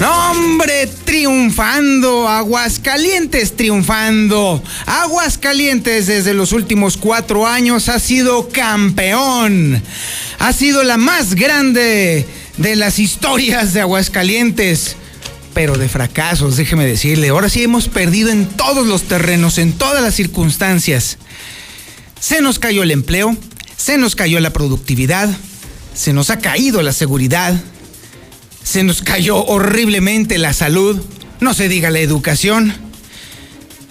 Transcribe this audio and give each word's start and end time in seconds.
Nombre 0.00 0.86
triunfando, 1.04 2.26
Aguascalientes 2.26 3.54
triunfando. 3.54 4.62
Aguascalientes 4.86 6.06
desde 6.06 6.32
los 6.32 6.52
últimos 6.52 6.96
cuatro 6.96 7.46
años 7.46 7.90
ha 7.90 8.00
sido 8.00 8.48
campeón. 8.48 9.82
Ha 10.38 10.54
sido 10.54 10.84
la 10.84 10.96
más 10.96 11.34
grande 11.34 12.26
de 12.56 12.76
las 12.76 12.98
historias 12.98 13.74
de 13.74 13.82
Aguascalientes. 13.82 14.96
Pero 15.52 15.76
de 15.76 15.90
fracasos, 15.90 16.56
déjeme 16.56 16.86
decirle. 16.86 17.28
Ahora 17.28 17.50
sí 17.50 17.62
hemos 17.62 17.88
perdido 17.88 18.30
en 18.30 18.46
todos 18.46 18.86
los 18.86 19.02
terrenos, 19.02 19.58
en 19.58 19.74
todas 19.74 20.02
las 20.02 20.14
circunstancias. 20.14 21.18
Se 22.18 22.40
nos 22.40 22.58
cayó 22.58 22.84
el 22.84 22.90
empleo, 22.90 23.36
se 23.76 23.98
nos 23.98 24.16
cayó 24.16 24.40
la 24.40 24.54
productividad, 24.54 25.28
se 25.92 26.14
nos 26.14 26.30
ha 26.30 26.38
caído 26.38 26.80
la 26.80 26.94
seguridad, 26.94 27.54
se 28.62 28.82
nos 28.82 29.02
cayó 29.02 29.44
horriblemente 29.44 30.38
la 30.38 30.52
salud, 30.52 31.00
no 31.40 31.54
se 31.54 31.68
diga 31.68 31.90
la 31.90 32.00
educación. 32.00 32.74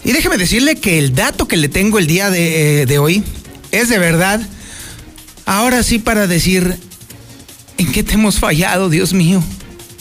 Y 0.03 0.11
déjeme 0.11 0.37
decirle 0.37 0.75
que 0.75 0.97
el 0.97 1.13
dato 1.13 1.47
que 1.47 1.57
le 1.57 1.69
tengo 1.69 1.99
el 1.99 2.07
día 2.07 2.29
de, 2.29 2.85
de 2.85 2.99
hoy 2.99 3.23
es 3.71 3.89
de 3.89 3.99
verdad, 3.99 4.41
ahora 5.45 5.83
sí 5.83 5.99
para 5.99 6.27
decir, 6.27 6.77
¿en 7.77 7.91
qué 7.91 8.03
te 8.03 8.13
hemos 8.13 8.39
fallado, 8.39 8.89
Dios 8.89 9.13
mío? 9.13 9.43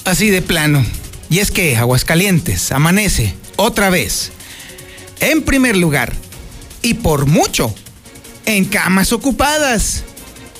Así 0.04 0.30
de 0.30 0.42
plano. 0.42 0.84
Y 1.30 1.40
es 1.40 1.50
que 1.50 1.76
Aguascalientes 1.76 2.72
amanece 2.72 3.34
otra 3.56 3.90
vez, 3.90 4.32
en 5.20 5.42
primer 5.42 5.76
lugar, 5.76 6.14
y 6.80 6.94
por 6.94 7.26
mucho, 7.26 7.74
en 8.46 8.64
camas 8.64 9.12
ocupadas. 9.12 10.04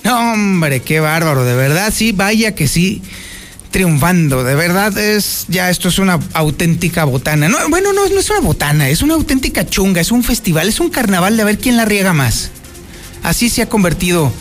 Hombre, 0.05 0.81
qué 0.81 1.01
bárbaro, 1.01 1.45
de 1.45 1.55
verdad, 1.55 1.93
sí, 1.95 2.13
vaya 2.13 2.55
que 2.55 2.69
sí 2.69 3.03
triunfando. 3.71 4.45
De 4.45 4.55
verdad 4.55 4.97
es, 4.99 5.47
ya 5.49 5.71
esto 5.71 5.89
es 5.89 5.99
una 5.99 6.19
auténtica 6.33 7.05
botana. 7.05 7.49
No, 7.49 7.57
bueno, 7.69 7.93
no, 7.93 8.09
no 8.09 8.21
es 8.21 8.31
una 8.31 8.41
botana, 8.41 8.89
es 8.89 9.03
una 9.03 9.15
auténtica 9.15 9.67
chunga, 9.67 10.01
es 10.01 10.11
un 10.11 10.25
festival, 10.25 10.69
es 10.69 10.81
un 10.81 10.91
carnaval 10.91 11.37
de 11.37 11.43
a 11.43 11.47
ver 11.47 11.59
quién 11.59 11.77
la 11.77 11.85
riega 11.85 12.13
más. 12.13 12.51
Así 13.23 13.49
se 13.49 13.63
ha 13.63 13.69
convertido 13.69 14.33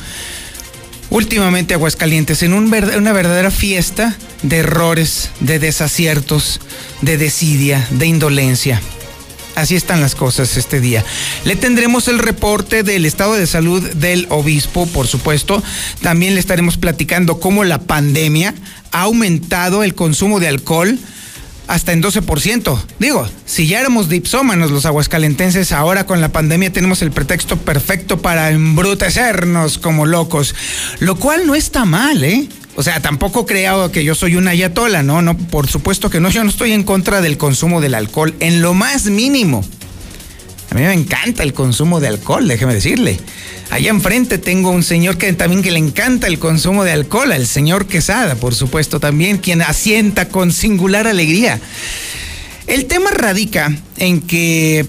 últimamente 1.10 1.74
Aguascalientes 1.74 2.44
en 2.44 2.54
un, 2.54 2.66
una 2.74 3.14
verdadera 3.14 3.52
fiesta 3.52 4.16
de 4.44 4.58
errores, 4.58 5.32
de 5.40 5.60
desaciertos, 5.60 6.60
de 7.02 7.18
desidia, 7.18 7.88
de 7.92 8.06
indolencia. 8.06 8.82
Así 9.58 9.76
están 9.76 10.02
las 10.02 10.14
cosas 10.14 10.56
este 10.56 10.80
día. 10.80 11.04
Le 11.44 11.56
tendremos 11.56 12.08
el 12.08 12.20
reporte 12.20 12.84
del 12.84 13.08
estado 13.08 13.34
de 13.34 13.48
salud 13.48 13.82
del 13.82 14.28
obispo, 14.30 14.86
por 14.86 15.08
supuesto. 15.08 15.64
También 16.04 16.36
le 16.36 16.40
estaremos 16.40 16.78
platicando 16.78 17.40
cómo 17.40 17.64
la 17.64 17.80
pandemia 17.80 18.54
ha 18.92 19.02
aumentado 19.02 19.82
el 19.82 19.96
consumo 19.96 20.40
de 20.40 20.48
alcohol 20.48 21.00
hasta 21.66 21.92
en 21.92 22.04
12%. 22.04 22.80
Digo, 23.00 23.28
si 23.48 23.66
ya 23.66 23.80
éramos 23.80 24.10
dipsómanos 24.10 24.70
los 24.70 24.86
aguascalentenses, 24.86 25.72
ahora 25.72 26.06
con 26.06 26.22
la 26.22 26.32
pandemia 26.32 26.72
tenemos 26.72 27.02
el 27.02 27.10
pretexto 27.10 27.58
perfecto 27.58 28.22
para 28.22 28.52
embrutecernos 28.52 29.80
como 29.80 30.06
locos, 30.06 30.54
lo 31.00 31.16
cual 31.16 31.48
no 31.48 31.56
está 31.56 31.84
mal, 31.84 32.24
¿eh? 32.24 32.48
O 32.78 32.84
sea, 32.84 33.02
tampoco 33.02 33.48
creo 33.48 33.92
que 33.92 34.04
yo 34.04 34.14
soy 34.14 34.36
una 34.36 34.52
ayatola, 34.52 35.02
¿no? 35.02 35.24
No, 35.24 35.36
por 35.36 35.68
supuesto 35.68 36.12
que 36.12 36.20
no, 36.20 36.30
yo 36.30 36.44
no 36.44 36.52
estoy 36.52 36.74
en 36.74 36.84
contra 36.84 37.22
del 37.22 37.36
consumo 37.36 37.82
del 37.82 37.96
alcohol 37.96 38.36
en 38.40 38.62
lo 38.62 38.76
más 38.76 39.06
mínimo. 39.06 39.66
A 40.70 40.76
mí 40.76 40.82
me 40.82 40.94
encanta 40.94 41.42
el 41.42 41.54
consumo 41.54 42.00
de 42.00 42.10
alcohol, 42.10 42.48
déjeme 42.48 42.76
decirle. 42.76 43.20
Allá 43.72 43.90
enfrente 43.90 44.38
tengo 44.38 44.70
un 44.70 44.84
señor 44.84 45.18
que 45.18 45.34
también 45.34 45.64
que 45.64 45.72
le 45.72 45.80
encanta 45.80 46.28
el 46.28 46.38
consumo 46.38 46.84
de 46.84 46.92
alcohol, 46.92 47.32
el 47.32 47.48
señor 47.48 47.88
Quesada, 47.88 48.36
por 48.36 48.54
supuesto, 48.54 49.00
también, 49.00 49.40
quien 49.40 49.64
asienta 49.64 50.30
con 50.30 50.52
singular 50.52 51.08
alegría. 51.08 51.60
El 52.68 52.86
tema 52.86 53.10
radica 53.10 53.76
en 53.98 54.22
que 54.22 54.86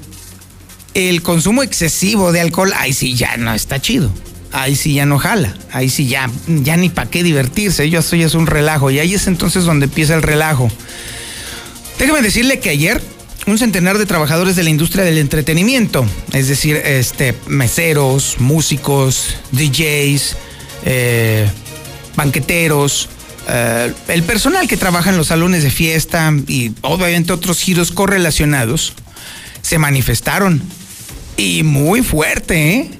el 0.92 1.22
consumo 1.22 1.62
excesivo 1.62 2.32
de 2.32 2.42
alcohol, 2.42 2.70
ay 2.76 2.92
sí, 2.92 3.14
ya 3.14 3.38
no 3.38 3.54
está 3.54 3.80
chido 3.80 4.12
ahí 4.52 4.76
sí 4.76 4.94
ya 4.94 5.06
no 5.06 5.18
jala, 5.18 5.54
ahí 5.72 5.90
sí 5.90 6.06
ya, 6.06 6.30
ya 6.46 6.76
ni 6.76 6.88
para 6.88 7.10
qué 7.10 7.22
divertirse, 7.22 7.88
yo 7.90 8.02
soy 8.02 8.22
es 8.22 8.34
un 8.34 8.46
relajo 8.46 8.90
y 8.90 8.98
ahí 8.98 9.14
es 9.14 9.26
entonces 9.26 9.64
donde 9.64 9.86
empieza 9.86 10.14
el 10.14 10.22
relajo. 10.22 10.70
Déjeme 11.98 12.22
decirle 12.22 12.60
que 12.60 12.70
ayer 12.70 13.02
un 13.46 13.58
centenar 13.58 13.98
de 13.98 14.06
trabajadores 14.06 14.56
de 14.56 14.62
la 14.62 14.70
industria 14.70 15.04
del 15.04 15.18
entretenimiento, 15.18 16.06
es 16.32 16.48
decir, 16.48 16.76
este, 16.76 17.34
meseros, 17.46 18.36
músicos, 18.38 19.36
DJs, 19.52 20.36
eh, 20.84 21.48
banqueteros, 22.14 23.08
eh, 23.48 23.92
el 24.08 24.22
personal 24.24 24.68
que 24.68 24.76
trabaja 24.76 25.10
en 25.10 25.16
los 25.16 25.28
salones 25.28 25.62
de 25.62 25.70
fiesta 25.70 26.32
y 26.46 26.72
obviamente 26.82 27.32
otros 27.32 27.58
giros 27.60 27.90
correlacionados, 27.90 28.92
se 29.62 29.78
manifestaron. 29.78 30.62
Y 31.36 31.62
muy 31.62 32.02
fuerte, 32.02 32.74
¿eh? 32.74 32.90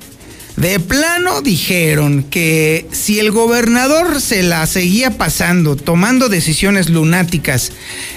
De 0.59 0.81
plano 0.81 1.41
dijeron 1.41 2.25
que 2.25 2.89
si 2.91 3.21
el 3.21 3.31
gobernador 3.31 4.21
se 4.21 4.43
la 4.43 4.67
seguía 4.67 5.17
pasando, 5.17 5.77
tomando 5.77 6.29
decisiones 6.29 6.89
lunáticas 6.89 7.71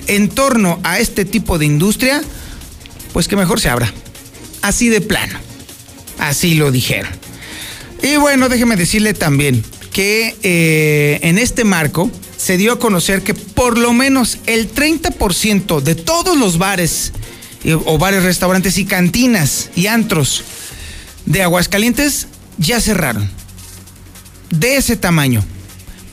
en 0.08 0.28
torno 0.28 0.80
a 0.82 0.98
este 0.98 1.24
tipo 1.24 1.60
de 1.60 1.68
industria, 1.68 2.20
pues 3.14 3.28
que 3.28 3.36
mejor 3.36 3.60
se 3.60 3.70
abra. 3.70 3.94
Así 4.64 4.90
de 4.90 5.02
plano. 5.02 5.38
Así 6.18 6.56
lo 6.56 6.72
dijeron. 6.72 7.12
Y 8.02 8.16
bueno, 8.16 8.50
déjeme 8.50 8.76
decirle 8.76 9.14
también 9.14 9.64
que 9.94 10.36
eh, 10.42 11.20
en 11.22 11.38
este 11.38 11.64
marco 11.64 12.10
se 12.38 12.58
dio 12.58 12.72
a 12.72 12.80
conocer 12.80 13.22
que 13.22 13.36
por 13.36 13.78
lo 13.78 13.94
menos 13.94 14.40
el 14.48 14.74
30% 14.74 15.80
de 15.80 15.94
todos 15.94 16.36
los 16.36 16.58
bares 16.58 17.14
eh, 17.64 17.76
o 17.76 18.00
bares, 18.00 18.24
restaurantes 18.24 18.80
y 18.80 18.86
cantinas 18.86 19.70
y 19.76 19.86
antros 19.86 20.44
de 21.26 21.44
Aguascalientes 21.44 22.28
ya 22.58 22.80
cerraron. 22.80 23.30
De 24.50 24.78
ese 24.78 24.98
tamaño. 24.98 25.44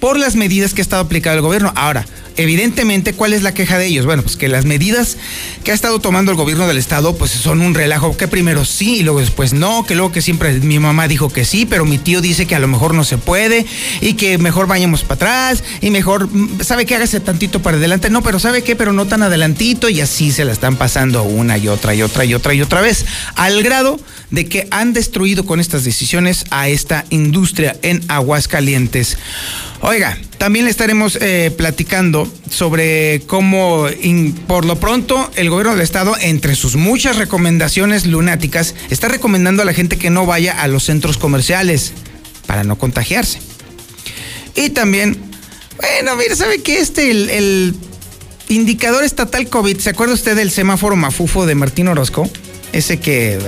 Por 0.01 0.19
las 0.19 0.37
medidas 0.37 0.75
que 0.75 0.81
ha 0.81 0.83
estado 0.83 1.03
aplicando 1.03 1.39
el 1.39 1.43
gobierno. 1.43 1.73
Ahora, 1.75 2.07
evidentemente, 2.39 3.13
¿cuál 3.13 3.35
es 3.35 3.43
la 3.43 3.53
queja 3.53 3.79
de 3.79 3.87
ellos? 3.87 4.07
Bueno, 4.07 4.23
pues 4.23 4.37
que 4.37 4.49
las 4.49 4.65
medidas 4.65 5.19
que 5.65 5.73
ha 5.73 5.75
estado 5.75 5.99
tomando 5.99 6.31
el 6.31 6.39
gobierno 6.39 6.67
del 6.67 6.79
estado, 6.79 7.17
pues 7.17 7.33
son 7.33 7.61
un 7.61 7.75
relajo, 7.75 8.17
que 8.17 8.29
primero 8.29 8.65
sí 8.65 8.97
y 8.97 9.03
luego 9.03 9.21
después 9.21 9.53
no, 9.53 9.85
que 9.85 9.95
luego 9.95 10.13
que 10.13 10.23
siempre 10.23 10.53
mi 10.61 10.79
mamá 10.79 11.09
dijo 11.09 11.29
que 11.29 11.45
sí, 11.45 11.67
pero 11.67 11.85
mi 11.85 11.99
tío 11.99 12.21
dice 12.21 12.47
que 12.47 12.55
a 12.55 12.61
lo 12.61 12.69
mejor 12.69 12.95
no 12.95 13.05
se 13.05 13.19
puede 13.19 13.67
y 14.01 14.15
que 14.15 14.39
mejor 14.39 14.69
vayamos 14.69 15.03
para 15.03 15.15
atrás 15.15 15.65
y 15.81 15.91
mejor, 15.91 16.29
mm, 16.29 16.61
¿sabe 16.63 16.87
qué? 16.87 16.95
Hágase 16.95 17.21
tantito 17.21 17.61
para 17.61 17.77
adelante. 17.77 18.09
No, 18.09 18.23
pero 18.23 18.39
¿sabe 18.39 18.63
qué? 18.63 18.77
Pero 18.77 18.93
no 18.93 19.07
tan 19.07 19.23
adelantito 19.23 19.89
y 19.89 20.01
así 20.01 20.31
se 20.31 20.45
la 20.45 20.53
están 20.53 20.77
pasando 20.77 21.25
una 21.25 21.59
y 21.59 21.69
otra 21.69 21.95
y 21.95 22.03
otra 22.03 22.25
y 22.25 22.35
otra 22.35 22.55
y 22.55 22.63
otra 22.63 22.81
vez, 22.81 23.05
al 23.35 23.63
grado 23.63 23.99
de 24.31 24.47
que 24.47 24.69
han 24.71 24.93
destruido 24.93 25.45
con 25.45 25.59
estas 25.59 25.85
decisiones 25.85 26.45
a 26.51 26.69
esta 26.69 27.05
industria 27.11 27.77
en 27.83 28.05
Aguascalientes. 28.09 29.19
Oiga, 29.81 30.19
también 30.39 30.65
le 30.65 30.73
estaremos 30.73 31.17
eh, 31.21 31.53
platicando 31.57 32.31
sobre 32.51 33.23
cómo, 33.27 33.87
por 34.49 34.65
lo 34.65 34.81
pronto, 34.81 35.31
el 35.37 35.51
gobierno 35.51 35.73
del 35.73 35.83
estado, 35.83 36.17
entre 36.21 36.57
sus 36.57 36.75
muchas 36.75 37.17
recomendaciones 37.17 38.05
lunáticas, 38.07 38.75
está 38.91 39.09
recomendando 39.09 39.63
a 39.63 39.65
la 39.65 39.75
gente 39.75 39.97
que 39.97 40.11
no 40.11 40.27
vaya 40.27 40.61
a 40.61 40.67
los 40.67 40.85
centros 40.85 41.17
comerciales 41.17 41.93
para 42.47 42.65
no 42.65 42.77
contagiarse. 42.77 43.41
Y 44.57 44.71
también, 44.71 45.17
bueno, 45.77 46.17
mire, 46.17 46.35
¿sabe 46.35 46.61
qué? 46.61 46.81
Este, 46.81 47.11
el, 47.11 47.75
indicador 48.49 49.05
estatal 49.05 49.49
COVID, 49.49 49.79
¿se 49.79 49.91
acuerda 49.91 50.15
usted 50.15 50.35
del 50.35 50.51
semáforo 50.51 50.97
mafufo 50.97 51.47
de 51.47 51.55
Martín 51.55 51.89
Orozco? 51.89 52.29
ese 52.73 53.01
que 53.01 53.39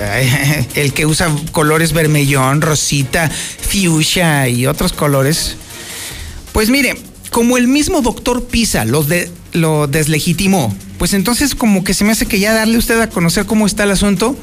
el 0.75 0.93
que 0.93 1.05
usa 1.05 1.29
colores 1.51 1.93
vermellón, 1.93 2.61
rosita, 2.61 3.29
fuchsia 3.29 4.47
y 4.47 4.65
otros 4.65 4.93
colores. 4.93 5.57
Pues 6.51 6.69
mire, 6.69 6.95
como 7.29 7.57
el 7.57 7.67
mismo 7.67 8.01
doctor 8.01 8.45
Pisa 8.45 8.85
lo, 8.85 9.03
de, 9.03 9.31
deslegitimó, 9.89 10.75
pues 10.97 11.13
entonces 11.13 11.55
como 11.55 11.83
que 11.83 11.93
se 11.93 12.03
me 12.03 12.11
hace 12.11 12.25
que 12.25 12.39
ya 12.39 12.53
darle 12.53 12.77
usted 12.77 12.99
a 12.99 13.09
conocer 13.09 13.45
cómo 13.45 13.65
está 13.65 13.83
el 13.83 13.91
asunto, 13.91 14.35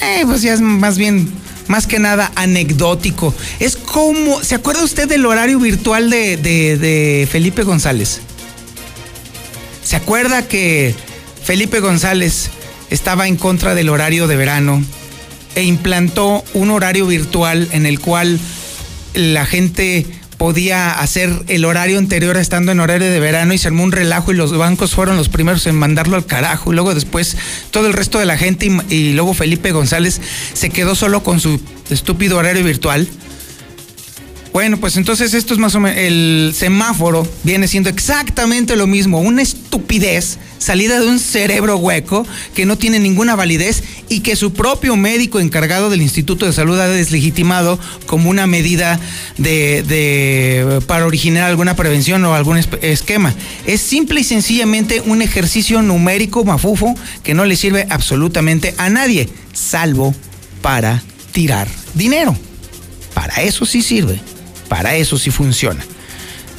eh, 0.00 0.22
pues 0.24 0.42
ya 0.42 0.54
es 0.54 0.60
más 0.60 0.96
bien, 0.96 1.30
más 1.66 1.86
que 1.86 1.98
nada 1.98 2.30
anecdótico. 2.36 3.34
Es 3.58 3.76
como, 3.76 4.42
¿se 4.42 4.54
acuerda 4.54 4.84
usted 4.84 5.08
del 5.08 5.26
horario 5.26 5.58
virtual 5.58 6.08
de, 6.08 6.36
de 6.36 7.28
Felipe 7.30 7.64
González? 7.64 8.20
¿Se 9.82 9.96
acuerda 9.96 10.46
que 10.46 10.94
Felipe 11.42 11.80
González 11.80 12.50
estaba 12.90 13.26
en 13.26 13.36
contra 13.36 13.74
del 13.74 13.88
horario 13.88 14.28
de 14.28 14.36
verano 14.36 14.84
e 15.56 15.64
implantó 15.64 16.44
un 16.54 16.70
horario 16.70 17.06
virtual 17.06 17.68
en 17.72 17.86
el 17.86 17.98
cual 17.98 18.38
la 19.14 19.46
gente 19.46 20.06
podía 20.40 20.92
hacer 20.92 21.30
el 21.48 21.66
horario 21.66 21.98
anterior 21.98 22.38
estando 22.38 22.72
en 22.72 22.80
horario 22.80 23.10
de 23.10 23.20
verano 23.20 23.52
y 23.52 23.58
se 23.58 23.68
armó 23.68 23.84
un 23.84 23.92
relajo 23.92 24.32
y 24.32 24.36
los 24.36 24.56
bancos 24.56 24.94
fueron 24.94 25.18
los 25.18 25.28
primeros 25.28 25.66
en 25.66 25.74
mandarlo 25.74 26.16
al 26.16 26.24
carajo 26.24 26.72
y 26.72 26.74
luego 26.74 26.94
después 26.94 27.36
todo 27.70 27.86
el 27.86 27.92
resto 27.92 28.18
de 28.18 28.24
la 28.24 28.38
gente 28.38 28.64
y, 28.64 28.94
y 28.94 29.12
luego 29.12 29.34
Felipe 29.34 29.70
González 29.70 30.18
se 30.54 30.70
quedó 30.70 30.94
solo 30.94 31.22
con 31.22 31.40
su 31.40 31.60
estúpido 31.90 32.38
horario 32.38 32.64
virtual. 32.64 33.06
Bueno, 34.54 34.78
pues 34.78 34.96
entonces 34.96 35.34
esto 35.34 35.52
es 35.52 35.60
más 35.60 35.74
o 35.74 35.80
menos, 35.80 35.98
el 35.98 36.54
semáforo 36.56 37.28
viene 37.44 37.68
siendo 37.68 37.90
exactamente 37.90 38.76
lo 38.76 38.86
mismo, 38.86 39.20
una 39.20 39.42
estupidez 39.42 40.38
salida 40.58 41.00
de 41.00 41.06
un 41.06 41.20
cerebro 41.20 41.76
hueco 41.76 42.26
que 42.54 42.66
no 42.66 42.76
tiene 42.76 42.98
ninguna 42.98 43.36
validez 43.36 43.84
y 44.10 44.20
que 44.20 44.34
su 44.34 44.52
propio 44.52 44.96
médico 44.96 45.38
encargado 45.38 45.88
del 45.88 46.02
Instituto 46.02 46.44
de 46.44 46.52
Salud 46.52 46.78
ha 46.80 46.88
deslegitimado 46.88 47.78
como 48.06 48.28
una 48.28 48.48
medida 48.48 49.00
de, 49.38 50.82
para 50.88 51.06
originar 51.06 51.44
alguna 51.44 51.76
prevención 51.76 52.22
o 52.24 52.34
algún 52.34 52.58
esquema. 52.58 53.32
Es 53.66 53.80
simple 53.80 54.20
y 54.20 54.24
sencillamente 54.24 55.00
un 55.00 55.22
ejercicio 55.22 55.80
numérico 55.80 56.44
mafufo 56.44 56.96
que 57.22 57.34
no 57.34 57.44
le 57.44 57.54
sirve 57.54 57.86
absolutamente 57.88 58.74
a 58.78 58.90
nadie, 58.90 59.28
salvo 59.52 60.12
para 60.60 61.02
tirar 61.30 61.68
dinero. 61.94 62.36
Para 63.14 63.42
eso 63.42 63.64
sí 63.64 63.80
sirve. 63.80 64.20
Para 64.68 64.96
eso 64.96 65.18
sí 65.18 65.30
funciona. 65.30 65.84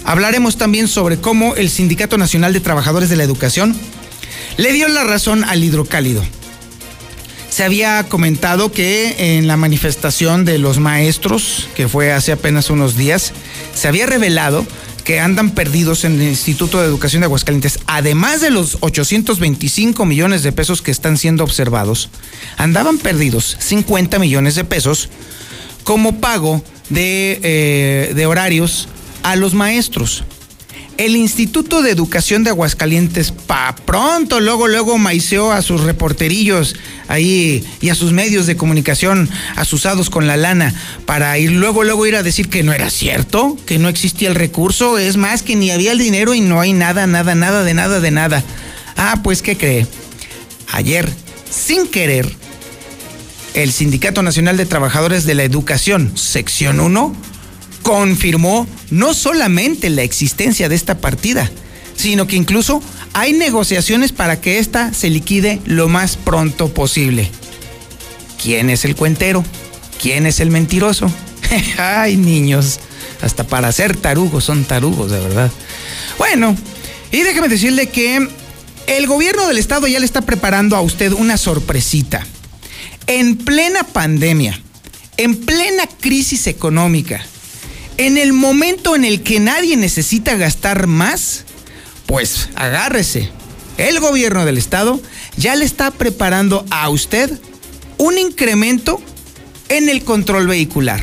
Hablaremos 0.05 0.57
también 0.57 0.87
sobre 0.87 1.17
cómo 1.17 1.55
el 1.55 1.69
Sindicato 1.69 2.17
Nacional 2.17 2.53
de 2.53 2.61
Trabajadores 2.61 3.09
de 3.09 3.17
la 3.17 3.23
Educación 3.23 3.75
le 4.55 4.71
dio 4.71 4.87
la 4.87 5.03
razón 5.03 5.43
al 5.43 5.63
hidrocálido. 5.63 6.23
Se 7.51 7.65
había 7.65 8.07
comentado 8.07 8.71
que 8.71 9.37
en 9.37 9.45
la 9.45 9.57
manifestación 9.57 10.45
de 10.45 10.57
los 10.57 10.79
maestros, 10.79 11.67
que 11.75 11.89
fue 11.89 12.13
hace 12.13 12.31
apenas 12.31 12.69
unos 12.69 12.95
días, 12.95 13.33
se 13.75 13.89
había 13.89 14.05
revelado 14.05 14.65
que 15.03 15.19
andan 15.19 15.51
perdidos 15.51 16.05
en 16.05 16.13
el 16.13 16.29
Instituto 16.29 16.79
de 16.79 16.87
Educación 16.87 17.19
de 17.19 17.25
Aguascalientes, 17.25 17.79
además 17.87 18.39
de 18.39 18.51
los 18.51 18.77
825 18.79 20.05
millones 20.05 20.43
de 20.43 20.53
pesos 20.53 20.81
que 20.81 20.91
están 20.91 21.17
siendo 21.17 21.43
observados, 21.43 22.09
andaban 22.55 22.97
perdidos 22.97 23.57
50 23.59 24.17
millones 24.17 24.55
de 24.55 24.63
pesos 24.63 25.09
como 25.83 26.21
pago 26.21 26.63
de, 26.89 27.37
eh, 27.43 28.25
horarios 28.25 28.87
a 29.23 29.35
los 29.35 29.53
maestros. 29.53 30.23
El 31.01 31.15
Instituto 31.15 31.81
de 31.81 31.89
Educación 31.89 32.43
de 32.43 32.51
Aguascalientes, 32.51 33.31
pa 33.31 33.75
pronto, 33.87 34.39
luego, 34.39 34.67
luego 34.67 34.99
maiceó 34.99 35.51
a 35.51 35.63
sus 35.63 35.81
reporterillos 35.81 36.75
ahí 37.07 37.65
y 37.81 37.89
a 37.89 37.95
sus 37.95 38.11
medios 38.13 38.45
de 38.45 38.55
comunicación 38.55 39.27
asusados 39.55 40.11
con 40.11 40.27
la 40.27 40.37
lana 40.37 40.75
para 41.07 41.35
ir 41.39 41.53
luego, 41.53 41.83
luego 41.83 42.05
ir 42.05 42.15
a 42.15 42.21
decir 42.21 42.49
que 42.49 42.61
no 42.61 42.71
era 42.71 42.91
cierto, 42.91 43.57
que 43.65 43.79
no 43.79 43.89
existía 43.89 44.29
el 44.29 44.35
recurso, 44.35 44.99
es 44.99 45.17
más, 45.17 45.41
que 45.41 45.55
ni 45.55 45.71
había 45.71 45.91
el 45.91 45.97
dinero 45.97 46.35
y 46.35 46.41
no 46.41 46.61
hay 46.61 46.71
nada, 46.71 47.07
nada, 47.07 47.33
nada, 47.33 47.63
de 47.63 47.73
nada, 47.73 47.99
de 47.99 48.11
nada. 48.11 48.43
Ah, 48.95 49.21
pues, 49.23 49.41
¿qué 49.41 49.57
cree? 49.57 49.87
Ayer, 50.71 51.09
sin 51.49 51.87
querer, 51.87 52.31
el 53.55 53.71
Sindicato 53.71 54.21
Nacional 54.21 54.55
de 54.55 54.67
Trabajadores 54.67 55.25
de 55.25 55.33
la 55.33 55.45
Educación, 55.45 56.15
sección 56.15 56.79
1, 56.79 57.15
confirmó 57.83 58.67
no 58.89 59.13
solamente 59.13 59.89
la 59.89 60.03
existencia 60.03 60.69
de 60.69 60.75
esta 60.75 60.99
partida, 60.99 61.49
sino 61.95 62.27
que 62.27 62.35
incluso 62.35 62.81
hay 63.13 63.33
negociaciones 63.33 64.11
para 64.11 64.39
que 64.41 64.59
ésta 64.59 64.93
se 64.93 65.09
liquide 65.09 65.59
lo 65.65 65.87
más 65.89 66.17
pronto 66.17 66.73
posible. 66.73 67.29
¿Quién 68.41 68.69
es 68.69 68.85
el 68.85 68.95
cuentero? 68.95 69.43
¿Quién 70.01 70.25
es 70.25 70.39
el 70.39 70.49
mentiroso? 70.49 71.11
Ay, 71.77 72.17
niños, 72.17 72.79
hasta 73.21 73.45
para 73.45 73.71
ser 73.71 73.95
tarugos 73.95 74.45
son 74.45 74.63
tarugos, 74.63 75.11
de 75.11 75.19
verdad. 75.19 75.51
Bueno, 76.17 76.55
y 77.11 77.21
déjeme 77.21 77.49
decirle 77.49 77.89
que 77.89 78.27
el 78.87 79.07
gobierno 79.07 79.47
del 79.47 79.57
estado 79.57 79.87
ya 79.87 79.99
le 79.99 80.05
está 80.05 80.21
preparando 80.21 80.75
a 80.75 80.81
usted 80.81 81.11
una 81.11 81.37
sorpresita 81.37 82.25
en 83.07 83.37
plena 83.37 83.83
pandemia, 83.83 84.59
en 85.17 85.35
plena 85.35 85.87
crisis 85.99 86.47
económica, 86.47 87.23
en 87.97 88.17
el 88.17 88.33
momento 88.33 88.95
en 88.95 89.05
el 89.05 89.21
que 89.21 89.39
nadie 89.39 89.77
necesita 89.77 90.35
gastar 90.35 90.87
más, 90.87 91.45
pues 92.05 92.49
agárrese. 92.55 93.29
El 93.77 93.99
gobierno 93.99 94.45
del 94.45 94.57
estado 94.57 95.01
ya 95.37 95.55
le 95.55 95.65
está 95.65 95.91
preparando 95.91 96.65
a 96.69 96.89
usted 96.89 97.31
un 97.97 98.17
incremento 98.17 99.01
en 99.69 99.89
el 99.89 100.03
control 100.03 100.47
vehicular. 100.47 101.01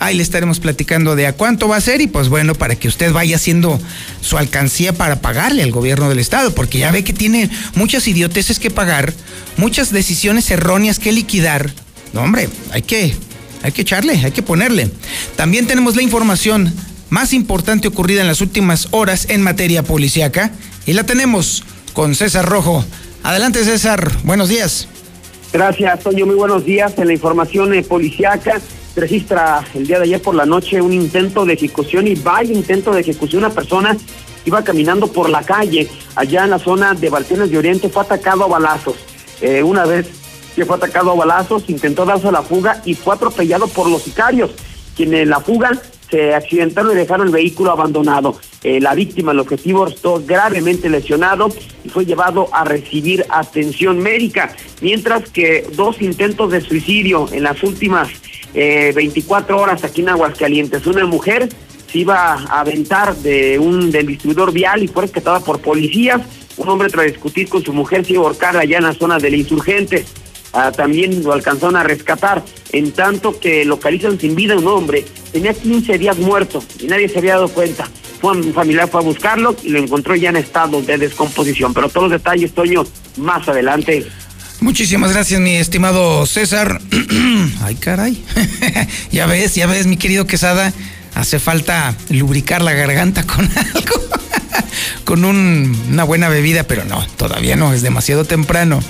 Ahí 0.00 0.16
le 0.16 0.22
estaremos 0.22 0.60
platicando 0.60 1.14
de 1.14 1.26
a 1.26 1.34
cuánto 1.34 1.68
va 1.68 1.76
a 1.76 1.80
ser 1.80 2.00
y 2.00 2.06
pues 2.06 2.30
bueno, 2.30 2.54
para 2.54 2.74
que 2.74 2.88
usted 2.88 3.12
vaya 3.12 3.36
haciendo 3.36 3.78
su 4.22 4.38
alcancía 4.38 4.94
para 4.94 5.20
pagarle 5.20 5.62
al 5.62 5.72
gobierno 5.72 6.08
del 6.08 6.18
estado, 6.18 6.54
porque 6.54 6.78
ya 6.78 6.90
ve 6.90 7.04
que 7.04 7.12
tiene 7.12 7.50
muchas 7.74 8.08
idioteces 8.08 8.58
que 8.58 8.70
pagar, 8.70 9.12
muchas 9.58 9.92
decisiones 9.92 10.50
erróneas 10.50 10.98
que 10.98 11.12
liquidar. 11.12 11.70
No, 12.14 12.22
hombre, 12.22 12.48
hay 12.72 12.80
que, 12.80 13.14
hay 13.62 13.72
que 13.72 13.82
echarle, 13.82 14.14
hay 14.24 14.32
que 14.32 14.42
ponerle. 14.42 14.90
También 15.36 15.66
tenemos 15.66 15.96
la 15.96 16.02
información 16.02 16.72
más 17.08 17.32
importante 17.32 17.88
ocurrida 17.88 18.20
en 18.20 18.26
las 18.26 18.40
últimas 18.40 18.88
horas 18.92 19.26
en 19.28 19.42
materia 19.42 19.82
policíaca 19.82 20.52
y 20.86 20.92
la 20.92 21.04
tenemos 21.04 21.64
con 21.92 22.14
César 22.14 22.46
Rojo. 22.46 22.84
Adelante 23.22 23.64
César, 23.64 24.10
buenos 24.24 24.48
días. 24.48 24.88
Gracias, 25.52 26.00
Toño, 26.00 26.26
muy 26.26 26.36
buenos 26.36 26.64
días 26.64 26.92
en 26.96 27.08
la 27.08 27.12
información 27.12 27.74
eh, 27.74 27.82
policíaca 27.82 28.60
registra 28.96 29.64
el 29.74 29.86
día 29.86 29.98
de 29.98 30.04
ayer 30.04 30.22
por 30.22 30.34
la 30.34 30.46
noche 30.46 30.80
un 30.80 30.92
intento 30.92 31.44
de 31.44 31.54
ejecución 31.54 32.06
y 32.06 32.14
vaya 32.14 32.52
intento 32.52 32.92
de 32.92 33.00
ejecución. 33.00 33.44
Una 33.44 33.54
persona 33.54 33.96
iba 34.44 34.62
caminando 34.62 35.06
por 35.08 35.28
la 35.28 35.42
calle 35.42 35.88
allá 36.14 36.44
en 36.44 36.50
la 36.50 36.58
zona 36.58 36.94
de 36.94 37.08
Baltienes 37.08 37.50
de 37.50 37.58
Oriente, 37.58 37.88
fue 37.88 38.02
atacado 38.02 38.44
a 38.44 38.48
balazos. 38.48 38.96
Eh, 39.40 39.62
una 39.62 39.84
vez 39.84 40.06
que 40.54 40.64
fue 40.64 40.76
atacado 40.76 41.10
a 41.10 41.14
balazos, 41.14 41.68
intentó 41.68 42.04
darse 42.04 42.28
a 42.28 42.32
la 42.32 42.42
fuga 42.42 42.82
y 42.84 42.94
fue 42.94 43.14
atropellado 43.14 43.68
por 43.68 43.88
los 43.88 44.02
sicarios, 44.02 44.50
quienes 44.96 45.22
en 45.22 45.30
la 45.30 45.40
fuga 45.40 45.80
se 46.10 46.34
accidentaron 46.34 46.92
y 46.92 46.96
dejaron 46.96 47.28
el 47.28 47.32
vehículo 47.32 47.70
abandonado. 47.70 48.36
Eh, 48.62 48.80
la 48.80 48.94
víctima, 48.94 49.32
el 49.32 49.38
objetivo, 49.38 49.86
estuvo 49.86 50.20
gravemente 50.26 50.90
lesionado 50.90 51.48
y 51.84 51.88
fue 51.88 52.04
llevado 52.04 52.48
a 52.52 52.64
recibir 52.64 53.24
atención 53.30 53.98
médica, 54.00 54.54
mientras 54.80 55.30
que 55.30 55.66
dos 55.74 56.02
intentos 56.02 56.50
de 56.50 56.60
suicidio 56.60 57.28
en 57.32 57.44
las 57.44 57.62
últimas 57.62 58.08
eh, 58.54 58.92
24 58.94 59.56
horas 59.56 59.84
aquí 59.84 60.00
en 60.00 60.10
Aguascalientes. 60.10 60.86
Una 60.86 61.06
mujer 61.06 61.48
se 61.90 61.98
iba 61.98 62.34
a 62.34 62.60
aventar 62.60 63.16
de 63.16 63.58
un 63.58 63.90
del 63.90 64.06
distribuidor 64.06 64.52
vial 64.52 64.82
y 64.82 64.88
fue 64.88 65.02
rescatada 65.02 65.40
por 65.40 65.60
policías. 65.60 66.20
Un 66.56 66.68
hombre 66.68 66.88
tras 66.88 67.06
discutir 67.06 67.48
con 67.48 67.62
su 67.62 67.72
mujer 67.72 68.04
se 68.04 68.14
iba 68.14 68.22
a 68.22 68.26
ahorcar 68.26 68.56
allá 68.56 68.78
en 68.78 68.84
la 68.84 68.92
zona 68.92 69.18
del 69.18 69.34
insurgente. 69.34 70.04
Ah, 70.52 70.72
también 70.72 71.22
lo 71.22 71.32
alcanzaron 71.32 71.76
a 71.76 71.84
rescatar, 71.84 72.44
en 72.72 72.90
tanto 72.92 73.38
que 73.38 73.64
localizan 73.64 74.18
sin 74.18 74.34
vida 74.34 74.56
un 74.56 74.66
hombre, 74.66 75.04
tenía 75.32 75.54
15 75.54 75.98
días 75.98 76.18
muerto 76.18 76.62
y 76.80 76.86
nadie 76.86 77.08
se 77.08 77.18
había 77.18 77.34
dado 77.34 77.48
cuenta. 77.48 77.88
Fue 78.20 78.36
un 78.36 78.52
familiar 78.52 78.88
fue 78.88 79.00
a 79.00 79.04
buscarlo 79.04 79.56
y 79.62 79.70
lo 79.70 79.78
encontró 79.78 80.14
ya 80.14 80.28
en 80.28 80.36
estado 80.36 80.82
de 80.82 80.98
descomposición. 80.98 81.72
Pero 81.72 81.88
todos 81.88 82.10
los 82.10 82.20
detalles, 82.20 82.52
Toño, 82.52 82.84
más 83.16 83.48
adelante. 83.48 84.06
Muchísimas 84.60 85.12
gracias, 85.12 85.40
mi 85.40 85.54
estimado 85.54 86.26
César. 86.26 86.82
Ay, 87.62 87.76
caray. 87.76 88.22
ya 89.10 89.24
ves, 89.24 89.54
ya 89.54 89.66
ves, 89.66 89.86
mi 89.86 89.96
querido 89.96 90.26
Quesada. 90.26 90.74
Hace 91.14 91.38
falta 91.38 91.96
lubricar 92.10 92.60
la 92.60 92.72
garganta 92.72 93.26
con 93.26 93.40
algo. 93.56 94.00
con 95.04 95.24
una 95.24 96.04
buena 96.04 96.28
bebida, 96.28 96.64
pero 96.64 96.84
no, 96.84 97.04
todavía 97.16 97.56
no, 97.56 97.72
es 97.72 97.82
demasiado 97.82 98.24
temprano. 98.24 98.80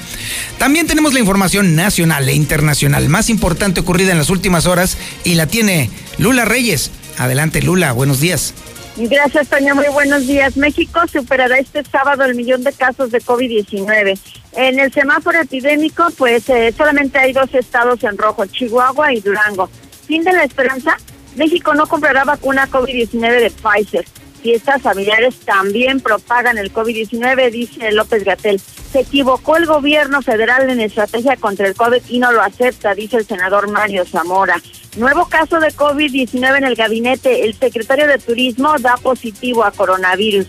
También 0.59 0.87
tenemos 0.87 1.14
la 1.14 1.21
información 1.21 1.75
nacional 1.76 2.29
e 2.29 2.35
internacional 2.35 3.09
más 3.09 3.31
importante 3.31 3.81
ocurrida 3.81 4.12
en 4.12 4.19
las 4.19 4.31
últimas 4.31 4.67
horas 4.67 4.97
y 5.25 5.35
la 5.35 5.47
tiene 5.47 5.90
Lula 6.19 6.45
Reyes. 6.45 6.90
Adelante, 7.19 7.62
Lula, 7.62 7.93
buenos 7.93 8.21
días. 8.21 8.55
Gracias, 8.97 9.49
Toño. 9.49 9.75
Muy 9.75 9.88
buenos 9.88 10.26
días. 10.26 10.57
México 10.57 11.00
superará 11.11 11.59
este 11.59 11.83
sábado 11.85 12.25
el 12.25 12.35
millón 12.35 12.64
de 12.64 12.73
casos 12.73 13.11
de 13.11 13.21
COVID-19. 13.21 14.19
En 14.52 14.81
el 14.81 14.93
semáforo 14.93 15.40
epidémico, 15.40 16.09
pues 16.19 16.49
eh, 16.49 16.75
solamente 16.76 17.19
hay 17.19 17.33
dos 17.33 17.55
estados 17.55 18.02
en 18.05 18.19
rojo, 18.19 18.45
Chihuahua 18.47 19.14
y 19.14 19.21
Durango. 19.21 19.71
Fin 20.07 20.25
de 20.25 20.33
la 20.33 20.45
esperanza, 20.45 20.97
México 21.37 21.73
no 21.75 21.87
comprará 21.87 22.25
vacuna 22.25 22.69
COVID-19 22.69 23.40
de 23.40 23.50
Pfizer. 23.50 24.05
Fiestas 24.42 24.80
familiares 24.80 25.38
también 25.40 26.00
propagan 26.00 26.56
el 26.56 26.73
COVID-19, 26.73 27.50
dice 27.50 27.92
López 27.92 28.25
Gatel. 28.25 28.59
Se 28.59 29.00
equivocó 29.00 29.56
el 29.56 29.66
gobierno 29.66 30.23
federal 30.23 30.68
en 30.70 30.80
estrategia 30.80 31.37
contra 31.37 31.68
el 31.68 31.75
COVID 31.75 32.02
y 32.09 32.18
no 32.18 32.32
lo 32.32 32.42
acepta, 32.42 32.94
dice 32.94 33.18
el 33.18 33.26
senador 33.26 33.70
Mario 33.70 34.04
Zamora. 34.06 34.61
Nuevo 34.97 35.26
caso 35.26 35.61
de 35.61 35.68
COVID-19 35.68 36.56
en 36.56 36.64
el 36.64 36.75
gabinete. 36.75 37.44
El 37.44 37.54
secretario 37.54 38.06
de 38.06 38.18
Turismo 38.18 38.75
da 38.80 38.97
positivo 38.97 39.62
a 39.62 39.70
coronavirus. 39.70 40.47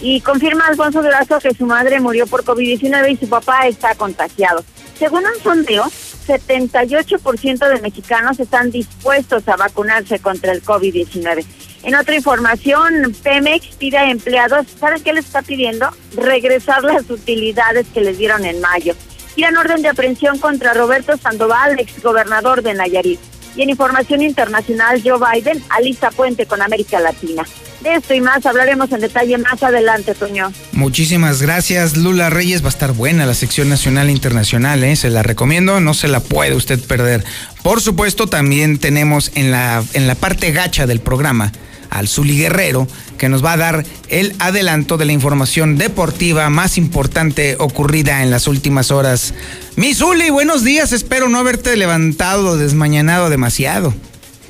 Y 0.00 0.20
confirma 0.20 0.66
Alfonso 0.66 1.02
Durazo 1.02 1.38
que 1.38 1.54
su 1.54 1.66
madre 1.66 2.00
murió 2.00 2.26
por 2.26 2.44
COVID-19 2.44 3.12
y 3.12 3.16
su 3.16 3.28
papá 3.28 3.66
está 3.66 3.94
contagiado. 3.94 4.64
Según 4.98 5.24
un 5.26 5.42
sondeo, 5.42 5.84
78% 6.26 7.68
de 7.68 7.80
mexicanos 7.80 8.40
están 8.40 8.70
dispuestos 8.70 9.46
a 9.48 9.56
vacunarse 9.56 10.18
contra 10.18 10.52
el 10.52 10.62
COVID-19. 10.62 11.44
En 11.82 11.94
otra 11.94 12.16
información, 12.16 13.14
Pemex 13.22 13.76
pide 13.76 13.98
a 13.98 14.10
empleados, 14.10 14.66
¿saben 14.78 15.02
qué 15.02 15.12
les 15.12 15.26
está 15.26 15.42
pidiendo? 15.42 15.88
Regresar 16.16 16.82
las 16.82 17.08
utilidades 17.08 17.86
que 17.94 18.00
les 18.00 18.18
dieron 18.18 18.44
en 18.44 18.60
mayo. 18.60 18.94
Tiran 19.34 19.56
orden 19.56 19.82
de 19.82 19.88
aprehensión 19.88 20.38
contra 20.38 20.74
Roberto 20.74 21.16
Sandoval, 21.16 21.78
exgobernador 21.78 22.62
de 22.62 22.74
Nayarit. 22.74 23.20
Y 23.54 23.62
en 23.62 23.70
información 23.70 24.22
internacional, 24.22 25.00
Joe 25.04 25.18
Biden 25.18 25.62
alista 25.70 26.10
puente 26.10 26.46
con 26.46 26.62
América 26.62 26.98
Latina. 27.00 27.44
De 27.80 27.94
esto 27.94 28.12
y 28.12 28.20
más 28.20 28.44
hablaremos 28.44 28.90
en 28.90 29.00
detalle 29.00 29.38
más 29.38 29.62
adelante, 29.62 30.14
Toño. 30.14 30.52
Muchísimas 30.72 31.40
gracias, 31.40 31.96
Lula 31.96 32.28
Reyes. 32.28 32.62
Va 32.62 32.66
a 32.66 32.70
estar 32.70 32.92
buena 32.92 33.24
la 33.24 33.34
sección 33.34 33.68
nacional 33.68 34.08
e 34.08 34.12
internacional, 34.12 34.82
¿eh? 34.82 34.96
se 34.96 35.10
la 35.10 35.22
recomiendo, 35.22 35.80
no 35.80 35.94
se 35.94 36.08
la 36.08 36.20
puede 36.20 36.54
usted 36.54 36.80
perder. 36.80 37.24
Por 37.62 37.80
supuesto, 37.80 38.26
también 38.26 38.78
tenemos 38.78 39.30
en 39.34 39.50
la, 39.52 39.84
en 39.92 40.06
la 40.08 40.16
parte 40.16 40.50
gacha 40.50 40.86
del 40.86 41.00
programa 41.00 41.52
al 41.90 42.08
Zuli 42.08 42.36
Guerrero, 42.36 42.86
que 43.16 43.28
nos 43.28 43.44
va 43.44 43.52
a 43.52 43.56
dar 43.56 43.84
el 44.08 44.34
adelanto 44.38 44.96
de 44.96 45.04
la 45.04 45.12
información 45.12 45.78
deportiva 45.78 46.50
más 46.50 46.78
importante 46.78 47.56
ocurrida 47.58 48.22
en 48.22 48.30
las 48.30 48.46
últimas 48.46 48.90
horas. 48.90 49.34
Mi 49.76 49.94
Zuli, 49.94 50.30
buenos 50.30 50.64
días, 50.64 50.92
espero 50.92 51.28
no 51.28 51.38
haberte 51.38 51.76
levantado 51.76 52.56
desmañanado 52.56 53.30
demasiado. 53.30 53.94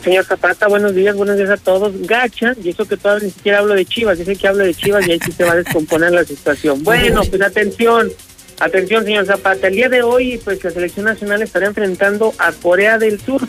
Señor 0.08 0.24
Zapata, 0.24 0.68
buenos 0.68 0.94
días, 0.94 1.14
buenos 1.14 1.36
días 1.36 1.50
a 1.50 1.58
todos. 1.58 1.92
Gacha, 2.06 2.54
y 2.64 2.70
eso 2.70 2.88
que 2.88 2.96
todavía 2.96 3.26
ni 3.26 3.30
siquiera 3.30 3.58
hablo 3.58 3.74
de 3.74 3.84
Chivas, 3.84 4.16
dice 4.16 4.36
que 4.36 4.48
hablo 4.48 4.64
de 4.64 4.72
Chivas 4.72 5.06
y 5.06 5.12
ahí 5.12 5.20
sí 5.22 5.32
se 5.32 5.44
va 5.44 5.52
a 5.52 5.56
descomponer 5.56 6.12
la 6.12 6.24
situación. 6.24 6.82
Bueno, 6.88 7.20
pues 7.28 7.42
atención, 7.42 8.10
atención, 8.58 9.04
señor 9.04 9.26
Zapata. 9.26 9.66
El 9.66 9.74
día 9.74 9.90
de 9.90 10.00
hoy, 10.00 10.40
pues 10.42 10.64
la 10.64 10.70
selección 10.70 11.04
nacional 11.04 11.42
estará 11.42 11.66
enfrentando 11.66 12.32
a 12.38 12.52
Corea 12.52 12.96
del 12.96 13.20
Sur. 13.20 13.42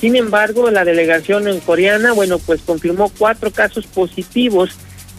Sin 0.00 0.16
embargo, 0.16 0.68
la 0.72 0.84
delegación 0.84 1.46
en 1.46 1.60
coreana, 1.60 2.10
bueno, 2.10 2.40
pues 2.40 2.62
confirmó 2.62 3.12
cuatro 3.16 3.52
casos 3.52 3.86
positivos 3.86 4.70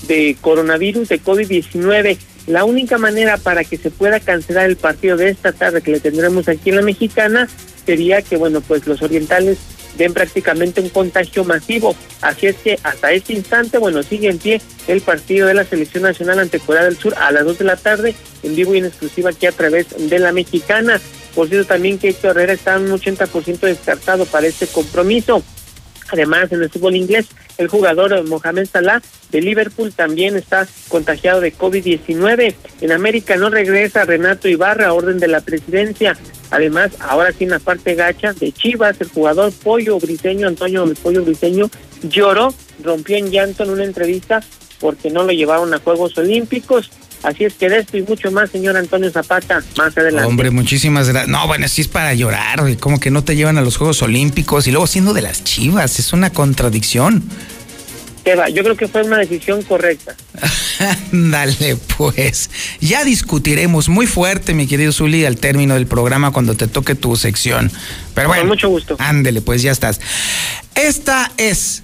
de 0.10 0.36
coronavirus 0.42 1.08
de 1.08 1.22
COVID-19. 1.24 2.18
La 2.48 2.66
única 2.66 2.98
manera 2.98 3.38
para 3.38 3.64
que 3.64 3.78
se 3.78 3.92
pueda 3.92 4.20
cancelar 4.20 4.70
el 4.70 4.76
partido 4.76 5.16
de 5.16 5.30
esta 5.30 5.54
tarde 5.54 5.82
que 5.82 5.92
le 5.92 6.02
tendremos 6.02 6.50
aquí 6.50 6.70
en 6.70 6.76
la 6.76 6.82
mexicana 6.82 7.48
sería 7.86 8.22
que, 8.22 8.36
bueno, 8.36 8.60
pues 8.60 8.86
los 8.86 9.02
orientales 9.02 9.58
den 9.98 10.14
prácticamente 10.14 10.82
un 10.82 10.90
contagio 10.90 11.44
masivo. 11.44 11.96
Así 12.22 12.48
es 12.48 12.56
que 12.58 12.80
hasta 12.84 13.12
este 13.12 13.34
instante, 13.34 13.78
bueno, 13.78 14.04
sigue 14.04 14.30
en 14.30 14.38
pie 14.38 14.62
el 14.88 15.02
partido 15.02 15.48
de 15.48 15.54
la 15.54 15.66
Selección 15.66 16.04
Nacional 16.04 16.40
ante 16.40 16.60
Corea 16.60 16.84
del 16.84 16.98
Sur 16.98 17.16
a 17.18 17.32
las 17.32 17.46
dos 17.46 17.58
de 17.58 17.66
la 17.66 17.78
tarde, 17.78 18.16
en 18.44 18.56
vivo 18.56 18.74
y 18.74 18.80
en 18.80 18.86
exclusiva 18.86 19.32
aquí 19.32 19.46
a 19.46 19.52
través 19.52 19.88
de 19.98 20.20
la 20.20 20.32
mexicana. 20.32 21.00
Por 21.36 21.48
cierto, 21.48 21.68
también 21.68 21.98
que 21.98 22.10
Héctor 22.10 22.32
Herrera 22.32 22.54
está 22.54 22.78
un 22.78 22.90
80% 22.90 23.60
descartado 23.62 24.26
para 24.26 24.48
este 24.48 24.68
compromiso. 24.68 25.44
Además, 26.12 26.52
en 26.52 26.62
el 26.62 26.70
fútbol 26.70 26.96
inglés, 26.96 27.28
el 27.58 27.68
jugador 27.68 28.24
Mohamed 28.26 28.68
Salah 28.68 29.02
de 29.32 29.42
Liverpool 29.42 29.94
también 29.94 30.36
está 30.36 30.68
contagiado 30.90 31.42
de 31.42 31.54
COVID-19. 31.54 32.54
En 32.82 32.92
América 32.92 33.38
no 33.38 33.50
regresa 33.50 34.06
Renato 34.06 34.48
Ibarra 34.48 34.94
orden 34.94 35.20
de 35.20 35.28
la 35.28 35.42
presidencia. 35.42 36.18
Además, 36.50 36.92
ahora 37.00 37.32
sí 37.32 37.46
en 37.46 37.52
la 37.52 37.60
parte 37.60 37.96
gacha 37.96 38.34
de 38.34 38.52
Chivas, 38.52 39.00
el 39.00 39.08
jugador 39.08 39.54
Pollo 39.64 40.00
Briseño, 40.00 40.48
Antonio 40.48 40.86
Pollo 41.02 41.24
Briseño, 41.24 41.70
lloró, 42.04 42.54
rompió 42.84 43.16
en 43.16 43.32
llanto 43.32 43.64
en 43.64 43.70
una 43.70 43.86
entrevista 43.86 44.42
porque 44.82 45.10
no 45.10 45.24
lo 45.24 45.32
llevaron 45.32 45.74
a 45.74 45.80
Juegos 45.80 46.18
Olímpicos. 46.18 46.92
Así 47.24 47.46
es 47.46 47.54
que 47.54 47.70
de 47.70 47.80
esto 47.80 47.98
y 47.98 48.02
mucho 48.02 48.32
más, 48.32 48.50
señor 48.50 48.76
Antonio 48.78 49.12
Zapata, 49.12 49.64
más 49.78 49.96
adelante. 49.98 50.28
Hombre, 50.28 50.50
muchísimas 50.50 51.10
gracias. 51.10 51.30
No, 51.30 51.46
bueno, 51.48 51.68
sí 51.68 51.82
es 51.82 51.88
para 51.88 52.14
llorar, 52.14 52.78
como 52.80 53.00
que 53.00 53.12
no 53.12 53.24
te 53.24 53.36
llevan 53.36 53.58
a 53.58 53.62
los 53.62 53.78
Juegos 53.78 54.02
Olímpicos 54.02 54.68
y 54.68 54.72
luego 54.72 54.88
siendo 54.88 55.14
de 55.14 55.22
las 55.22 55.44
chivas, 55.44 56.00
es 56.00 56.14
una 56.14 56.32
contradicción. 56.32 57.24
Eva, 58.24 58.50
yo 58.50 58.64
creo 58.64 58.76
que 58.76 58.88
fue 58.88 59.02
una 59.04 59.18
decisión 59.18 59.64
correcta. 59.64 60.16
Dale, 61.12 61.78
pues. 61.98 62.50
Ya 62.80 63.04
discutiremos 63.04 63.90
muy 63.90 64.06
fuerte, 64.06 64.54
mi 64.54 64.68
querido 64.68 64.92
Zuli, 64.92 65.26
al 65.26 65.38
término 65.38 65.74
del 65.74 65.88
programa 65.88 66.32
cuando 66.32 66.56
te 66.56 66.68
toque 66.68 66.94
tu 66.94 67.16
sección. 67.16 67.72
Pero 68.14 68.28
bueno. 68.28 68.44
Con 68.44 68.50
mucho 68.50 68.70
gusto. 68.70 68.96
Ándele, 69.00 69.42
pues 69.42 69.64
ya 69.64 69.72
estás. 69.72 70.00
Esta 70.76 71.32
es 71.38 71.84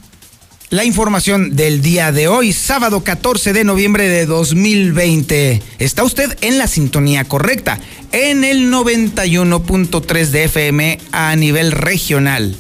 la 0.70 0.84
información 0.84 1.56
del 1.56 1.82
día 1.82 2.12
de 2.12 2.28
hoy, 2.28 2.52
sábado 2.52 3.04
14 3.04 3.54
de 3.54 3.64
noviembre 3.64 4.10
de 4.10 4.26
2020. 4.26 5.62
Está 5.80 6.04
usted 6.04 6.38
en 6.42 6.58
la 6.58 6.68
sintonía 6.68 7.24
correcta, 7.24 7.80
en 8.12 8.44
el 8.44 8.70
91.3 8.72 10.28
de 10.28 10.44
FM 10.44 11.00
a 11.14 11.36
nivel 11.38 11.72
regional. 11.72 12.56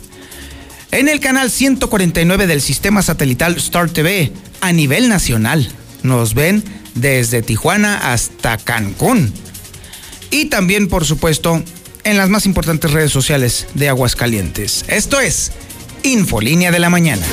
En 0.91 1.09
el 1.09 1.19
canal 1.19 1.51
149 1.51 2.47
del 2.47 2.61
sistema 2.61 3.01
satelital 3.01 3.57
Star 3.57 3.89
TV 3.89 4.31
a 4.61 4.71
nivel 4.71 5.09
nacional. 5.09 5.69
Nos 6.03 6.33
ven 6.33 6.63
desde 6.95 7.41
Tijuana 7.41 8.13
hasta 8.13 8.57
Cancún. 8.57 9.33
Y 10.31 10.45
también, 10.45 10.87
por 10.87 11.03
supuesto, 11.03 11.61
en 12.05 12.17
las 12.17 12.29
más 12.29 12.45
importantes 12.45 12.91
redes 12.91 13.11
sociales 13.11 13.67
de 13.73 13.89
Aguascalientes. 13.89 14.85
Esto 14.87 15.19
es 15.19 15.51
Infolínea 16.07 16.71
de 16.71 16.79
la 16.79 16.89
Mañana. 16.89 17.27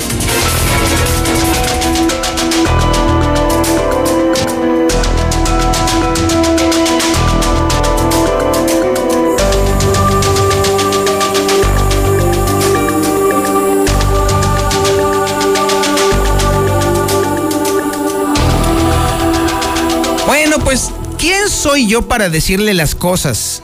Bueno, 20.26 20.58
pues, 20.58 20.90
¿quién 21.16 21.48
soy 21.48 21.86
yo 21.86 22.08
para 22.08 22.28
decirle 22.28 22.74
las 22.74 22.96
cosas? 22.96 23.62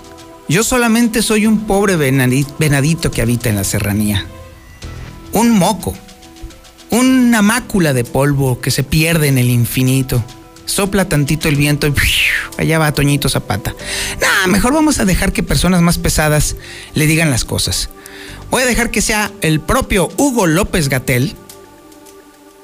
Yo 0.48 0.62
solamente 0.62 1.22
soy 1.22 1.46
un 1.46 1.66
pobre 1.66 1.96
venadito 1.96 3.10
que 3.10 3.22
habita 3.22 3.48
en 3.48 3.56
la 3.56 3.64
serranía 3.64 4.24
un 5.32 5.50
moco, 5.50 5.94
una 6.90 7.42
mácula 7.42 7.92
de 7.92 8.04
polvo 8.04 8.60
que 8.60 8.70
se 8.70 8.82
pierde 8.82 9.28
en 9.28 9.38
el 9.38 9.50
infinito. 9.50 10.22
Sopla 10.64 11.08
tantito 11.08 11.48
el 11.48 11.56
viento 11.56 11.88
y 11.88 11.92
allá 12.58 12.78
va 12.78 12.92
Toñito 12.92 13.28
Zapata. 13.28 13.74
Nah, 14.20 14.46
mejor 14.46 14.72
vamos 14.72 15.00
a 15.00 15.04
dejar 15.04 15.32
que 15.32 15.42
personas 15.42 15.82
más 15.82 15.98
pesadas 15.98 16.56
le 16.94 17.06
digan 17.06 17.30
las 17.30 17.44
cosas. 17.44 17.90
Voy 18.50 18.62
a 18.62 18.66
dejar 18.66 18.90
que 18.90 19.02
sea 19.02 19.32
el 19.40 19.60
propio 19.60 20.08
Hugo 20.16 20.46
López 20.46 20.88
Gatel 20.88 21.34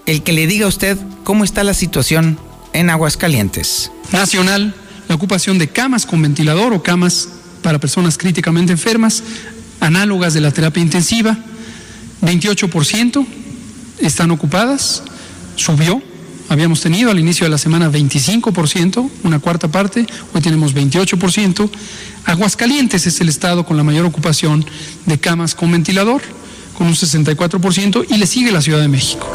el 0.06 0.22
que 0.22 0.32
le 0.32 0.46
diga 0.46 0.66
a 0.66 0.68
usted 0.68 0.96
cómo 1.24 1.44
está 1.44 1.64
la 1.64 1.74
situación 1.74 2.38
en 2.72 2.90
Aguascalientes. 2.90 3.90
Nacional, 4.12 4.74
la 5.08 5.14
ocupación 5.14 5.58
de 5.58 5.68
camas 5.68 6.06
con 6.06 6.22
ventilador 6.22 6.72
o 6.72 6.82
camas 6.82 7.28
para 7.62 7.80
personas 7.80 8.16
críticamente 8.16 8.72
enfermas, 8.72 9.22
análogas 9.80 10.32
de 10.32 10.40
la 10.40 10.52
terapia 10.52 10.82
intensiva, 10.82 11.36
28% 12.22 13.26
están 14.00 14.30
ocupadas, 14.30 15.02
subió. 15.56 16.02
Habíamos 16.48 16.80
tenido 16.80 17.10
al 17.10 17.18
inicio 17.18 17.44
de 17.44 17.50
la 17.50 17.58
semana 17.58 17.90
25%, 17.90 19.10
una 19.24 19.40
cuarta 19.40 19.68
parte, 19.68 20.06
hoy 20.32 20.40
tenemos 20.40 20.74
28%. 20.74 21.68
Aguascalientes 22.24 23.06
es 23.06 23.20
el 23.20 23.28
estado 23.28 23.66
con 23.66 23.76
la 23.76 23.82
mayor 23.82 24.06
ocupación 24.06 24.64
de 25.06 25.18
camas 25.18 25.54
con 25.54 25.72
ventilador, 25.72 26.22
con 26.78 26.86
un 26.86 26.94
64%, 26.94 28.06
y 28.08 28.16
le 28.16 28.26
sigue 28.26 28.52
la 28.52 28.62
Ciudad 28.62 28.80
de 28.80 28.88
México. 28.88 29.28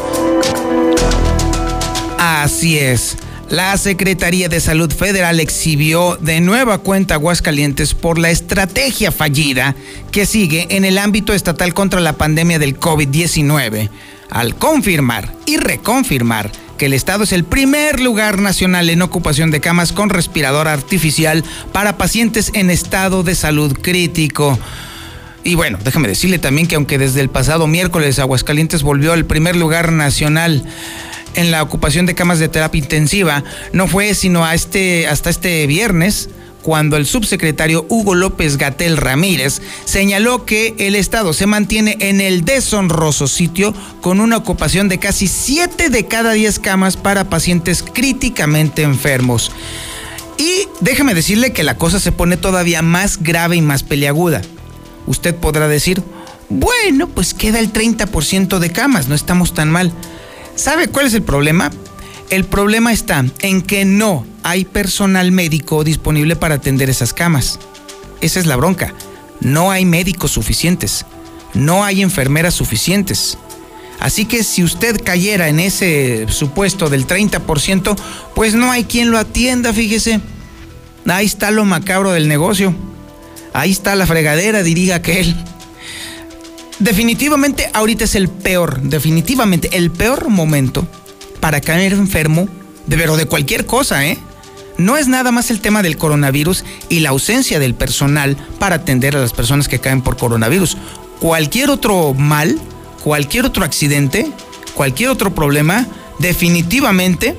Así 2.18 2.78
es. 2.78 3.16
La 3.52 3.76
Secretaría 3.76 4.48
de 4.48 4.60
Salud 4.60 4.90
Federal 4.90 5.38
exhibió 5.38 6.16
de 6.16 6.40
nueva 6.40 6.78
cuenta 6.78 7.16
Aguascalientes 7.16 7.92
por 7.92 8.18
la 8.18 8.30
estrategia 8.30 9.12
fallida 9.12 9.76
que 10.10 10.24
sigue 10.24 10.68
en 10.70 10.86
el 10.86 10.96
ámbito 10.96 11.34
estatal 11.34 11.74
contra 11.74 12.00
la 12.00 12.14
pandemia 12.14 12.58
del 12.58 12.80
COVID-19, 12.80 13.90
al 14.30 14.54
confirmar 14.54 15.34
y 15.44 15.58
reconfirmar 15.58 16.50
que 16.78 16.86
el 16.86 16.94
Estado 16.94 17.24
es 17.24 17.32
el 17.32 17.44
primer 17.44 18.00
lugar 18.00 18.38
nacional 18.38 18.88
en 18.88 19.02
ocupación 19.02 19.50
de 19.50 19.60
camas 19.60 19.92
con 19.92 20.08
respirador 20.08 20.66
artificial 20.66 21.44
para 21.72 21.98
pacientes 21.98 22.52
en 22.54 22.70
estado 22.70 23.22
de 23.22 23.34
salud 23.34 23.76
crítico. 23.82 24.58
Y 25.44 25.56
bueno, 25.56 25.78
déjame 25.82 26.08
decirle 26.08 26.38
también 26.38 26.68
que 26.68 26.76
aunque 26.76 26.98
desde 26.98 27.20
el 27.20 27.28
pasado 27.28 27.66
miércoles 27.66 28.18
Aguascalientes 28.18 28.82
volvió 28.82 29.12
al 29.12 29.24
primer 29.24 29.56
lugar 29.56 29.90
nacional, 29.92 30.64
en 31.34 31.50
la 31.50 31.62
ocupación 31.62 32.06
de 32.06 32.14
camas 32.14 32.38
de 32.38 32.48
terapia 32.48 32.78
intensiva 32.78 33.42
no 33.72 33.88
fue 33.88 34.14
sino 34.14 34.44
a 34.44 34.54
este, 34.54 35.08
hasta 35.08 35.30
este 35.30 35.66
viernes 35.66 36.28
cuando 36.62 36.96
el 36.96 37.06
subsecretario 37.06 37.86
Hugo 37.88 38.14
López 38.14 38.56
Gatel 38.56 38.96
Ramírez 38.96 39.60
señaló 39.84 40.44
que 40.44 40.74
el 40.78 40.94
Estado 40.94 41.32
se 41.32 41.46
mantiene 41.46 41.96
en 42.00 42.20
el 42.20 42.44
deshonroso 42.44 43.26
sitio 43.26 43.74
con 44.00 44.20
una 44.20 44.36
ocupación 44.36 44.88
de 44.88 44.98
casi 44.98 45.26
7 45.26 45.90
de 45.90 46.06
cada 46.06 46.32
10 46.32 46.60
camas 46.60 46.96
para 46.96 47.24
pacientes 47.24 47.82
críticamente 47.82 48.82
enfermos. 48.82 49.50
Y 50.38 50.68
déjeme 50.80 51.14
decirle 51.14 51.52
que 51.52 51.64
la 51.64 51.76
cosa 51.76 51.98
se 51.98 52.12
pone 52.12 52.36
todavía 52.36 52.80
más 52.80 53.20
grave 53.20 53.56
y 53.56 53.60
más 53.62 53.82
peliaguda 53.82 54.42
usted 55.06 55.34
podrá 55.34 55.68
decir, 55.68 56.02
bueno, 56.48 57.08
pues 57.08 57.34
queda 57.34 57.58
el 57.58 57.72
30% 57.72 58.58
de 58.58 58.72
camas, 58.72 59.08
no 59.08 59.14
estamos 59.14 59.54
tan 59.54 59.70
mal. 59.70 59.92
¿Sabe 60.54 60.88
cuál 60.88 61.06
es 61.06 61.14
el 61.14 61.22
problema? 61.22 61.70
El 62.30 62.44
problema 62.44 62.92
está 62.92 63.24
en 63.40 63.62
que 63.62 63.84
no 63.84 64.26
hay 64.42 64.64
personal 64.64 65.32
médico 65.32 65.84
disponible 65.84 66.36
para 66.36 66.56
atender 66.56 66.90
esas 66.90 67.12
camas. 67.12 67.58
Esa 68.20 68.40
es 68.40 68.46
la 68.46 68.56
bronca. 68.56 68.94
No 69.40 69.70
hay 69.70 69.84
médicos 69.84 70.30
suficientes. 70.30 71.04
No 71.54 71.84
hay 71.84 72.02
enfermeras 72.02 72.54
suficientes. 72.54 73.36
Así 73.98 74.24
que 74.24 74.42
si 74.44 74.64
usted 74.64 75.00
cayera 75.02 75.48
en 75.48 75.60
ese 75.60 76.26
supuesto 76.28 76.88
del 76.88 77.06
30%, 77.06 77.96
pues 78.34 78.54
no 78.54 78.70
hay 78.70 78.84
quien 78.84 79.10
lo 79.10 79.18
atienda, 79.18 79.72
fíjese. 79.72 80.20
Ahí 81.06 81.26
está 81.26 81.50
lo 81.50 81.64
macabro 81.64 82.12
del 82.12 82.28
negocio. 82.28 82.74
Ahí 83.52 83.70
está 83.70 83.94
la 83.94 84.06
fregadera, 84.06 84.62
diría 84.62 84.96
aquel. 84.96 85.34
Definitivamente 86.78 87.70
ahorita 87.72 88.04
es 88.04 88.14
el 88.14 88.28
peor, 88.28 88.80
definitivamente 88.82 89.76
el 89.76 89.90
peor 89.90 90.28
momento 90.28 90.86
para 91.38 91.60
caer 91.60 91.92
enfermo, 91.92 92.48
de, 92.86 92.96
pero 92.96 93.16
de 93.16 93.26
cualquier 93.26 93.66
cosa, 93.66 94.06
¿eh? 94.06 94.18
No 94.78 94.96
es 94.96 95.06
nada 95.06 95.30
más 95.32 95.50
el 95.50 95.60
tema 95.60 95.82
del 95.82 95.98
coronavirus 95.98 96.64
y 96.88 97.00
la 97.00 97.10
ausencia 97.10 97.58
del 97.58 97.74
personal 97.74 98.36
para 98.58 98.76
atender 98.76 99.16
a 99.16 99.20
las 99.20 99.32
personas 99.32 99.68
que 99.68 99.78
caen 99.78 100.02
por 100.02 100.16
coronavirus. 100.16 100.76
Cualquier 101.20 101.70
otro 101.70 102.14
mal, 102.14 102.58
cualquier 103.04 103.44
otro 103.44 103.64
accidente, 103.64 104.26
cualquier 104.74 105.10
otro 105.10 105.34
problema, 105.34 105.86
definitivamente 106.18 107.36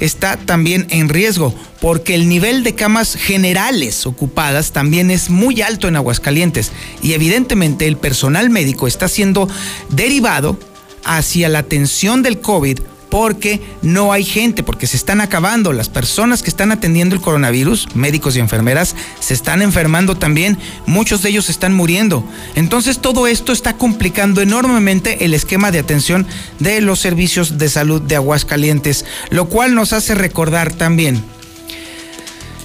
está 0.00 0.36
también 0.36 0.86
en 0.90 1.08
riesgo, 1.08 1.54
porque 1.80 2.14
el 2.14 2.28
nivel 2.28 2.64
de 2.64 2.74
camas 2.74 3.14
generales 3.14 4.06
ocupadas 4.06 4.72
también 4.72 5.10
es 5.10 5.30
muy 5.30 5.62
alto 5.62 5.88
en 5.88 5.96
Aguascalientes 5.96 6.72
y 7.02 7.12
evidentemente 7.12 7.86
el 7.86 7.96
personal 7.96 8.50
médico 8.50 8.86
está 8.86 9.08
siendo 9.08 9.48
derivado 9.90 10.58
hacia 11.04 11.48
la 11.48 11.60
atención 11.60 12.22
del 12.22 12.40
COVID 12.40 12.80
porque 13.10 13.60
no 13.82 14.12
hay 14.12 14.24
gente, 14.24 14.62
porque 14.62 14.86
se 14.86 14.96
están 14.96 15.20
acabando. 15.20 15.72
Las 15.72 15.88
personas 15.88 16.42
que 16.42 16.50
están 16.50 16.72
atendiendo 16.72 17.14
el 17.14 17.20
coronavirus, 17.20 17.94
médicos 17.94 18.36
y 18.36 18.40
enfermeras, 18.40 18.94
se 19.18 19.34
están 19.34 19.60
enfermando 19.62 20.16
también. 20.16 20.58
Muchos 20.86 21.22
de 21.22 21.30
ellos 21.30 21.50
están 21.50 21.74
muriendo. 21.74 22.24
Entonces 22.54 23.00
todo 23.00 23.26
esto 23.26 23.52
está 23.52 23.76
complicando 23.76 24.40
enormemente 24.40 25.24
el 25.24 25.34
esquema 25.34 25.70
de 25.70 25.80
atención 25.80 26.26
de 26.58 26.80
los 26.80 27.00
servicios 27.00 27.58
de 27.58 27.68
salud 27.68 28.00
de 28.00 28.16
Aguascalientes, 28.16 29.04
lo 29.30 29.48
cual 29.48 29.74
nos 29.74 29.92
hace 29.92 30.14
recordar 30.14 30.72
también 30.72 31.22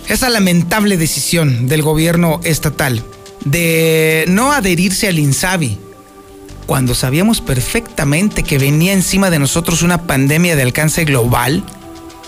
esa 0.07 0.29
lamentable 0.29 0.97
decisión 0.97 1.67
del 1.67 1.81
gobierno 1.81 2.39
estatal 2.43 3.03
de 3.43 4.25
no 4.27 4.51
adherirse 4.51 5.07
al 5.07 5.17
INSABI 5.17 5.79
cuando 6.65 6.95
sabíamos 6.95 7.41
perfectamente 7.41 8.43
que 8.43 8.57
venía 8.57 8.93
encima 8.93 9.29
de 9.29 9.39
nosotros 9.39 9.81
una 9.81 10.03
pandemia 10.03 10.55
de 10.55 10.63
alcance 10.63 11.05
global 11.05 11.63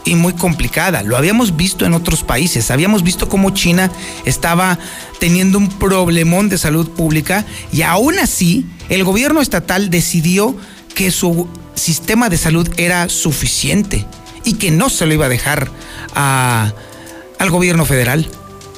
y 0.05 0.15
muy 0.15 0.33
complicada. 0.33 1.03
Lo 1.03 1.17
habíamos 1.17 1.57
visto 1.57 1.85
en 1.85 1.93
otros 1.93 2.23
países, 2.23 2.71
habíamos 2.71 3.03
visto 3.03 3.27
cómo 3.27 3.49
China 3.51 3.91
estaba 4.25 4.79
teniendo 5.19 5.57
un 5.57 5.69
problemón 5.69 6.49
de 6.49 6.57
salud 6.57 6.89
pública 6.89 7.45
y 7.73 7.81
aún 7.81 8.17
así 8.19 8.65
el 8.89 9.03
gobierno 9.03 9.41
estatal 9.41 9.89
decidió 9.89 10.55
que 10.95 11.11
su 11.11 11.47
sistema 11.75 12.29
de 12.29 12.37
salud 12.37 12.69
era 12.77 13.09
suficiente 13.09 14.05
y 14.43 14.53
que 14.53 14.71
no 14.71 14.89
se 14.89 15.05
lo 15.05 15.13
iba 15.13 15.25
a 15.25 15.29
dejar 15.29 15.69
al 16.15 17.49
gobierno 17.49 17.85
federal. 17.85 18.29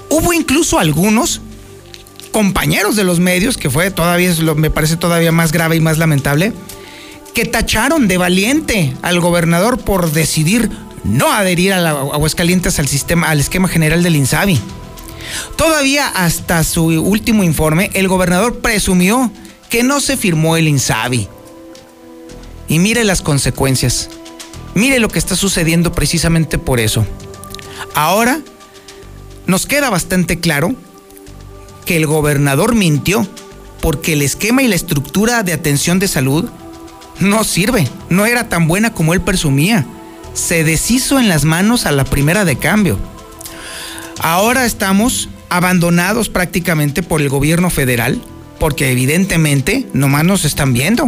Hubo 0.09 0.33
incluso 0.33 0.79
algunos 0.79 1.41
compañeros 2.31 2.95
de 2.95 3.03
los 3.03 3.19
medios, 3.19 3.57
que 3.57 3.69
fue 3.69 3.91
todavía, 3.91 4.33
me 4.55 4.69
parece 4.69 4.97
todavía 4.97 5.31
más 5.31 5.51
grave 5.51 5.75
y 5.75 5.81
más 5.81 5.97
lamentable, 5.97 6.53
que 7.33 7.45
tacharon 7.45 8.07
de 8.07 8.17
valiente 8.17 8.93
al 9.01 9.19
gobernador 9.19 9.79
por 9.79 10.11
decidir 10.11 10.69
no 11.03 11.31
adherir 11.31 11.73
a 11.73 11.89
Aguascalientes 11.89 12.79
al 12.79 12.87
sistema, 12.87 13.29
al 13.29 13.39
esquema 13.39 13.67
general 13.67 14.03
del 14.03 14.15
INSABI. 14.15 14.59
Todavía 15.55 16.07
hasta 16.07 16.63
su 16.63 16.85
último 16.85 17.43
informe, 17.43 17.91
el 17.93 18.07
gobernador 18.07 18.59
presumió 18.59 19.31
que 19.69 19.83
no 19.83 19.99
se 19.99 20.17
firmó 20.17 20.57
el 20.57 20.67
INSABI. 20.67 21.27
Y 22.67 22.79
mire 22.79 23.03
las 23.03 23.21
consecuencias. 23.21 24.09
Mire 24.75 24.99
lo 24.99 25.09
que 25.09 25.19
está 25.19 25.35
sucediendo 25.35 25.91
precisamente 25.91 26.57
por 26.57 26.79
eso. 26.79 27.05
Ahora 27.95 28.39
nos 29.47 29.65
queda 29.65 29.89
bastante 29.89 30.39
claro 30.39 30.75
que 31.89 31.97
el 31.97 32.05
gobernador 32.05 32.75
mintió, 32.75 33.25
porque 33.81 34.13
el 34.13 34.21
esquema 34.21 34.61
y 34.61 34.67
la 34.67 34.75
estructura 34.75 35.41
de 35.41 35.53
atención 35.53 35.97
de 35.97 36.07
salud 36.07 36.45
no 37.19 37.43
sirve, 37.43 37.87
no 38.11 38.27
era 38.27 38.47
tan 38.47 38.67
buena 38.67 38.93
como 38.93 39.15
él 39.15 39.21
presumía. 39.21 39.87
Se 40.35 40.63
deshizo 40.63 41.17
en 41.17 41.29
las 41.29 41.45
manos 41.45 41.87
a 41.87 41.91
la 41.91 42.05
primera 42.05 42.45
de 42.45 42.57
cambio. 42.59 42.99
Ahora 44.19 44.67
estamos 44.67 45.29
abandonados 45.49 46.29
prácticamente 46.29 47.01
por 47.01 47.23
el 47.23 47.29
gobierno 47.29 47.71
federal, 47.71 48.21
porque 48.59 48.91
evidentemente 48.91 49.87
nomás 49.91 50.25
nos 50.25 50.45
están 50.45 50.73
viendo. 50.73 51.07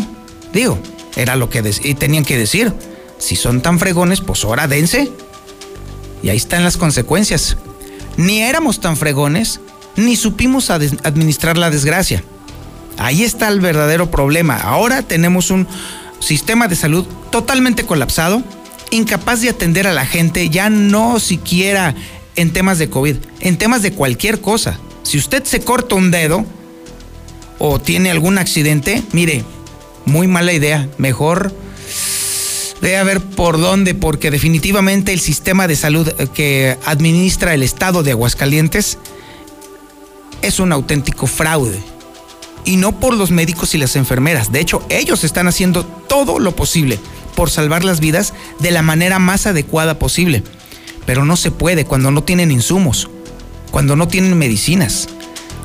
Digo, 0.52 0.80
era 1.16 1.36
lo 1.36 1.48
que 1.48 1.62
tenían 1.94 2.26
que 2.26 2.40
decir. 2.40 2.74
Si 3.20 3.36
son 3.36 3.62
tan 3.62 3.78
fregones, 3.78 4.20
pues 4.20 4.44
ahora 4.44 4.68
dense. 4.68 5.12
Y 6.24 6.30
ahí 6.30 6.38
están 6.38 6.64
las 6.64 6.78
consecuencias. 6.78 7.56
Ni 8.18 8.42
éramos 8.42 8.82
tan 8.82 8.98
fregones, 8.98 9.60
ni 9.96 10.16
supimos 10.16 10.70
administrar 10.70 11.58
la 11.58 11.70
desgracia. 11.70 12.24
Ahí 12.98 13.24
está 13.24 13.48
el 13.48 13.60
verdadero 13.60 14.12
problema. 14.12 14.58
Ahora 14.58 15.02
tenemos 15.02 15.52
un 15.52 15.68
sistema 16.20 16.68
de 16.68 16.76
salud 16.76 17.06
totalmente 17.32 17.86
colapsado, 17.86 18.44
incapaz 18.92 19.42
de 19.42 19.50
atender 19.50 19.88
a 19.88 19.94
la 19.94 20.06
gente, 20.06 20.50
ya 20.50 20.70
no 20.70 21.20
siquiera 21.20 21.96
en 22.36 22.54
temas 22.54 22.78
de 22.78 22.90
COVID, 22.90 23.16
en 23.40 23.58
temas 23.58 23.82
de 23.82 23.94
cualquier 23.94 24.42
cosa. 24.42 24.80
Si 25.04 25.18
usted 25.18 25.44
se 25.44 25.62
corta 25.62 25.96
un 25.96 26.12
dedo 26.12 26.46
o 27.60 27.80
tiene 27.80 28.12
algún 28.12 28.38
accidente, 28.38 29.04
mire, 29.12 29.44
muy 30.06 30.28
mala 30.28 30.54
idea. 30.54 30.88
Mejor 30.98 31.54
ve 32.82 32.98
a 32.98 33.04
ver 33.04 33.22
por 33.22 33.60
dónde, 33.60 33.94
porque 33.94 34.32
definitivamente 34.32 35.14
el 35.14 35.20
sistema 35.20 35.68
de 35.68 35.76
salud 35.76 36.12
que 36.34 36.78
administra 36.86 37.54
el 37.54 37.64
estado 37.64 38.04
de 38.04 38.12
Aguascalientes 38.12 38.98
es 40.42 40.60
un 40.60 40.72
auténtico 40.72 41.28
fraude. 41.28 41.80
Y 42.64 42.78
no 42.78 43.00
por 43.00 43.16
los 43.16 43.32
médicos 43.32 43.74
y 43.74 43.78
las 43.78 43.96
enfermeras. 43.96 44.52
De 44.52 44.60
hecho, 44.60 44.84
ellos 44.90 45.24
están 45.24 45.48
haciendo 45.48 45.84
todo 45.84 46.40
lo 46.40 46.56
posible 46.56 47.00
por 47.36 47.50
salvar 47.50 47.84
las 47.84 48.00
vidas 48.00 48.34
de 48.60 48.72
la 48.72 48.82
manera 48.82 49.20
más 49.20 49.48
adecuada 49.48 49.98
posible. 49.98 50.44
Pero 51.06 51.26
no 51.26 51.36
se 51.36 51.52
puede 51.52 51.86
cuando 51.86 52.12
no 52.12 52.24
tienen 52.24 52.52
insumos, 52.52 53.10
cuando 53.72 53.96
no 53.96 54.08
tienen 54.08 54.38
medicinas. 54.38 55.08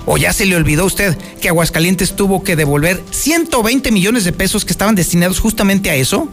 ¿O 0.07 0.17
ya 0.17 0.33
se 0.33 0.47
le 0.47 0.57
olvidó 0.57 0.85
a 0.85 0.87
usted 0.87 1.19
que 1.41 1.49
Aguascalientes 1.49 2.15
tuvo 2.15 2.45
que 2.45 2.57
devolver 2.57 3.03
120 3.11 3.91
millones 3.91 4.25
de 4.25 4.33
pesos 4.33 4.65
que 4.65 4.73
estaban 4.73 4.95
destinados 4.95 5.41
justamente 5.41 5.91
a 5.91 5.97
eso? 5.97 6.29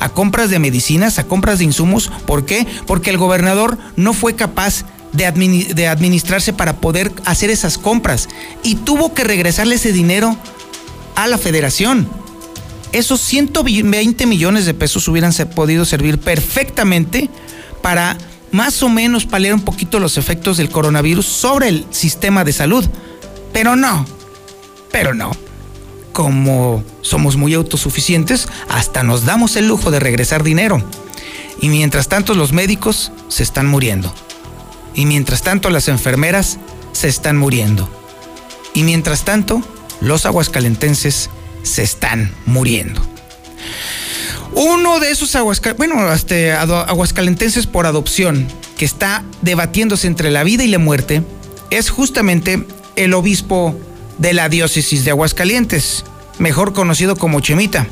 A 0.00 0.08
compras 0.08 0.50
de 0.50 0.58
medicinas, 0.58 1.18
a 1.18 1.24
compras 1.24 1.60
de 1.60 1.64
insumos. 1.64 2.10
¿Por 2.26 2.44
qué? 2.44 2.66
Porque 2.86 3.10
el 3.10 3.18
gobernador 3.18 3.78
no 3.96 4.12
fue 4.12 4.34
capaz 4.34 4.84
de, 5.14 5.86
administrarse 5.86 6.52
para 6.52 6.76
poder 6.76 7.12
hacer 7.24 7.50
esas 7.50 7.78
compras 7.78 8.28
y 8.62 8.74
tuvo 8.74 9.14
que 9.14 9.24
regresarle 9.24 9.76
ese 9.76 9.92
dinero 9.92 10.36
a 11.14 11.26
la 11.26 11.38
federación. 11.38 12.08
Esos 12.92 13.20
120 13.20 14.26
millones 14.26 14.66
de 14.66 14.74
pesos 14.74 15.08
hubieran 15.08 15.32
podido 15.54 15.84
servir 15.84 16.18
perfectamente 16.18 17.28
para 17.82 18.16
más 18.50 18.82
o 18.82 18.88
menos 18.88 19.26
paliar 19.26 19.54
un 19.54 19.62
poquito 19.62 19.98
los 19.98 20.16
efectos 20.16 20.56
del 20.56 20.68
coronavirus 20.70 21.26
sobre 21.26 21.68
el 21.68 21.86
sistema 21.90 22.44
de 22.44 22.52
salud. 22.52 22.84
Pero 23.52 23.76
no, 23.76 24.06
pero 24.92 25.14
no. 25.14 25.32
Como 26.12 26.84
somos 27.00 27.36
muy 27.36 27.54
autosuficientes, 27.54 28.48
hasta 28.68 29.02
nos 29.02 29.24
damos 29.24 29.56
el 29.56 29.66
lujo 29.66 29.90
de 29.90 29.98
regresar 29.98 30.44
dinero. 30.44 30.82
Y 31.60 31.68
mientras 31.68 32.08
tanto 32.08 32.34
los 32.34 32.52
médicos 32.52 33.10
se 33.28 33.42
están 33.42 33.66
muriendo. 33.66 34.14
Y 34.94 35.06
mientras 35.06 35.42
tanto 35.42 35.70
las 35.70 35.88
enfermeras 35.88 36.58
se 36.92 37.08
están 37.08 37.36
muriendo. 37.36 37.88
Y 38.74 38.82
mientras 38.82 39.24
tanto 39.24 39.62
los 40.00 40.26
aguascalentenses 40.26 41.30
se 41.62 41.82
están 41.82 42.32
muriendo. 42.46 43.02
Uno 44.52 45.00
de 45.00 45.10
esos 45.10 45.36
bueno, 45.76 46.12
este, 46.12 46.52
aguascalentenses 46.52 47.66
por 47.66 47.86
adopción 47.86 48.46
que 48.76 48.84
está 48.84 49.24
debatiéndose 49.42 50.06
entre 50.06 50.30
la 50.30 50.44
vida 50.44 50.62
y 50.62 50.68
la 50.68 50.78
muerte 50.78 51.22
es 51.70 51.90
justamente 51.90 52.64
el 52.94 53.14
obispo 53.14 53.78
de 54.18 54.32
la 54.32 54.48
diócesis 54.48 55.04
de 55.04 55.10
Aguascalientes, 55.10 56.04
mejor 56.38 56.72
conocido 56.72 57.16
como 57.16 57.40
Chemita. 57.40 57.88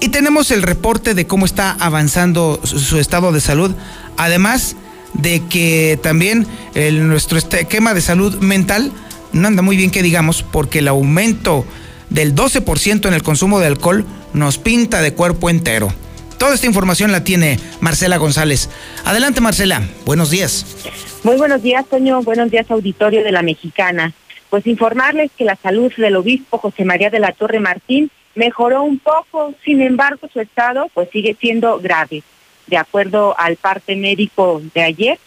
Y 0.00 0.08
tenemos 0.10 0.50
el 0.50 0.62
reporte 0.62 1.14
de 1.14 1.26
cómo 1.26 1.46
está 1.46 1.76
avanzando 1.80 2.60
su 2.64 2.98
estado 2.98 3.32
de 3.32 3.40
salud. 3.40 3.74
Además, 4.18 4.76
de 5.20 5.42
que 5.48 5.98
también 6.02 6.46
el, 6.74 7.08
nuestro 7.08 7.38
esquema 7.38 7.94
de 7.94 8.00
salud 8.00 8.36
mental 8.36 8.92
no 9.32 9.48
anda 9.48 9.62
muy 9.62 9.76
bien 9.76 9.90
que 9.90 10.02
digamos, 10.02 10.42
porque 10.42 10.78
el 10.80 10.88
aumento 10.88 11.64
del 12.10 12.34
12% 12.34 13.06
en 13.06 13.14
el 13.14 13.22
consumo 13.22 13.58
de 13.60 13.66
alcohol 13.66 14.04
nos 14.32 14.58
pinta 14.58 15.02
de 15.02 15.12
cuerpo 15.12 15.50
entero. 15.50 15.92
Toda 16.38 16.54
esta 16.54 16.66
información 16.66 17.12
la 17.12 17.24
tiene 17.24 17.58
Marcela 17.80 18.18
González. 18.18 18.68
Adelante, 19.04 19.40
Marcela. 19.40 19.82
Buenos 20.04 20.30
días. 20.30 20.66
Muy 21.22 21.36
buenos 21.36 21.62
días, 21.62 21.86
Toño. 21.86 22.22
Buenos 22.22 22.50
días, 22.50 22.70
auditorio 22.70 23.24
de 23.24 23.32
la 23.32 23.42
Mexicana. 23.42 24.12
Pues 24.50 24.66
informarles 24.66 25.30
que 25.36 25.44
la 25.44 25.56
salud 25.56 25.92
del 25.96 26.16
obispo 26.16 26.58
José 26.58 26.84
María 26.84 27.10
de 27.10 27.20
la 27.20 27.32
Torre 27.32 27.58
Martín 27.58 28.10
mejoró 28.34 28.82
un 28.82 28.98
poco, 28.98 29.54
sin 29.64 29.80
embargo, 29.80 30.28
su 30.32 30.40
estado 30.40 30.88
pues 30.94 31.08
sigue 31.10 31.36
siendo 31.40 31.80
grave. 31.80 32.22
De 32.66 32.76
acuerdo 32.76 33.34
al 33.38 33.56
parte 33.56 33.96
médico 33.96 34.60
de 34.74 34.82
ayer, 34.82 35.18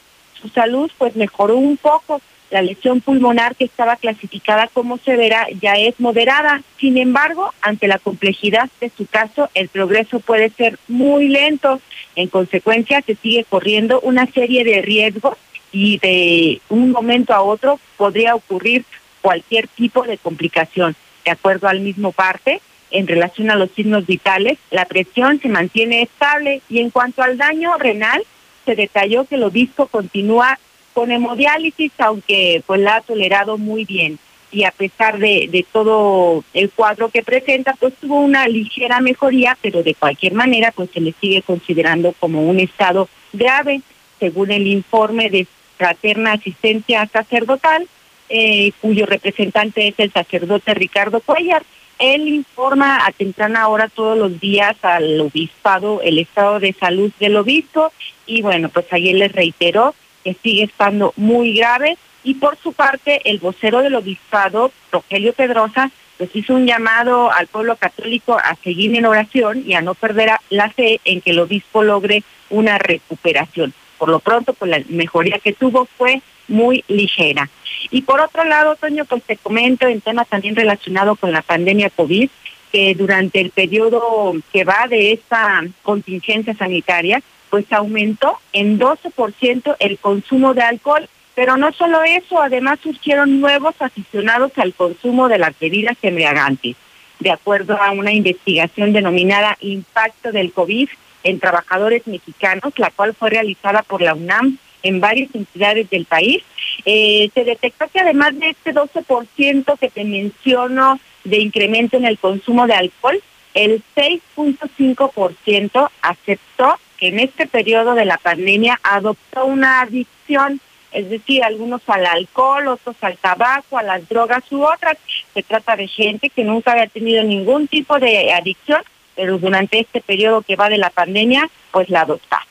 su 0.41 0.49
salud 0.49 0.91
pues 0.97 1.15
mejoró 1.15 1.58
un 1.58 1.78
poco, 1.78 2.21
la 2.49 2.62
lesión 2.62 3.02
pulmonar 3.02 3.56
que 3.56 3.65
estaba 3.65 3.95
clasificada 3.95 4.67
como 4.67 4.97
severa 4.97 5.47
ya 5.62 5.73
es 5.73 5.99
moderada. 5.99 6.62
Sin 6.80 6.97
embargo, 6.97 7.54
ante 7.62 7.88
la 7.88 7.99
complejidad 7.99 8.69
de 8.82 8.91
su 8.95 9.06
caso, 9.06 9.49
el 9.54 9.69
progreso 9.69 10.19
puede 10.19 10.49
ser 10.49 10.80
muy 10.88 11.28
lento. 11.28 11.80
En 12.15 12.28
consecuencia, 12.28 13.02
se 13.02 13.15
sigue 13.15 13.43
corriendo 13.43 13.99
una 14.02 14.25
serie 14.25 14.63
de 14.63 14.82
riesgos 14.82 15.38
y 15.71 15.99
de 15.99 16.62
un 16.69 16.91
momento 16.91 17.34
a 17.34 17.41
otro 17.41 17.80
podría 17.97 18.34
ocurrir 18.34 18.84
cualquier 19.21 19.67
tipo 19.67 20.04
de 20.04 20.17
complicación. 20.17 20.95
De 21.25 21.32
acuerdo 21.32 21.67
al 21.67 21.82
mismo 21.82 22.12
parte, 22.12 22.62
en 22.91 23.08
relación 23.08 23.52
a 23.52 23.56
los 23.56 23.71
signos 23.71 24.06
vitales, 24.06 24.58
la 24.71 24.86
presión 24.86 25.39
se 25.39 25.49
mantiene 25.49 26.02
estable 26.02 26.62
y 26.69 26.80
en 26.80 26.89
cuanto 26.89 27.21
al 27.21 27.38
daño 27.38 27.78
renal, 27.78 28.23
se 28.65 28.75
detalló 28.75 29.25
que 29.25 29.36
el 29.36 29.43
obispo 29.43 29.88
continúa 29.88 30.60
con 30.93 31.12
hemodiálisis, 31.12 31.91
aunque 31.99 32.63
pues 32.65 32.82
la 32.82 32.97
ha 32.97 33.02
tolerado 33.02 33.58
muy 33.58 33.86
bien. 33.86 34.19
Y 34.52 34.63
a 34.63 34.71
pesar 34.71 35.19
de, 35.19 35.65
todo 35.71 36.43
el 36.54 36.71
cuadro 36.71 37.10
que 37.10 37.21
presenta, 37.21 37.75
pues 37.80 37.93
tuvo 38.02 38.19
una 38.19 38.47
ligera 38.47 38.99
mejoría, 38.99 39.58
pero 39.62 39.84
de 39.84 39.93
cualquier 39.93 40.34
manera, 40.34 40.71
pues 40.71 40.89
se 40.91 41.02
le 41.02 41.13
sigue 41.21 41.43
considerando 41.43 42.13
como 42.19 42.41
un 42.41 42.60
estado 42.60 43.08
grave, 43.32 43.82
según 44.19 44.52
el 44.52 44.65
informe 44.67 45.30
de 45.30 45.45
Fraterna 45.78 46.34
Asistencia 46.34 47.08
Sacerdotal, 47.08 47.88
eh, 48.28 48.71
cuyo 48.82 49.06
representante 49.06 49.88
es 49.88 49.95
el 49.97 50.12
sacerdote 50.12 50.73
Ricardo 50.73 51.21
Cuellar. 51.21 51.63
Él 51.99 52.29
informa 52.29 53.05
a 53.05 53.12
temprana 53.12 53.67
hora 53.67 53.89
todos 53.89 54.17
los 54.17 54.39
días 54.39 54.75
al 54.83 55.19
obispado 55.19 56.01
el 56.01 56.17
estado 56.17 56.62
de 56.62 56.73
salud 56.73 57.12
del 57.19 57.35
obispo 57.35 57.91
y 58.25 58.41
bueno, 58.41 58.69
pues 58.69 58.85
ayer 58.91 59.15
les 59.15 59.33
reiteró 59.33 59.93
que 60.23 60.33
sigue 60.41 60.63
estando 60.63 61.13
muy 61.17 61.53
grave 61.53 61.97
y 62.23 62.35
por 62.35 62.57
su 62.57 62.71
parte 62.71 63.21
el 63.29 63.39
vocero 63.39 63.81
del 63.81 63.95
obispado, 63.95 64.71
Rogelio 64.91 65.33
Pedrosa, 65.33 65.91
pues 66.17 66.33
hizo 66.33 66.53
un 66.53 66.65
llamado 66.65 67.31
al 67.31 67.47
pueblo 67.47 67.75
católico 67.75 68.38
a 68.38 68.55
seguir 68.63 68.95
en 68.95 69.05
oración 69.05 69.63
y 69.65 69.73
a 69.73 69.81
no 69.81 69.93
perder 69.93 70.31
la 70.49 70.69
fe 70.69 71.01
en 71.03 71.21
que 71.21 71.31
el 71.31 71.39
obispo 71.39 71.83
logre 71.83 72.23
una 72.49 72.77
recuperación. 72.77 73.73
Por 73.97 74.09
lo 74.09 74.19
pronto, 74.19 74.53
pues 74.53 74.71
la 74.71 74.81
mejoría 74.88 75.39
que 75.39 75.53
tuvo 75.53 75.85
fue 75.97 76.21
muy 76.49 76.83
ligera. 76.88 77.49
Y 77.91 78.01
por 78.01 78.19
otro 78.19 78.43
lado, 78.43 78.75
Toño, 78.75 79.05
pues 79.05 79.23
te 79.23 79.38
comento 79.38 79.88
en 79.88 80.01
tema 80.01 80.25
también 80.25 80.55
relacionado 80.55 81.15
con 81.15 81.31
la 81.31 81.41
pandemia 81.41 81.89
COVID, 81.89 82.29
que 82.71 82.93
durante 82.95 83.41
el 83.41 83.51
periodo 83.51 84.33
que 84.51 84.63
va 84.63 84.88
de 84.88 85.13
esta 85.13 85.63
contingencia 85.81 86.53
sanitaria, 86.53 87.21
pues 87.49 87.71
aumentó 87.71 88.38
en 88.53 88.79
12% 88.79 89.75
el 89.79 89.97
consumo 89.97 90.53
de 90.53 90.62
alcohol. 90.62 91.09
Pero 91.35 91.57
no 91.57 91.71
solo 91.71 92.03
eso, 92.03 92.41
además 92.41 92.79
surgieron 92.83 93.39
nuevos 93.39 93.73
aficionados 93.79 94.51
al 94.57 94.73
consumo 94.73 95.29
de 95.29 95.38
las 95.38 95.57
bebidas 95.57 95.97
embriagantes. 96.01 96.75
De 97.19 97.31
acuerdo 97.31 97.81
a 97.81 97.91
una 97.91 98.12
investigación 98.12 98.93
denominada 98.93 99.57
Impacto 99.62 100.31
del 100.31 100.51
COVID 100.51 100.89
en 101.23 101.39
Trabajadores 101.39 102.05
Mexicanos, 102.07 102.73
la 102.77 102.91
cual 102.91 103.13
fue 103.13 103.29
realizada 103.29 103.83
por 103.83 104.01
la 104.01 104.13
UNAM 104.13 104.57
en 104.83 104.99
varias 104.99 105.33
entidades 105.33 105.89
del 105.89 106.05
país, 106.05 106.43
eh, 106.85 107.29
se 107.33 107.43
detectó 107.43 107.87
que 107.87 107.99
además 107.99 108.37
de 108.39 108.49
este 108.49 108.73
12% 108.73 109.77
que 109.77 109.89
te 109.89 110.03
menciono 110.03 110.99
de 111.23 111.39
incremento 111.39 111.97
en 111.97 112.05
el 112.05 112.17
consumo 112.17 112.67
de 112.67 112.73
alcohol, 112.73 113.21
el 113.53 113.83
6.5% 113.95 115.89
aceptó 116.01 116.79
que 116.97 117.07
en 117.07 117.19
este 117.19 117.47
periodo 117.47 117.95
de 117.95 118.05
la 118.05 118.17
pandemia 118.17 118.79
adoptó 118.83 119.45
una 119.45 119.81
adicción, 119.81 120.59
es 120.91 121.09
decir, 121.09 121.43
algunos 121.43 121.81
al 121.87 122.05
alcohol, 122.05 122.67
otros 122.67 122.95
al 123.01 123.17
tabaco, 123.17 123.77
a 123.77 123.83
las 123.83 124.07
drogas 124.09 124.43
u 124.51 124.63
otras. 124.63 124.97
Se 125.33 125.43
trata 125.43 125.75
de 125.75 125.87
gente 125.87 126.29
que 126.29 126.43
nunca 126.43 126.71
había 126.73 126.87
tenido 126.87 127.23
ningún 127.23 127.67
tipo 127.67 127.99
de 127.99 128.33
adicción, 128.33 128.81
pero 129.15 129.37
durante 129.37 129.79
este 129.79 130.01
periodo 130.01 130.41
que 130.41 130.55
va 130.55 130.69
de 130.69 130.77
la 130.77 130.89
pandemia, 130.89 131.49
pues 131.71 131.89
la 131.89 132.01
adopta. 132.01 132.45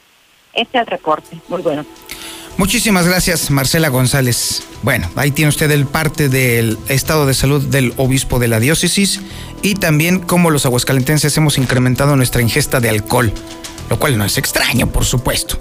Este 0.52 0.78
es 0.78 0.82
el 0.82 0.86
reporte. 0.86 1.36
Muy 1.48 1.62
bueno. 1.62 1.84
Muchísimas 2.58 3.06
gracias, 3.06 3.52
Marcela 3.52 3.88
González. 3.88 4.64
Bueno, 4.82 5.08
ahí 5.14 5.30
tiene 5.30 5.48
usted 5.48 5.70
el 5.70 5.86
parte 5.86 6.28
del 6.28 6.76
estado 6.88 7.24
de 7.24 7.32
salud 7.32 7.62
del 7.62 7.94
obispo 7.96 8.40
de 8.40 8.48
la 8.48 8.58
diócesis 8.58 9.20
y 9.62 9.76
también 9.76 10.18
cómo 10.18 10.50
los 10.50 10.66
aguascalentenses 10.66 11.36
hemos 11.36 11.56
incrementado 11.56 12.16
nuestra 12.16 12.42
ingesta 12.42 12.80
de 12.80 12.88
alcohol, 12.88 13.32
lo 13.88 14.00
cual 14.00 14.18
no 14.18 14.24
es 14.24 14.38
extraño, 14.38 14.90
por 14.90 15.04
supuesto. 15.04 15.56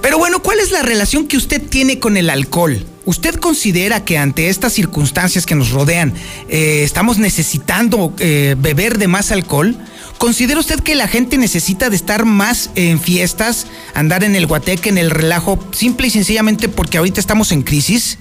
Pero 0.00 0.16
bueno, 0.16 0.40
¿cuál 0.40 0.60
es 0.60 0.70
la 0.70 0.80
relación 0.80 1.28
que 1.28 1.36
usted 1.36 1.60
tiene 1.60 1.98
con 1.98 2.16
el 2.16 2.30
alcohol? 2.30 2.82
¿Usted 3.04 3.34
considera 3.34 4.02
que 4.02 4.16
ante 4.16 4.48
estas 4.48 4.72
circunstancias 4.72 5.44
que 5.44 5.54
nos 5.54 5.72
rodean 5.72 6.14
eh, 6.48 6.84
estamos 6.84 7.18
necesitando 7.18 8.14
eh, 8.18 8.56
beber 8.58 8.96
de 8.96 9.08
más 9.08 9.30
alcohol? 9.30 9.76
¿Considera 10.18 10.58
usted 10.58 10.80
que 10.80 10.94
la 10.94 11.08
gente 11.08 11.36
necesita 11.36 11.90
de 11.90 11.96
estar 11.96 12.24
más 12.24 12.70
en 12.74 13.00
fiestas, 13.00 13.66
andar 13.94 14.24
en 14.24 14.34
el 14.34 14.46
guateque, 14.46 14.88
en 14.88 14.98
el 14.98 15.10
relajo, 15.10 15.58
simple 15.72 16.06
y 16.06 16.10
sencillamente 16.10 16.68
porque 16.68 16.98
ahorita 16.98 17.20
estamos 17.20 17.52
en 17.52 17.62
crisis? 17.62 18.18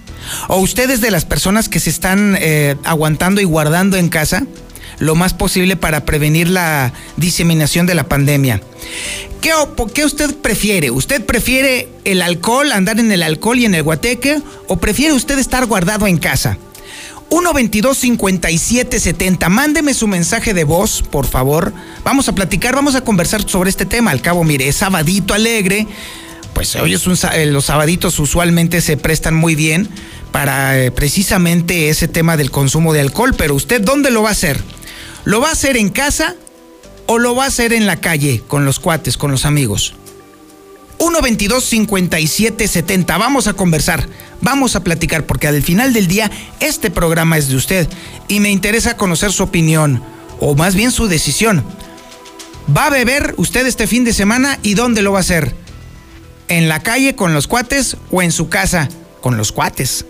¿O 0.47 0.57
ustedes 0.57 1.01
de 1.01 1.11
las 1.11 1.25
personas 1.25 1.69
que 1.69 1.79
se 1.79 1.89
están 1.89 2.35
eh, 2.39 2.75
aguantando 2.83 3.41
y 3.41 3.45
guardando 3.45 3.97
en 3.97 4.09
casa 4.09 4.45
lo 4.99 5.15
más 5.15 5.33
posible 5.33 5.75
para 5.75 6.05
prevenir 6.05 6.49
la 6.49 6.91
diseminación 7.15 7.85
de 7.85 7.95
la 7.95 8.09
pandemia? 8.09 8.61
¿Qué, 9.41 9.51
¿Qué 9.93 10.03
usted 10.05 10.35
prefiere? 10.35 10.91
¿Usted 10.91 11.25
prefiere 11.25 11.87
el 12.03 12.21
alcohol, 12.21 12.71
andar 12.71 12.99
en 12.99 13.11
el 13.11 13.23
alcohol 13.23 13.59
y 13.59 13.65
en 13.65 13.75
el 13.75 13.83
guateque? 13.83 14.41
¿O 14.67 14.77
prefiere 14.77 15.13
usted 15.13 15.39
estar 15.39 15.65
guardado 15.65 16.07
en 16.07 16.17
casa? 16.17 16.57
122-5770. 17.35 19.49
Mándeme 19.49 19.93
su 19.93 20.07
mensaje 20.07 20.53
de 20.53 20.63
voz, 20.63 21.01
por 21.01 21.27
favor. 21.27 21.73
Vamos 22.05 22.29
a 22.29 22.35
platicar, 22.35 22.75
vamos 22.75 22.95
a 22.95 23.01
conversar 23.01 23.45
sobre 23.47 23.69
este 23.69 23.85
tema. 23.85 24.11
Al 24.11 24.21
cabo, 24.21 24.45
mire, 24.45 24.69
es 24.69 24.77
sabadito 24.77 25.33
alegre. 25.33 25.85
Pues 26.53 26.77
hoy 26.77 26.93
es 26.93 27.05
eh, 27.33 27.47
los 27.47 27.65
sabaditos 27.65 28.17
usualmente 28.19 28.79
se 28.79 28.95
prestan 28.95 29.35
muy 29.35 29.55
bien 29.55 29.89
para 30.31 30.79
eh, 30.79 30.91
precisamente 30.91 31.89
ese 31.89 32.07
tema 32.07 32.37
del 32.37 32.51
consumo 32.51 32.93
de 32.93 33.01
alcohol. 33.01 33.35
Pero 33.37 33.55
usted, 33.55 33.81
¿dónde 33.81 34.11
lo 34.11 34.23
va 34.23 34.29
a 34.29 34.31
hacer? 34.31 34.63
¿Lo 35.25 35.41
va 35.41 35.49
a 35.49 35.51
hacer 35.51 35.75
en 35.75 35.89
casa 35.89 36.35
o 37.07 37.19
lo 37.19 37.35
va 37.35 37.43
a 37.43 37.47
hacer 37.47 37.73
en 37.73 37.85
la 37.85 37.97
calle 37.97 38.41
con 38.47 38.63
los 38.63 38.79
cuates, 38.79 39.17
con 39.17 39.31
los 39.31 39.43
amigos? 39.43 39.95
122-5770. 40.99 43.19
Vamos 43.19 43.47
a 43.47 43.53
conversar, 43.53 44.07
vamos 44.41 44.75
a 44.75 44.83
platicar, 44.83 45.25
porque 45.25 45.47
al 45.47 45.61
final 45.61 45.93
del 45.93 46.07
día 46.07 46.31
este 46.59 46.91
programa 46.91 47.37
es 47.37 47.47
de 47.47 47.55
usted 47.55 47.87
y 48.27 48.39
me 48.39 48.51
interesa 48.51 48.97
conocer 48.97 49.31
su 49.31 49.43
opinión, 49.43 50.01
o 50.39 50.55
más 50.55 50.75
bien 50.75 50.91
su 50.91 51.07
decisión. 51.07 51.63
¿Va 52.75 52.87
a 52.87 52.89
beber 52.89 53.35
usted 53.37 53.65
este 53.67 53.87
fin 53.87 54.03
de 54.03 54.13
semana 54.13 54.57
y 54.63 54.73
dónde 54.73 55.01
lo 55.01 55.11
va 55.11 55.19
a 55.19 55.21
hacer? 55.21 55.55
¿En 56.47 56.67
la 56.67 56.81
calle 56.81 57.15
con 57.15 57.33
los 57.33 57.47
cuates 57.47 57.97
o 58.11 58.21
en 58.21 58.31
su 58.31 58.49
casa 58.49 58.89
con 59.21 59.37
los 59.37 59.51
cuates? 59.51 60.05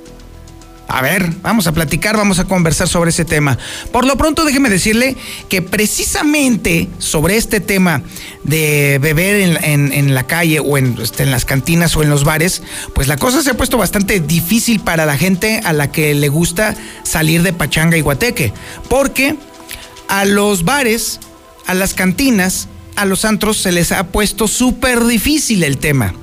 A 0.87 1.01
ver, 1.01 1.29
vamos 1.41 1.65
a 1.67 1.71
platicar, 1.71 2.15
vamos 2.15 2.37
a 2.39 2.45
conversar 2.45 2.87
sobre 2.87 3.09
ese 3.09 3.25
tema. 3.25 3.57
Por 3.91 4.05
lo 4.05 4.17
pronto, 4.17 4.45
déjeme 4.45 4.69
decirle 4.69 5.17
que 5.49 5.61
precisamente 5.61 6.87
sobre 6.99 7.37
este 7.37 7.59
tema 7.59 8.03
de 8.43 8.99
beber 9.01 9.57
en, 9.63 10.13
la 10.13 10.27
calle 10.27 10.59
o 10.59 10.77
en, 10.77 10.97
este, 11.01 11.23
en, 11.23 11.31
las 11.31 11.43
cantinas 11.43 11.95
o 11.95 12.03
en 12.03 12.09
los 12.09 12.23
bares, 12.23 12.61
pues 12.93 13.07
la 13.07 13.17
cosa 13.17 13.41
se 13.41 13.49
ha 13.49 13.57
puesto 13.57 13.77
bastante 13.77 14.19
difícil 14.19 14.79
para 14.79 15.05
la 15.07 15.17
gente 15.17 15.59
a 15.65 15.73
la 15.73 15.91
que 15.91 16.13
le 16.13 16.29
gusta 16.29 16.75
salir 17.03 17.41
de 17.41 17.51
pachanga 17.51 17.97
y 17.97 18.01
guateque. 18.01 18.53
Porque 18.87 19.35
a 20.07 20.23
los 20.23 20.65
bares, 20.65 21.19
a 21.65 21.73
las 21.73 21.95
cantinas, 21.95 22.67
a 22.95 23.05
los 23.05 23.25
antros 23.25 23.57
se 23.57 23.71
les 23.71 23.91
ha 23.91 24.07
puesto 24.07 24.47
súper 24.47 25.03
difícil 25.05 25.63
el 25.63 25.79
tema. 25.79 26.13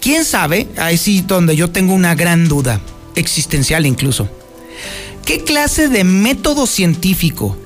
¿Quién 0.00 0.24
sabe? 0.24 0.66
Ahí 0.78 0.98
sí 0.98 1.22
donde 1.26 1.54
yo 1.54 1.70
tengo 1.70 1.94
una 1.94 2.16
gran 2.16 2.48
duda 2.48 2.80
existencial 3.14 3.86
incluso. 3.86 4.28
¿Qué 5.24 5.44
clase 5.44 5.88
de 5.88 6.04
método 6.04 6.66
científico 6.66 7.56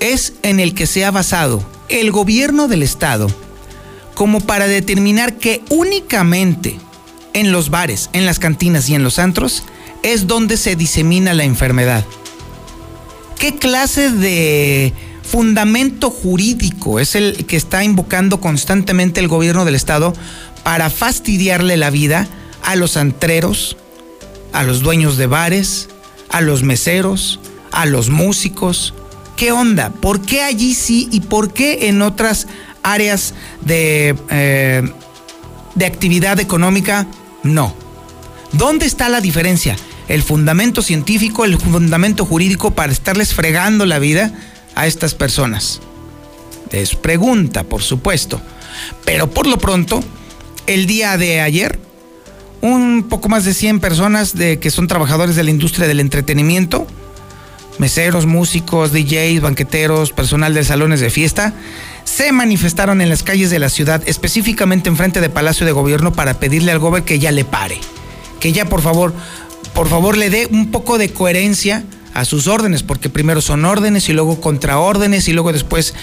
es 0.00 0.34
en 0.42 0.60
el 0.60 0.74
que 0.74 0.86
se 0.86 1.04
ha 1.04 1.10
basado 1.10 1.64
el 1.88 2.10
gobierno 2.10 2.68
del 2.68 2.82
Estado 2.82 3.28
como 4.14 4.40
para 4.40 4.66
determinar 4.66 5.36
que 5.36 5.62
únicamente 5.68 6.78
en 7.32 7.52
los 7.52 7.70
bares, 7.70 8.08
en 8.12 8.24
las 8.26 8.38
cantinas 8.38 8.88
y 8.88 8.94
en 8.94 9.02
los 9.02 9.18
antros 9.18 9.62
es 10.02 10.26
donde 10.26 10.56
se 10.56 10.76
disemina 10.76 11.34
la 11.34 11.44
enfermedad. 11.44 12.04
¿Qué 13.38 13.56
clase 13.56 14.10
de 14.10 14.92
fundamento 15.22 16.10
jurídico 16.10 17.00
es 17.00 17.14
el 17.14 17.44
que 17.46 17.56
está 17.56 17.84
invocando 17.84 18.40
constantemente 18.40 19.20
el 19.20 19.28
gobierno 19.28 19.64
del 19.64 19.74
Estado 19.74 20.14
para 20.62 20.88
fastidiarle 20.88 21.76
la 21.76 21.90
vida 21.90 22.26
a 22.62 22.76
los 22.76 22.96
antreros, 22.96 23.76
a 24.52 24.62
los 24.62 24.80
dueños 24.80 25.16
de 25.16 25.26
bares, 25.26 25.88
a 26.28 26.40
los 26.40 26.62
meseros, 26.62 27.40
a 27.72 27.86
los 27.86 28.10
músicos? 28.10 28.94
¿Qué 29.36 29.52
onda? 29.52 29.90
¿Por 29.90 30.20
qué 30.20 30.42
allí 30.42 30.74
sí 30.74 31.08
y 31.10 31.20
por 31.20 31.52
qué 31.52 31.88
en 31.88 32.02
otras 32.02 32.46
áreas 32.82 33.34
de, 33.62 34.16
eh, 34.30 34.82
de 35.74 35.86
actividad 35.86 36.40
económica 36.40 37.06
no? 37.42 37.74
¿Dónde 38.52 38.86
está 38.86 39.08
la 39.08 39.20
diferencia? 39.20 39.76
El 40.08 40.22
fundamento 40.22 40.82
científico, 40.82 41.44
el 41.44 41.58
fundamento 41.58 42.24
jurídico 42.24 42.70
para 42.72 42.92
estarles 42.92 43.34
fregando 43.34 43.86
la 43.86 43.98
vida 43.98 44.32
a 44.74 44.86
estas 44.86 45.14
personas. 45.14 45.80
Es 46.70 46.94
pregunta, 46.94 47.64
por 47.64 47.82
supuesto. 47.82 48.40
Pero 49.04 49.30
por 49.30 49.46
lo 49.46 49.58
pronto, 49.58 50.02
el 50.66 50.86
día 50.86 51.16
de 51.16 51.40
ayer, 51.40 51.78
un 52.60 53.06
poco 53.08 53.28
más 53.28 53.44
de 53.44 53.54
100 53.54 53.80
personas 53.80 54.34
de, 54.36 54.58
que 54.58 54.70
son 54.70 54.86
trabajadores 54.86 55.36
de 55.36 55.44
la 55.44 55.50
industria 55.50 55.86
del 55.86 56.00
entretenimiento, 56.00 56.86
meseros, 57.78 58.26
músicos, 58.26 58.92
DJs, 58.92 59.40
banqueteros, 59.40 60.12
personal 60.12 60.54
de 60.54 60.64
salones 60.64 61.00
de 61.00 61.10
fiesta, 61.10 61.54
se 62.04 62.32
manifestaron 62.32 63.00
en 63.00 63.08
las 63.08 63.22
calles 63.22 63.50
de 63.50 63.58
la 63.58 63.68
ciudad, 63.68 64.02
específicamente 64.06 64.88
enfrente 64.88 65.20
de 65.20 65.28
Palacio 65.28 65.66
de 65.66 65.72
Gobierno, 65.72 66.12
para 66.12 66.38
pedirle 66.38 66.72
al 66.72 66.78
gobierno 66.78 67.06
que 67.06 67.18
ya 67.18 67.32
le 67.32 67.44
pare. 67.44 67.78
Que 68.40 68.52
ya 68.52 68.64
por 68.66 68.80
favor, 68.80 69.12
por 69.74 69.88
favor 69.88 70.16
le 70.16 70.30
dé 70.30 70.46
un 70.50 70.70
poco 70.70 70.98
de 70.98 71.10
coherencia 71.10 71.84
a 72.14 72.24
sus 72.24 72.46
órdenes, 72.46 72.82
porque 72.82 73.10
primero 73.10 73.42
son 73.42 73.64
órdenes 73.64 74.08
y 74.08 74.14
luego 74.14 74.40
contraórdenes 74.40 75.28
y 75.28 75.32
luego 75.32 75.52
después 75.52 75.94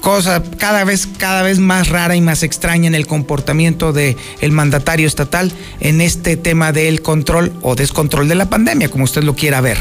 cosa 0.00 0.42
cada 0.58 0.84
vez 0.84 1.06
cada 1.18 1.42
vez 1.42 1.58
más 1.58 1.88
rara 1.88 2.16
y 2.16 2.20
más 2.20 2.42
extraña 2.42 2.88
en 2.88 2.94
el 2.94 3.06
comportamiento 3.06 3.92
del 3.92 4.16
el 4.40 4.52
mandatario 4.52 5.06
estatal 5.06 5.52
en 5.80 6.00
este 6.00 6.36
tema 6.36 6.72
del 6.72 7.02
control 7.02 7.52
o 7.62 7.74
descontrol 7.74 8.28
de 8.28 8.34
la 8.34 8.50
pandemia, 8.50 8.88
como 8.88 9.04
usted 9.04 9.22
lo 9.22 9.36
quiera 9.36 9.60
ver. 9.60 9.78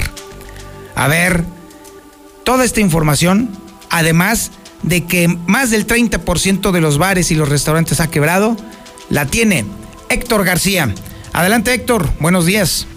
A 0.95 1.07
ver, 1.07 1.43
toda 2.43 2.65
esta 2.65 2.81
información, 2.81 3.49
además 3.89 4.51
de 4.83 5.05
que 5.05 5.27
más 5.27 5.71
del 5.71 5.87
30% 5.87 6.71
de 6.71 6.81
los 6.81 6.97
bares 6.97 7.31
y 7.31 7.35
los 7.35 7.49
restaurantes 7.49 7.99
ha 7.99 8.09
quebrado, 8.09 8.55
la 9.09 9.25
tiene 9.25 9.65
Héctor 10.09 10.45
García, 10.45 10.93
Adelante 11.33 11.73
Héctor, 11.73 12.09
buenos 12.19 12.45
días. 12.45 12.87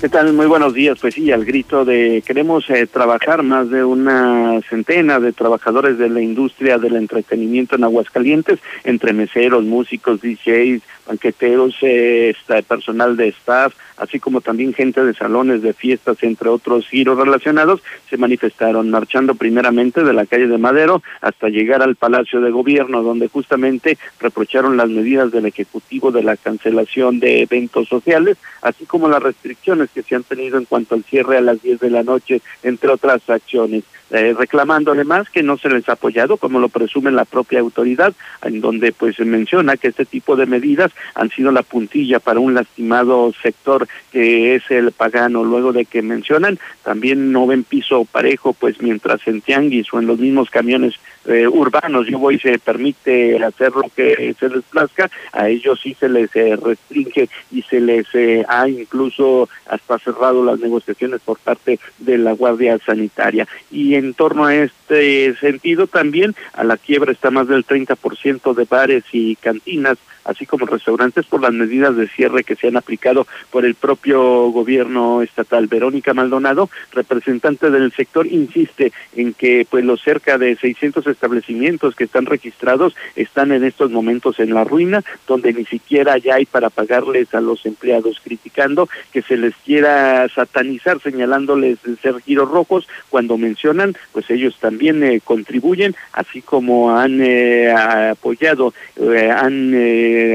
¿Qué 0.00 0.08
tal? 0.08 0.32
Muy 0.32 0.46
buenos 0.46 0.74
días. 0.74 0.96
Pues 1.00 1.14
sí, 1.14 1.32
al 1.32 1.44
grito 1.44 1.84
de 1.84 2.22
queremos 2.24 2.70
eh, 2.70 2.86
trabajar 2.86 3.42
más 3.42 3.68
de 3.68 3.82
una 3.82 4.60
centena 4.70 5.18
de 5.18 5.32
trabajadores 5.32 5.98
de 5.98 6.08
la 6.08 6.20
industria 6.20 6.78
del 6.78 6.94
entretenimiento 6.94 7.74
en 7.74 7.82
Aguascalientes, 7.82 8.60
entre 8.84 9.12
meseros, 9.12 9.64
músicos, 9.64 10.20
DJs, 10.20 10.82
banqueteros, 11.04 11.74
eh, 11.82 12.32
personal 12.68 13.16
de 13.16 13.28
staff, 13.28 13.74
así 13.98 14.18
como 14.20 14.40
también 14.40 14.72
gente 14.74 15.04
de 15.04 15.14
salones 15.14 15.62
de 15.62 15.72
fiestas, 15.72 16.22
entre 16.22 16.48
otros 16.48 16.86
giros 16.88 17.18
relacionados, 17.18 17.82
se 18.08 18.16
manifestaron 18.16 18.90
marchando 18.90 19.34
primeramente 19.34 20.04
de 20.04 20.12
la 20.12 20.26
calle 20.26 20.48
de 20.48 20.58
Madero 20.58 21.02
hasta 21.20 21.48
llegar 21.48 21.82
al 21.82 21.96
Palacio 21.96 22.40
de 22.40 22.50
Gobierno, 22.50 23.02
donde 23.02 23.28
justamente 23.28 23.98
reprocharon 24.20 24.76
las 24.76 24.88
medidas 24.88 25.30
del 25.30 25.46
Ejecutivo 25.46 26.10
de 26.10 26.22
la 26.22 26.36
cancelación 26.36 27.20
de 27.20 27.42
eventos 27.42 27.88
sociales, 27.88 28.38
así 28.62 28.86
como 28.86 29.08
las 29.08 29.22
restricciones 29.22 29.90
que 29.90 30.02
se 30.02 30.14
han 30.14 30.22
tenido 30.22 30.58
en 30.58 30.64
cuanto 30.64 30.94
al 30.94 31.04
cierre 31.04 31.36
a 31.36 31.40
las 31.40 31.62
10 31.62 31.80
de 31.80 31.90
la 31.90 32.02
noche, 32.02 32.40
entre 32.62 32.90
otras 32.90 33.28
acciones. 33.28 33.84
Eh, 34.10 34.34
reclamando 34.38 34.92
además 34.92 35.28
que 35.28 35.42
no 35.42 35.58
se 35.58 35.68
les 35.68 35.88
ha 35.88 35.92
apoyado, 35.92 36.38
como 36.38 36.58
lo 36.58 36.70
presume 36.70 37.10
la 37.10 37.26
propia 37.26 37.60
autoridad, 37.60 38.14
en 38.42 38.60
donde 38.60 38.92
pues 38.92 39.16
se 39.16 39.24
menciona 39.24 39.76
que 39.76 39.88
este 39.88 40.06
tipo 40.06 40.34
de 40.34 40.46
medidas 40.46 40.92
han 41.14 41.28
sido 41.30 41.52
la 41.52 41.62
puntilla 41.62 42.18
para 42.18 42.40
un 42.40 42.54
lastimado 42.54 43.32
sector 43.42 43.86
que 44.10 44.54
es 44.54 44.70
el 44.70 44.92
pagano, 44.92 45.44
luego 45.44 45.72
de 45.72 45.84
que 45.84 46.00
mencionan, 46.00 46.58
también 46.84 47.32
no 47.32 47.46
ven 47.46 47.64
piso 47.64 48.06
parejo, 48.06 48.54
pues 48.54 48.80
mientras 48.80 49.26
en 49.26 49.42
tianguis 49.42 49.92
o 49.92 49.98
en 49.98 50.06
los 50.06 50.18
mismos 50.18 50.48
camiones 50.48 50.94
eh, 51.28 51.46
urbanos 51.46 52.06
yo 52.06 52.18
voy 52.18 52.38
se 52.38 52.58
permite 52.58 53.42
hacer 53.42 53.72
lo 53.72 53.84
que 53.94 54.34
se 54.38 54.48
les 54.48 54.64
plazca, 54.64 55.10
a 55.32 55.48
ellos 55.48 55.80
sí 55.82 55.94
se 55.98 56.08
les 56.08 56.34
eh, 56.34 56.56
restringe 56.56 57.28
y 57.50 57.62
se 57.62 57.80
les 57.80 58.06
ha 58.48 58.68
incluso 58.68 59.48
hasta 59.66 59.98
cerrado 59.98 60.44
las 60.44 60.58
negociaciones 60.60 61.20
por 61.20 61.38
parte 61.38 61.78
de 61.98 62.18
la 62.18 62.32
Guardia 62.32 62.78
Sanitaria. 62.78 63.46
Y 63.70 63.94
en 63.94 64.14
torno 64.14 64.46
a 64.46 64.54
este 64.54 65.34
sentido 65.36 65.86
también 65.86 66.34
a 66.52 66.64
la 66.64 66.76
quiebra 66.76 67.12
está 67.12 67.30
más 67.30 67.48
del 67.48 67.66
30% 67.66 68.54
de 68.54 68.64
bares 68.64 69.04
y 69.12 69.36
cantinas 69.36 69.98
así 70.28 70.46
como 70.46 70.66
restaurantes 70.66 71.26
por 71.26 71.42
las 71.42 71.52
medidas 71.52 71.96
de 71.96 72.06
cierre 72.08 72.44
que 72.44 72.54
se 72.54 72.68
han 72.68 72.76
aplicado 72.76 73.26
por 73.50 73.64
el 73.64 73.74
propio 73.74 74.50
gobierno 74.50 75.22
estatal. 75.22 75.66
Verónica 75.66 76.14
Maldonado, 76.14 76.70
representante 76.92 77.70
del 77.70 77.90
sector, 77.92 78.26
insiste 78.26 78.92
en 79.16 79.34
que 79.34 79.66
pues 79.68 79.84
los 79.84 80.02
cerca 80.02 80.38
de 80.38 80.56
600 80.56 81.06
establecimientos 81.06 81.96
que 81.96 82.04
están 82.04 82.26
registrados 82.26 82.94
están 83.16 83.52
en 83.52 83.64
estos 83.64 83.90
momentos 83.90 84.38
en 84.38 84.54
la 84.54 84.64
ruina, 84.64 85.02
donde 85.26 85.52
ni 85.52 85.64
siquiera 85.64 86.18
ya 86.18 86.36
hay 86.36 86.46
para 86.46 86.70
pagarles 86.70 87.34
a 87.34 87.40
los 87.40 87.64
empleados, 87.66 88.20
criticando 88.22 88.88
que 89.12 89.22
se 89.22 89.36
les 89.36 89.54
quiera 89.56 90.28
satanizar, 90.28 91.00
señalándoles 91.00 91.78
ser 92.02 92.20
giros 92.20 92.50
rojos, 92.50 92.86
cuando 93.08 93.38
mencionan, 93.38 93.96
pues 94.12 94.28
ellos 94.30 94.56
también 94.60 95.02
eh, 95.02 95.20
contribuyen, 95.24 95.94
así 96.12 96.42
como 96.42 96.96
han 96.96 97.20
eh, 97.22 97.70
apoyado, 97.72 98.74
eh, 98.96 99.30
han 99.30 99.72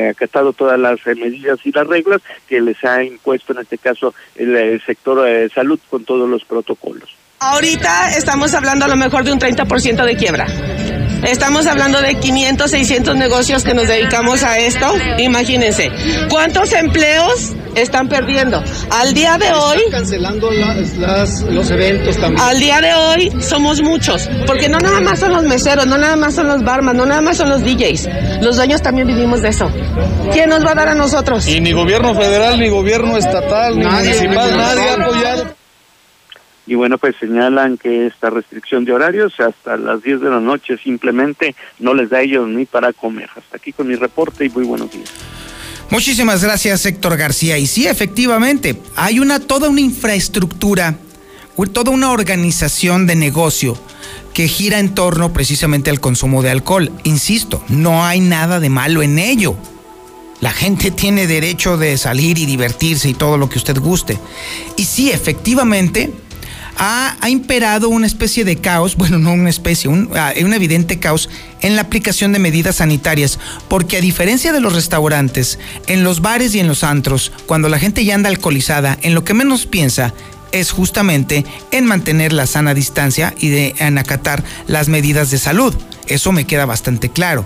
acatado 0.09 0.53
todas 0.53 0.79
las 0.79 0.99
eh, 1.05 1.15
medidas 1.15 1.59
y 1.63 1.71
las 1.71 1.87
reglas 1.87 2.21
que 2.47 2.61
les 2.61 2.83
ha 2.83 3.03
impuesto 3.03 3.53
en 3.53 3.59
este 3.59 3.77
caso 3.77 4.13
el, 4.35 4.81
sector 4.85 5.23
de 5.23 5.49
salud 5.49 5.79
con 5.89 6.03
todos 6.03 6.29
los 6.29 6.43
protocolos. 6.45 7.09
Ahorita 7.39 8.15
estamos 8.15 8.53
hablando 8.53 8.85
a 8.85 8.87
lo 8.87 8.95
mejor 8.95 9.23
de 9.23 9.33
un 9.33 9.39
30% 9.39 10.05
de 10.05 10.15
quiebra. 10.15 10.45
Estamos 11.23 11.67
hablando 11.67 12.01
de 12.01 12.15
500, 12.15 12.69
600 12.69 13.15
negocios 13.15 13.63
que 13.63 13.73
nos 13.73 13.87
dedicamos 13.87 14.43
a 14.43 14.59
esto. 14.59 14.93
Imagínense, 15.17 15.89
¿cuántos 16.29 16.73
empleos 16.73 17.53
están 17.75 18.09
perdiendo? 18.09 18.61
Al 18.89 19.13
día 19.13 19.37
de 19.37 19.51
hoy... 19.53 19.79
cancelando 19.89 20.51
los 20.51 21.71
eventos 21.71 22.17
también. 22.17 22.41
Al 22.41 22.59
día 22.59 22.81
de 22.81 22.93
hoy 22.93 23.31
somos 23.41 23.81
muchos, 23.81 24.29
porque 24.45 24.67
no 24.67 24.79
nada 24.79 24.99
más 24.99 25.19
son 25.19 25.33
los 25.33 25.43
meseros, 25.43 25.85
no 25.85 25.97
nada 25.97 26.15
más 26.15 26.35
son 26.35 26.47
los 26.47 26.63
barman, 26.63 26.97
no 26.97 27.05
nada 27.05 27.21
más 27.21 27.37
son 27.37 27.49
los 27.49 27.63
DJs. 27.63 28.09
Los 28.41 28.57
dueños 28.57 28.81
también 28.81 29.07
vivimos 29.07 29.41
de 29.41 29.49
eso. 29.49 29.71
¿Quién 30.33 30.49
nos 30.49 30.65
va 30.65 30.71
a 30.71 30.75
dar 30.75 30.89
a 30.89 30.95
nosotros? 30.95 31.47
Y 31.47 31.61
ni 31.61 31.71
gobierno 31.71 32.13
federal, 32.15 32.59
ni 32.59 32.67
gobierno 32.69 33.17
estatal, 33.17 33.79
ni 33.79 33.85
municipal, 33.85 34.57
nadie 34.57 34.89
ha 34.89 34.93
apoyado 34.93 35.62
y 36.65 36.75
bueno, 36.75 36.97
pues 36.97 37.15
señalan 37.19 37.77
que 37.77 38.07
esta 38.07 38.29
restricción 38.29 38.85
de 38.85 38.93
horarios 38.93 39.37
hasta 39.39 39.75
las 39.75 40.01
10 40.01 40.21
de 40.21 40.29
la 40.29 40.39
noche 40.39 40.77
simplemente 40.77 41.55
no 41.79 41.93
les 41.93 42.09
da 42.09 42.19
a 42.19 42.21
ellos 42.21 42.47
ni 42.47 42.65
para 42.65 42.93
comer. 42.93 43.29
Hasta 43.35 43.57
aquí 43.57 43.73
con 43.73 43.87
mi 43.87 43.95
reporte 43.95 44.45
y 44.45 44.49
muy 44.49 44.63
buenos 44.63 44.91
días. 44.91 45.11
Muchísimas 45.89 46.43
gracias, 46.43 46.85
Héctor 46.85 47.17
García. 47.17 47.57
Y 47.57 47.67
sí, 47.67 47.85
efectivamente, 47.85 48.77
hay 48.95 49.19
una 49.19 49.39
toda 49.39 49.69
una 49.69 49.81
infraestructura, 49.81 50.95
toda 51.71 51.91
una 51.91 52.11
organización 52.11 53.05
de 53.07 53.15
negocio 53.15 53.77
que 54.33 54.47
gira 54.47 54.79
en 54.79 54.95
torno 54.95 55.33
precisamente 55.33 55.89
al 55.89 55.99
consumo 55.99 56.41
de 56.41 56.49
alcohol. 56.49 56.91
Insisto, 57.03 57.63
no 57.67 58.05
hay 58.05 58.21
nada 58.21 58.59
de 58.59 58.69
malo 58.69 59.03
en 59.03 59.19
ello. 59.19 59.55
La 60.39 60.51
gente 60.51 60.91
tiene 60.91 61.27
derecho 61.27 61.77
de 61.77 61.97
salir 61.97 62.37
y 62.37 62.45
divertirse 62.45 63.09
y 63.09 63.13
todo 63.13 63.37
lo 63.37 63.49
que 63.49 63.59
usted 63.59 63.77
guste. 63.77 64.17
Y 64.75 64.85
sí, 64.85 65.11
efectivamente, 65.11 66.11
ha, 66.77 67.17
imperado 67.29 67.89
una 67.89 68.07
especie 68.07 68.45
de 68.45 68.57
caos, 68.57 68.95
bueno, 68.95 69.19
no 69.19 69.33
una 69.33 69.49
especie, 69.49 69.89
ah, 70.15 70.33
un, 70.41 70.53
evidente 70.53 70.99
caos 70.99 71.29
en 71.61 71.75
la 71.75 71.83
aplicación 71.83 72.33
de 72.33 72.39
medidas 72.39 72.77
sanitarias, 72.77 73.39
porque 73.67 73.97
a 73.97 74.01
diferencia 74.01 74.51
de 74.51 74.59
los 74.59 74.73
restaurantes, 74.73 75.59
en 75.87 76.03
los 76.03 76.21
bares 76.21 76.55
y 76.55 76.59
en 76.59 76.67
los 76.67 76.83
antros, 76.83 77.31
cuando 77.45 77.69
la 77.69 77.79
gente 77.79 78.05
ya 78.05 78.15
anda 78.15 78.29
alcoholizada, 78.29 78.97
en 79.01 79.13
lo 79.13 79.23
que 79.23 79.33
menos 79.33 79.65
piensa 79.65 80.13
es 80.51 80.71
justamente 80.71 81.45
en 81.71 81.85
mantener 81.85 82.31
la 82.31 82.45
sana 82.45 82.73
distancia 82.73 83.33
y 83.39 83.49
de 83.49 83.75
en 83.79 83.97
acatar 83.97 84.43
las 84.67 84.87
medidas 84.87 85.31
de 85.31 85.39
salud. 85.39 85.73
Eso 86.07 86.31
me 86.31 86.45
queda 86.45 86.65
bastante 86.65 87.09
claro. 87.09 87.45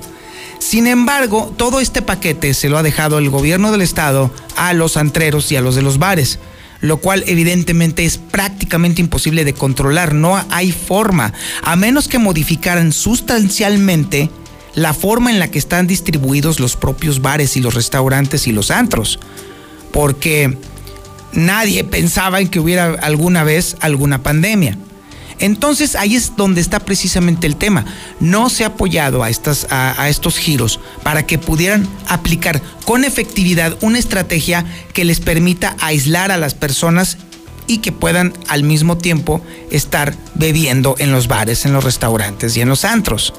Sin 0.60 0.88
embargo, 0.88 1.54
todo 1.56 1.80
este 1.80 2.02
paquete 2.02 2.54
se 2.54 2.68
lo 2.68 2.78
ha 2.78 2.84
dejado 2.84 3.20
el 3.20 3.30
gobierno 3.30 3.72
del 3.72 3.82
estado 3.82 4.32
a 4.56 4.74
los 4.74 4.98
antreros 4.98 5.52
y 5.52 5.56
a 5.56 5.62
los 5.62 5.76
de 5.76 5.84
los 5.84 6.00
bares 6.00 6.40
lo 6.82 6.98
cual 6.98 7.24
evidentemente 7.28 8.06
es 8.06 8.18
prácticamente 8.18 9.02
imposible 9.02 9.46
de 9.46 9.54
controlar. 9.54 10.14
No 10.14 10.44
hay 10.50 10.72
forma, 10.72 11.34
a 11.64 11.76
menos 11.76 12.08
que 12.08 12.20
modificaran 12.20 12.92
sustancialmente 12.92 14.30
la 14.76 14.94
forma 14.94 15.32
en 15.32 15.40
la 15.40 15.50
que 15.50 15.60
están 15.60 15.88
distribuidos 15.88 16.60
los 16.60 16.76
propios 16.76 17.22
bares 17.22 17.58
y 17.58 17.62
los 17.62 17.74
restaurantes 17.74 18.48
y 18.48 18.52
los 18.52 18.70
antros. 18.70 19.20
Porque 19.92 20.58
nadie 21.34 21.84
pensaba 21.84 22.42
en 22.42 22.48
que 22.48 22.60
hubiera 22.60 22.94
alguna 23.02 23.44
vez 23.44 23.76
alguna 23.80 24.22
pandemia. 24.22 24.78
Entonces 25.40 25.96
ahí 25.96 26.16
es 26.16 26.36
donde 26.36 26.62
está 26.62 26.80
precisamente 26.80 27.48
el 27.48 27.56
tema. 27.56 27.86
No 28.20 28.50
se 28.50 28.64
ha 28.64 28.68
apoyado 28.68 29.24
a, 29.24 29.30
estas, 29.30 29.68
a, 29.70 30.10
estos 30.10 30.38
giros 30.38 30.80
para 31.04 31.26
que 31.26 31.38
pudieran 31.38 31.88
aplicar 32.08 32.62
con 32.86 33.04
efectividad 33.04 33.78
una 33.82 34.00
estrategia 34.00 34.66
que 34.94 35.06
les 35.06 35.20
permita 35.20 35.76
aislar 35.80 36.32
a 36.32 36.38
las 36.38 36.54
personas 36.54 37.18
y 37.68 37.80
que 37.80 37.92
puedan 37.92 38.34
al 38.48 38.64
mismo 38.64 38.98
tiempo 38.98 39.42
estar 39.72 40.16
bebiendo 40.36 40.96
en 41.00 41.12
los 41.12 41.28
bares, 41.28 41.66
en 41.66 41.74
los 41.74 41.84
restaurantes 41.84 42.56
y 42.58 42.62
en 42.62 42.70
los 42.70 42.86
antros. 42.86 43.34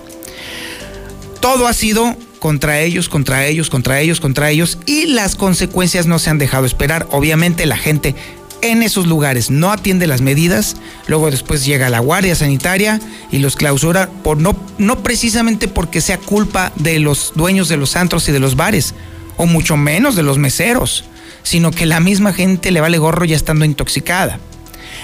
Todo 1.41 1.67
ha 1.67 1.73
sido 1.73 2.17
contra 2.39 2.81
ellos, 2.81 3.09
contra 3.09 3.47
ellos, 3.47 3.69
contra 3.69 4.01
ellos, 4.01 4.21
contra 4.21 4.51
ellos 4.51 4.79
y 4.87 5.07
las 5.07 5.35
consecuencias 5.35 6.07
no 6.07 6.19
se 6.19 6.31
han 6.31 6.39
dejado 6.39 6.67
esperar. 6.67 7.09
Obviamente 7.11 7.67
la 7.67 7.77
gente 7.77 8.15
en 8.63 8.83
esos 8.83 9.07
lugares 9.07 9.51
no 9.51 9.71
atiende 9.71 10.07
las 10.07 10.21
medidas, 10.21 10.77
luego 11.07 11.31
después 11.31 11.65
llega 11.65 11.91
la 11.91 12.01
Guardia 12.01 12.35
Sanitaria 12.35 13.01
y 13.31 13.39
los 13.39 13.57
clausura 13.57 14.09
por 14.23 14.39
no, 14.39 14.57
no 14.79 15.03
precisamente 15.03 15.69
porque 15.69 16.01
sea 16.01 16.19
culpa 16.19 16.73
de 16.77 16.99
los 16.99 17.33
dueños 17.35 17.69
de 17.69 17.77
los 17.77 17.97
antros 17.97 18.29
y 18.29 18.33
de 18.33 18.41
los 18.41 18.57
bares, 18.57 18.95
o 19.37 19.47
mucho 19.47 19.77
menos 19.77 20.17
de 20.17 20.23
los 20.23 20.39
meseros, 20.39 21.05
sino 21.43 21.71
que 21.71 21.87
la 21.87 22.01
misma 22.01 22.33
gente 22.33 22.71
le 22.71 22.81
vale 22.81 22.99
gorro 22.99 23.25
ya 23.25 23.37
estando 23.37 23.65
intoxicada. 23.65 24.39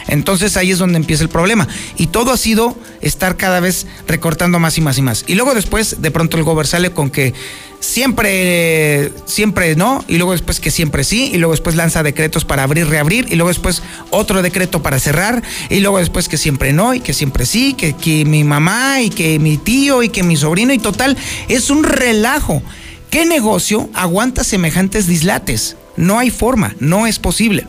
Entonces 0.08 0.56
ahí 0.56 0.70
es 0.70 0.78
donde 0.78 0.98
empieza 0.98 1.22
el 1.22 1.28
problema. 1.28 1.68
Y 1.96 2.08
todo 2.08 2.32
ha 2.32 2.36
sido 2.36 2.76
estar 3.00 3.36
cada 3.36 3.60
vez 3.60 3.86
recortando 4.06 4.58
más 4.58 4.78
y 4.78 4.80
más 4.80 4.98
y 4.98 5.02
más. 5.02 5.24
Y 5.26 5.34
luego 5.34 5.54
después, 5.54 6.00
de 6.02 6.10
pronto 6.10 6.36
el 6.36 6.42
gobierno 6.42 6.54
sale 6.64 6.90
con 6.90 7.10
que 7.10 7.34
siempre, 7.80 9.12
siempre 9.26 9.76
no, 9.76 10.04
y 10.08 10.16
luego 10.16 10.32
después 10.32 10.60
que 10.60 10.70
siempre 10.70 11.04
sí, 11.04 11.30
y 11.32 11.38
luego 11.38 11.52
después 11.52 11.76
lanza 11.76 12.02
decretos 12.02 12.44
para 12.44 12.62
abrir, 12.62 12.86
reabrir, 12.86 13.26
y 13.30 13.36
luego 13.36 13.48
después 13.48 13.82
otro 14.10 14.42
decreto 14.42 14.82
para 14.82 14.98
cerrar, 14.98 15.42
y 15.68 15.80
luego 15.80 15.98
después 15.98 16.28
que 16.28 16.38
siempre 16.38 16.72
no, 16.72 16.94
y 16.94 17.00
que 17.00 17.12
siempre 17.12 17.44
sí, 17.46 17.74
que, 17.74 17.94
que 17.94 18.24
mi 18.24 18.44
mamá, 18.44 19.02
y 19.02 19.10
que 19.10 19.38
mi 19.38 19.58
tío, 19.58 20.02
y 20.02 20.08
que 20.08 20.22
mi 20.22 20.36
sobrino, 20.36 20.72
y 20.72 20.78
total, 20.78 21.16
es 21.48 21.70
un 21.70 21.84
relajo. 21.84 22.62
¿Qué 23.10 23.26
negocio 23.26 23.88
aguanta 23.94 24.42
semejantes 24.42 25.06
dislates? 25.06 25.76
No 25.96 26.18
hay 26.18 26.30
forma, 26.30 26.74
no 26.80 27.06
es 27.06 27.18
posible. 27.18 27.66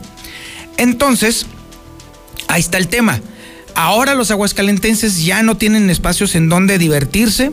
Entonces, 0.76 1.46
ahí 2.48 2.60
está 2.60 2.78
el 2.78 2.88
tema. 2.88 3.20
Ahora 3.74 4.14
los 4.14 4.30
aguascalentenses 4.30 5.24
ya 5.24 5.42
no 5.42 5.56
tienen 5.56 5.90
espacios 5.90 6.34
en 6.34 6.48
donde 6.48 6.78
divertirse, 6.78 7.52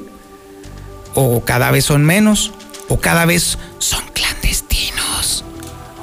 o 1.15 1.43
cada 1.43 1.69
vez 1.71 1.85
son 1.85 2.05
menos, 2.05 2.51
o 2.87 2.99
cada 2.99 3.25
vez 3.25 3.57
son 3.79 4.03
clandestinos, 4.13 5.43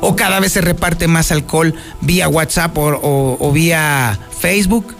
o 0.01 0.17
cada 0.17 0.41
vez 0.41 0.53
se 0.53 0.61
reparte 0.61 1.09
más 1.09 1.33
alcohol 1.33 1.75
vía 2.01 2.29
WhatsApp 2.29 2.77
o, 2.77 3.51
vía 3.53 4.19
Facebook. 4.39 4.95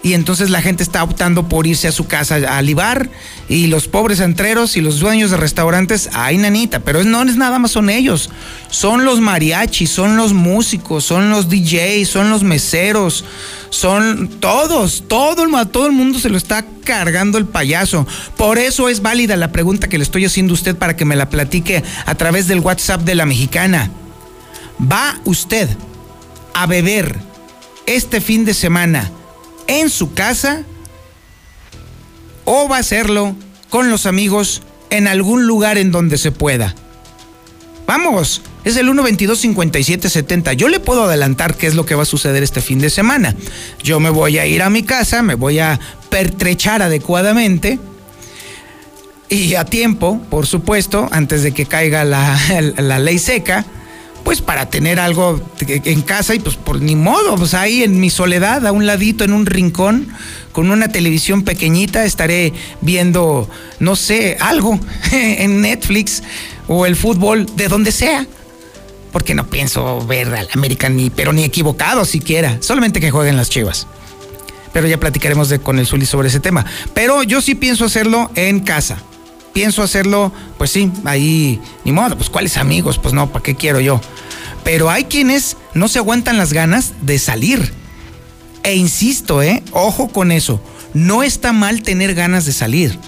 Y 0.00 0.12
entonces 0.12 0.50
la 0.50 0.62
gente 0.62 0.84
está 0.84 1.02
optando 1.02 1.48
por 1.48 1.66
irse 1.66 1.88
a 1.88 1.92
su 1.92 2.06
casa 2.06 2.36
a 2.36 2.62
libar 2.62 3.10
y 3.48 3.66
los 3.66 3.88
pobres 3.88 4.20
entreros 4.20 4.76
y 4.76 4.80
los 4.80 5.00
dueños 5.00 5.32
de 5.32 5.36
restaurantes, 5.36 6.10
ay 6.12 6.38
nanita, 6.38 6.78
pero 6.80 7.02
no 7.02 7.22
es 7.24 7.36
nada 7.36 7.58
más 7.58 7.72
son 7.72 7.90
ellos, 7.90 8.30
son 8.70 9.04
los 9.04 9.20
mariachis, 9.20 9.90
son 9.90 10.16
los 10.16 10.32
músicos, 10.34 11.04
son 11.04 11.30
los 11.30 11.48
DJs, 11.48 12.08
son 12.08 12.30
los 12.30 12.44
meseros, 12.44 13.24
son 13.70 14.28
todos, 14.38 15.02
todo 15.08 15.48
todo 15.66 15.86
el 15.86 15.92
mundo 15.92 16.20
se 16.20 16.30
lo 16.30 16.36
está 16.36 16.64
cargando 16.84 17.36
el 17.36 17.46
payaso. 17.46 18.06
Por 18.36 18.58
eso 18.58 18.88
es 18.88 19.02
válida 19.02 19.36
la 19.36 19.50
pregunta 19.50 19.88
que 19.88 19.98
le 19.98 20.04
estoy 20.04 20.24
haciendo 20.24 20.52
a 20.52 20.54
usted 20.54 20.76
para 20.76 20.94
que 20.94 21.04
me 21.04 21.16
la 21.16 21.28
platique 21.28 21.82
a 22.06 22.14
través 22.14 22.46
del 22.46 22.60
WhatsApp 22.60 23.02
de 23.02 23.16
la 23.16 23.26
mexicana. 23.26 23.90
¿Va 24.80 25.18
usted 25.24 25.68
a 26.54 26.66
beber 26.66 27.18
este 27.86 28.20
fin 28.20 28.44
de 28.44 28.54
semana 28.54 29.10
en 29.68 29.88
su 29.90 30.12
casa 30.12 30.64
o 32.44 32.68
va 32.68 32.78
a 32.78 32.80
hacerlo 32.80 33.36
con 33.70 33.90
los 33.90 34.06
amigos 34.06 34.62
en 34.90 35.06
algún 35.06 35.46
lugar 35.46 35.78
en 35.78 35.92
donde 35.92 36.18
se 36.18 36.32
pueda? 36.32 36.74
Vamos, 37.86 38.42
es 38.64 38.76
el 38.76 38.88
122-5770. 38.88 40.52
Yo 40.52 40.68
le 40.68 40.80
puedo 40.80 41.04
adelantar 41.04 41.56
qué 41.56 41.66
es 41.66 41.74
lo 41.74 41.86
que 41.86 41.94
va 41.94 42.02
a 42.02 42.06
suceder 42.06 42.42
este 42.42 42.60
fin 42.60 42.80
de 42.80 42.90
semana. 42.90 43.34
Yo 43.82 43.98
me 43.98 44.10
voy 44.10 44.38
a 44.38 44.46
ir 44.46 44.62
a 44.62 44.68
mi 44.68 44.82
casa, 44.82 45.22
me 45.22 45.34
voy 45.34 45.58
a 45.58 45.80
pertrechar 46.10 46.82
adecuadamente 46.82 47.78
y 49.30 49.54
a 49.54 49.64
tiempo, 49.64 50.20
por 50.30 50.46
supuesto, 50.46 51.08
antes 51.12 51.42
de 51.42 51.52
que 51.52 51.66
caiga 51.66 52.04
la, 52.04 52.38
la 52.76 52.98
ley 52.98 53.18
seca 53.18 53.64
pues 54.24 54.42
para 54.42 54.68
tener 54.68 55.00
algo 55.00 55.40
en 55.66 56.02
casa 56.02 56.34
y 56.34 56.38
pues 56.38 56.56
por 56.56 56.80
ni 56.80 56.96
modo, 56.96 57.36
pues 57.36 57.54
ahí 57.54 57.82
en 57.82 57.98
mi 58.00 58.10
soledad, 58.10 58.66
a 58.66 58.72
un 58.72 58.86
ladito, 58.86 59.24
en 59.24 59.32
un 59.32 59.46
rincón, 59.46 60.08
con 60.52 60.70
una 60.70 60.88
televisión 60.88 61.42
pequeñita, 61.42 62.04
estaré 62.04 62.52
viendo, 62.80 63.48
no 63.78 63.96
sé, 63.96 64.36
algo 64.40 64.78
en 65.12 65.60
Netflix 65.60 66.22
o 66.66 66.86
el 66.86 66.96
fútbol, 66.96 67.46
de 67.56 67.68
donde 67.68 67.92
sea. 67.92 68.26
Porque 69.12 69.34
no 69.34 69.48
pienso 69.48 70.06
ver 70.06 70.34
al 70.34 70.48
América 70.52 70.88
ni, 70.88 71.08
pero 71.08 71.32
ni 71.32 71.44
equivocado 71.44 72.04
siquiera, 72.04 72.58
solamente 72.60 73.00
que 73.00 73.10
jueguen 73.10 73.36
las 73.36 73.48
chivas. 73.48 73.86
Pero 74.74 74.86
ya 74.86 75.00
platicaremos 75.00 75.52
con 75.62 75.78
el 75.78 75.86
Zuli 75.86 76.04
sobre 76.04 76.28
ese 76.28 76.40
tema. 76.40 76.66
Pero 76.92 77.22
yo 77.22 77.40
sí 77.40 77.54
pienso 77.54 77.86
hacerlo 77.86 78.30
en 78.34 78.60
casa 78.60 79.02
pienso 79.58 79.82
hacerlo, 79.82 80.30
pues 80.56 80.70
sí, 80.70 80.92
ahí, 81.04 81.60
ni 81.84 81.90
modo, 81.90 82.16
pues 82.16 82.30
cuáles 82.30 82.58
amigos, 82.58 82.96
pues 82.96 83.12
no, 83.12 83.32
¿para 83.32 83.42
qué 83.42 83.56
quiero 83.56 83.80
yo? 83.80 84.00
Pero 84.62 84.88
hay 84.88 85.06
quienes 85.06 85.56
no 85.74 85.88
se 85.88 85.98
aguantan 85.98 86.38
las 86.38 86.52
ganas 86.52 86.92
de 87.00 87.18
salir. 87.18 87.72
E 88.62 88.76
insisto, 88.76 89.42
¿eh? 89.42 89.64
Ojo 89.72 90.10
con 90.10 90.30
eso. 90.30 90.60
No 90.94 91.24
está 91.24 91.52
mal 91.52 91.82
tener 91.82 92.14
ganas 92.14 92.44
de 92.44 92.52
salir. 92.52 93.00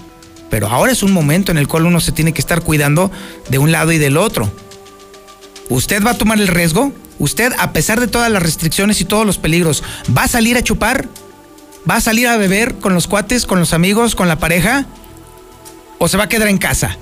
Pero 0.50 0.66
ahora 0.66 0.90
es 0.90 1.04
un 1.04 1.12
momento 1.12 1.52
en 1.52 1.58
el 1.58 1.68
cual 1.68 1.86
uno 1.86 2.00
se 2.00 2.10
tiene 2.10 2.32
que 2.32 2.40
estar 2.40 2.62
cuidando 2.62 3.12
de 3.48 3.58
un 3.58 3.70
lado 3.70 3.92
y 3.92 3.98
del 3.98 4.16
otro. 4.16 4.52
¿Usted 5.68 6.04
va 6.04 6.10
a 6.10 6.18
tomar 6.18 6.40
el 6.40 6.48
riesgo? 6.48 6.92
¿Usted, 7.20 7.52
a 7.60 7.72
pesar 7.72 8.00
de 8.00 8.08
todas 8.08 8.32
las 8.32 8.42
restricciones 8.42 9.00
y 9.00 9.04
todos 9.04 9.24
los 9.24 9.38
peligros, 9.38 9.84
va 10.18 10.24
a 10.24 10.28
salir 10.28 10.56
a 10.56 10.64
chupar? 10.64 11.08
¿Va 11.88 11.94
a 11.94 12.00
salir 12.00 12.26
a 12.26 12.36
beber 12.36 12.74
con 12.74 12.92
los 12.92 13.06
cuates, 13.06 13.46
con 13.46 13.60
los 13.60 13.72
amigos, 13.72 14.16
con 14.16 14.26
la 14.26 14.40
pareja? 14.40 14.88
O 16.00 16.08
se 16.08 16.16
va 16.16 16.24
a 16.24 16.28
quedar 16.28 16.48
en 16.48 16.58
casa? 16.58 16.96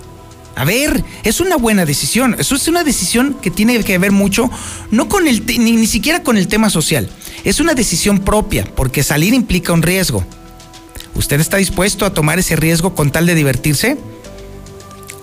A 0.57 0.65
ver, 0.65 1.05
es 1.23 1.41
una 1.41 1.57
buena 1.57 1.87
decisión. 1.87 2.35
Eso 2.37 2.57
es 2.57 2.67
una 2.67 2.83
decisión 2.83 3.35
que 3.41 3.51
tiene 3.51 3.83
que 3.85 3.97
ver 3.97 4.11
mucho, 4.11 4.51
no 4.91 5.09
con 5.09 5.29
el, 5.29 5.47
ni, 5.47 5.73
ni 5.73 5.87
siquiera 5.87 6.25
con 6.25 6.37
el 6.37 6.49
tema 6.49 6.69
social. 6.69 7.09
Es 7.45 7.61
una 7.61 7.75
decisión 7.75 8.19
propia, 8.19 8.67
porque 8.75 9.05
salir 9.05 9.35
implica 9.35 9.73
un 9.73 9.83
riesgo. 9.83 10.27
¿Usted 11.15 11.41
está 11.41 11.59
dispuesto 11.59 12.05
a 12.05 12.13
tomar 12.13 12.41
ese 12.41 12.57
riesgo 12.57 12.97
con 12.97 13.13
tal 13.13 13.27
de 13.27 13.37
divertirse? 13.37 13.97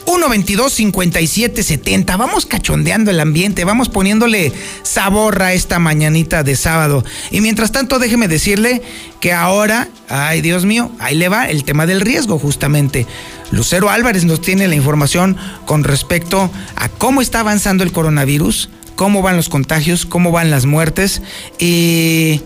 122-5770. 0.05 2.17
Vamos 2.17 2.45
cachondeando 2.45 3.11
el 3.11 3.19
ambiente, 3.19 3.65
vamos 3.65 3.89
poniéndole 3.89 4.53
sabor 4.83 5.41
a 5.41 5.53
esta 5.53 5.79
mañanita 5.79 6.43
de 6.43 6.55
sábado. 6.55 7.03
Y 7.31 7.41
mientras 7.41 7.71
tanto, 7.71 7.99
déjeme 7.99 8.27
decirle 8.27 8.81
que 9.19 9.33
ahora, 9.33 9.89
ay 10.09 10.41
Dios 10.41 10.65
mío, 10.65 10.91
ahí 10.99 11.15
le 11.15 11.29
va 11.29 11.49
el 11.49 11.63
tema 11.63 11.85
del 11.85 12.01
riesgo 12.01 12.39
justamente. 12.39 13.05
Lucero 13.51 13.89
Álvarez 13.89 14.25
nos 14.25 14.41
tiene 14.41 14.67
la 14.67 14.75
información 14.75 15.37
con 15.65 15.83
respecto 15.83 16.49
a 16.75 16.89
cómo 16.89 17.21
está 17.21 17.41
avanzando 17.41 17.83
el 17.83 17.91
coronavirus, 17.91 18.69
cómo 18.95 19.21
van 19.21 19.35
los 19.35 19.49
contagios, 19.49 20.05
cómo 20.05 20.31
van 20.31 20.51
las 20.51 20.65
muertes 20.65 21.21
y 21.59 22.41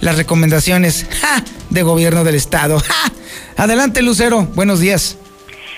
las 0.00 0.16
recomendaciones 0.16 1.06
de 1.70 1.82
gobierno 1.82 2.24
del 2.24 2.34
estado. 2.34 2.82
Adelante 3.56 4.02
Lucero, 4.02 4.48
buenos 4.54 4.80
días. 4.80 5.16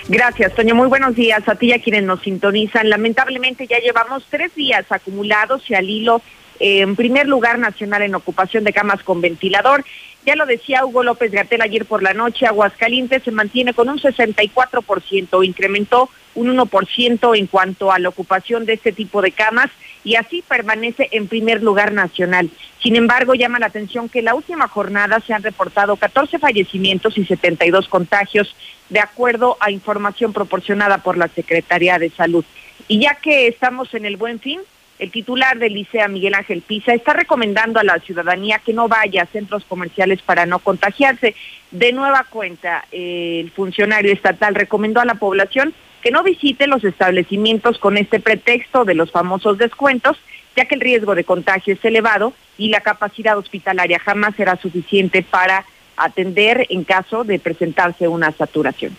Gracias, 0.09 0.55
Toño. 0.55 0.73
Muy 0.73 0.87
buenos 0.87 1.15
días 1.15 1.45
a 1.49 1.55
ti 1.55 1.67
y 1.67 1.73
a 1.73 1.81
quienes 1.81 2.03
nos 2.03 2.21
sintonizan. 2.21 2.89
Lamentablemente 2.89 3.67
ya 3.67 3.79
llevamos 3.79 4.23
tres 4.29 4.55
días 4.55 4.85
acumulados 4.89 5.69
y 5.69 5.75
al 5.75 5.89
hilo 5.89 6.21
en 6.59 6.95
primer 6.95 7.27
lugar 7.27 7.59
nacional 7.59 8.01
en 8.01 8.15
ocupación 8.15 8.63
de 8.63 8.71
camas 8.71 9.03
con 9.03 9.19
ventilador. 9.19 9.83
Ya 10.25 10.35
lo 10.35 10.45
decía 10.45 10.85
Hugo 10.85 11.03
López 11.03 11.31
Gatel 11.31 11.61
ayer 11.61 11.85
por 11.85 12.03
la 12.03 12.13
noche, 12.13 12.45
Aguascalientes 12.45 13.23
se 13.23 13.31
mantiene 13.31 13.73
con 13.73 13.89
un 13.89 13.99
64%, 13.99 15.45
incrementó 15.45 16.09
un 16.35 16.55
1% 16.55 17.37
en 17.37 17.47
cuanto 17.47 17.91
a 17.91 17.99
la 17.99 18.09
ocupación 18.09 18.65
de 18.65 18.73
este 18.73 18.91
tipo 18.91 19.21
de 19.21 19.31
camas 19.31 19.69
y 20.03 20.15
así 20.15 20.43
permanece 20.47 21.09
en 21.11 21.27
primer 21.27 21.63
lugar 21.63 21.91
nacional. 21.91 22.49
Sin 22.81 22.95
embargo, 22.95 23.33
llama 23.33 23.59
la 23.59 23.67
atención 23.67 24.07
que 24.07 24.19
en 24.19 24.25
la 24.25 24.35
última 24.35 24.67
jornada 24.67 25.19
se 25.25 25.33
han 25.33 25.43
reportado 25.43 25.95
14 25.95 26.39
fallecimientos 26.39 27.17
y 27.17 27.25
72 27.25 27.87
contagios, 27.87 28.55
de 28.89 28.99
acuerdo 28.99 29.57
a 29.59 29.71
información 29.71 30.33
proporcionada 30.33 30.99
por 30.99 31.17
la 31.17 31.27
Secretaría 31.27 31.99
de 31.99 32.09
Salud. 32.09 32.45
Y 32.87 33.01
ya 33.01 33.15
que 33.15 33.47
estamos 33.47 33.93
en 33.93 34.05
el 34.05 34.17
buen 34.17 34.39
fin, 34.39 34.61
el 34.99 35.11
titular 35.11 35.59
del 35.59 35.73
Licea, 35.73 36.07
Miguel 36.07 36.33
Ángel 36.33 36.61
Pisa, 36.61 36.93
está 36.93 37.13
recomendando 37.13 37.79
a 37.79 37.83
la 37.83 37.99
ciudadanía 37.99 38.59
que 38.59 38.73
no 38.73 38.87
vaya 38.87 39.23
a 39.23 39.27
centros 39.27 39.63
comerciales 39.65 40.21
para 40.21 40.45
no 40.45 40.59
contagiarse. 40.59 41.35
De 41.69 41.91
nueva 41.91 42.25
cuenta, 42.29 42.85
el 42.91 43.51
funcionario 43.51 44.11
estatal 44.11 44.55
recomendó 44.55 44.99
a 44.99 45.05
la 45.05 45.15
población 45.15 45.73
que 46.01 46.11
no 46.11 46.23
visite 46.23 46.67
los 46.67 46.83
establecimientos 46.83 47.77
con 47.77 47.97
este 47.97 48.19
pretexto 48.19 48.85
de 48.85 48.95
los 48.95 49.11
famosos 49.11 49.57
descuentos, 49.57 50.17
ya 50.55 50.65
que 50.65 50.75
el 50.75 50.81
riesgo 50.81 51.13
de 51.13 51.23
contagio 51.23 51.75
es 51.75 51.85
elevado 51.85 52.33
y 52.57 52.69
la 52.69 52.81
capacidad 52.81 53.37
hospitalaria 53.37 53.99
jamás 53.99 54.35
será 54.35 54.55
suficiente 54.55 55.21
para 55.21 55.65
atender 55.97 56.65
en 56.69 56.83
caso 56.83 57.23
de 57.23 57.39
presentarse 57.39 58.07
una 58.07 58.31
saturación. 58.31 58.95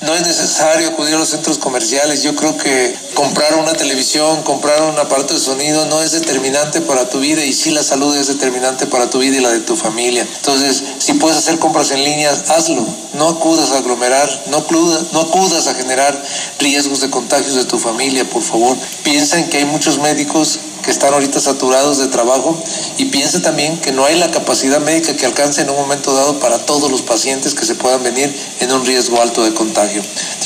No 0.00 0.14
es 0.14 0.26
necesario 0.26 0.88
acudir 0.88 1.14
a 1.14 1.18
los 1.18 1.28
centros 1.28 1.58
comerciales. 1.58 2.24
Yo 2.24 2.34
creo 2.34 2.56
que 2.58 2.92
comprar 3.14 3.54
una 3.54 3.72
televisión, 3.72 4.42
comprar 4.42 4.82
un 4.82 4.98
aparato 4.98 5.34
de 5.34 5.38
sonido 5.38 5.86
no 5.86 6.02
es 6.02 6.10
determinante 6.10 6.80
para 6.80 7.08
tu 7.08 7.20
vida 7.20 7.44
y 7.44 7.52
sí 7.52 7.70
la 7.70 7.84
salud 7.84 8.16
es 8.16 8.26
determinante 8.26 8.86
para 8.86 9.08
tu 9.08 9.20
vida 9.20 9.36
y 9.36 9.40
la 9.40 9.50
de 9.50 9.60
tu 9.60 9.76
familia. 9.76 10.26
Entonces, 10.38 10.82
si 10.98 11.12
puedes 11.14 11.38
hacer 11.38 11.60
compras 11.60 11.92
en 11.92 12.02
línea, 12.02 12.32
hazlo. 12.48 12.84
No 13.14 13.28
acudas 13.28 13.70
a 13.70 13.78
aglomerar, 13.78 14.28
no 14.46 14.56
acudas, 14.56 15.12
no 15.12 15.20
acudas 15.20 15.68
a 15.68 15.74
generar 15.74 16.20
riesgos 16.58 17.00
de 17.00 17.10
contagios 17.10 17.54
de 17.54 17.64
tu 17.64 17.78
familia, 17.78 18.24
por 18.24 18.42
favor. 18.42 18.76
Piensa 19.04 19.38
en 19.38 19.48
que 19.50 19.58
hay 19.58 19.66
muchos 19.66 19.98
médicos 19.98 20.58
que 20.82 20.90
están 20.90 21.14
ahorita 21.14 21.40
saturados 21.40 21.98
de 21.98 22.08
trabajo 22.08 22.60
y 22.98 23.06
piensa 23.06 23.40
también 23.40 23.80
que 23.80 23.92
no 23.92 24.04
hay 24.04 24.18
la 24.18 24.30
capacidad 24.30 24.80
médica 24.80 25.16
que 25.16 25.26
alcance 25.26 25.62
en 25.62 25.70
un 25.70 25.76
momento 25.76 26.14
dado 26.14 26.38
para 26.40 26.58
todos 26.58 26.90
los 26.90 27.02
pacientes 27.02 27.54
que 27.54 27.64
se 27.64 27.74
puedan 27.74 28.02
venir 28.02 28.30
en 28.60 28.72
un 28.72 28.84
riesgo 28.84 29.20
alto 29.20 29.44
de 29.44 29.54
contagio. 29.54 30.02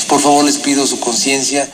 Por 0.07 0.21
favor, 0.21 0.45
les 0.45 0.57
pido 0.57 0.85
su 0.85 0.99
conciencia. 0.99 1.67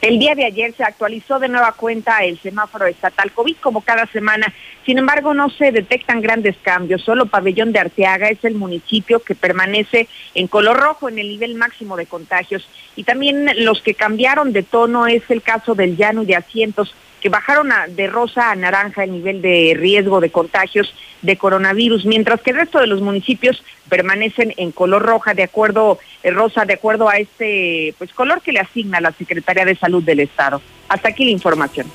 El 0.00 0.20
día 0.20 0.34
de 0.36 0.44
ayer 0.44 0.72
se 0.76 0.84
actualizó 0.84 1.40
de 1.40 1.48
nueva 1.48 1.72
cuenta 1.72 2.22
el 2.24 2.38
semáforo 2.40 2.86
estatal 2.86 3.32
COVID 3.32 3.56
como 3.56 3.80
cada 3.80 4.06
semana. 4.06 4.52
Sin 4.86 4.96
embargo, 4.96 5.34
no 5.34 5.50
se 5.50 5.72
detectan 5.72 6.20
grandes 6.20 6.56
cambios. 6.62 7.02
Solo 7.02 7.26
Pabellón 7.26 7.72
de 7.72 7.80
Arteaga 7.80 8.28
es 8.28 8.44
el 8.44 8.54
municipio 8.54 9.20
que 9.20 9.34
permanece 9.34 10.08
en 10.34 10.46
color 10.46 10.78
rojo 10.78 11.08
en 11.08 11.18
el 11.18 11.28
nivel 11.28 11.56
máximo 11.56 11.96
de 11.96 12.06
contagios. 12.06 12.68
Y 12.94 13.02
también 13.02 13.50
los 13.64 13.82
que 13.82 13.94
cambiaron 13.94 14.52
de 14.52 14.62
tono 14.62 15.08
es 15.08 15.22
el 15.30 15.42
caso 15.42 15.74
del 15.74 15.96
llano 15.96 16.22
y 16.22 16.26
de 16.26 16.36
asientos 16.36 16.94
bajaron 17.28 17.70
de 17.90 18.06
rosa 18.06 18.50
a 18.50 18.56
naranja 18.56 19.04
el 19.04 19.12
nivel 19.12 19.42
de 19.42 19.74
riesgo 19.76 20.20
de 20.20 20.30
contagios 20.30 20.94
de 21.22 21.36
coronavirus, 21.36 22.04
mientras 22.04 22.40
que 22.40 22.50
el 22.50 22.56
resto 22.56 22.78
de 22.78 22.86
los 22.86 23.00
municipios 23.00 23.62
permanecen 23.88 24.54
en 24.56 24.72
color 24.72 25.02
roja 25.02 25.34
de 25.34 25.42
acuerdo 25.42 25.98
eh, 26.22 26.30
rosa 26.30 26.64
de 26.64 26.74
acuerdo 26.74 27.08
a 27.08 27.16
este 27.16 27.94
pues 27.98 28.12
color 28.12 28.40
que 28.42 28.52
le 28.52 28.60
asigna 28.60 29.00
la 29.00 29.12
Secretaría 29.12 29.64
de 29.64 29.76
Salud 29.76 30.02
del 30.02 30.20
Estado. 30.20 30.62
Hasta 30.88 31.08
aquí 31.08 31.24
la 31.24 31.30
información. 31.30 31.86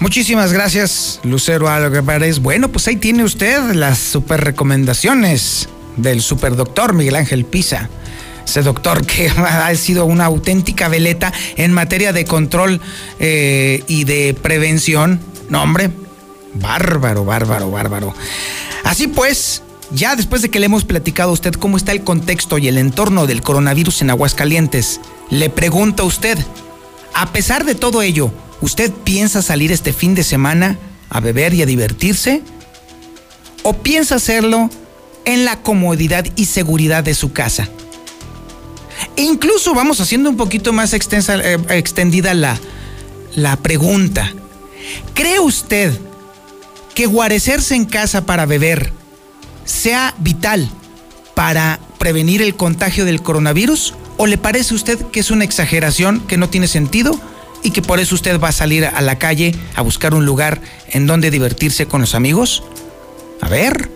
Muchísimas 0.00 0.52
gracias, 0.52 1.20
Lucero 1.24 1.68
Álvarez. 1.68 2.38
Bueno, 2.38 2.68
pues 2.68 2.86
ahí 2.86 2.96
tiene 2.96 3.24
usted 3.24 3.60
las 3.72 3.98
super 3.98 4.40
recomendaciones 4.40 5.68
del 5.96 6.20
superdoctor 6.20 6.94
Miguel 6.94 7.16
Ángel 7.16 7.44
Pisa 7.44 7.90
ese 8.48 8.62
doctor 8.62 9.04
que 9.04 9.28
ha 9.36 9.74
sido 9.74 10.06
una 10.06 10.24
auténtica 10.24 10.88
veleta 10.88 11.32
en 11.56 11.72
materia 11.72 12.12
de 12.12 12.24
control 12.24 12.80
eh, 13.20 13.84
y 13.86 14.04
de 14.04 14.34
prevención. 14.34 15.20
No, 15.50 15.62
hombre, 15.62 15.90
bárbaro, 16.54 17.24
bárbaro, 17.24 17.70
bárbaro. 17.70 18.14
Así 18.84 19.06
pues, 19.06 19.62
ya 19.90 20.16
después 20.16 20.40
de 20.40 20.48
que 20.48 20.60
le 20.60 20.66
hemos 20.66 20.84
platicado 20.84 21.30
a 21.30 21.34
usted 21.34 21.52
cómo 21.54 21.76
está 21.76 21.92
el 21.92 22.04
contexto 22.04 22.58
y 22.58 22.68
el 22.68 22.78
entorno 22.78 23.26
del 23.26 23.42
coronavirus 23.42 24.02
en 24.02 24.10
Aguascalientes, 24.10 25.00
le 25.30 25.50
pregunto 25.50 26.04
a 26.04 26.06
usted, 26.06 26.38
a 27.14 27.32
pesar 27.32 27.66
de 27.66 27.74
todo 27.74 28.00
ello, 28.00 28.32
¿usted 28.62 28.90
piensa 28.90 29.42
salir 29.42 29.72
este 29.72 29.92
fin 29.92 30.14
de 30.14 30.24
semana 30.24 30.78
a 31.10 31.20
beber 31.20 31.52
y 31.52 31.62
a 31.62 31.66
divertirse? 31.66 32.42
¿O 33.62 33.74
piensa 33.74 34.14
hacerlo 34.14 34.70
en 35.26 35.44
la 35.44 35.60
comodidad 35.60 36.24
y 36.36 36.46
seguridad 36.46 37.04
de 37.04 37.14
su 37.14 37.32
casa? 37.32 37.68
E 39.16 39.22
incluso 39.22 39.74
vamos 39.74 40.00
haciendo 40.00 40.30
un 40.30 40.36
poquito 40.36 40.72
más 40.72 40.92
extensa, 40.92 41.36
eh, 41.36 41.58
extendida 41.70 42.34
la, 42.34 42.58
la 43.34 43.56
pregunta. 43.56 44.32
¿Cree 45.14 45.40
usted 45.40 45.98
que 46.94 47.06
guarecerse 47.06 47.74
en 47.74 47.84
casa 47.84 48.26
para 48.26 48.46
beber 48.46 48.92
sea 49.64 50.14
vital 50.18 50.68
para 51.34 51.78
prevenir 51.98 52.42
el 52.42 52.56
contagio 52.56 53.04
del 53.04 53.22
coronavirus? 53.22 53.94
¿O 54.16 54.26
le 54.26 54.38
parece 54.38 54.74
a 54.74 54.76
usted 54.76 54.98
que 55.12 55.20
es 55.20 55.30
una 55.30 55.44
exageración, 55.44 56.20
que 56.20 56.36
no 56.36 56.48
tiene 56.48 56.66
sentido 56.66 57.18
y 57.62 57.70
que 57.70 57.82
por 57.82 58.00
eso 58.00 58.14
usted 58.14 58.40
va 58.40 58.48
a 58.48 58.52
salir 58.52 58.84
a 58.84 59.00
la 59.00 59.18
calle 59.18 59.54
a 59.74 59.82
buscar 59.82 60.14
un 60.14 60.26
lugar 60.26 60.60
en 60.88 61.06
donde 61.06 61.30
divertirse 61.30 61.86
con 61.86 62.00
los 62.00 62.14
amigos? 62.14 62.64
A 63.40 63.48
ver, 63.48 63.90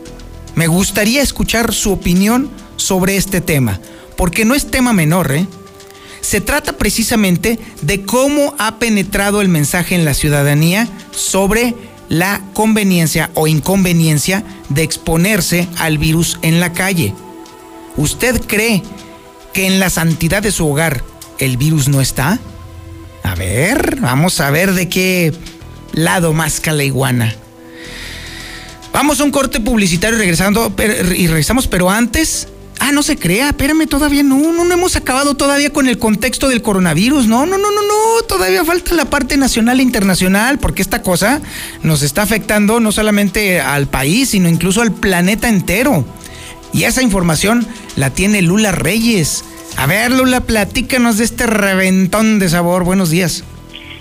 me 0.54 0.68
gustaría 0.68 1.22
escuchar 1.22 1.72
su 1.74 1.92
opinión 1.92 2.50
sobre 2.76 3.16
este 3.16 3.40
tema 3.40 3.80
porque 4.16 4.44
no 4.44 4.54
es 4.54 4.70
tema 4.70 4.92
menor, 4.92 5.32
¿eh? 5.32 5.46
Se 6.20 6.40
trata 6.40 6.74
precisamente 6.74 7.58
de 7.82 8.02
cómo 8.02 8.54
ha 8.58 8.78
penetrado 8.78 9.40
el 9.40 9.48
mensaje 9.48 9.96
en 9.96 10.04
la 10.04 10.14
ciudadanía 10.14 10.88
sobre 11.10 11.74
la 12.08 12.42
conveniencia 12.54 13.30
o 13.34 13.46
inconveniencia 13.46 14.44
de 14.68 14.82
exponerse 14.82 15.68
al 15.78 15.98
virus 15.98 16.38
en 16.42 16.60
la 16.60 16.72
calle. 16.72 17.14
¿Usted 17.96 18.40
cree 18.46 18.82
que 19.52 19.66
en 19.66 19.80
la 19.80 19.90
santidad 19.90 20.42
de 20.42 20.52
su 20.52 20.68
hogar 20.68 21.02
el 21.38 21.56
virus 21.56 21.88
no 21.88 22.00
está? 22.00 22.38
A 23.24 23.34
ver, 23.34 23.98
vamos 24.00 24.40
a 24.40 24.50
ver 24.50 24.72
de 24.72 24.88
qué 24.88 25.32
lado 25.92 26.32
más 26.32 26.64
la 26.66 26.84
iguana. 26.84 27.34
Vamos 28.92 29.20
a 29.20 29.24
un 29.24 29.30
corte 29.30 29.58
publicitario 29.58 30.18
regresando, 30.18 30.72
y 31.16 31.26
regresamos, 31.26 31.66
pero 31.66 31.90
antes 31.90 32.48
Ah, 32.78 32.90
no 32.90 33.02
se 33.02 33.16
crea, 33.16 33.48
espérame, 33.48 33.86
todavía 33.86 34.22
no, 34.22 34.52
no, 34.52 34.64
no 34.64 34.74
hemos 34.74 34.96
acabado 34.96 35.34
todavía 35.34 35.72
con 35.72 35.86
el 35.86 35.98
contexto 35.98 36.48
del 36.48 36.62
coronavirus. 36.62 37.26
No, 37.28 37.46
no, 37.46 37.56
no, 37.56 37.70
no, 37.70 37.80
no, 37.82 38.22
todavía 38.26 38.64
falta 38.64 38.94
la 38.94 39.04
parte 39.04 39.36
nacional 39.36 39.78
e 39.78 39.84
internacional, 39.84 40.58
porque 40.58 40.82
esta 40.82 41.02
cosa 41.02 41.40
nos 41.82 42.02
está 42.02 42.22
afectando 42.22 42.80
no 42.80 42.90
solamente 42.90 43.60
al 43.60 43.86
país, 43.86 44.30
sino 44.30 44.48
incluso 44.48 44.82
al 44.82 44.92
planeta 44.92 45.48
entero. 45.48 46.04
Y 46.72 46.84
esa 46.84 47.02
información 47.02 47.66
la 47.96 48.10
tiene 48.10 48.42
Lula 48.42 48.72
Reyes. 48.72 49.44
A 49.76 49.86
ver, 49.86 50.10
Lula, 50.10 50.40
platícanos 50.40 51.18
de 51.18 51.24
este 51.24 51.46
reventón 51.46 52.38
de 52.38 52.48
sabor. 52.48 52.84
Buenos 52.84 53.10
días. 53.10 53.44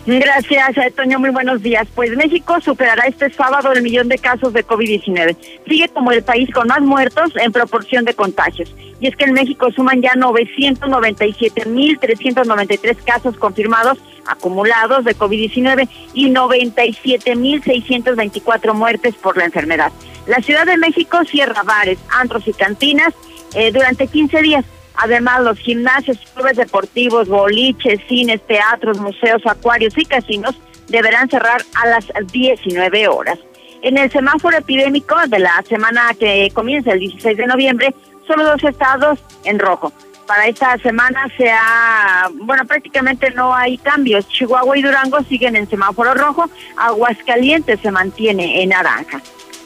Gracias, 0.06 0.78
eh, 0.78 0.94
Toño. 0.96 1.20
Muy 1.20 1.30
buenos 1.30 1.62
días. 1.62 1.88
Pues 1.94 2.18
México 2.18 2.60
superará 2.60 3.06
este 3.06 3.32
sábado 3.32 3.72
el 3.72 3.84
millón 3.84 4.10
de 4.10 4.18
casos 4.18 4.52
de 4.52 4.66
COVID-19. 4.66 5.38
Sigue 5.68 5.90
como 5.90 6.12
el 6.12 6.24
país 6.24 6.50
con 6.52 6.66
más 6.68 6.82
muertos 6.82 7.34
en 7.36 7.52
proporción 7.52 8.04
de 8.06 8.16
contagios. 8.16 8.74
Y 9.00 9.06
es 9.08 9.16
que 9.16 9.26
en 9.26 9.34
México 9.34 9.72
suman 9.72 10.02
ya 10.02 10.14
997.393 10.14 12.98
casos 13.04 13.38
confirmados 13.38 14.00
acumulados 14.26 15.06
de 15.06 15.16
COVID-19 15.16 15.88
y 16.14 16.30
97.624 16.30 18.74
muertes 18.74 19.14
por 19.16 19.38
la 19.38 19.46
enfermedad. 19.46 19.92
La 20.26 20.42
Ciudad 20.42 20.66
de 20.66 20.78
México 20.78 21.20
cierra 21.26 21.62
bares, 21.64 22.00
antros 22.10 22.48
y 22.48 22.54
cantinas 22.54 23.14
eh, 23.54 23.72
durante 23.72 24.08
15 24.08 24.42
días 24.42 24.66
Además, 24.96 25.42
los 25.42 25.58
gimnasios, 25.58 26.18
clubes 26.36 26.58
deportivos, 26.58 27.28
boliches, 27.28 28.00
cines, 28.08 28.46
teatros, 28.46 29.00
museos, 29.00 29.42
acuarios 29.46 29.98
y 29.98 30.06
casinos 30.06 30.56
deberán 30.88 31.30
cerrar 31.30 31.64
a 31.76 31.88
las 31.88 32.06
19 32.32 33.08
horas. 33.08 33.40
En 33.82 33.98
el 33.98 34.12
semáforo 34.12 34.58
epidémico 34.58 35.16
de 35.28 35.40
la 35.40 35.64
semana 35.68 36.14
que 36.20 36.52
comienza 36.54 36.92
el 36.92 37.00
16 37.00 37.38
de 37.38 37.48
noviembre, 37.48 37.96
solo 38.28 38.44
dos 38.44 38.64
estados 38.64 39.20
en 39.44 39.58
rojo. 39.58 39.92
Para 40.28 40.48
esta 40.48 40.78
semana 40.78 41.28
se 41.36 41.50
ha, 41.50 42.30
bueno, 42.44 42.66
prácticamente 42.66 43.32
no 43.32 43.54
hay 43.54 43.78
cambios. 43.78 44.28
Chihuahua 44.30 44.78
y 44.78 44.82
Durango 44.82 45.22
siguen 45.24 45.56
en 45.56 45.70
semáforo 45.70 46.14
rojo, 46.14 46.50
Aguascalientes 46.78 47.80
se 47.82 47.92
mantiene 47.92 48.62
en 48.62 48.70
naranja. 48.70 49.20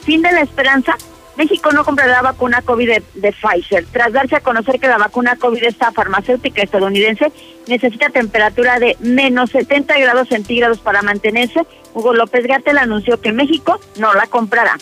Fin 0.04 0.22
de 0.22 0.32
la 0.32 0.40
esperanza, 0.40 0.96
México 1.36 1.70
no 1.72 1.84
comprará 1.84 2.22
vacuna 2.22 2.62
COVID 2.62 3.02
de, 3.14 3.32
Pfizer. 3.32 3.84
Tras 3.92 4.12
darse 4.12 4.36
a 4.36 4.40
conocer 4.40 4.80
que 4.80 4.88
la 4.88 4.98
vacuna 4.98 5.36
COVID 5.36 5.60
de 5.60 5.68
esta 5.68 5.92
farmacéutica 5.92 6.62
estadounidense 6.62 7.30
necesita 7.66 8.08
temperatura 8.08 8.78
de 8.78 8.96
menos 9.00 9.50
70 9.50 9.98
grados 9.98 10.28
centígrados 10.28 10.78
para 10.78 11.02
mantenerse, 11.02 11.66
Hugo 11.94 12.14
López 12.14 12.46
Gatel 12.46 12.78
anunció 12.78 13.20
que 13.20 13.32
México 13.32 13.78
no 13.98 14.14
la 14.14 14.26
comprará. 14.26 14.76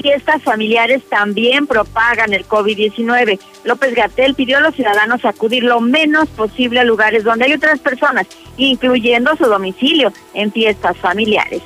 Fiestas 0.00 0.42
familiares 0.42 1.02
también 1.10 1.66
propagan 1.66 2.32
el 2.32 2.46
COVID-19. 2.46 3.38
López 3.64 3.94
Gatel 3.94 4.34
pidió 4.34 4.56
a 4.58 4.60
los 4.60 4.74
ciudadanos 4.74 5.24
acudir 5.24 5.64
lo 5.64 5.80
menos 5.80 6.28
posible 6.28 6.80
a 6.80 6.84
lugares 6.84 7.24
donde 7.24 7.44
hay 7.46 7.52
otras 7.52 7.80
personas, 7.80 8.26
incluyendo 8.56 9.36
su 9.36 9.44
domicilio, 9.44 10.12
en 10.32 10.52
fiestas 10.52 10.96
familiares. 10.96 11.62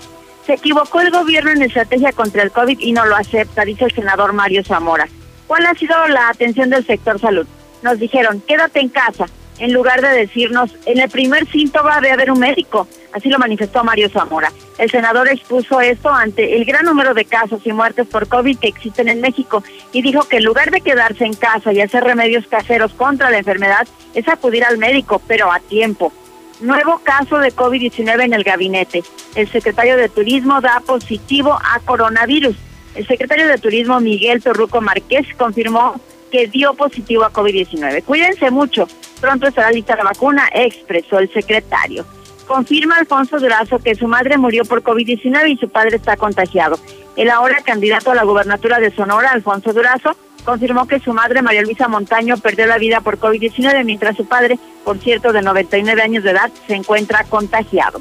Se 0.47 0.55
equivocó 0.55 1.01
el 1.01 1.11
gobierno 1.11 1.51
en 1.51 1.63
estrategia 1.63 2.13
contra 2.13 2.43
el 2.43 2.51
COVID 2.51 2.79
y 2.79 2.93
no 2.93 3.07
lo 3.07 3.17
acepta, 3.17 3.65
dice 3.65 3.87
el 3.87 3.93
senador 3.93 4.33
Mario 4.33 4.63
Zamora. 4.63 5.09
¿Cuál 5.47 5.67
ha 5.67 5.75
sido 5.75 6.07
la 6.09 6.29
atención 6.29 6.71
del 6.71 6.87
sector 6.87 7.19
salud? 7.19 7.47
Nos 7.83 7.99
dijeron, 7.99 8.43
quédate 8.47 8.81
en 8.81 8.89
casa, 8.89 9.27
en 9.59 9.73
lugar 9.73 10.03
de 10.03 10.09
decirnos, 10.09 10.75
en 10.85 10.99
el 11.01 11.09
primer 11.09 11.49
síntoma 11.49 12.01
debe 12.01 12.13
haber 12.13 12.31
un 12.31 12.41
médico. 12.41 12.89
Así 13.13 13.29
lo 13.29 13.39
manifestó 13.39 13.85
Mario 13.85 14.11
Zamora. 14.11 14.53
El 14.79 14.91
senador 14.91 15.29
expuso 15.29 15.81
esto 15.81 16.11
ante 16.11 16.57
el 16.57 16.65
gran 16.65 16.85
número 16.85 17.15
de 17.15 17.25
casos 17.25 17.61
y 17.65 17.73
muertes 17.73 18.09
por 18.09 18.27
COVID 18.27 18.59
que 18.59 18.69
existen 18.69 19.09
en 19.09 19.21
México 19.21 19.63
y 19.93 20.03
dijo 20.03 20.25
que 20.29 20.39
en 20.39 20.45
lugar 20.45 20.73
de 20.73 20.81
quedarse 20.81 21.25
en 21.25 21.35
casa 21.35 21.73
y 21.73 21.81
hacer 21.81 22.03
remedios 22.03 22.47
caseros 22.49 22.93
contra 22.95 23.31
la 23.31 23.39
enfermedad, 23.39 23.87
es 24.15 24.29
acudir 24.29 24.65
al 24.65 24.79
médico, 24.79 25.23
pero 25.29 25.53
a 25.53 25.61
tiempo. 25.61 26.13
Nuevo 26.61 27.01
caso 27.03 27.39
de 27.39 27.53
COVID-19 27.53 28.25
en 28.25 28.33
el 28.33 28.45
gabinete. 28.45 29.03
El 29.35 29.49
secretario 29.51 29.97
de 29.97 30.09
Turismo 30.09 30.61
da 30.61 30.81
positivo 30.87 31.53
a 31.53 31.81
coronavirus. 31.81 32.57
El 32.95 33.07
secretario 33.07 33.49
de 33.49 33.59
Turismo 33.59 34.01
Miguel 34.01 34.43
Torruco 34.43 34.81
Márquez 34.81 35.27
confirmó 35.37 36.01
que 36.31 36.47
dio 36.47 36.75
positivo 36.75 37.25
a 37.25 37.33
COVID-19. 37.33 38.05
Cuídense 38.05 38.51
mucho. 38.51 38.87
Pronto 39.21 39.49
estará 39.49 39.71
lista 39.71 39.97
la 39.97 40.05
vacuna, 40.05 40.49
expresó 40.53 41.19
el 41.19 41.33
secretario. 41.33 42.05
Confirma 42.47 42.97
Alfonso 42.97 43.39
Durazo 43.39 43.79
que 43.79 43.95
su 43.95 44.07
madre 44.07 44.37
murió 44.37 44.65
por 44.65 44.83
COVID-19 44.83 45.51
y 45.51 45.57
su 45.57 45.69
padre 45.69 45.97
está 45.97 46.17
contagiado. 46.17 46.79
El 47.17 47.31
ahora 47.31 47.63
candidato 47.65 48.11
a 48.11 48.15
la 48.15 48.25
gubernatura 48.25 48.79
de 48.81 48.95
Sonora, 48.95 49.31
Alfonso 49.31 49.73
Durazo, 49.73 50.17
confirmó 50.45 50.87
que 50.87 51.01
su 51.01 51.13
madre, 51.13 51.43
María 51.43 51.63
Luisa 51.63 51.89
Montaño, 51.89 52.37
perdió 52.37 52.67
la 52.67 52.79
vida 52.79 53.01
por 53.01 53.19
COVID-19, 53.19 53.85
mientras 53.85 54.17
su 54.17 54.27
padre, 54.27 54.59
por 54.85 54.99
cierto, 54.99 55.33
de 55.33 55.43
99 55.43 56.03
años 56.03 56.25
de 56.25 56.31
edad, 56.31 56.51
se 56.67 56.75
encuentra 56.75 57.25
contagiado. 57.25 58.01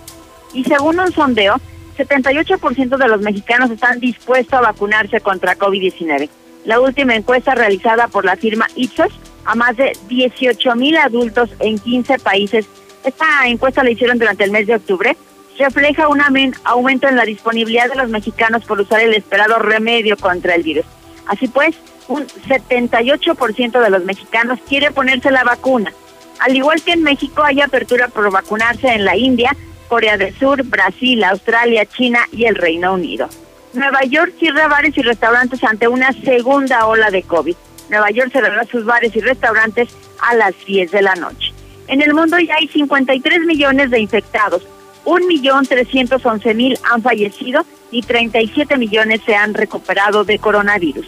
Y 0.53 0.63
según 0.65 0.99
un 0.99 1.11
sondeo, 1.11 1.55
78% 1.97 2.97
de 2.97 3.07
los 3.07 3.21
mexicanos 3.21 3.71
están 3.71 3.99
dispuestos 3.99 4.53
a 4.53 4.61
vacunarse 4.61 5.21
contra 5.21 5.57
COVID-19. 5.57 6.29
La 6.65 6.79
última 6.79 7.15
encuesta 7.15 7.55
realizada 7.55 8.07
por 8.07 8.25
la 8.25 8.35
firma 8.35 8.67
Ipsos 8.75 9.11
a 9.45 9.55
más 9.55 9.75
de 9.75 9.91
18 10.07 10.75
mil 10.75 10.95
adultos 10.97 11.49
en 11.59 11.77
15 11.77 12.19
países. 12.19 12.65
Esta 13.03 13.25
encuesta 13.47 13.83
la 13.83 13.91
hicieron 13.91 14.17
durante 14.17 14.43
el 14.43 14.51
mes 14.51 14.67
de 14.67 14.75
octubre. 14.75 15.17
Refleja 15.57 16.07
un 16.07 16.21
aumento 16.63 17.07
en 17.07 17.15
la 17.15 17.25
disponibilidad 17.25 17.89
de 17.89 17.95
los 17.95 18.09
mexicanos 18.09 18.63
por 18.65 18.79
usar 18.79 19.01
el 19.01 19.13
esperado 19.13 19.59
remedio 19.59 20.17
contra 20.17 20.55
el 20.55 20.63
virus. 20.63 20.85
Así 21.27 21.47
pues, 21.47 21.75
un 22.14 22.28
78% 22.28 23.82
de 23.82 23.89
los 23.89 24.03
mexicanos 24.05 24.59
quiere 24.70 24.91
ponerse 24.91 25.32
la 25.32 25.43
vacuna. 25.43 25.91
Al 26.39 26.55
igual 26.55 26.80
que 26.84 26.91
en 26.91 27.01
México 27.01 27.43
hay 27.43 27.59
apertura 27.59 28.07
por 28.07 28.32
vacunarse 28.32 28.88
en 28.88 29.03
la 29.03 29.18
India, 29.18 29.55
Corea 29.88 30.16
del 30.16 30.38
Sur, 30.38 30.61
Brasil, 30.64 31.24
Australia, 31.24 31.88
China 31.88 32.20
y 32.32 32.45
el 32.45 32.53
Reino 32.53 32.93
Unido. 32.93 33.30
Nueva 33.74 34.03
York 34.03 34.34
cierra 34.38 34.68
bares 34.68 34.95
y 34.95 35.01
restaurantes 35.01 35.64
ante 35.64 35.88
una 35.88 36.14
segunda 36.14 36.86
ola 36.86 37.09
de 37.09 37.24
COVID. 37.24 37.55
Nueva 37.89 38.11
York 38.11 38.30
cerrará 38.32 38.64
sus 38.66 38.86
bares 38.86 39.16
y 39.16 39.20
restaurantes 39.20 39.89
a 40.22 40.36
las 40.36 40.53
10 40.68 40.91
de 40.91 41.01
la 41.01 41.16
noche. 41.16 41.51
En 41.88 42.03
el 42.03 42.14
mundo 42.14 42.38
ya 42.38 42.57
hay 42.57 42.68
53 42.68 43.39
millones 43.41 43.89
de 43.89 43.99
infectados, 43.99 44.68
1.311.000 45.05 46.80
han 46.84 47.01
fallecido 47.01 47.66
y 47.89 48.03
37 48.03 48.78
millones 48.78 49.22
se 49.26 49.36
han 49.36 49.55
recuperado 49.55 50.24
de 50.24 50.38
coronavirus. 50.38 51.07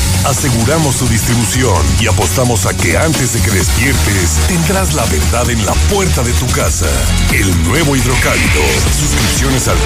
Aseguramos 0.25 0.95
su 0.95 1.07
distribución 1.07 1.75
y 1.99 2.07
apostamos 2.07 2.67
a 2.67 2.75
que 2.75 2.97
antes 2.97 3.33
de 3.33 3.41
que 3.41 3.51
despiertes 3.51 4.37
tendrás 4.47 4.93
la 4.93 5.05
verdad 5.05 5.49
en 5.49 5.65
la 5.65 5.73
puerta 5.91 6.23
de 6.23 6.33
tu 6.33 6.45
casa. 6.47 6.87
El 7.33 7.63
nuevo 7.63 7.95
hidrocálido. 7.95 8.61
Suscripciones 8.99 9.67
al 9.67 9.77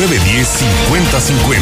449-910-5050. 0.00 1.60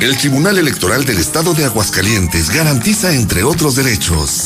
El 0.00 0.16
Tribunal 0.18 0.58
Electoral 0.58 1.04
del 1.04 1.18
Estado 1.18 1.54
de 1.54 1.64
Aguascalientes 1.64 2.50
garantiza, 2.50 3.12
entre 3.12 3.44
otros 3.44 3.76
derechos, 3.76 4.45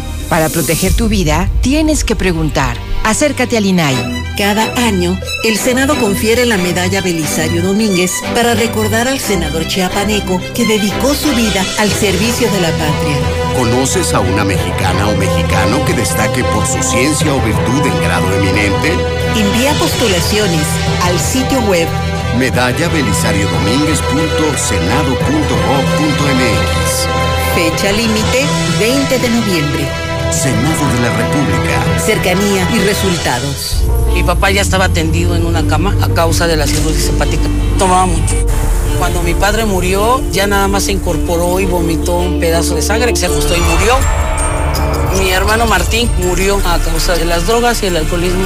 Para 0.31 0.47
proteger 0.47 0.93
tu 0.93 1.09
vida, 1.09 1.49
tienes 1.59 2.05
que 2.05 2.15
preguntar. 2.15 2.77
Acércate 3.03 3.57
al 3.57 3.65
INAI. 3.65 3.97
Cada 4.37 4.63
año, 4.87 5.19
el 5.43 5.57
Senado 5.57 5.99
confiere 5.99 6.45
la 6.45 6.57
medalla 6.57 7.01
Belisario 7.01 7.61
Domínguez 7.61 8.13
para 8.33 8.53
recordar 8.53 9.09
al 9.09 9.19
senador 9.19 9.67
chiapaneco 9.67 10.39
que 10.55 10.65
dedicó 10.65 11.13
su 11.15 11.27
vida 11.35 11.65
al 11.79 11.91
servicio 11.91 12.49
de 12.49 12.61
la 12.61 12.69
patria. 12.69 13.17
¿Conoces 13.57 14.13
a 14.13 14.21
una 14.21 14.45
mexicana 14.45 15.09
o 15.09 15.17
mexicano 15.17 15.83
que 15.83 15.95
destaque 15.95 16.45
por 16.45 16.65
su 16.65 16.81
ciencia 16.81 17.33
o 17.33 17.41
virtud 17.41 17.85
en 17.85 18.01
grado 18.01 18.33
eminente? 18.33 18.93
Envía 19.35 19.73
postulaciones 19.73 20.65
al 21.03 21.19
sitio 21.19 21.59
web 21.69 21.89
medalla 22.39 22.87
Fecha 27.53 27.91
límite 27.91 28.45
20 28.79 29.19
de 29.19 29.29
noviembre. 29.29 30.10
Senado 30.31 30.87
de 30.93 31.01
la 31.01 31.09
República. 31.17 31.99
Cercanía 31.99 32.67
y 32.73 32.79
resultados. 32.79 33.83
Mi 34.13 34.23
papá 34.23 34.49
ya 34.49 34.61
estaba 34.61 34.87
tendido 34.89 35.35
en 35.35 35.45
una 35.45 35.67
cama 35.67 35.95
a 36.01 36.07
causa 36.09 36.47
de 36.47 36.55
la 36.55 36.65
cirrosis 36.67 37.09
hepática. 37.09 37.43
Tomaba 37.77 38.05
mucho. 38.05 38.35
Cuando 38.97 39.21
mi 39.23 39.33
padre 39.33 39.65
murió, 39.65 40.21
ya 40.31 40.47
nada 40.47 40.67
más 40.67 40.83
se 40.83 40.93
incorporó 40.93 41.59
y 41.59 41.65
vomitó 41.65 42.17
un 42.17 42.39
pedazo 42.39 42.75
de 42.75 42.81
sangre, 42.81 43.15
se 43.15 43.25
ajustó 43.25 43.55
y 43.55 43.59
murió. 43.59 43.95
Mi 45.19 45.31
hermano 45.31 45.65
Martín 45.65 46.09
murió 46.19 46.61
a 46.65 46.79
causa 46.79 47.15
de 47.15 47.25
las 47.25 47.45
drogas 47.45 47.83
y 47.83 47.87
el 47.87 47.97
alcoholismo. 47.97 48.45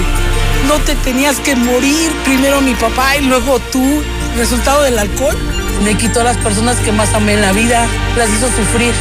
No 0.68 0.80
te 0.80 0.96
tenías 0.96 1.40
que 1.40 1.56
morir, 1.56 2.12
primero 2.24 2.62
mi 2.62 2.74
papá 2.74 3.18
y 3.18 3.22
luego 3.22 3.60
tú. 3.72 4.02
Resultado 4.36 4.82
del 4.82 4.98
alcohol 4.98 5.38
me 5.84 5.96
quitó 5.96 6.22
a 6.22 6.24
las 6.24 6.38
personas 6.38 6.78
que 6.78 6.92
más 6.92 7.14
amé 7.14 7.34
en 7.34 7.42
la 7.42 7.52
vida, 7.52 7.86
las 8.18 8.30
hizo 8.30 8.48
sufrir. 8.48 8.94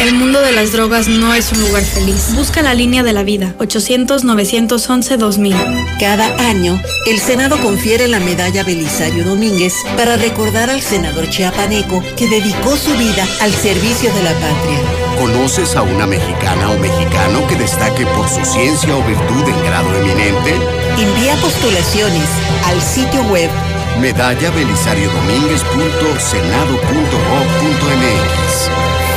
El 0.00 0.14
mundo 0.14 0.40
de 0.40 0.52
las 0.52 0.72
drogas 0.72 1.08
no 1.08 1.34
es 1.34 1.52
un 1.52 1.60
lugar 1.60 1.84
feliz. 1.84 2.34
Busca 2.34 2.62
la 2.62 2.72
línea 2.74 3.02
de 3.02 3.12
la 3.12 3.22
vida, 3.22 3.54
800-911-2000. 3.58 5.98
Cada 6.00 6.34
año, 6.48 6.80
el 7.06 7.20
Senado 7.20 7.60
confiere 7.60 8.08
la 8.08 8.18
medalla 8.20 8.64
Belisario 8.64 9.24
Domínguez 9.24 9.74
para 9.96 10.16
recordar 10.16 10.70
al 10.70 10.80
senador 10.80 11.28
chiapaneco 11.30 12.02
que 12.16 12.28
dedicó 12.28 12.76
su 12.76 12.96
vida 12.96 13.26
al 13.40 13.52
servicio 13.52 14.12
de 14.12 14.22
la 14.22 14.32
patria. 14.32 14.80
¿Conoces 15.20 15.76
a 15.76 15.82
una 15.82 16.06
mexicana 16.06 16.70
o 16.70 16.78
mexicano 16.78 17.46
que 17.46 17.56
destaque 17.56 18.06
por 18.06 18.26
su 18.28 18.42
ciencia 18.44 18.96
o 18.96 19.04
virtud 19.04 19.48
en 19.48 19.64
grado 19.64 19.96
eminente? 19.98 20.56
Envía 20.98 21.36
postulaciones 21.36 22.28
al 22.66 22.82
sitio 22.82 23.22
web 23.24 23.50
medalla 24.00 24.50
Belisario 24.50 25.10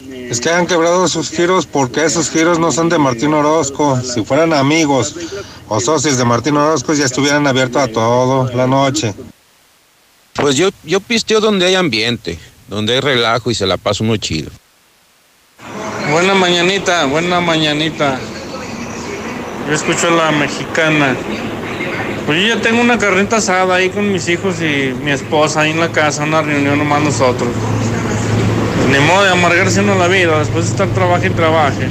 Es 0.00 0.40
que 0.40 0.50
han 0.50 0.66
quebrado 0.66 1.06
sus 1.06 1.30
giros 1.30 1.66
porque 1.66 2.04
esos 2.04 2.30
giros 2.30 2.58
no 2.58 2.72
son 2.72 2.88
de 2.88 2.98
Martín 2.98 3.32
Orozco. 3.32 4.00
Si 4.02 4.24
fueran 4.24 4.52
amigos 4.52 5.14
o 5.68 5.78
socios 5.78 6.18
de 6.18 6.24
Martín 6.24 6.56
Orozco 6.56 6.94
ya 6.94 7.04
estuvieran 7.04 7.46
abiertos 7.46 7.80
a 7.80 7.86
todo 7.86 8.50
la 8.56 8.66
noche. 8.66 9.14
Pues 10.32 10.56
yo, 10.56 10.70
yo 10.82 10.98
pisteo 10.98 11.40
donde 11.40 11.66
hay 11.66 11.76
ambiente, 11.76 12.40
donde 12.70 12.94
hay 12.94 13.00
relajo 13.00 13.50
y 13.50 13.54
se 13.54 13.66
la 13.66 13.76
pasa 13.76 14.04
uno 14.04 14.16
chido. 14.16 14.50
Buena 16.10 16.34
mañanita, 16.34 17.04
buena 17.06 17.40
mañanita. 17.40 18.18
Yo 19.68 19.74
escucho 19.74 20.08
a 20.08 20.10
la 20.12 20.30
mexicana. 20.30 21.16
Pues 22.26 22.40
yo 22.40 22.54
ya 22.54 22.62
tengo 22.62 22.80
una 22.80 22.96
carreta 22.96 23.38
asada 23.38 23.74
ahí 23.74 23.90
con 23.90 24.10
mis 24.12 24.28
hijos 24.28 24.56
y 24.60 24.94
mi 25.02 25.10
esposa 25.10 25.62
ahí 25.62 25.72
en 25.72 25.80
la 25.80 25.90
casa, 25.90 26.22
una 26.22 26.42
reunión 26.42 26.78
nomás 26.78 27.02
nosotros. 27.02 27.48
Ni 28.90 28.98
modo 29.00 29.24
de 29.24 29.30
amargarse 29.30 29.80
uno 29.80 29.96
la 29.96 30.06
vida 30.06 30.38
después 30.38 30.66
de 30.66 30.70
estar 30.70 30.88
trabaje 30.88 31.26
y 31.26 31.30
trabaje. 31.30 31.88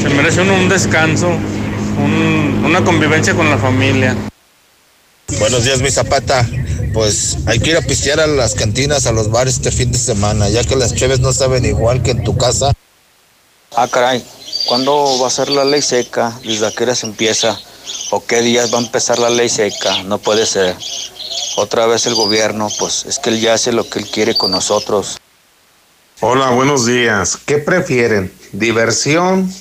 Se 0.00 0.08
merece 0.10 0.42
uno 0.42 0.54
un 0.54 0.68
descanso, 0.68 1.28
un, 1.28 2.62
una 2.64 2.82
convivencia 2.82 3.34
con 3.34 3.50
la 3.50 3.58
familia. 3.58 4.14
Buenos 5.40 5.64
días, 5.64 5.80
mi 5.82 5.90
zapata. 5.90 6.46
Pues 6.92 7.38
hay 7.46 7.58
que 7.58 7.70
ir 7.70 7.76
a 7.76 7.82
pistear 7.82 8.20
a 8.20 8.26
las 8.26 8.54
cantinas, 8.54 9.06
a 9.06 9.12
los 9.12 9.30
bares 9.30 9.54
este 9.54 9.70
fin 9.70 9.92
de 9.92 9.98
semana, 9.98 10.48
ya 10.48 10.64
que 10.64 10.76
las 10.76 10.94
cheves 10.94 11.20
no 11.20 11.32
saben 11.32 11.64
igual 11.64 12.02
que 12.02 12.12
en 12.12 12.24
tu 12.24 12.36
casa. 12.36 12.72
Ah, 13.76 13.88
caray, 13.88 14.24
¿cuándo 14.66 15.18
va 15.20 15.28
a 15.28 15.30
ser 15.30 15.50
la 15.50 15.64
ley 15.64 15.82
seca? 15.82 16.38
¿Desde 16.44 16.66
a 16.66 16.70
qué 16.72 16.84
hora 16.84 16.94
se 16.94 17.06
empieza? 17.06 17.58
¿O 18.10 18.24
qué 18.24 18.40
días 18.40 18.72
va 18.72 18.78
a 18.78 18.82
empezar 18.82 19.18
la 19.18 19.30
ley 19.30 19.48
seca? 19.48 20.02
No 20.04 20.18
puede 20.18 20.46
ser. 20.46 20.76
Otra 21.56 21.86
vez 21.86 22.06
el 22.06 22.14
gobierno, 22.14 22.68
pues 22.78 23.04
es 23.06 23.18
que 23.18 23.30
él 23.30 23.40
ya 23.40 23.54
hace 23.54 23.72
lo 23.72 23.88
que 23.88 23.98
él 23.98 24.06
quiere 24.06 24.34
con 24.34 24.50
nosotros. 24.50 25.18
Hola, 26.20 26.50
buenos 26.50 26.86
días. 26.86 27.36
¿Qué 27.44 27.58
prefieren? 27.58 28.32
¿Diversión 28.52 29.52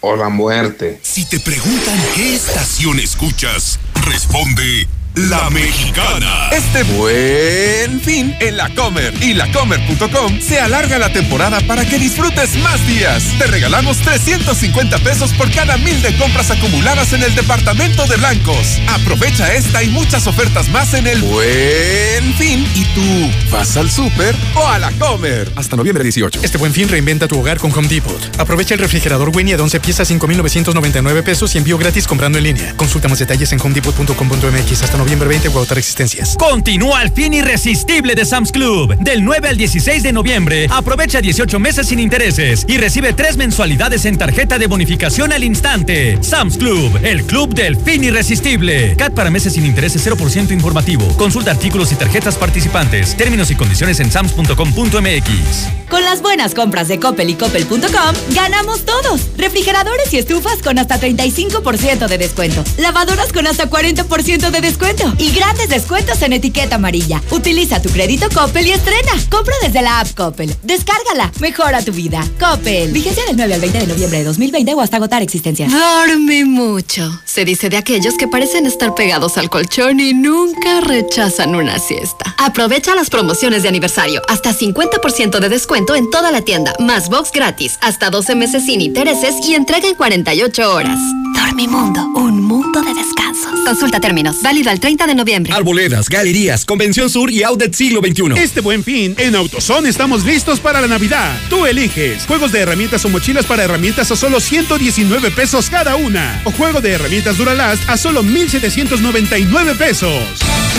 o 0.00 0.16
la 0.16 0.28
muerte? 0.28 1.00
Si 1.02 1.24
te 1.24 1.40
preguntan 1.40 1.98
qué 2.14 2.34
estación 2.34 2.98
escuchas, 2.98 3.78
responde 4.06 4.88
La 5.14 5.50
Mexicana. 5.50 6.48
Este 6.52 6.84
buen 6.84 8.00
fin 8.00 8.34
en 8.40 8.56
la 8.56 8.74
Comer 8.74 9.12
y 9.20 9.34
lacomer.com 9.34 10.40
se 10.40 10.58
alarga 10.58 10.98
la 10.98 11.12
temporada 11.12 11.60
para 11.66 11.84
que 11.84 11.98
disfrutes 11.98 12.56
más 12.62 12.86
días. 12.86 13.22
Te 13.38 13.46
regalamos 13.46 13.98
350 13.98 14.98
pesos 15.00 15.34
por 15.34 15.50
cada 15.50 15.76
mil 15.76 16.00
de 16.00 16.16
compras 16.16 16.50
acumuladas 16.50 17.12
en 17.12 17.22
el 17.22 17.34
departamento 17.34 18.06
de 18.06 18.16
blancos. 18.16 18.78
Aprovecha 18.88 19.52
esta 19.52 19.82
y 19.82 19.90
muchas 19.90 20.26
ofertas 20.26 20.70
más 20.70 20.94
en 20.94 21.06
el 21.06 21.20
buen 21.20 22.32
fin. 22.38 22.66
¿Y 22.74 22.84
tú 22.94 23.30
vas 23.50 23.76
al 23.76 23.90
súper 23.90 24.34
o 24.54 24.66
a 24.66 24.78
la 24.78 24.92
Comer? 24.92 25.52
Hasta 25.56 25.76
noviembre 25.76 26.04
18. 26.04 26.40
Este 26.42 26.56
buen 26.56 26.72
fin 26.72 26.88
reinventa 26.88 27.28
tu 27.28 27.38
hogar 27.38 27.58
con 27.58 27.70
Home 27.70 27.88
Depot. 27.88 28.40
Aprovecha 28.40 28.72
el 28.72 28.80
refrigerador 28.80 29.28
Winnie 29.28 29.56
de 29.56 29.62
11 29.62 29.78
piezas 29.80 30.08
5,999 30.08 31.22
pesos 31.22 31.54
y 31.54 31.58
envío 31.58 31.76
gratis 31.76 32.06
comprando 32.06 32.38
en 32.38 32.44
línea. 32.44 32.74
Consulta 32.78 33.08
más 33.08 33.18
detalles 33.18 33.52
en 33.52 33.60
homedepot.com.mx 33.60 34.82
hasta 34.82 35.01
noviembre 35.02 35.28
20 35.28 35.48
o 35.48 35.50
agotar 35.50 35.78
existencias. 35.78 36.36
Continúa 36.38 37.02
el 37.02 37.10
fin 37.10 37.34
irresistible 37.34 38.14
de 38.14 38.24
Sam's 38.24 38.52
Club. 38.52 38.96
Del 38.98 39.24
9 39.24 39.48
al 39.48 39.56
16 39.56 40.02
de 40.02 40.12
noviembre, 40.12 40.68
aprovecha 40.70 41.20
18 41.20 41.58
meses 41.58 41.88
sin 41.88 41.98
intereses 41.98 42.64
y 42.68 42.78
recibe 42.78 43.12
tres 43.12 43.36
mensualidades 43.36 44.04
en 44.04 44.16
tarjeta 44.16 44.58
de 44.58 44.66
bonificación 44.66 45.32
al 45.32 45.42
instante. 45.44 46.18
Sam's 46.22 46.56
Club, 46.56 47.00
el 47.02 47.24
club 47.24 47.52
del 47.54 47.76
fin 47.76 48.04
irresistible. 48.04 48.94
CAT 48.96 49.12
para 49.14 49.30
meses 49.30 49.54
sin 49.54 49.66
intereses 49.66 50.06
0% 50.06 50.52
informativo. 50.52 51.06
Consulta 51.16 51.50
artículos 51.50 51.90
y 51.92 51.96
tarjetas 51.96 52.36
participantes. 52.36 53.16
Términos 53.16 53.50
y 53.50 53.56
condiciones 53.56 53.98
en 54.00 54.10
sams.com.mx. 54.10 55.81
Con 55.92 56.02
las 56.04 56.22
buenas 56.22 56.54
compras 56.54 56.88
de 56.88 56.98
Coppel 56.98 57.28
y 57.28 57.34
Coppel.com, 57.34 58.14
ganamos 58.30 58.86
todos. 58.86 59.20
Refrigeradores 59.36 60.10
y 60.14 60.16
estufas 60.16 60.62
con 60.62 60.78
hasta 60.78 60.98
35% 60.98 62.08
de 62.08 62.16
descuento. 62.16 62.64
Lavadoras 62.78 63.30
con 63.30 63.46
hasta 63.46 63.68
40% 63.68 64.50
de 64.50 64.60
descuento. 64.62 65.12
Y 65.18 65.32
grandes 65.32 65.68
descuentos 65.68 66.22
en 66.22 66.32
etiqueta 66.32 66.76
amarilla. 66.76 67.20
Utiliza 67.30 67.82
tu 67.82 67.90
crédito 67.90 68.26
Coppel 68.34 68.68
y 68.68 68.70
estrena. 68.70 69.12
Compra 69.28 69.54
desde 69.60 69.82
la 69.82 70.00
app 70.00 70.08
Coppel. 70.14 70.56
Descárgala. 70.62 71.30
Mejora 71.40 71.84
tu 71.84 71.92
vida. 71.92 72.26
Coppel. 72.40 72.90
Vigencia 72.90 73.26
del 73.26 73.36
9 73.36 73.52
al 73.52 73.60
20 73.60 73.80
de 73.80 73.86
noviembre 73.86 74.18
de 74.20 74.24
2020 74.24 74.72
o 74.72 74.80
hasta 74.80 74.96
agotar 74.96 75.20
existencias. 75.20 75.70
Dorme 75.70 76.46
mucho. 76.46 77.20
Se 77.26 77.44
dice 77.44 77.68
de 77.68 77.76
aquellos 77.76 78.14
que 78.14 78.28
parecen 78.28 78.64
estar 78.64 78.94
pegados 78.94 79.36
al 79.36 79.50
colchón 79.50 80.00
y 80.00 80.14
nunca 80.14 80.80
rechazan 80.80 81.54
una 81.54 81.78
siesta. 81.78 82.34
Aprovecha 82.38 82.94
las 82.94 83.10
promociones 83.10 83.62
de 83.62 83.68
aniversario. 83.68 84.22
Hasta 84.26 84.54
50% 84.54 85.38
de 85.38 85.50
descuento 85.50 85.81
en 85.90 86.10
toda 86.10 86.30
la 86.30 86.42
tienda. 86.42 86.72
Más 86.78 87.08
box 87.08 87.32
gratis. 87.32 87.78
Hasta 87.80 88.08
12 88.08 88.34
meses 88.34 88.64
sin 88.64 88.80
intereses 88.80 89.34
y 89.46 89.54
entrega 89.54 89.88
en 89.88 89.94
48 89.94 90.72
horas. 90.72 90.98
Dormimundo. 91.34 92.06
Un 92.14 92.42
mundo 92.42 92.80
de 92.80 92.94
descansos. 92.94 93.60
Consulta 93.66 94.00
términos. 94.00 94.36
Válido 94.42 94.70
al 94.70 94.78
30 94.78 95.06
de 95.06 95.14
noviembre. 95.14 95.52
Arboledas, 95.52 96.08
galerías, 96.08 96.64
Convención 96.64 97.10
Sur 97.10 97.30
y 97.30 97.42
Outlet 97.42 97.74
Siglo 97.74 98.00
XXI. 98.00 98.40
Este 98.40 98.60
buen 98.60 98.84
fin, 98.84 99.14
en 99.18 99.34
AutoZone 99.34 99.88
estamos 99.88 100.24
listos 100.24 100.60
para 100.60 100.80
la 100.80 100.86
Navidad. 100.86 101.36
Tú 101.50 101.66
eliges. 101.66 102.26
Juegos 102.26 102.52
de 102.52 102.60
herramientas 102.60 103.04
o 103.04 103.08
mochilas 103.08 103.44
para 103.44 103.64
herramientas 103.64 104.10
a 104.10 104.16
solo 104.16 104.40
119 104.40 105.30
pesos 105.32 105.68
cada 105.68 105.96
una. 105.96 106.40
O 106.44 106.52
juego 106.52 106.80
de 106.80 106.92
herramientas 106.92 107.36
Duralast 107.36 107.88
a 107.88 107.96
solo 107.96 108.22
1,799 108.22 109.74
pesos. 109.74 110.22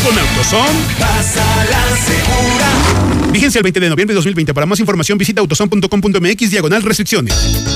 Con 0.03 0.17
AutoZone. 0.17 0.79
Pásala 0.99 1.97
segura. 1.97 3.03
Vigencia 3.33 3.57
el 3.57 3.63
20 3.63 3.79
de 3.79 3.89
noviembre 3.89 4.13
de 4.13 4.17
2020. 4.17 4.53
Para 4.53 4.67
más 4.67 4.79
información 4.79 4.92
visita 5.17 5.41
autozone.com.mx 5.41 6.51
diagonal 6.51 6.83
restricciones. 6.83 7.33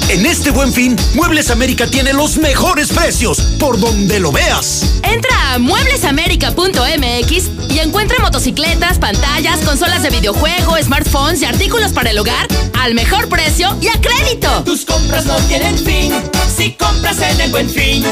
En 0.09 0.26
este 0.26 0.51
buen 0.51 0.72
fin, 0.72 0.95
Muebles 1.15 1.49
América 1.49 1.88
tiene 1.88 2.13
los 2.13 2.38
mejores 2.38 2.89
precios, 2.89 3.39
por 3.59 3.80
donde 3.80 4.20
lo 4.20 4.32
veas. 4.32 4.99
Entra 5.03 5.53
a 5.53 5.59
mueblesamerica.mx 5.59 7.49
y 7.70 7.80
encuentra 7.80 8.20
motocicletas, 8.20 8.99
pantallas, 8.99 9.59
consolas 9.61 10.03
de 10.03 10.09
videojuego, 10.09 10.78
smartphones 10.82 11.41
y 11.41 11.45
artículos 11.45 11.91
para 11.91 12.11
el 12.11 12.20
hogar 12.20 12.47
al 12.80 12.93
mejor 12.93 13.28
precio 13.30 13.76
y 13.82 13.88
a 13.88 13.99
crédito. 13.99 14.63
Tus 14.63 14.86
compras 14.86 15.26
no 15.26 15.36
tienen 15.47 15.78
fin 15.78 16.13
si 16.55 16.72
compras 16.74 17.20
en 17.22 17.41
el 17.41 17.51
buen 17.51 17.70
fin. 17.70 18.03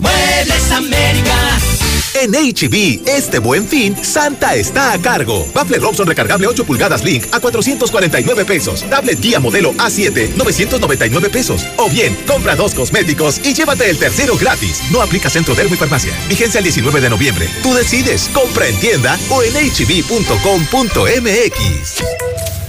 Muebles 0.00 0.72
América. 0.72 1.87
En 2.14 2.32
HB, 2.32 3.06
este 3.06 3.38
buen 3.38 3.66
fin, 3.66 3.96
Santa 4.02 4.54
está 4.54 4.92
a 4.92 4.98
cargo. 4.98 5.46
Bafle 5.54 5.78
Robson 5.78 6.06
recargable 6.06 6.46
8 6.46 6.64
pulgadas 6.64 7.04
Link 7.04 7.26
a 7.32 7.40
449 7.40 8.44
pesos. 8.44 8.84
Tablet 8.88 9.20
Guía 9.20 9.40
modelo 9.40 9.72
A7, 9.74 10.34
999 10.34 11.30
pesos. 11.30 11.66
O 11.76 11.88
bien, 11.88 12.16
compra 12.26 12.56
dos 12.56 12.74
cosméticos 12.74 13.40
y 13.44 13.54
llévate 13.54 13.88
el 13.90 13.98
tercero 13.98 14.36
gratis. 14.36 14.82
No 14.90 15.02
aplica 15.02 15.30
Centro 15.30 15.54
Dermo 15.54 15.74
y 15.74 15.78
Farmacia. 15.78 16.12
Vigencia 16.28 16.58
el 16.58 16.64
19 16.64 17.00
de 17.00 17.10
noviembre. 17.10 17.48
Tú 17.62 17.74
decides, 17.74 18.28
compra 18.32 18.66
en 18.66 18.78
tienda 18.80 19.18
o 19.30 19.42
en 19.42 19.54
hb.com.mx. 19.54 20.78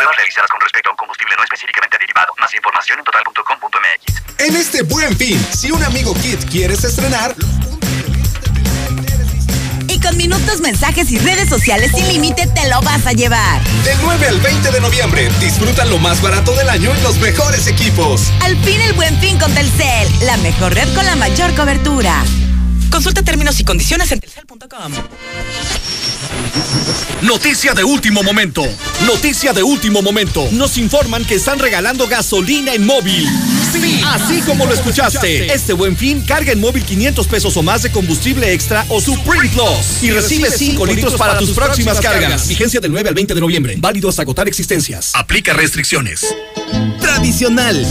Pruebas 0.00 0.16
realizadas 0.16 0.48
con 0.48 0.60
respecto 0.62 0.88
a 0.88 0.92
un 0.92 0.96
combustible 0.96 1.34
no 1.36 1.42
específicamente 1.44 1.98
derivado. 2.00 2.32
Más 2.40 2.54
información 2.54 2.98
en 3.00 3.04
total.com.mx. 3.04 4.22
En 4.38 4.56
este 4.56 4.82
buen 4.84 5.14
fin, 5.14 5.38
si 5.52 5.70
un 5.70 5.84
amigo 5.84 6.14
Kit 6.14 6.42
quieres 6.50 6.84
estrenar, 6.84 7.34
Y 9.88 10.00
con 10.00 10.16
minutos, 10.16 10.62
mensajes 10.62 11.10
y 11.10 11.18
redes 11.18 11.50
sociales 11.50 11.90
sin 11.94 12.08
límite 12.08 12.46
te 12.46 12.66
lo 12.70 12.80
vas 12.80 13.06
a 13.06 13.12
llevar. 13.12 13.60
del 13.84 13.98
9 14.00 14.26
al 14.26 14.40
20 14.40 14.70
de 14.72 14.80
noviembre, 14.80 15.28
disfruta 15.38 15.84
lo 15.84 15.98
más 15.98 16.22
barato 16.22 16.54
del 16.54 16.70
año 16.70 16.94
en 16.94 17.02
los 17.02 17.18
mejores 17.18 17.66
equipos. 17.66 18.22
Al 18.40 18.56
fin 18.64 18.80
el 18.80 18.94
buen 18.94 19.20
fin 19.20 19.38
con 19.38 19.52
Telcel, 19.52 20.08
la 20.24 20.38
mejor 20.38 20.72
red 20.72 20.94
con 20.94 21.04
la 21.04 21.16
mayor 21.16 21.54
cobertura. 21.54 22.24
Consulta 22.90 23.22
términos 23.22 23.60
y 23.60 23.64
condiciones 23.64 24.10
en 24.12 24.20
telcel.com. 24.20 24.94
Noticia 27.22 27.74
de 27.74 27.84
último 27.84 28.22
momento. 28.22 28.62
Noticia 29.06 29.52
de 29.52 29.62
último 29.62 30.02
momento. 30.02 30.48
Nos 30.52 30.78
informan 30.78 31.24
que 31.24 31.34
están 31.34 31.58
regalando 31.58 32.06
gasolina 32.08 32.74
en 32.74 32.86
móvil. 32.86 33.28
Sí, 33.72 34.02
así 34.06 34.40
como 34.42 34.66
lo 34.66 34.72
escuchaste. 34.72 35.52
Este 35.52 35.72
buen 35.72 35.96
fin, 35.96 36.22
carga 36.22 36.52
en 36.52 36.60
móvil 36.60 36.84
500 36.84 37.26
pesos 37.26 37.56
o 37.56 37.62
más 37.62 37.82
de 37.82 37.90
combustible 37.90 38.52
extra 38.52 38.84
o 38.88 39.00
Supreme 39.00 39.48
Plus. 39.50 40.02
Y 40.02 40.10
recibe 40.10 40.50
5 40.50 40.86
litros 40.86 41.14
para 41.14 41.38
tus 41.38 41.50
próximas 41.50 42.00
cargas. 42.00 42.48
Vigencia 42.48 42.80
del 42.80 42.92
9 42.92 43.08
al 43.10 43.14
20 43.14 43.34
de 43.34 43.40
noviembre. 43.40 43.74
Válido 43.78 44.08
hasta 44.08 44.22
agotar 44.22 44.48
existencias. 44.48 45.12
Aplica 45.14 45.52
restricciones. 45.52 46.26
Tradicional. 47.00 47.86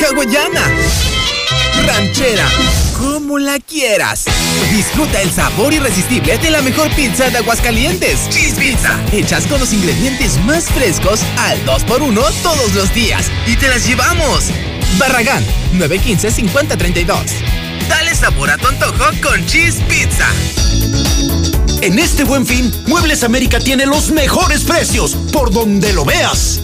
Hawaiana. 0.00 1.17
Ranchera. 1.86 2.46
Como 2.96 3.38
la 3.38 3.58
quieras. 3.60 4.24
Disfruta 4.70 5.20
el 5.22 5.30
sabor 5.30 5.72
irresistible 5.72 6.38
de 6.38 6.50
la 6.50 6.62
mejor 6.62 6.90
pizza 6.94 7.30
de 7.30 7.38
Aguascalientes. 7.38 8.28
Cheese 8.30 8.54
Pizza. 8.54 8.98
Hechas 9.12 9.46
con 9.46 9.60
los 9.60 9.72
ingredientes 9.72 10.38
más 10.44 10.64
frescos 10.64 11.20
al 11.38 11.64
2x1 11.64 12.32
todos 12.42 12.74
los 12.74 12.92
días. 12.94 13.26
Y 13.46 13.56
te 13.56 13.68
las 13.68 13.86
llevamos. 13.86 14.46
Barragán. 14.98 15.44
915-5032. 15.74 17.16
Dale 17.88 18.14
sabor 18.14 18.50
a 18.50 18.58
tu 18.58 18.68
antojo 18.68 19.04
con 19.22 19.44
Cheese 19.46 19.80
Pizza. 19.88 20.28
En 21.80 21.98
este 21.98 22.24
buen 22.24 22.44
fin, 22.44 22.72
Muebles 22.86 23.22
América 23.22 23.60
tiene 23.60 23.86
los 23.86 24.10
mejores 24.10 24.64
precios, 24.64 25.16
por 25.32 25.52
donde 25.52 25.92
lo 25.92 26.04
veas. 26.04 26.60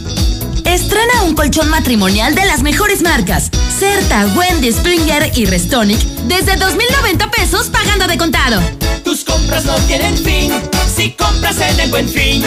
Estrena 0.74 1.22
un 1.22 1.36
colchón 1.36 1.68
matrimonial 1.68 2.34
de 2.34 2.44
las 2.46 2.62
mejores 2.62 3.00
marcas. 3.00 3.48
Certa, 3.78 4.26
Wendy, 4.34 4.72
Springer 4.72 5.30
y 5.38 5.46
Restonic 5.46 6.00
desde 6.26 6.58
2.090 6.58 7.30
pesos 7.30 7.68
pagando 7.68 8.08
de 8.08 8.18
contado. 8.18 8.60
Tus 9.04 9.22
compras 9.22 9.66
no 9.66 9.76
tienen 9.86 10.16
fin 10.18 10.52
si 10.92 11.12
compras 11.12 11.60
en 11.60 11.78
el 11.78 11.90
buen 11.90 12.08
fin. 12.08 12.42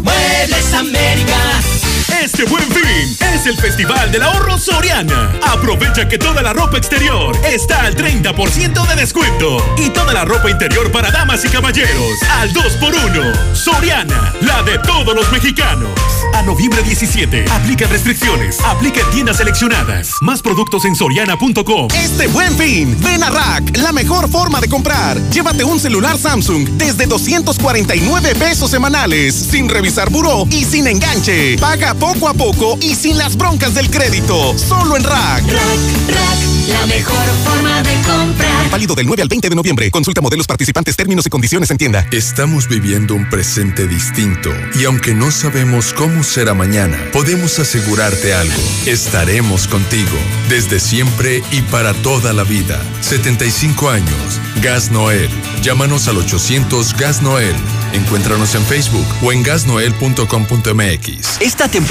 Muebles 0.00 0.72
América. 0.72 1.36
Este 2.08 2.44
buen 2.44 2.64
fin 2.72 3.16
es 3.34 3.46
el 3.46 3.56
Festival 3.58 4.10
del 4.10 4.22
Ahorro 4.22 4.58
Soriana. 4.58 5.30
Aprovecha 5.42 6.08
que 6.08 6.18
toda 6.18 6.42
la 6.42 6.52
ropa 6.52 6.78
exterior 6.78 7.36
está 7.44 7.82
al 7.84 7.94
30% 7.94 8.86
de 8.88 8.96
descuento 8.96 9.58
y 9.76 9.90
toda 9.90 10.12
la 10.12 10.24
ropa 10.24 10.50
interior 10.50 10.90
para 10.90 11.10
damas 11.10 11.44
y 11.44 11.48
caballeros 11.48 12.22
al 12.38 12.52
2x1. 12.52 13.54
Soriana, 13.54 14.34
la 14.40 14.62
de 14.62 14.78
todos 14.78 15.14
los 15.14 15.30
mexicanos. 15.30 15.90
A 16.34 16.42
noviembre 16.42 16.82
17, 16.82 17.44
aplica 17.50 17.86
restricciones, 17.86 18.58
aplica 18.64 19.00
en 19.00 19.10
tiendas 19.10 19.36
seleccionadas. 19.36 20.12
Más 20.20 20.42
productos 20.42 20.84
en 20.86 20.96
soriana.com. 20.96 21.88
Este 21.94 22.26
buen 22.28 22.56
fin, 22.56 22.96
ven 23.00 23.22
a 23.22 23.30
Rack, 23.30 23.76
la 23.76 23.92
mejor 23.92 24.28
forma 24.28 24.60
de 24.60 24.68
comprar. 24.68 25.20
Llévate 25.30 25.62
un 25.64 25.78
celular 25.78 26.18
Samsung 26.18 26.68
desde 26.70 27.06
249 27.06 28.34
pesos 28.34 28.70
semanales, 28.70 29.34
sin 29.34 29.68
revisar 29.68 30.10
buró 30.10 30.46
y 30.50 30.64
sin 30.64 30.86
enganche. 30.86 31.56
Paga 31.58 31.94
poco 31.98 32.28
a 32.28 32.34
poco 32.34 32.78
y 32.80 32.94
sin 32.94 33.18
las 33.18 33.36
broncas 33.36 33.74
del 33.74 33.90
crédito. 33.90 34.56
Solo 34.56 34.96
en 34.96 35.04
Rack. 35.04 35.44
La 36.68 36.86
mejor 36.86 37.26
forma 37.44 37.82
de 37.82 37.94
comprar. 38.02 38.70
Válido 38.70 38.94
del 38.94 39.06
9 39.06 39.22
al 39.22 39.28
20 39.28 39.48
de 39.48 39.56
noviembre. 39.56 39.90
Consulta 39.90 40.20
modelos 40.20 40.46
participantes, 40.46 40.96
términos 40.96 41.26
y 41.26 41.30
condiciones 41.30 41.70
en 41.70 41.78
tienda. 41.78 42.06
Estamos 42.12 42.68
viviendo 42.68 43.14
un 43.14 43.28
presente 43.28 43.88
distinto 43.88 44.50
y 44.78 44.84
aunque 44.84 45.14
no 45.14 45.30
sabemos 45.30 45.92
cómo 45.92 46.22
será 46.22 46.54
mañana, 46.54 46.98
podemos 47.12 47.58
asegurarte 47.58 48.34
algo. 48.34 48.62
Estaremos 48.86 49.66
contigo 49.66 50.16
desde 50.48 50.78
siempre 50.78 51.42
y 51.50 51.62
para 51.62 51.94
toda 51.94 52.32
la 52.32 52.44
vida. 52.44 52.80
75 53.00 53.90
años. 53.90 54.40
Gas 54.62 54.90
Noel. 54.90 55.30
Llámanos 55.62 56.06
al 56.08 56.18
800 56.18 56.94
Gas 56.96 57.22
Noel. 57.22 57.56
Encuéntranos 57.92 58.54
en 58.54 58.62
Facebook 58.64 59.06
o 59.22 59.32
en 59.32 59.42
gasnoel.com.mx. 59.42 61.40
Esta 61.40 61.68
temporada 61.68 61.87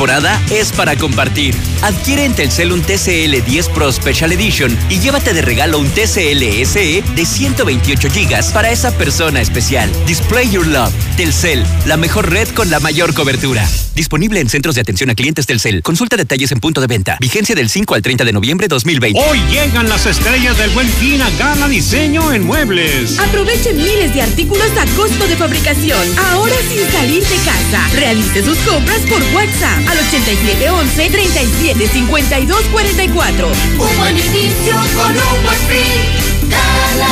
es 0.51 0.71
para 0.73 0.95
compartir. 0.95 1.55
Adquiere 1.81 2.23
en 2.23 2.35
Telcel 2.35 2.71
un 2.71 2.83
TCL 2.83 3.43
10 3.43 3.69
Pro 3.69 3.91
Special 3.91 4.31
Edition 4.31 4.77
y 4.89 4.99
llévate 4.99 5.33
de 5.33 5.41
regalo 5.41 5.79
un 5.79 5.89
TCL 5.89 6.43
SE 6.65 7.03
de 7.15 7.25
128 7.25 8.07
GB 8.09 8.53
para 8.53 8.69
esa 8.69 8.95
persona 8.95 9.41
especial. 9.41 9.89
Display 10.05 10.51
Your 10.51 10.67
Love. 10.67 10.93
Telcel, 11.15 11.65
la 11.87 11.97
mejor 11.97 12.29
red 12.29 12.47
con 12.49 12.69
la 12.69 12.79
mayor 12.79 13.15
cobertura. 13.15 13.67
Disponible 13.95 14.39
en 14.39 14.49
centros 14.49 14.75
de 14.75 14.81
atención 14.81 15.09
a 15.09 15.15
clientes 15.15 15.47
Telcel. 15.47 15.81
Consulta 15.81 16.15
detalles 16.15 16.51
en 16.51 16.59
punto 16.59 16.79
de 16.79 16.85
venta. 16.85 17.17
Vigencia 17.19 17.55
del 17.55 17.67
5 17.67 17.95
al 17.95 18.03
30 18.03 18.23
de 18.23 18.33
noviembre 18.33 18.67
2020. 18.67 19.19
Hoy 19.19 19.39
llegan 19.49 19.89
las 19.89 20.05
estrellas 20.05 20.55
del 20.59 20.69
buen 20.69 20.87
fin 20.87 21.19
a 21.23 21.29
Gana 21.39 21.67
Diseño 21.67 22.31
en 22.31 22.45
Muebles. 22.45 23.17
Aprovechen 23.17 23.77
miles 23.77 24.13
de 24.13 24.21
artículos 24.21 24.69
a 24.79 24.85
costo 24.95 25.27
de 25.27 25.35
fabricación. 25.35 26.07
Ahora 26.33 26.55
sin 26.69 26.87
salir 26.91 27.23
de 27.23 27.37
casa. 27.37 27.89
Realice 27.95 28.43
sus 28.43 28.59
compras 28.59 29.01
por 29.09 29.23
WhatsApp 29.33 29.86
al 29.89 29.99
8711 29.99 31.09
37 31.09 31.87
52 31.87 32.65
44. 32.71 33.47
Un 33.47 33.97
buen 33.97 34.17
inicio 34.17 34.73
con 34.95 35.11
un 35.11 35.43
buen 35.43 35.57
fin. 35.67 36.49
Gala. 36.49 37.09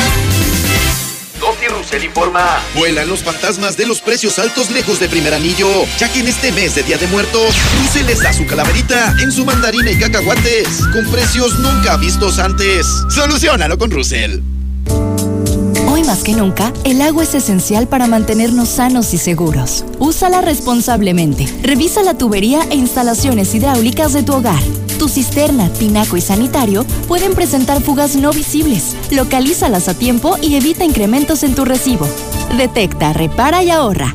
Gotti 1.40 1.66
Russell 1.68 2.04
informa. 2.04 2.60
Vuelan 2.74 3.08
los 3.08 3.22
fantasmas 3.22 3.76
de 3.76 3.86
los 3.86 4.00
precios 4.00 4.38
altos 4.38 4.70
lejos 4.70 4.98
de 4.98 5.08
primer 5.08 5.34
anillo, 5.34 5.68
ya 5.98 6.10
que 6.10 6.20
en 6.20 6.28
este 6.28 6.50
mes 6.52 6.74
de 6.74 6.82
Día 6.82 6.98
de 6.98 7.06
Muertos, 7.08 7.54
Russell 7.82 8.06
les 8.06 8.22
da 8.22 8.32
su 8.32 8.46
calaverita 8.46 9.14
en 9.22 9.30
su 9.30 9.44
mandarina 9.44 9.90
y 9.90 9.98
cacahuates, 9.98 10.68
con 10.92 11.04
precios 11.10 11.58
nunca 11.58 11.96
vistos 11.98 12.38
antes. 12.38 12.86
Solucionalo 13.10 13.78
con 13.78 13.90
Russell. 13.90 14.55
Hoy 15.96 16.04
más 16.04 16.22
que 16.24 16.34
nunca, 16.34 16.74
el 16.84 17.00
agua 17.00 17.22
es 17.22 17.34
esencial 17.34 17.88
para 17.88 18.06
mantenernos 18.06 18.68
sanos 18.68 19.14
y 19.14 19.16
seguros. 19.16 19.82
Úsala 19.98 20.42
responsablemente. 20.42 21.46
Revisa 21.62 22.02
la 22.02 22.18
tubería 22.18 22.60
e 22.68 22.74
instalaciones 22.74 23.54
hidráulicas 23.54 24.12
de 24.12 24.22
tu 24.22 24.34
hogar. 24.34 24.60
Tu 24.98 25.08
cisterna, 25.08 25.70
tinaco 25.70 26.18
y 26.18 26.20
sanitario 26.20 26.84
pueden 27.08 27.34
presentar 27.34 27.80
fugas 27.80 28.14
no 28.14 28.30
visibles. 28.30 28.94
Localízalas 29.10 29.88
a 29.88 29.94
tiempo 29.94 30.36
y 30.42 30.56
evita 30.56 30.84
incrementos 30.84 31.42
en 31.42 31.54
tu 31.54 31.64
recibo. 31.64 32.06
Detecta, 32.58 33.14
repara 33.14 33.62
y 33.62 33.70
ahorra. 33.70 34.14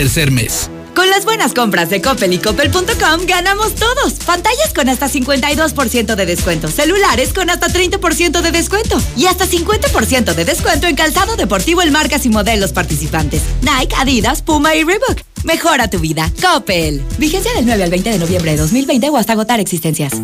tercer 0.00 0.30
mes. 0.30 0.70
Con 0.94 1.10
las 1.10 1.26
buenas 1.26 1.52
compras 1.52 1.90
de 1.90 2.00
Coppel 2.00 2.32
y 2.32 2.38
Coppel.com 2.38 3.26
ganamos 3.26 3.74
todos. 3.74 4.14
Pantallas 4.24 4.72
con 4.74 4.88
hasta 4.88 5.10
52% 5.10 6.14
de 6.14 6.24
descuento, 6.24 6.68
celulares 6.68 7.34
con 7.34 7.50
hasta 7.50 7.68
30% 7.68 8.40
de 8.40 8.50
descuento 8.50 8.98
y 9.14 9.26
hasta 9.26 9.46
50% 9.46 10.34
de 10.34 10.44
descuento 10.46 10.86
en 10.86 10.96
calzado 10.96 11.36
deportivo 11.36 11.82
en 11.82 11.92
marcas 11.92 12.24
y 12.24 12.30
modelos 12.30 12.72
participantes. 12.72 13.42
Nike, 13.60 13.94
Adidas, 13.98 14.40
Puma 14.40 14.74
y 14.74 14.84
Reebok. 14.84 15.20
Mejora 15.44 15.90
tu 15.90 15.98
vida. 15.98 16.32
Coppel. 16.40 17.02
Vigencia 17.18 17.52
del 17.52 17.66
9 17.66 17.84
al 17.84 17.90
20 17.90 18.12
de 18.12 18.18
noviembre 18.18 18.52
de 18.52 18.56
2020 18.56 19.10
o 19.10 19.18
hasta 19.18 19.34
agotar 19.34 19.60
existencias. 19.60 20.14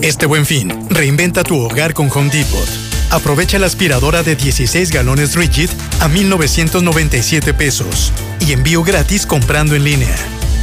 Este 0.00 0.26
buen 0.26 0.46
fin, 0.46 0.88
reinventa 0.90 1.42
tu 1.42 1.58
hogar 1.58 1.92
con 1.92 2.08
Home 2.08 2.30
Depot. 2.30 2.93
Aprovecha 3.10 3.58
la 3.58 3.66
aspiradora 3.66 4.22
de 4.22 4.36
16 4.36 4.90
galones 4.90 5.34
Rigid 5.36 5.70
a 6.00 6.08
1,997 6.08 7.54
pesos 7.54 8.12
y 8.40 8.52
envío 8.52 8.82
gratis 8.82 9.26
comprando 9.26 9.74
en 9.74 9.84
línea. 9.84 10.16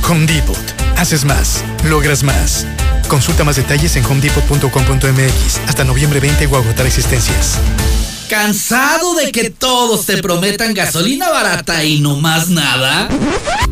Home 0.09 0.25
Depot. 0.25 0.57
Haces 0.97 1.25
más, 1.25 1.63
logras 1.83 2.23
más. 2.23 2.65
Consulta 3.07 3.43
más 3.43 3.55
detalles 3.55 3.95
en 3.95 4.05
homedepot.com.mx 4.05 5.59
hasta 5.67 5.83
noviembre 5.83 6.19
20 6.19 6.45
o 6.47 6.55
agotar 6.57 6.85
existencias. 6.85 7.59
¿Cansado 8.32 9.13
de 9.15 9.29
que 9.29 9.49
todos 9.49 10.05
te 10.05 10.21
prometan 10.21 10.73
gasolina 10.73 11.29
barata 11.29 11.84
y 11.84 11.99
no 11.99 12.15
más 12.15 12.47
nada? 12.47 13.09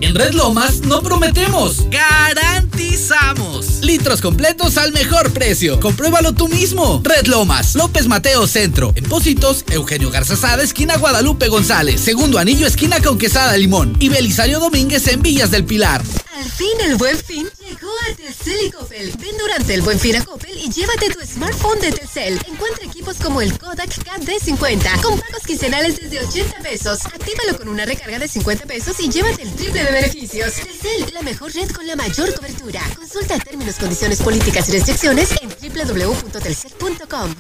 En 0.01 0.13
Red 0.13 0.33
Lomas 0.33 0.81
no 0.81 1.01
prometemos, 1.01 1.89
garantizamos. 1.89 3.79
Litros 3.79 4.19
completos 4.19 4.77
al 4.77 4.91
mejor 4.91 5.31
precio. 5.31 5.79
Compruébalo 5.79 6.33
tú 6.33 6.49
mismo. 6.49 6.99
Red 7.05 7.27
Lomas, 7.27 7.75
López 7.75 8.07
Mateo 8.07 8.47
Centro. 8.47 8.91
En 8.95 9.05
Pósitos, 9.05 9.63
Eugenio 9.71 10.11
Garzazada, 10.11 10.61
esquina 10.61 10.97
Guadalupe 10.97 11.47
González. 11.47 12.01
Segundo 12.01 12.37
anillo, 12.37 12.67
esquina 12.67 13.01
con 13.01 13.17
quesada 13.17 13.55
Limón. 13.55 13.95
Y 14.01 14.09
Belisario 14.09 14.59
Domínguez 14.59 15.07
en 15.07 15.21
Villas 15.21 15.51
del 15.51 15.63
Pilar. 15.63 16.03
Al 16.35 16.49
fin 16.51 16.79
el 16.85 16.95
buen 16.95 17.17
fin 17.17 17.49
llegó 17.59 17.89
a 18.09 18.15
Telcel 18.15 18.67
y 18.67 18.71
Coppel. 18.71 19.13
Ven 19.19 19.37
durante 19.37 19.73
el 19.73 19.81
buen 19.81 19.99
fin 19.99 20.15
a 20.15 20.23
Coppel 20.23 20.57
y 20.57 20.69
llévate 20.69 21.09
tu 21.09 21.19
smartphone 21.25 21.81
de 21.81 21.91
Telcel. 21.91 22.39
Encuentra 22.47 22.85
equipos 22.85 23.17
como 23.17 23.41
el 23.41 23.57
Kodak 23.59 23.89
KD50 24.49 25.01
con 25.01 25.19
pagos 25.19 25.43
quincenales 25.45 25.97
desde 25.97 26.25
80 26.25 26.59
pesos. 26.59 27.05
Actívalo 27.05 27.57
con 27.57 27.69
una 27.69 27.85
recarga 27.85 28.19
de 28.19 28.27
50 28.27 28.65
pesos 28.65 28.99
y 28.99 29.09
llévate 29.09 29.43
el 29.43 29.53
triple 29.53 29.83
de 29.83 29.91
beneficios. 29.91 30.53
Telcel, 30.55 31.13
la 31.13 31.21
mejor 31.21 31.53
red 31.53 31.69
con 31.71 31.85
la 31.85 31.95
mayor 31.95 32.33
cobertura. 32.33 32.81
Consulta 32.95 33.37
términos, 33.39 33.75
condiciones 33.75 34.21
políticas 34.21 34.69
y 34.69 34.73
restricciones 34.73 35.29
en 35.41 35.49
www.telcel.com. 35.49 37.35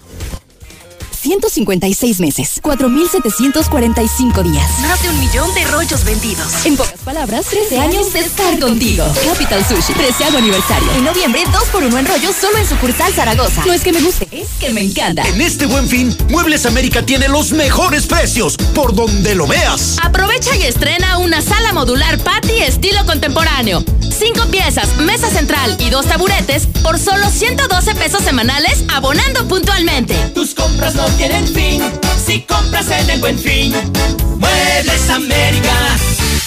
156 1.19 2.19
meses, 2.19 2.61
4.745 2.63 4.43
días. 4.43 4.79
Más 4.81 5.01
de 5.01 5.09
un 5.09 5.19
millón 5.19 5.53
de 5.53 5.65
rollos 5.65 6.03
vendidos. 6.03 6.65
En 6.65 6.77
pocas 6.77 6.99
palabras, 7.03 7.45
13 7.47 7.79
años 7.79 8.13
de 8.13 8.19
estar 8.19 8.57
contigo. 8.59 9.05
Capital 9.25 9.65
Sushi, 9.65 9.93
13 9.93 10.37
aniversario. 10.37 10.91
En 10.93 11.03
noviembre, 11.03 11.43
2 11.51 11.63
por 11.69 11.83
1 11.83 11.97
en 11.97 12.05
rollos 12.05 12.35
solo 12.35 12.57
en 12.57 12.67
sucursal 12.67 13.13
Zaragoza. 13.13 13.65
No 13.65 13.73
es 13.73 13.81
que 13.81 13.91
me 13.91 14.01
guste, 14.01 14.27
es 14.31 14.47
que 14.59 14.69
me 14.71 14.81
encanta. 14.81 15.23
En 15.27 15.41
este 15.41 15.65
buen 15.65 15.87
fin, 15.87 16.15
Muebles 16.29 16.65
América 16.65 17.05
tiene 17.05 17.27
los 17.27 17.51
mejores 17.51 18.05
precios, 18.05 18.55
por 18.73 18.95
donde 18.95 19.35
lo 19.35 19.47
veas. 19.47 19.97
Aprovecha 20.01 20.55
y 20.55 20.63
estrena 20.63 21.17
una 21.17 21.41
sala 21.41 21.73
modular 21.73 22.17
patio 22.19 22.39
estilo 22.69 23.05
contemporáneo. 23.05 23.83
Cinco 24.09 24.45
piezas, 24.47 24.95
mesa 24.97 25.29
central 25.29 25.77
y 25.79 25.89
dos 25.89 26.05
taburetes 26.05 26.67
por 26.83 26.99
solo 26.99 27.29
112 27.29 27.95
pesos 27.95 28.21
semanales, 28.21 28.83
abonando 28.93 29.47
puntualmente. 29.47 30.15
Tus 30.33 30.53
compras 30.53 30.95
no 30.95 31.08
tienen 31.17 31.47
fin 31.47 31.81
si 32.25 32.41
compras 32.41 32.89
en 32.91 33.09
el 33.09 33.19
buen 33.19 33.37
fin. 33.37 33.73
Muebles 34.37 35.09
América. 35.09 35.97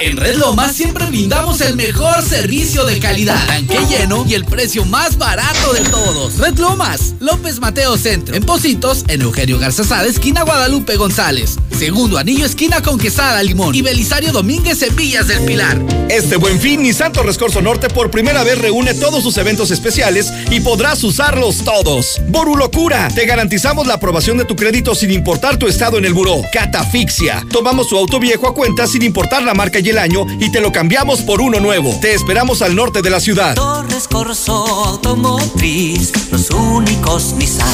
En 0.00 0.16
Red 0.16 0.36
Lomas 0.36 0.74
siempre 0.74 1.06
brindamos 1.06 1.60
el 1.60 1.76
mejor 1.76 2.22
servicio 2.22 2.84
de 2.84 2.98
calidad, 2.98 3.46
tanque 3.46 3.78
lleno 3.88 4.24
y 4.28 4.34
el 4.34 4.44
precio 4.44 4.84
más 4.84 5.16
barato 5.18 5.72
de 5.72 5.80
todos. 5.80 6.38
Red 6.38 6.58
Lomas, 6.58 7.14
López 7.20 7.60
Mateo 7.60 7.96
Centro. 7.96 8.34
En 8.36 8.44
Positos, 8.44 9.04
en 9.08 9.22
Eugenio 9.22 9.58
Garzazada, 9.58 10.06
esquina 10.06 10.42
Guadalupe 10.42 10.96
González. 10.96 11.56
Segundo 11.76 12.18
anillo, 12.18 12.46
esquina 12.46 12.82
con 12.82 12.98
quesada 12.98 13.42
Limón. 13.42 13.74
Y 13.74 13.82
Belisario 13.82 14.32
Domínguez 14.32 14.82
en 14.82 14.96
Villas 14.96 15.28
del 15.28 15.40
Pilar. 15.44 15.80
Este 16.08 16.36
buen 16.36 16.60
fin, 16.60 16.82
Nissan 16.82 17.12
Torres 17.12 17.38
Corso 17.38 17.60
Norte 17.60 17.88
por 17.88 18.10
primera 18.10 18.44
vez 18.44 18.58
reúne 18.58 18.94
todos 18.94 19.22
sus 19.22 19.36
eventos 19.38 19.70
especiales 19.70 20.32
y 20.50 20.60
podrás 20.60 21.02
usarlos 21.04 21.64
todos. 21.64 22.20
Boru 22.28 22.56
Locura, 22.56 23.08
te 23.14 23.26
garantizamos 23.26 23.86
la 23.86 23.94
aprobación 23.94 24.38
de 24.38 24.44
tu 24.44 24.56
crédito 24.56 24.94
sin 24.94 25.10
importar 25.26 25.56
tu 25.56 25.66
estado 25.66 25.98
en 25.98 26.04
el 26.04 26.14
buró. 26.14 26.40
Catafixia, 26.52 27.44
tomamos 27.50 27.88
tu 27.88 27.98
auto 27.98 28.20
viejo 28.20 28.46
a 28.46 28.54
cuenta 28.54 28.86
sin 28.86 29.02
importar 29.02 29.42
la 29.42 29.54
marca 29.54 29.80
y 29.80 29.88
el 29.88 29.98
año 29.98 30.24
y 30.38 30.52
te 30.52 30.60
lo 30.60 30.70
cambiamos 30.70 31.22
por 31.22 31.40
uno 31.40 31.58
nuevo. 31.58 31.98
Te 32.00 32.14
esperamos 32.14 32.62
al 32.62 32.76
norte 32.76 33.02
de 33.02 33.10
la 33.10 33.18
ciudad. 33.18 33.56
Torres 33.56 34.06
Corso 34.06 34.54
Automotriz, 34.84 36.12
los 36.30 36.48
únicos 36.50 37.32
Nissan 37.32 37.66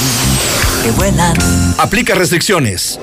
que 0.82 0.92
vuelan. 0.92 1.36
Aplica 1.76 2.14
restricciones. 2.14 2.98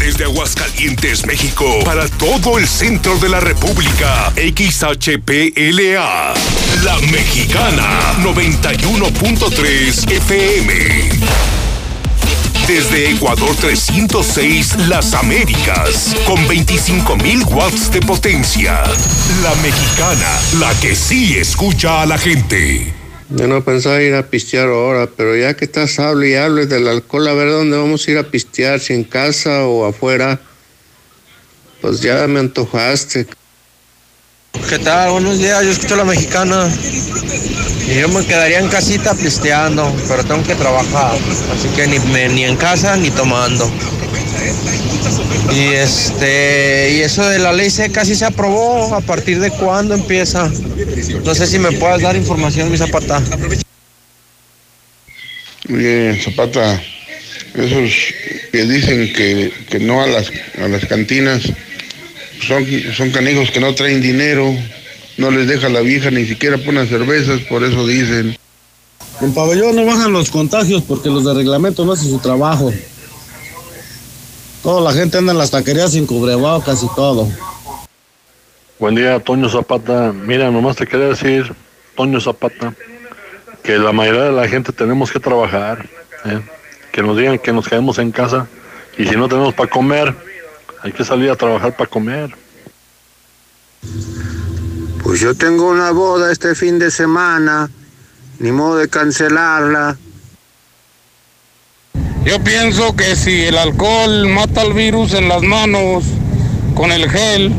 Desde 0.00 0.24
Aguascalientes, 0.24 1.24
México, 1.24 1.64
para 1.84 2.08
todo 2.08 2.58
el 2.58 2.66
centro 2.66 3.16
de 3.18 3.28
la 3.28 3.38
República, 3.38 4.32
XHPLA, 4.34 6.34
La 6.82 6.98
Mexicana, 7.08 8.14
91.3 8.20 10.10
FM. 10.10 11.63
Desde 12.66 13.10
Ecuador 13.10 13.54
306, 13.60 14.88
Las 14.88 15.12
Américas, 15.12 16.16
con 16.26 16.38
25.000 16.48 17.46
watts 17.52 17.92
de 17.92 18.00
potencia. 18.00 18.82
La 19.42 19.54
Mexicana, 19.56 20.40
la 20.58 20.72
que 20.80 20.94
sí 20.96 21.36
escucha 21.36 22.00
a 22.00 22.06
la 22.06 22.16
gente. 22.16 22.90
Yo 23.28 23.46
no 23.48 23.62
pensaba 23.62 24.00
ir 24.00 24.14
a 24.14 24.26
pistear 24.30 24.68
ahora, 24.68 25.06
pero 25.14 25.36
ya 25.36 25.54
que 25.54 25.66
estás 25.66 25.98
hable 25.98 26.30
y 26.30 26.34
hables 26.36 26.70
del 26.70 26.88
alcohol, 26.88 27.28
a 27.28 27.34
ver 27.34 27.50
dónde 27.50 27.76
vamos 27.76 28.08
a 28.08 28.10
ir 28.12 28.16
a 28.16 28.22
pistear, 28.22 28.80
si 28.80 28.94
en 28.94 29.04
casa 29.04 29.66
o 29.66 29.84
afuera. 29.84 30.40
Pues 31.82 32.00
ya 32.00 32.26
me 32.26 32.40
antojaste. 32.40 33.26
¿Qué 34.68 34.78
tal? 34.78 35.10
Buenos 35.10 35.38
días, 35.38 35.62
yo 35.62 35.70
escucho 35.70 35.94
la 35.94 36.04
mexicana. 36.04 36.68
Y 37.86 38.00
yo 38.00 38.08
me 38.08 38.24
quedaría 38.24 38.58
en 38.58 38.68
casita 38.68 39.14
pisteando, 39.14 39.94
pero 40.08 40.24
tengo 40.24 40.42
que 40.42 40.54
trabajar. 40.54 41.16
Así 41.52 41.68
que 41.76 41.86
ni, 41.86 42.44
en 42.44 42.56
casa 42.56 42.96
ni 42.96 43.10
tomando. 43.10 43.70
Y 45.52 45.74
este, 45.74 46.92
y 46.94 47.00
eso 47.00 47.28
de 47.28 47.38
la 47.38 47.52
ley 47.52 47.68
seca 47.68 48.04
sí 48.04 48.14
se 48.14 48.24
aprobó. 48.24 48.94
¿A 48.94 49.00
partir 49.02 49.38
de 49.38 49.50
cuándo 49.50 49.94
empieza? 49.94 50.50
No 51.24 51.34
sé 51.34 51.46
si 51.46 51.58
me 51.58 51.72
puedas 51.72 52.00
dar 52.00 52.16
información, 52.16 52.70
mi 52.70 52.78
zapata. 52.78 53.22
Oye, 55.72 56.20
Zapata, 56.22 56.82
esos 57.54 58.14
que 58.50 58.64
dicen 58.64 59.12
que, 59.12 59.52
que 59.68 59.78
no 59.78 60.02
a 60.02 60.06
las, 60.06 60.30
a 60.62 60.68
las 60.68 60.84
cantinas, 60.86 61.42
son, 62.40 62.64
son 62.94 63.10
canijos 63.10 63.50
que 63.50 63.60
no 63.60 63.74
traen 63.74 64.00
dinero, 64.00 64.54
no 65.16 65.30
les 65.30 65.46
deja 65.46 65.68
la 65.68 65.80
vieja 65.80 66.10
ni 66.10 66.24
siquiera 66.24 66.58
ponen 66.58 66.88
cervezas, 66.88 67.40
por 67.42 67.62
eso 67.64 67.86
dicen. 67.86 68.36
En 69.20 69.32
pabellón 69.32 69.76
no 69.76 69.86
bajan 69.86 70.12
los 70.12 70.30
contagios 70.30 70.82
porque 70.82 71.08
los 71.08 71.24
de 71.24 71.34
reglamento 71.34 71.84
no 71.84 71.92
hacen 71.92 72.10
su 72.10 72.18
trabajo. 72.18 72.72
Toda 74.62 74.80
la 74.80 74.98
gente 74.98 75.18
anda 75.18 75.32
en 75.32 75.38
las 75.38 75.50
taquerías 75.50 75.92
sin 75.92 76.06
cubrebocas 76.06 76.82
y 76.82 76.88
todo. 76.96 77.28
Buen 78.78 78.94
día, 78.94 79.20
Toño 79.20 79.48
Zapata. 79.48 80.12
Mira, 80.12 80.50
nomás 80.50 80.76
te 80.76 80.86
quería 80.86 81.08
decir, 81.08 81.54
Toño 81.96 82.20
Zapata, 82.20 82.74
que 83.62 83.78
la 83.78 83.92
mayoría 83.92 84.22
de 84.22 84.32
la 84.32 84.48
gente 84.48 84.72
tenemos 84.72 85.12
que 85.12 85.20
trabajar. 85.20 85.86
¿eh? 86.24 86.40
Que 86.90 87.02
nos 87.02 87.16
digan 87.16 87.38
que 87.38 87.52
nos 87.52 87.68
quedemos 87.68 87.98
en 87.98 88.10
casa 88.10 88.48
y 88.98 89.06
si 89.06 89.16
no 89.16 89.28
tenemos 89.28 89.54
para 89.54 89.68
comer, 89.68 90.14
hay 90.84 90.92
que 90.92 91.02
salir 91.02 91.30
a 91.30 91.36
trabajar 91.36 91.74
para 91.74 91.88
comer. 91.88 92.30
Pues 95.02 95.18
yo 95.18 95.34
tengo 95.34 95.70
una 95.70 95.90
boda 95.92 96.30
este 96.30 96.54
fin 96.54 96.78
de 96.78 96.90
semana, 96.90 97.70
ni 98.38 98.52
modo 98.52 98.76
de 98.76 98.88
cancelarla. 98.88 99.96
Yo 102.26 102.38
pienso 102.44 102.94
que 102.94 103.16
si 103.16 103.44
el 103.44 103.56
alcohol 103.56 104.28
mata 104.28 104.60
el 104.62 104.74
virus 104.74 105.14
en 105.14 105.28
las 105.28 105.42
manos 105.42 106.04
con 106.74 106.92
el 106.92 107.10
gel, 107.10 107.50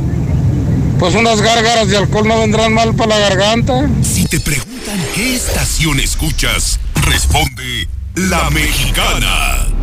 pues 1.00 1.16
unas 1.16 1.42
gárgaras 1.42 1.88
de 1.88 1.98
alcohol 1.98 2.28
no 2.28 2.40
vendrán 2.40 2.74
mal 2.74 2.96
para 2.96 3.18
la 3.18 3.30
garganta. 3.30 3.90
Si 4.04 4.26
te 4.26 4.40
preguntan 4.40 5.00
qué 5.16 5.36
estación 5.36 6.00
escuchas, 6.00 6.80
responde 7.08 7.88
La 8.14 8.52
Mexicana. 8.52 9.75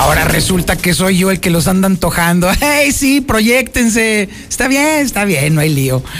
Ahora 0.00 0.24
resulta 0.24 0.76
que 0.76 0.94
soy 0.94 1.18
yo 1.18 1.30
el 1.30 1.40
que 1.40 1.50
los 1.50 1.68
anda 1.68 1.84
antojando. 1.84 2.50
¡Hey, 2.60 2.90
sí, 2.90 3.20
proyectense! 3.20 4.30
Está 4.48 4.66
bien, 4.66 5.04
está 5.04 5.26
bien, 5.26 5.54
no 5.54 5.60
hay 5.60 5.68
lío. 5.68 6.02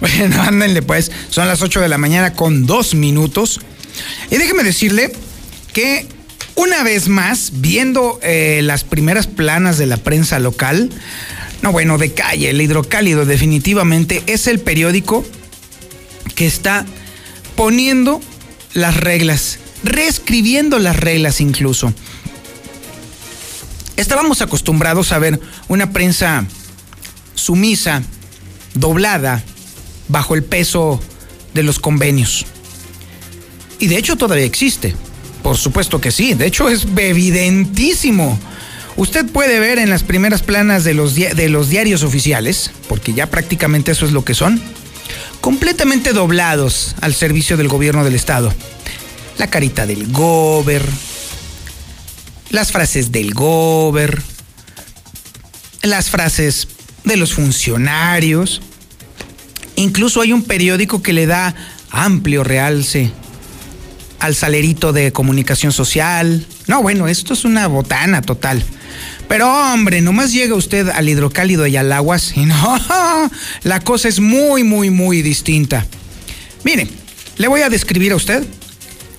Bueno, 0.00 0.42
ándenle 0.42 0.82
pues. 0.82 1.12
Son 1.28 1.46
las 1.46 1.62
8 1.62 1.80
de 1.80 1.88
la 1.88 1.98
mañana 1.98 2.32
con 2.32 2.66
dos 2.66 2.94
minutos. 2.94 3.60
Y 4.30 4.36
déjeme 4.36 4.64
decirle 4.64 5.12
que 5.72 6.06
una 6.56 6.82
vez 6.82 7.06
más, 7.06 7.52
viendo 7.56 8.18
eh, 8.22 8.62
las 8.64 8.82
primeras 8.82 9.28
planas 9.28 9.78
de 9.78 9.86
la 9.86 9.98
prensa 9.98 10.40
local, 10.40 10.90
no 11.62 11.70
bueno, 11.70 11.98
de 11.98 12.12
calle, 12.12 12.50
el 12.50 12.60
hidrocálido 12.60 13.26
definitivamente 13.26 14.24
es 14.26 14.48
el 14.48 14.58
periódico 14.58 15.24
que 16.34 16.46
está 16.46 16.84
poniendo 17.54 18.20
las 18.72 18.96
reglas, 18.96 19.60
reescribiendo 19.84 20.80
las 20.80 20.96
reglas 20.96 21.40
incluso. 21.40 21.94
Estábamos 24.00 24.40
acostumbrados 24.40 25.12
a 25.12 25.18
ver 25.18 25.38
una 25.68 25.92
prensa 25.92 26.46
sumisa, 27.34 28.02
doblada, 28.72 29.44
bajo 30.08 30.34
el 30.34 30.42
peso 30.42 30.98
de 31.52 31.62
los 31.62 31.78
convenios. 31.78 32.46
Y 33.78 33.88
de 33.88 33.98
hecho 33.98 34.16
todavía 34.16 34.46
existe. 34.46 34.94
Por 35.42 35.58
supuesto 35.58 36.00
que 36.00 36.12
sí. 36.12 36.32
De 36.32 36.46
hecho 36.46 36.70
es 36.70 36.86
evidentísimo. 36.96 38.38
Usted 38.96 39.26
puede 39.26 39.60
ver 39.60 39.78
en 39.78 39.90
las 39.90 40.02
primeras 40.02 40.42
planas 40.42 40.82
de 40.82 40.94
los, 40.94 41.14
diarios 41.14 42.02
oficiales, 42.02 42.70
porque 42.88 43.12
ya 43.12 43.26
prácticamente 43.26 43.92
eso 43.92 44.06
es 44.06 44.12
lo 44.12 44.24
que 44.24 44.32
son, 44.32 44.62
completamente 45.42 46.14
doblados 46.14 46.96
al 47.02 47.12
servicio 47.12 47.58
del 47.58 47.68
gobierno 47.68 48.02
del 48.02 48.14
Estado. 48.14 48.50
La 49.36 49.48
carita 49.48 49.84
del 49.84 50.10
gober, 50.10 50.82
las 52.50 52.72
frases 52.72 53.12
del 53.12 53.32
gober, 53.32 54.20
las 55.82 56.10
frases 56.10 56.68
de 57.04 57.16
los 57.16 57.32
funcionarios. 57.32 58.60
Incluso 59.76 60.20
hay 60.20 60.32
un 60.32 60.42
periódico 60.42 61.02
que 61.02 61.12
le 61.12 61.26
da 61.26 61.54
amplio 61.90 62.44
realce 62.44 63.10
al 64.18 64.34
salerito 64.34 64.92
de 64.92 65.12
comunicación 65.12 65.72
social. 65.72 66.46
No, 66.66 66.82
bueno, 66.82 67.08
esto 67.08 67.32
es 67.32 67.44
una 67.44 67.66
botana 67.66 68.20
total. 68.20 68.62
Pero 69.28 69.48
hombre, 69.48 70.00
nomás 70.00 70.32
llega 70.32 70.54
usted 70.54 70.88
al 70.88 71.08
hidrocálido 71.08 71.62
de 71.62 71.70
Yalaguas 71.70 72.36
y 72.36 72.40
no, 72.46 72.80
la 73.62 73.80
cosa 73.80 74.08
es 74.08 74.20
muy, 74.20 74.64
muy, 74.64 74.90
muy 74.90 75.22
distinta. 75.22 75.86
Mire, 76.64 76.88
le 77.38 77.48
voy 77.48 77.62
a 77.62 77.70
describir 77.70 78.12
a 78.12 78.16
usted 78.16 78.44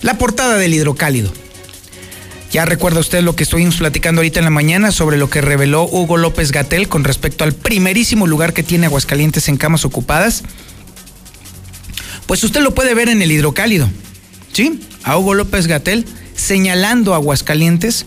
la 0.02 0.18
portada 0.18 0.58
del 0.58 0.74
hidrocálido. 0.74 1.32
Ya 2.52 2.66
recuerda 2.66 3.00
usted 3.00 3.22
lo 3.22 3.34
que 3.34 3.44
estuvimos 3.44 3.78
platicando 3.78 4.20
ahorita 4.20 4.40
en 4.40 4.44
la 4.44 4.52
mañana 4.52 4.92
sobre 4.92 5.18
lo 5.18 5.30
que 5.30 5.40
reveló 5.40 5.84
Hugo 5.84 6.18
López 6.18 6.52
Gatel 6.52 6.90
con 6.90 7.06
respecto 7.06 7.46
al 7.46 7.54
primerísimo 7.54 8.28
lugar 8.28 8.54
que 8.54 8.62
tiene 8.62 8.88
Aguascalientes 8.88 9.48
en 9.48 9.56
camas 9.56 9.86
ocupadas. 9.86 10.44
Pues 12.26 12.44
usted 12.44 12.60
lo 12.60 12.76
puede 12.76 12.94
ver 12.94 13.08
en 13.08 13.22
el 13.22 13.32
hidrocálido, 13.32 13.90
¿sí? 14.52 14.82
A 15.04 15.18
Hugo 15.18 15.34
López 15.34 15.68
Gatel 15.68 16.06
señalando 16.36 17.16
Aguascalientes 17.16 18.06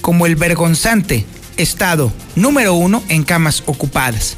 como 0.00 0.26
el 0.26 0.36
vergonzante 0.36 1.26
estado 1.56 2.12
número 2.36 2.74
uno 2.74 3.02
en 3.08 3.24
camas 3.24 3.64
ocupadas. 3.66 4.36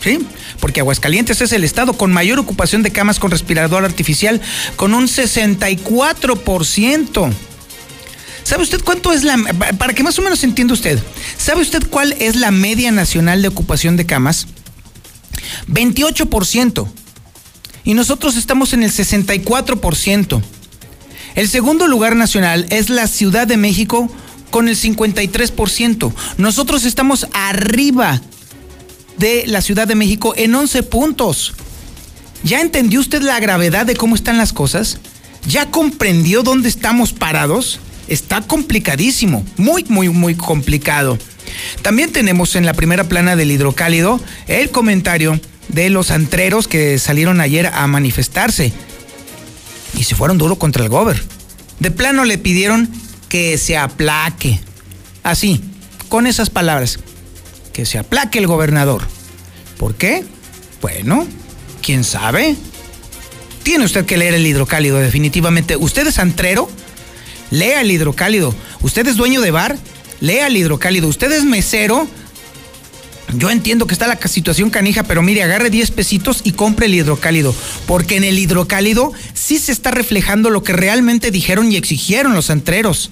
¿Sí? 0.00 0.24
Porque 0.60 0.78
Aguascalientes 0.78 1.40
es 1.40 1.52
el 1.52 1.64
estado 1.64 1.94
con 1.94 2.12
mayor 2.12 2.38
ocupación 2.38 2.84
de 2.84 2.92
camas 2.92 3.18
con 3.18 3.32
respirador 3.32 3.84
artificial, 3.84 4.40
con 4.76 4.94
un 4.94 5.08
64%. 5.08 7.32
¿Sabe 8.46 8.62
usted 8.62 8.80
cuánto 8.84 9.12
es 9.12 9.24
la... 9.24 9.36
Para 9.76 9.92
que 9.92 10.04
más 10.04 10.16
o 10.20 10.22
menos 10.22 10.44
entienda 10.44 10.72
usted, 10.72 11.00
¿sabe 11.36 11.62
usted 11.62 11.82
cuál 11.90 12.12
es 12.20 12.36
la 12.36 12.52
media 12.52 12.92
nacional 12.92 13.42
de 13.42 13.48
ocupación 13.48 13.96
de 13.96 14.06
camas? 14.06 14.46
28%. 15.66 16.86
Y 17.82 17.94
nosotros 17.94 18.36
estamos 18.36 18.72
en 18.72 18.84
el 18.84 18.92
64%. 18.92 20.40
El 21.34 21.48
segundo 21.48 21.88
lugar 21.88 22.14
nacional 22.14 22.66
es 22.70 22.88
la 22.88 23.08
Ciudad 23.08 23.48
de 23.48 23.56
México 23.56 24.08
con 24.52 24.68
el 24.68 24.76
53%. 24.76 26.14
Nosotros 26.38 26.84
estamos 26.84 27.26
arriba 27.32 28.22
de 29.18 29.42
la 29.48 29.60
Ciudad 29.60 29.88
de 29.88 29.96
México 29.96 30.34
en 30.36 30.54
11 30.54 30.84
puntos. 30.84 31.54
¿Ya 32.44 32.60
entendió 32.60 33.00
usted 33.00 33.22
la 33.22 33.40
gravedad 33.40 33.86
de 33.86 33.96
cómo 33.96 34.14
están 34.14 34.38
las 34.38 34.52
cosas? 34.52 35.00
¿Ya 35.48 35.68
comprendió 35.72 36.44
dónde 36.44 36.68
estamos 36.68 37.12
parados? 37.12 37.80
Está 38.08 38.42
complicadísimo, 38.42 39.44
muy, 39.56 39.84
muy, 39.88 40.08
muy 40.08 40.34
complicado. 40.34 41.18
También 41.82 42.12
tenemos 42.12 42.56
en 42.56 42.66
la 42.66 42.74
primera 42.74 43.04
plana 43.04 43.36
del 43.36 43.50
hidrocálido 43.50 44.20
el 44.46 44.70
comentario 44.70 45.40
de 45.68 45.90
los 45.90 46.10
antreros 46.10 46.68
que 46.68 46.98
salieron 46.98 47.40
ayer 47.40 47.66
a 47.66 47.86
manifestarse 47.86 48.72
y 49.98 50.04
se 50.04 50.14
fueron 50.14 50.38
duro 50.38 50.56
contra 50.56 50.82
el 50.84 50.88
gober. 50.88 51.22
De 51.80 51.90
plano 51.90 52.24
le 52.24 52.38
pidieron 52.38 52.88
que 53.28 53.58
se 53.58 53.76
aplaque. 53.76 54.60
Así, 55.22 55.60
con 56.08 56.26
esas 56.26 56.50
palabras. 56.50 56.98
Que 57.72 57.84
se 57.84 57.98
aplaque 57.98 58.38
el 58.38 58.46
gobernador. 58.46 59.02
¿Por 59.78 59.94
qué? 59.94 60.24
Bueno, 60.80 61.26
¿quién 61.82 62.04
sabe? 62.04 62.56
Tiene 63.62 63.84
usted 63.84 64.06
que 64.06 64.16
leer 64.16 64.34
el 64.34 64.46
hidrocálido, 64.46 64.98
definitivamente. 64.98 65.76
¿Usted 65.76 66.06
es 66.06 66.18
antrero? 66.18 66.70
Lea 67.50 67.80
el 67.80 67.90
hidrocálido. 67.90 68.54
¿Usted 68.80 69.06
es 69.06 69.16
dueño 69.16 69.40
de 69.40 69.50
bar? 69.50 69.76
Lea 70.20 70.46
el 70.46 70.56
hidrocálido. 70.56 71.08
¿Usted 71.08 71.30
es 71.32 71.44
mesero? 71.44 72.08
Yo 73.34 73.50
entiendo 73.50 73.86
que 73.86 73.94
está 73.94 74.06
la 74.06 74.18
situación 74.28 74.70
canija, 74.70 75.02
pero 75.02 75.22
mire, 75.22 75.42
agarre 75.42 75.68
10 75.68 75.90
pesitos 75.90 76.40
y 76.44 76.52
compre 76.52 76.86
el 76.86 76.94
hidrocálido. 76.94 77.54
Porque 77.86 78.16
en 78.16 78.24
el 78.24 78.38
hidrocálido 78.38 79.12
sí 79.34 79.58
se 79.58 79.72
está 79.72 79.90
reflejando 79.90 80.50
lo 80.50 80.62
que 80.62 80.72
realmente 80.72 81.30
dijeron 81.30 81.70
y 81.70 81.76
exigieron 81.76 82.34
los 82.34 82.50
antreros. 82.50 83.10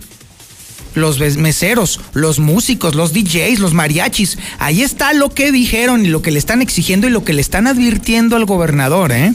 Los 0.95 1.19
meseros, 1.19 2.01
los 2.13 2.39
músicos, 2.39 2.95
los 2.95 3.13
DJs, 3.13 3.59
los 3.59 3.75
mariachis. 3.75 4.39
Ahí 4.61 4.83
está 4.83 5.13
lo 5.13 5.35
que 5.35 5.51
dijeron 5.51 6.07
y 6.07 6.09
lo 6.09 6.23
que 6.23 6.31
le 6.31 6.39
están 6.39 6.63
exigiendo 6.63 7.09
y 7.09 7.11
lo 7.11 7.25
que 7.25 7.33
le 7.33 7.41
están 7.41 7.67
advirtiendo 7.67 8.37
al 8.37 8.45
gobernador, 8.45 9.11
¿eh? 9.11 9.33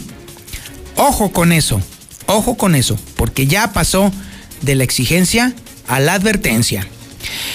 Ojo 0.95 1.31
con 1.31 1.51
eso, 1.51 1.81
ojo 2.27 2.55
con 2.55 2.75
eso, 2.75 2.97
porque 3.15 3.45
ya 3.45 3.73
pasó 3.73 4.11
de 4.61 4.75
la 4.75 4.83
exigencia 4.83 5.53
a 5.87 5.99
la 5.99 6.13
advertencia. 6.13 6.87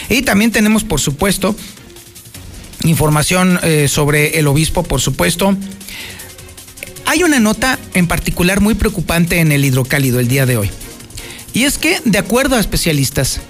Y 0.08 0.22
también 0.22 0.50
tenemos, 0.50 0.84
por 0.84 1.00
supuesto, 1.00 1.56
información 2.84 3.58
eh, 3.62 3.88
sobre 3.88 4.38
el 4.38 4.46
obispo, 4.46 4.82
por 4.82 5.00
supuesto. 5.00 5.56
Hay 7.06 7.22
una 7.22 7.40
nota 7.40 7.78
en 7.94 8.06
particular 8.06 8.60
muy 8.60 8.74
preocupante 8.74 9.40
en 9.40 9.52
el 9.52 9.64
hidrocálido 9.64 10.20
el 10.20 10.28
día 10.28 10.46
de 10.46 10.56
hoy. 10.56 10.70
Y 11.52 11.64
es 11.64 11.78
que, 11.78 12.00
de 12.04 12.18
acuerdo 12.18 12.56
a 12.56 12.60
especialistas, 12.60 13.40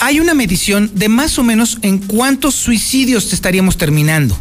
hay 0.00 0.20
una 0.20 0.34
medición 0.34 0.90
de 0.94 1.08
más 1.08 1.38
o 1.38 1.44
menos 1.44 1.78
en 1.82 1.98
cuántos 1.98 2.54
suicidios 2.54 3.32
estaríamos 3.32 3.76
terminando. 3.76 4.36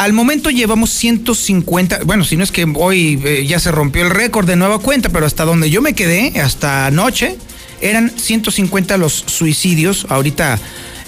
Al 0.00 0.14
momento 0.14 0.48
llevamos 0.48 0.88
150, 0.92 2.04
bueno, 2.06 2.24
si 2.24 2.38
no 2.38 2.42
es 2.42 2.50
que 2.50 2.66
hoy 2.74 3.20
eh, 3.22 3.44
ya 3.46 3.60
se 3.60 3.70
rompió 3.70 4.02
el 4.02 4.08
récord 4.08 4.46
de 4.46 4.56
nueva 4.56 4.78
cuenta, 4.78 5.10
pero 5.10 5.26
hasta 5.26 5.44
donde 5.44 5.68
yo 5.68 5.82
me 5.82 5.92
quedé, 5.92 6.40
hasta 6.40 6.86
anoche, 6.86 7.36
eran 7.82 8.10
150 8.18 8.96
los 8.96 9.12
suicidios. 9.12 10.06
Ahorita 10.08 10.58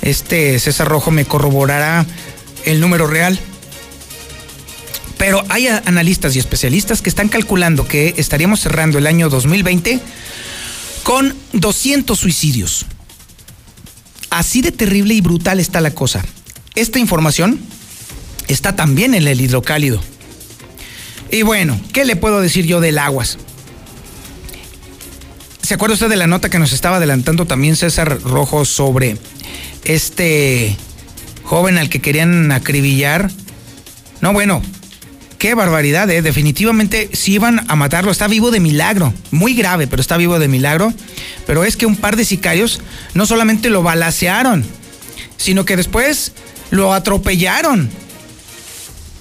este 0.02 0.58
César 0.58 0.88
Rojo 0.88 1.10
me 1.10 1.24
corroborará 1.24 2.04
el 2.66 2.82
número 2.82 3.06
real. 3.06 3.40
Pero 5.16 5.42
hay 5.48 5.68
analistas 5.68 6.36
y 6.36 6.38
especialistas 6.38 7.00
que 7.00 7.08
están 7.08 7.30
calculando 7.30 7.88
que 7.88 8.12
estaríamos 8.18 8.60
cerrando 8.60 8.98
el 8.98 9.06
año 9.06 9.30
2020 9.30 10.00
con 11.02 11.34
200 11.54 12.18
suicidios. 12.18 12.84
Así 14.28 14.60
de 14.60 14.70
terrible 14.70 15.14
y 15.14 15.22
brutal 15.22 15.60
está 15.60 15.80
la 15.80 15.92
cosa. 15.92 16.22
Esta 16.74 16.98
información 16.98 17.58
está 18.52 18.76
también 18.76 19.14
en 19.14 19.26
el 19.26 19.40
hidrocálido. 19.40 20.00
Y 21.30 21.42
bueno, 21.42 21.80
¿qué 21.92 22.04
le 22.04 22.16
puedo 22.16 22.40
decir 22.40 22.66
yo 22.66 22.80
del 22.80 22.98
aguas? 22.98 23.38
¿Se 25.62 25.74
acuerda 25.74 25.94
usted 25.94 26.10
de 26.10 26.16
la 26.16 26.26
nota 26.26 26.50
que 26.50 26.58
nos 26.58 26.72
estaba 26.72 26.96
adelantando 26.96 27.46
también 27.46 27.76
César 27.76 28.20
Rojo 28.22 28.64
sobre 28.64 29.16
este 29.84 30.76
joven 31.44 31.78
al 31.78 31.88
que 31.88 32.00
querían 32.00 32.52
acribillar? 32.52 33.30
No, 34.20 34.32
bueno, 34.32 34.60
qué 35.38 35.54
barbaridad, 35.54 36.10
¿eh? 36.10 36.20
Definitivamente 36.20 37.08
si 37.14 37.32
iban 37.32 37.64
a 37.68 37.76
matarlo. 37.76 38.10
Está 38.10 38.28
vivo 38.28 38.50
de 38.50 38.60
milagro. 38.60 39.14
Muy 39.30 39.54
grave, 39.54 39.86
pero 39.86 40.02
está 40.02 40.16
vivo 40.16 40.38
de 40.38 40.48
milagro. 40.48 40.92
Pero 41.46 41.64
es 41.64 41.76
que 41.76 41.86
un 41.86 41.96
par 41.96 42.16
de 42.16 42.24
sicarios 42.24 42.80
no 43.14 43.24
solamente 43.24 43.70
lo 43.70 43.82
balacearon, 43.82 44.64
sino 45.36 45.64
que 45.64 45.76
después 45.76 46.32
lo 46.70 46.92
atropellaron. 46.92 47.88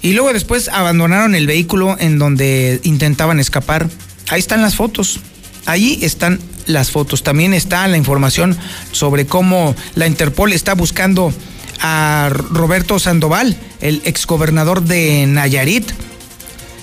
Y 0.02 0.14
luego 0.14 0.32
después 0.32 0.68
abandonaron 0.68 1.36
el 1.36 1.46
vehículo 1.46 1.96
en 1.98 2.18
donde 2.18 2.80
intentaban 2.82 3.38
escapar. 3.38 3.88
Ahí 4.28 4.40
están 4.40 4.60
las 4.60 4.74
fotos. 4.74 5.20
Ahí 5.64 6.00
están 6.02 6.40
las 6.66 6.90
fotos. 6.90 7.22
También 7.22 7.54
está 7.54 7.86
la 7.86 7.96
información 7.96 8.58
sobre 8.90 9.26
cómo 9.26 9.76
la 9.94 10.08
Interpol 10.08 10.52
está 10.52 10.74
buscando 10.74 11.32
a 11.80 12.30
Roberto 12.32 12.98
Sandoval, 12.98 13.56
el 13.80 14.02
exgobernador 14.04 14.82
de 14.82 15.26
Nayarit. 15.26 15.90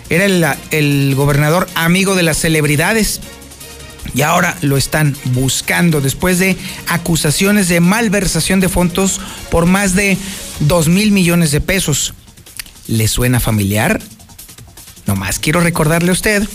Era 0.09 0.25
el, 0.25 0.45
el, 0.71 1.13
gobernador 1.15 1.67
amigo 1.75 2.15
de 2.15 2.23
las 2.23 2.37
celebridades. 2.37 3.19
Y 4.15 4.21
ahora 4.21 4.57
lo 4.61 4.77
están 4.77 5.15
buscando 5.25 6.01
después 6.01 6.39
de 6.39 6.57
acusaciones 6.87 7.67
de 7.67 7.79
malversación 7.79 8.59
de 8.59 8.69
fondos 8.69 9.21
por 9.51 9.65
más 9.65 9.93
de 9.93 10.17
2 10.61 10.87
mil 10.87 11.11
millones 11.11 11.51
de 11.51 11.61
pesos. 11.61 12.13
¿Le 12.89 13.07
suena 13.07 13.39
familiar? 13.39 14.01
Nomás 15.05 15.37
quiero 15.37 15.61
recordarle 15.61 16.09
a 16.09 16.13
usted 16.13 16.47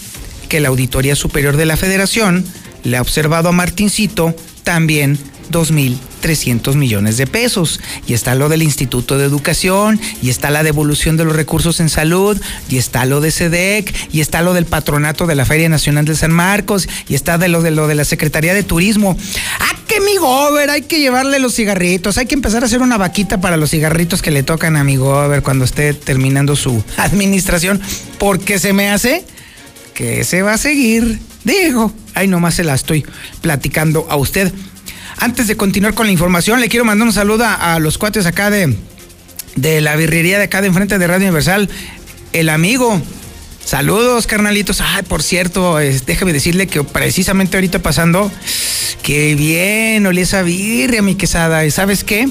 que 0.49 0.59
la 0.59 0.69
Auditoría 0.69 1.15
Superior 1.15 1.57
de 1.57 1.65
la 1.65 1.77
Federación 1.77 2.45
le 2.83 2.97
ha 2.97 3.03
observado 3.03 3.49
a 3.49 3.53
Martincito 3.53 4.35
también 4.65 5.17
2.300 5.53 6.75
millones 6.75 7.19
de 7.19 7.29
pesos. 7.29 7.81
Y 8.09 8.15
está 8.15 8.35
lo 8.35 8.49
del 8.49 8.65
Instituto 8.65 9.17
de 9.17 9.27
Educación, 9.27 10.01
y 10.23 10.31
está 10.31 10.51
la 10.51 10.65
devolución 10.65 11.17
de 11.17 11.25
los 11.25 11.37
recursos 11.37 11.79
en 11.79 11.89
salud, 11.89 12.41
y 12.69 12.79
está 12.79 13.05
lo 13.05 13.21
de 13.21 13.31
SEDEC, 13.31 13.95
y 14.13 14.21
está 14.21 14.43
lo 14.43 14.55
del 14.55 14.67
patronato 14.67 15.29
de 15.29 15.37
la 15.37 15.45
Feria 15.45 15.69
Nacional 15.69 16.05
de 16.05 16.17
San 16.17 16.33
Marcos, 16.33 16.89
y 17.09 17.15
está 17.15 17.39
de 17.39 17.47
lo 17.47 17.63
de, 17.63 17.71
lo 17.71 17.87
de 17.87 17.95
la 17.95 18.05
Secretaría 18.05 18.55
de 18.55 18.65
Turismo. 18.65 19.17
¡Ah, 19.61 19.77
que 20.05 20.11
mi 20.11 20.17
gober! 20.17 20.71
Hay 20.71 20.83
que 20.83 21.01
llevarle 21.01 21.39
los 21.39 21.55
cigarritos, 21.55 22.19
hay 22.19 22.27
que 22.27 22.35
empezar 22.35 22.63
a 22.63 22.67
hacer 22.67 22.83
una 22.83 22.97
vaquita 22.97 23.41
para 23.41 23.57
los 23.57 23.71
cigarritos 23.71 24.23
que 24.23 24.31
le 24.31 24.43
tocan 24.43 24.77
a 24.77 24.85
mi 24.85 24.97
gober 24.97 25.43
cuando 25.43 25.65
esté 25.65 25.95
terminando 25.95 26.57
su 26.57 26.83
administración, 26.97 27.81
porque 28.19 28.59
se 28.59 28.73
me 28.73 28.91
hace 28.91 29.25
que 29.95 30.25
se 30.25 30.43
va 30.43 30.55
a 30.55 30.59
seguir. 30.59 31.19
Digo, 31.45 31.93
ahí 32.15 32.27
nomás 32.27 32.55
se 32.55 32.65
la 32.65 32.75
estoy 32.75 33.05
platicando 33.41 34.07
a 34.09 34.17
usted. 34.17 34.53
Antes 35.19 35.47
de 35.47 35.57
continuar 35.57 35.95
con 35.95 36.07
la 36.07 36.13
información, 36.13 36.61
le 36.61 36.69
quiero 36.69 36.85
mandar 36.85 37.07
un 37.07 37.13
saludo 37.13 37.45
a, 37.47 37.79
los 37.79 37.99
cuates 37.99 38.27
acá 38.27 38.51
de, 38.51 38.77
de 39.57 39.81
la 39.81 39.95
birrería 39.95 40.39
de 40.39 40.45
acá 40.45 40.61
de 40.61 40.69
enfrente 40.69 40.99
de 40.99 41.07
Radio 41.07 41.27
Universal. 41.27 41.69
El 42.33 42.49
amigo. 42.49 43.01
Saludos, 43.65 44.27
carnalitos. 44.27 44.81
Ay, 44.81 45.03
por 45.03 45.23
cierto, 45.23 45.77
déjame 45.77 46.33
decirle 46.33 46.67
que 46.67 46.85
precisamente 46.85 47.57
ahorita 47.57 47.79
pasando, 47.81 48.31
qué 49.03 49.35
bien, 49.35 50.07
olía 50.07 50.23
esa 50.23 50.43
birria, 50.43 51.03
mi 51.03 51.15
quesada. 51.15 51.65
¿Y 51.65 51.71
sabes 51.71 52.05
qué? 52.05 52.29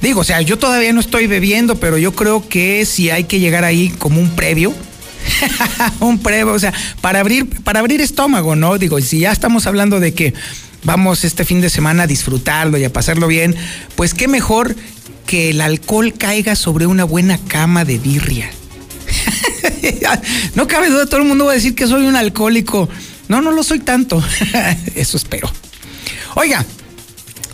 Digo, 0.00 0.20
o 0.20 0.24
sea, 0.24 0.40
yo 0.42 0.58
todavía 0.58 0.92
no 0.92 1.00
estoy 1.00 1.28
bebiendo, 1.28 1.76
pero 1.76 1.98
yo 1.98 2.12
creo 2.12 2.46
que 2.48 2.84
si 2.84 3.10
hay 3.10 3.24
que 3.24 3.38
llegar 3.38 3.64
ahí 3.64 3.90
como 3.90 4.20
un 4.20 4.34
previo 4.34 4.74
un 6.00 6.18
previo, 6.18 6.52
o 6.52 6.58
sea, 6.58 6.72
para 7.00 7.20
abrir, 7.20 7.48
para 7.62 7.80
abrir 7.80 8.00
estómago, 8.00 8.56
¿no? 8.56 8.78
Digo, 8.78 9.00
si 9.00 9.20
ya 9.20 9.32
estamos 9.32 9.66
hablando 9.66 10.00
de 10.00 10.14
que 10.14 10.34
vamos 10.84 11.24
este 11.24 11.44
fin 11.44 11.60
de 11.60 11.70
semana 11.70 12.04
a 12.04 12.06
disfrutarlo 12.06 12.78
y 12.78 12.84
a 12.84 12.92
pasarlo 12.92 13.26
bien, 13.26 13.54
pues 13.94 14.14
qué 14.14 14.28
mejor 14.28 14.74
que 15.26 15.50
el 15.50 15.60
alcohol 15.60 16.14
caiga 16.16 16.56
sobre 16.56 16.86
una 16.86 17.04
buena 17.04 17.38
cama 17.38 17.84
de 17.84 17.98
birria. 17.98 18.50
no 20.54 20.66
cabe 20.68 20.90
duda, 20.90 21.06
todo 21.06 21.20
el 21.20 21.26
mundo 21.26 21.46
va 21.46 21.52
a 21.52 21.54
decir 21.54 21.74
que 21.74 21.86
soy 21.86 22.06
un 22.06 22.16
alcohólico. 22.16 22.88
No, 23.28 23.40
no 23.40 23.52
lo 23.52 23.62
soy 23.62 23.80
tanto. 23.80 24.22
Eso 24.94 25.16
espero. 25.16 25.50
Oiga, 26.34 26.64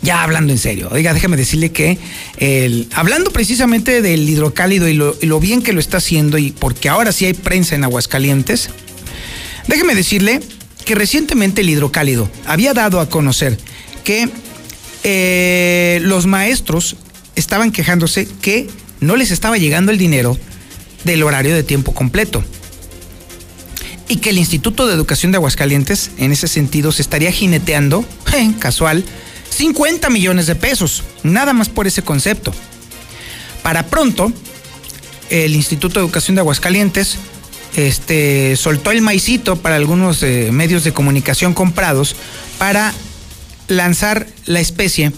ya 0.01 0.23
hablando 0.23 0.53
en 0.53 0.59
serio, 0.59 0.89
oiga, 0.91 1.13
déjame 1.13 1.35
decirle 1.35 1.71
que 1.71 1.97
el, 2.37 2.87
hablando 2.93 3.31
precisamente 3.31 4.01
del 4.01 4.27
hidrocálido 4.29 4.87
y 4.87 4.93
lo, 4.93 5.39
bien 5.39 5.61
que 5.61 5.73
lo 5.73 5.79
está 5.79 5.97
haciendo, 5.97 6.37
y 6.37 6.51
porque 6.51 6.87
ahora 6.87 7.11
sí 7.11 7.25
hay 7.25 7.33
prensa 7.33 7.75
en 7.75 7.83
Aguascalientes, 7.83 8.69
déjeme 9.67 9.95
decirle 9.95 10.39
que 10.85 10.95
recientemente 10.95 11.61
el 11.61 11.69
hidrocálido 11.69 12.29
había 12.45 12.73
dado 12.73 13.01
a 13.01 13.09
conocer 13.09 13.57
que 14.05 14.29
eh, 15.03 15.99
los 16.03 16.25
maestros 16.25 16.95
estaban 17.35 17.71
quejándose 17.71 18.27
que 18.41 18.67
no 19.01 19.15
les 19.17 19.31
estaba 19.31 19.57
llegando 19.57 19.91
el 19.91 19.97
dinero 19.97 20.37
del 21.03 21.23
horario 21.23 21.55
de 21.55 21.63
tiempo 21.63 21.93
completo. 21.93 22.43
Y 24.07 24.17
que 24.17 24.31
el 24.31 24.37
Instituto 24.37 24.87
de 24.87 24.93
Educación 24.93 25.31
de 25.31 25.37
Aguascalientes, 25.37 26.11
en 26.17 26.31
ese 26.31 26.47
sentido, 26.47 26.91
se 26.91 27.01
estaría 27.01 27.31
jineteando, 27.31 28.03
casual, 28.59 29.03
50 29.49 30.09
millones 30.09 30.47
de 30.47 30.55
pesos, 30.55 31.03
nada 31.23 31.53
más 31.53 31.69
por 31.69 31.87
ese 31.87 32.01
concepto. 32.01 32.53
Para 33.61 33.87
pronto, 33.87 34.31
el 35.29 35.55
Instituto 35.55 35.99
de 35.99 36.05
Educación 36.05 36.35
de 36.35 36.41
Aguascalientes 36.41 37.17
este, 37.75 38.55
soltó 38.55 38.91
el 38.91 39.01
maicito 39.01 39.57
para 39.57 39.75
algunos 39.75 40.23
eh, 40.23 40.49
medios 40.51 40.83
de 40.83 40.91
comunicación 40.91 41.53
comprados 41.53 42.15
para 42.57 42.93
lanzar 43.67 44.27
la 44.45 44.59
especie 44.59 45.11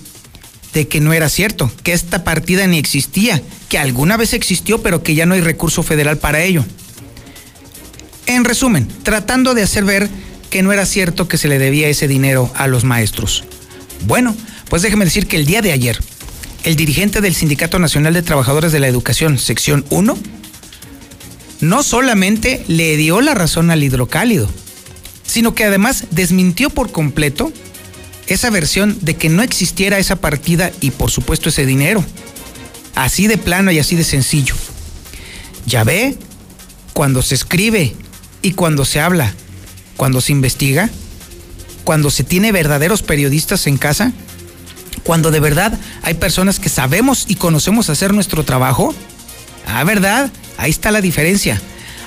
de 0.74 0.88
que 0.88 1.02
no 1.02 1.14
era 1.14 1.30
cierto, 1.30 1.72
que 1.84 1.94
esta 1.94 2.24
partida 2.24 2.66
ni 2.68 2.78
existía, 2.78 3.42
que 3.70 3.78
alguna 3.78 4.18
vez 4.18 4.34
existió 4.34 4.82
pero 4.82 5.04
que 5.04 5.16
ya 5.16 5.26
no 5.26 5.34
hay 5.34 5.42
recurso 5.42 5.84
federal 5.84 6.18
para 6.18 6.44
ello. 6.44 6.66
En 8.26 8.46
resumen, 8.46 8.88
tratando 9.04 9.54
de 9.54 9.64
hacer 9.64 9.84
ver 9.84 10.10
que 10.50 10.62
no 10.62 10.72
era 10.72 10.86
cierto 10.86 11.28
que 11.28 11.38
se 11.38 11.48
le 11.48 11.60
debía 11.60 11.88
ese 11.88 12.08
dinero 12.08 12.52
a 12.56 12.68
los 12.68 12.84
maestros. 12.84 13.44
Bueno, 14.06 14.36
pues 14.70 14.82
déjeme 14.82 15.06
decir 15.06 15.28
que 15.28 15.38
el 15.38 15.46
día 15.46 15.62
de 15.62 15.72
ayer, 15.72 16.00
el 16.64 16.76
dirigente 16.76 17.22
del 17.22 17.36
Sindicato 17.36 17.80
Nacional 17.80 18.14
de 18.14 18.22
Trabajadores 18.22 18.72
de 18.72 18.80
la 18.80 18.88
Educación, 18.88 19.38
sección 19.38 19.86
1, 19.90 20.18
no 21.62 21.84
solamente 21.84 22.64
le 22.68 22.98
dio 22.98 23.22
la 23.22 23.34
razón 23.34 23.72
al 23.72 23.84
hidrocálido, 23.84 24.50
sino 25.26 25.56
que 25.56 25.64
además 25.64 26.06
desmintió 26.12 26.70
por 26.70 26.92
completo 26.92 27.52
esa 28.34 28.50
versión 28.50 28.98
de 29.02 29.16
que 29.16 29.30
no 29.30 29.44
existiera 29.44 30.00
esa 30.00 30.18
partida 30.18 30.72
y 30.82 30.92
por 30.92 31.12
supuesto 31.12 31.50
ese 31.50 31.66
dinero. 31.66 32.04
Así 32.96 33.28
de 33.28 33.38
plano 33.38 33.72
y 33.72 33.80
así 33.80 33.96
de 33.96 34.04
sencillo. 34.04 34.56
Ya 35.66 35.84
ve, 35.84 36.18
cuando 36.94 37.22
se 37.22 37.36
escribe 37.36 37.96
y 38.42 38.52
cuando 38.52 38.86
se 38.86 39.00
habla, 39.00 39.34
cuando 39.98 40.22
se 40.22 40.32
investiga, 40.32 40.90
cuando 41.84 42.10
se 42.10 42.24
tiene 42.24 42.52
verdaderos 42.52 43.02
periodistas 43.02 43.68
en 43.68 43.78
casa, 43.78 44.12
cuando 45.04 45.32
de 45.32 45.40
verdad 45.40 45.78
hay 46.04 46.16
personas 46.16 46.60
que 46.60 46.70
sabemos 46.70 47.26
y 47.28 47.36
conocemos 47.36 47.90
hacer 47.90 48.14
nuestro 48.14 48.44
trabajo, 48.44 48.94
ah, 49.68 49.84
¿verdad? 49.84 50.32
Ahí 50.58 50.72
está 50.72 50.92
la 50.92 51.02
diferencia. 51.02 51.62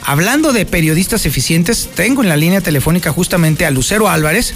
Hablando 0.07 0.53
de 0.53 0.67
periodistas 0.67 1.25
eficientes, 1.25 1.89
tengo 1.95 2.23
en 2.23 2.29
la 2.29 2.37
línea 2.37 2.61
telefónica 2.61 3.11
justamente 3.11 3.65
a 3.65 3.71
Lucero 3.71 4.09
Álvarez 4.09 4.55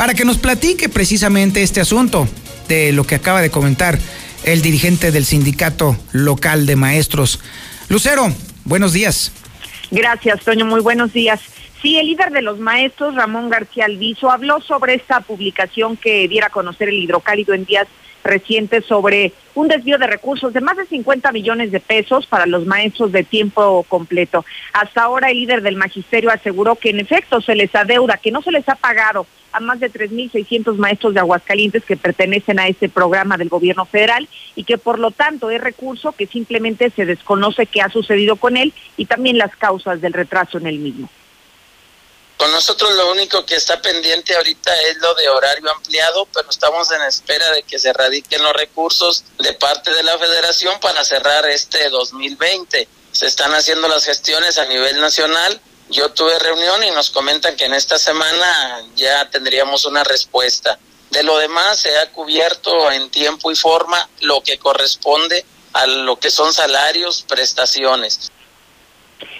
para 0.00 0.14
que 0.14 0.24
nos 0.24 0.38
platique 0.38 0.88
precisamente 0.88 1.62
este 1.62 1.78
asunto. 1.78 2.26
de 2.68 2.90
lo 2.90 3.04
que 3.04 3.16
acaba 3.16 3.42
de 3.42 3.50
comentar 3.50 3.98
el 4.44 4.62
dirigente 4.62 5.10
del 5.12 5.26
sindicato 5.26 5.94
local 6.12 6.64
de 6.64 6.74
maestros. 6.74 7.38
Lucero, 7.90 8.32
buenos 8.64 8.94
días. 8.94 9.30
Gracias, 9.90 10.40
Toño. 10.42 10.64
Muy 10.64 10.80
buenos 10.80 11.12
días. 11.12 11.38
Sí, 11.82 11.98
el 11.98 12.06
líder 12.06 12.30
de 12.30 12.40
los 12.40 12.58
maestros, 12.58 13.14
Ramón 13.14 13.50
García 13.50 13.84
Alviso, 13.84 14.30
habló 14.30 14.62
sobre 14.62 14.94
esta 14.94 15.20
publicación 15.20 15.98
que 15.98 16.28
diera 16.28 16.46
a 16.46 16.50
conocer 16.50 16.88
el 16.88 16.94
hidrocálido 16.94 17.52
en 17.52 17.66
días 17.66 17.86
recientes 18.22 18.84
sobre 18.84 19.32
un 19.54 19.68
desvío 19.68 19.98
de 19.98 20.06
recursos 20.06 20.52
de 20.52 20.60
más 20.60 20.76
de 20.76 20.86
50 20.86 21.32
millones 21.32 21.70
de 21.72 21.80
pesos 21.80 22.26
para 22.26 22.46
los 22.46 22.66
maestros 22.66 23.12
de 23.12 23.24
tiempo 23.24 23.84
completo. 23.88 24.44
Hasta 24.72 25.02
ahora 25.02 25.30
el 25.30 25.38
líder 25.38 25.62
del 25.62 25.76
magisterio 25.76 26.30
aseguró 26.30 26.76
que 26.76 26.90
en 26.90 27.00
efecto 27.00 27.40
se 27.40 27.54
les 27.54 27.74
adeuda, 27.74 28.16
que 28.16 28.30
no 28.30 28.42
se 28.42 28.52
les 28.52 28.68
ha 28.68 28.74
pagado 28.74 29.26
a 29.52 29.60
más 29.60 29.80
de 29.80 29.90
3.600 29.90 30.76
maestros 30.76 31.14
de 31.14 31.20
Aguascalientes 31.20 31.84
que 31.84 31.96
pertenecen 31.96 32.60
a 32.60 32.68
este 32.68 32.88
programa 32.88 33.36
del 33.36 33.48
gobierno 33.48 33.84
federal 33.84 34.28
y 34.54 34.64
que 34.64 34.78
por 34.78 34.98
lo 34.98 35.10
tanto 35.10 35.50
es 35.50 35.60
recurso 35.60 36.12
que 36.12 36.26
simplemente 36.26 36.90
se 36.90 37.04
desconoce 37.04 37.66
qué 37.66 37.82
ha 37.82 37.88
sucedido 37.88 38.36
con 38.36 38.56
él 38.56 38.72
y 38.96 39.06
también 39.06 39.38
las 39.38 39.54
causas 39.56 40.00
del 40.00 40.12
retraso 40.12 40.58
en 40.58 40.66
el 40.66 40.78
mismo. 40.78 41.08
Con 42.40 42.52
nosotros 42.52 42.94
lo 42.94 43.10
único 43.10 43.44
que 43.44 43.54
está 43.54 43.82
pendiente 43.82 44.34
ahorita 44.34 44.74
es 44.88 44.96
lo 44.96 45.12
de 45.12 45.28
horario 45.28 45.70
ampliado, 45.70 46.24
pero 46.32 46.48
estamos 46.48 46.90
en 46.90 47.02
espera 47.02 47.50
de 47.50 47.64
que 47.64 47.78
se 47.78 47.92
radiquen 47.92 48.42
los 48.42 48.54
recursos 48.54 49.24
de 49.40 49.52
parte 49.52 49.92
de 49.92 50.02
la 50.02 50.16
federación 50.16 50.80
para 50.80 51.04
cerrar 51.04 51.44
este 51.44 51.90
2020. 51.90 52.88
Se 53.12 53.26
están 53.26 53.52
haciendo 53.52 53.88
las 53.88 54.06
gestiones 54.06 54.56
a 54.56 54.64
nivel 54.64 55.02
nacional. 55.02 55.60
Yo 55.90 56.12
tuve 56.12 56.38
reunión 56.38 56.82
y 56.82 56.90
nos 56.92 57.10
comentan 57.10 57.56
que 57.56 57.66
en 57.66 57.74
esta 57.74 57.98
semana 57.98 58.86
ya 58.96 59.28
tendríamos 59.28 59.84
una 59.84 60.02
respuesta. 60.02 60.78
De 61.10 61.22
lo 61.22 61.36
demás 61.36 61.80
se 61.80 61.94
ha 61.98 62.10
cubierto 62.10 62.90
en 62.90 63.10
tiempo 63.10 63.52
y 63.52 63.54
forma 63.54 64.08
lo 64.20 64.42
que 64.42 64.58
corresponde 64.58 65.44
a 65.74 65.86
lo 65.86 66.18
que 66.18 66.30
son 66.30 66.54
salarios, 66.54 67.22
prestaciones. 67.28 68.30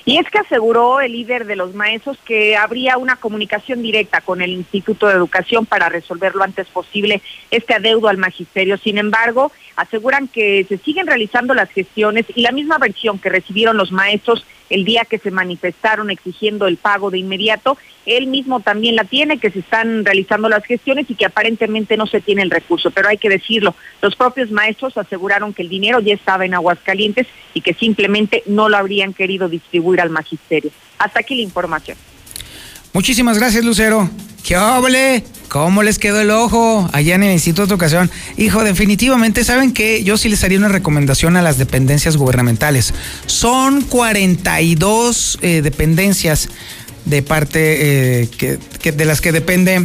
Y 0.05 0.19
es 0.19 0.28
que 0.31 0.39
aseguró 0.39 1.01
el 1.01 1.12
líder 1.12 1.47
de 1.47 1.57
los 1.57 1.74
maestros 1.74 2.19
que 2.24 2.57
habría 2.57 2.97
una 2.97 3.16
comunicación 3.16 3.82
directa 3.82 4.20
con 4.20 4.43
el 4.43 4.51
Instituto 4.51 5.07
de 5.07 5.15
Educación 5.15 5.66
para 5.66 5.89
resolver 5.89 6.35
lo 6.35 6.43
antes 6.43 6.69
posible 6.69 7.23
este 7.51 7.74
adeudo 7.74 8.09
al 8.09 8.16
magisterio. 8.16 8.78
Sin 8.78 8.98
embargo, 8.98 9.52
aseguran 9.77 10.28
que 10.28 10.65
se 10.69 10.78
siguen 10.78 11.07
realizando 11.07 11.55
las 11.55 11.70
gestiones 11.70 12.27
y 12.35 12.43
la 12.43 12.52
misma 12.52 12.78
versión 12.78 13.19
que 13.19 13.28
recibieron 13.28 13.77
los 13.77 13.93
maestros 13.93 14.47
el 14.70 14.85
día 14.85 15.05
que 15.05 15.19
se 15.19 15.31
manifestaron 15.31 16.11
exigiendo 16.11 16.66
el 16.66 16.77
pago 16.77 17.11
de 17.11 17.19
inmediato, 17.19 17.77
él 18.16 18.26
mismo 18.26 18.60
también 18.60 18.96
la 18.96 19.04
tiene, 19.04 19.38
que 19.38 19.50
se 19.50 19.60
están 19.60 20.04
realizando 20.04 20.48
las 20.48 20.64
gestiones 20.64 21.06
y 21.08 21.14
que 21.14 21.26
aparentemente 21.26 21.96
no 21.96 22.06
se 22.06 22.20
tiene 22.20 22.42
el 22.42 22.50
recurso. 22.50 22.90
Pero 22.90 23.08
hay 23.08 23.18
que 23.18 23.28
decirlo, 23.28 23.74
los 24.02 24.16
propios 24.16 24.50
maestros 24.50 24.96
aseguraron 24.96 25.54
que 25.54 25.62
el 25.62 25.68
dinero 25.68 26.00
ya 26.00 26.14
estaba 26.14 26.44
en 26.44 26.54
Aguascalientes 26.54 27.26
y 27.54 27.60
que 27.60 27.74
simplemente 27.74 28.42
no 28.46 28.68
lo 28.68 28.76
habrían 28.76 29.12
querido 29.12 29.48
distribuir 29.48 30.00
al 30.00 30.10
magisterio. 30.10 30.70
Hasta 30.98 31.20
aquí 31.20 31.36
la 31.36 31.42
información. 31.42 31.96
Muchísimas 32.92 33.38
gracias, 33.38 33.64
Lucero. 33.64 34.10
¡Qué 34.42 34.56
hable! 34.56 35.22
¿Cómo 35.48 35.82
les 35.82 35.98
quedó 35.98 36.20
el 36.20 36.30
ojo 36.30 36.88
allá 36.92 37.16
en 37.16 37.24
el 37.24 37.32
Instituto 37.32 37.62
de 37.62 37.72
Educación? 37.74 38.10
Hijo, 38.36 38.62
definitivamente, 38.62 39.42
¿saben 39.42 39.72
qué? 39.72 40.04
Yo 40.04 40.16
sí 40.16 40.28
les 40.28 40.44
haría 40.44 40.58
una 40.58 40.68
recomendación 40.68 41.36
a 41.36 41.42
las 41.42 41.58
dependencias 41.58 42.16
gubernamentales. 42.16 42.94
Son 43.26 43.82
42 43.82 45.38
eh, 45.42 45.60
dependencias 45.62 46.48
de 47.05 47.22
parte 47.22 48.22
eh, 48.22 48.28
que, 48.28 48.93
de 48.93 49.05
las 49.05 49.20
que 49.20 49.32
depende 49.32 49.85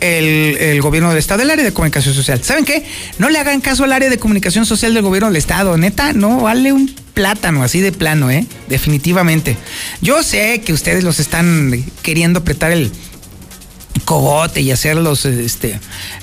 el, 0.00 0.56
el, 0.58 0.82
gobierno 0.82 1.10
del 1.10 1.18
Estado, 1.18 1.42
el 1.42 1.50
área 1.50 1.64
de 1.64 1.72
comunicación 1.72 2.14
social. 2.14 2.42
¿Saben 2.42 2.64
qué? 2.64 2.84
No 3.18 3.30
le 3.30 3.38
hagan 3.38 3.60
caso 3.60 3.84
al 3.84 3.92
área 3.92 4.10
de 4.10 4.18
comunicación 4.18 4.66
social 4.66 4.94
del 4.94 5.02
gobierno 5.02 5.28
del 5.28 5.36
Estado. 5.36 5.76
Neta, 5.76 6.12
no 6.12 6.40
vale 6.40 6.72
un 6.72 6.92
plátano, 7.14 7.62
así 7.62 7.80
de 7.80 7.92
plano, 7.92 8.30
¿eh? 8.30 8.46
Definitivamente. 8.68 9.56
Yo 10.00 10.22
sé 10.22 10.60
que 10.62 10.72
ustedes 10.72 11.04
los 11.04 11.20
están 11.20 11.84
queriendo 12.02 12.40
apretar 12.40 12.72
el 12.72 12.90
cogote 14.04 14.60
y 14.60 14.70
hacerlos, 14.70 15.24
este, 15.24 15.78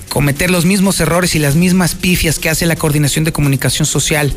cometer 0.09 0.51
los 0.51 0.65
mismos 0.65 0.99
errores 0.99 1.35
y 1.35 1.39
las 1.39 1.55
mismas 1.55 1.95
pifias 1.95 2.39
que 2.39 2.49
hace 2.49 2.65
la 2.65 2.75
coordinación 2.75 3.23
de 3.23 3.31
comunicación 3.31 3.85
social. 3.85 4.33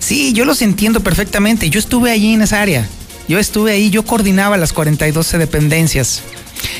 Sí, 0.00 0.32
yo 0.34 0.44
los 0.44 0.60
entiendo 0.60 1.00
perfectamente. 1.00 1.70
Yo 1.70 1.78
estuve 1.78 2.10
allí 2.10 2.34
en 2.34 2.42
esa 2.42 2.60
área. 2.60 2.86
Yo 3.28 3.38
estuve 3.38 3.72
ahí, 3.72 3.90
yo 3.90 4.04
coordinaba 4.04 4.56
las 4.56 4.72
42 4.72 5.32
dependencias. 5.32 6.22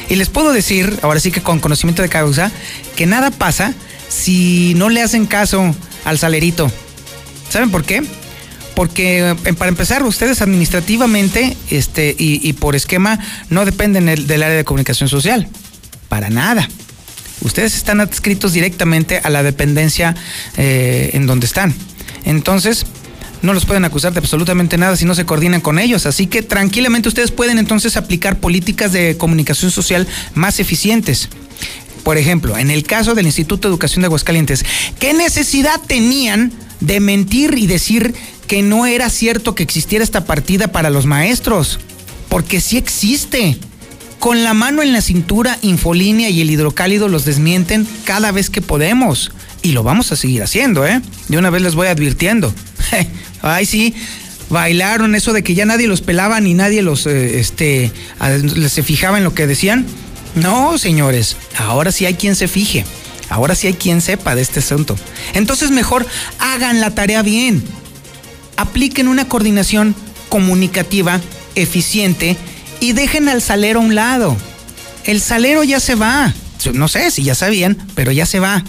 Y 0.09 0.17
les 0.17 0.29
puedo 0.29 0.53
decir, 0.53 0.99
ahora 1.03 1.21
sí 1.21 1.31
que 1.31 1.43
con 1.43 1.61
conocimiento 1.61 2.03
de 2.03 2.09
causa, 2.09 2.51
que 2.97 3.07
nada 3.07 3.31
pasa 3.31 3.75
si 4.09 4.75
no 4.77 4.89
le 4.89 5.03
hacen 5.03 5.27
caso 5.27 5.75
al 6.05 6.19
salerito. 6.19 6.71
¿Saben 7.51 7.71
por 7.71 7.85
qué? 7.85 8.03
porque 8.75 9.31
eh, 9.45 9.55
para 9.55 9.69
empezar, 9.69 10.03
ustedes 10.03 10.43
administrativamente 10.43 11.57
este, 11.71 12.15
y, 12.19 12.53
por 12.55 12.77
esquema 12.77 13.19
no 13.49 13.65
dependen 13.65 14.07
del, 14.07 14.43
área 14.43 14.57
de 14.57 14.65
comunicación 14.65 15.09
social, 15.09 15.49
para 16.09 16.29
nada. 16.31 16.69
Ustedes 17.41 17.75
están 17.77 18.01
adscritos 18.01 18.53
directamente 18.53 19.21
a 19.23 19.31
la 19.31 19.43
dependencia 19.43 20.15
eh, 20.57 21.11
en 21.15 21.27
donde 21.27 21.47
están. 21.47 21.75
Entonces, 22.25 22.87
no 23.45 23.53
los 23.53 23.67
pueden 23.67 23.85
acusar 23.85 24.13
de 24.13 24.19
absolutamente 24.19 24.77
nada 24.79 24.97
si 24.97 25.05
no 25.05 25.15
se 25.15 25.27
coordinan 25.27 25.61
con 25.61 25.79
ellos. 25.79 26.07
Así 26.07 26.27
que 26.27 26.43
tranquilamente 26.43 27.09
ustedes 27.09 27.31
pueden 27.31 27.59
entonces 27.59 27.97
aplicar 27.97 28.41
políticas 28.41 28.93
de 28.93 29.17
comunicación 29.17 29.71
social 29.71 30.07
más 30.35 30.61
eficientes. 30.61 31.29
Por 32.03 32.19
ejemplo, 32.19 32.59
en 32.59 32.71
el 32.71 32.83
caso 32.83 33.15
del 33.15 33.27
Instituto 33.27 33.69
de 33.69 33.73
Educación 33.73 34.03
de 34.03 34.07
Aguascalientes, 34.07 34.65
¿qué 34.99 35.15
necesidad 35.15 35.81
tenían 35.87 36.53
de 36.81 37.01
mentir 37.01 37.55
y 37.57 37.67
decir 37.67 38.15
que 38.47 38.63
no 38.63 38.87
era 38.87 39.11
cierto 39.11 39.55
que 39.55 39.63
existiera 39.63 40.05
esta 40.05 40.25
partida 40.25 40.69
para 40.69 40.91
los 40.91 41.07
maestros, 41.07 41.81
porque 42.29 42.61
sí 42.61 42.77
existe. 42.77 43.59
Con 44.19 44.43
la 44.43 44.55
mano 44.55 44.83
en 44.83 44.93
la 44.93 45.03
cintura, 45.03 45.59
Infolínea 45.63 46.31
y 46.31 46.41
el 46.41 46.51
hidrocálido 46.51 47.09
los 47.09 47.25
desmienten 47.25 47.87
cada 48.05 48.33
vez 48.33 48.49
que 48.49 48.63
podemos. 48.63 49.33
Y 49.63 49.73
lo 49.73 49.83
vamos 49.83 50.13
a 50.13 50.17
seguir 50.17 50.43
haciendo, 50.43 50.87
¿eh? 50.87 51.01
De 51.29 51.39
una 51.39 51.51
vez 51.51 51.63
les 51.63 51.75
voy 51.75 51.89
advirtiendo. 51.89 52.55
Ay, 53.43 53.67
sí, 53.67 53.95
bailaron 54.51 55.15
eso 55.15 55.33
de 55.33 55.43
que 55.43 55.55
ya 55.55 55.65
nadie 55.67 55.87
los 55.87 56.01
pelaba 56.01 56.41
ni 56.41 56.55
nadie 56.55 56.83
los, 56.83 57.07
eh, 57.07 57.39
este, 57.39 57.93
se 58.69 58.83
fijaba 58.83 59.19
en 59.19 59.25
lo 59.25 59.35
que 59.35 59.47
decían. 59.47 59.87
No, 60.35 60.79
señores, 60.79 61.37
ahora 61.59 61.93
sí 61.93 62.07
hay 62.07 62.15
quien 62.15 62.37
se 62.37 62.49
fije. 62.49 62.85
Ahora 63.31 63.55
sí 63.55 63.67
hay 63.67 63.75
quien 63.75 64.01
sepa 64.01 64.35
de 64.35 64.43
este 64.43 64.61
asunto. 64.61 64.97
Entonces 65.33 65.71
mejor 65.71 66.07
hagan 66.39 66.81
la 66.81 66.91
tarea 66.95 67.23
bien 67.23 67.65
apliquen 68.57 69.09
una 69.09 69.29
coordinación 69.29 69.95
comunicativa 70.29 71.21
eficiente 71.55 72.37
y 72.81 72.93
dejen 72.93 73.29
al 73.29 73.43
salero 73.43 73.81
a 73.81 73.83
un 73.83 73.95
lado. 73.95 74.37
El 75.05 75.21
salero 75.21 75.65
ya 75.65 75.81
se 75.81 75.95
va. 75.95 76.33
No 76.73 76.89
sé 76.89 77.11
si 77.11 77.23
ya 77.23 77.35
sabían, 77.35 77.77
pero 77.95 78.11
ya 78.13 78.27
se 78.27 78.41
va. 78.41 78.65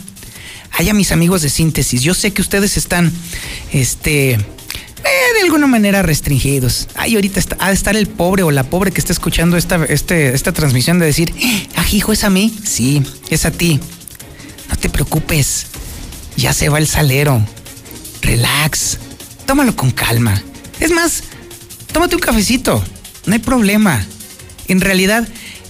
Hay 0.77 0.89
a 0.89 0.93
mis 0.93 1.11
amigos 1.11 1.41
de 1.41 1.49
síntesis, 1.49 2.02
yo 2.02 2.14
sé 2.14 2.31
que 2.31 2.41
ustedes 2.41 2.77
están, 2.77 3.11
este, 3.72 4.31
eh, 4.31 4.39
de 5.35 5.41
alguna 5.43 5.68
manera 5.68 6.02
restringidos. 6.02 6.88
Ay, 6.95 7.15
ahorita 7.15 7.41
ha 7.60 7.69
de 7.69 7.73
estar 7.73 7.95
el 7.95 8.07
pobre 8.07 8.43
o 8.43 8.52
la 8.52 8.64
pobre 8.64 8.91
que 8.91 8.99
está 8.99 9.14
escuchando 9.14 9.57
esta, 9.57 9.84
este, 9.85 10.34
esta 10.34 10.52
transmisión 10.52 10.99
de 10.99 11.06
decir, 11.06 11.34
ah, 11.76 11.85
hijo, 11.91 12.11
¿es 12.11 12.23
a 12.23 12.30
mí? 12.30 12.53
Sí, 12.64 13.03
es 13.30 13.45
a 13.45 13.52
ti. 13.52 13.80
No 14.69 14.76
te 14.76 14.89
preocupes, 14.89 15.68
ya 16.35 16.53
se 16.53 16.69
va 16.69 16.80
el 16.80 16.88
salero. 16.88 17.41
Relax 18.22 18.99
tómalo 19.45 19.76
con 19.76 19.91
calma. 19.91 20.41
Es 20.80 20.91
más, 20.91 21.23
tómate 21.91 22.15
un 22.15 22.22
cafecito, 22.22 22.84
no 23.26 23.34
hay 23.34 23.39
problema. 23.39 24.06
En 24.68 24.81
realidad, 24.81 25.27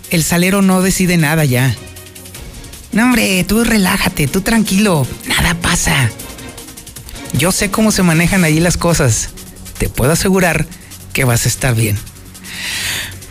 el 0.10 0.24
salero 0.24 0.62
no 0.62 0.82
decide 0.82 1.18
nada 1.18 1.46
ya. 1.46 1.76
No, 2.96 3.04
hombre, 3.04 3.44
tú 3.44 3.62
relájate, 3.66 4.26
tú 4.30 4.40
tranquilo, 4.40 5.06
nada 5.28 5.54
pasa. 5.56 6.10
Yo 7.34 7.52
sé 7.52 7.70
cómo 7.70 7.92
se 7.92 8.04
manejan 8.04 8.46
allí 8.46 8.62
las 8.62 8.78
cosas. 8.78 9.32
Te 9.78 9.90
puedo 9.90 10.14
asegurar 10.14 10.66
que 11.12 11.26
vas 11.26 11.44
a 11.44 11.50
estar 11.50 11.76
bien. 11.76 12.00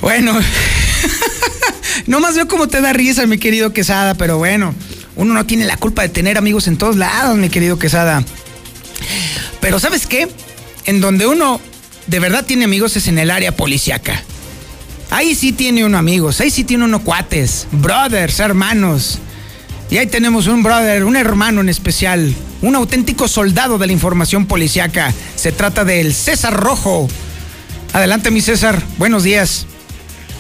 Bueno, 0.02 0.38
no 2.06 2.20
más 2.20 2.34
veo 2.34 2.46
cómo 2.46 2.68
te 2.68 2.82
da 2.82 2.92
risa, 2.92 3.26
mi 3.26 3.38
querido 3.38 3.72
Quesada, 3.72 4.12
pero 4.12 4.36
bueno, 4.36 4.74
uno 5.16 5.32
no 5.32 5.46
tiene 5.46 5.64
la 5.64 5.78
culpa 5.78 6.02
de 6.02 6.10
tener 6.10 6.36
amigos 6.36 6.68
en 6.68 6.76
todos 6.76 6.96
lados, 6.96 7.38
mi 7.38 7.48
querido 7.48 7.78
Quesada. 7.78 8.22
Pero 9.62 9.80
¿sabes 9.80 10.06
qué? 10.06 10.28
En 10.84 11.00
donde 11.00 11.26
uno 11.26 11.58
de 12.06 12.20
verdad 12.20 12.44
tiene 12.44 12.66
amigos 12.66 12.98
es 12.98 13.08
en 13.08 13.18
el 13.18 13.30
área 13.30 13.56
policiaca. 13.56 14.22
Ahí 15.08 15.34
sí 15.34 15.52
tiene 15.52 15.86
uno 15.86 15.96
amigos, 15.96 16.42
ahí 16.42 16.50
sí 16.50 16.64
tiene 16.64 16.84
uno 16.84 17.02
cuates, 17.02 17.66
brothers, 17.72 18.40
hermanos. 18.40 19.20
Y 19.90 19.98
ahí 19.98 20.06
tenemos 20.06 20.46
un 20.46 20.62
brother, 20.62 21.04
un 21.04 21.16
hermano 21.16 21.60
en 21.60 21.68
especial, 21.68 22.32
un 22.62 22.74
auténtico 22.74 23.28
soldado 23.28 23.78
de 23.78 23.86
la 23.86 23.92
información 23.92 24.46
policiaca. 24.46 25.12
Se 25.36 25.52
trata 25.52 25.84
del 25.84 26.12
César 26.14 26.54
Rojo. 26.54 27.08
Adelante, 27.92 28.30
mi 28.30 28.40
César. 28.40 28.82
Buenos 28.98 29.22
días. 29.22 29.66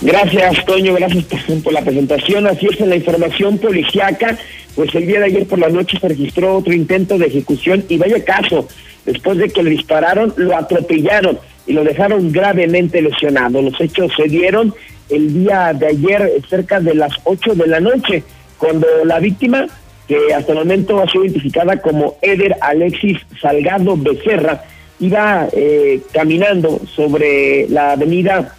Gracias, 0.00 0.64
Toño. 0.66 0.94
Gracias 0.94 1.24
por 1.62 1.72
la 1.72 1.82
presentación. 1.82 2.46
Así 2.46 2.66
es, 2.66 2.80
en 2.80 2.90
la 2.90 2.96
información 2.96 3.58
policiaca 3.58 4.38
pues 4.74 4.94
el 4.94 5.06
día 5.06 5.20
de 5.20 5.26
ayer 5.26 5.46
por 5.46 5.58
la 5.58 5.68
noche 5.68 5.98
se 6.00 6.08
registró 6.08 6.56
otro 6.56 6.72
intento 6.72 7.16
de 7.16 7.26
ejecución 7.26 7.84
y 7.88 7.96
vaya 7.96 8.24
caso, 8.24 8.68
después 9.04 9.38
de 9.38 9.48
que 9.48 9.62
le 9.62 9.70
dispararon, 9.70 10.34
lo 10.36 10.56
atropellaron 10.56 11.38
y 11.66 11.72
lo 11.72 11.84
dejaron 11.84 12.32
gravemente 12.32 13.00
lesionado. 13.00 13.62
Los 13.62 13.80
hechos 13.80 14.12
se 14.16 14.24
dieron 14.24 14.74
el 15.08 15.32
día 15.32 15.72
de 15.74 15.86
ayer 15.86 16.32
cerca 16.48 16.80
de 16.80 16.94
las 16.94 17.12
8 17.24 17.54
de 17.54 17.66
la 17.66 17.80
noche, 17.80 18.24
cuando 18.58 18.86
la 19.04 19.18
víctima, 19.18 19.66
que 20.08 20.34
hasta 20.34 20.52
el 20.52 20.58
momento 20.58 21.00
ha 21.00 21.10
sido 21.10 21.24
identificada 21.24 21.80
como 21.80 22.16
Eder 22.22 22.56
Alexis 22.60 23.18
Salgado 23.40 23.96
Becerra, 23.96 24.64
iba 25.00 25.48
eh, 25.52 26.00
caminando 26.12 26.80
sobre 26.94 27.68
la 27.68 27.92
avenida 27.92 28.54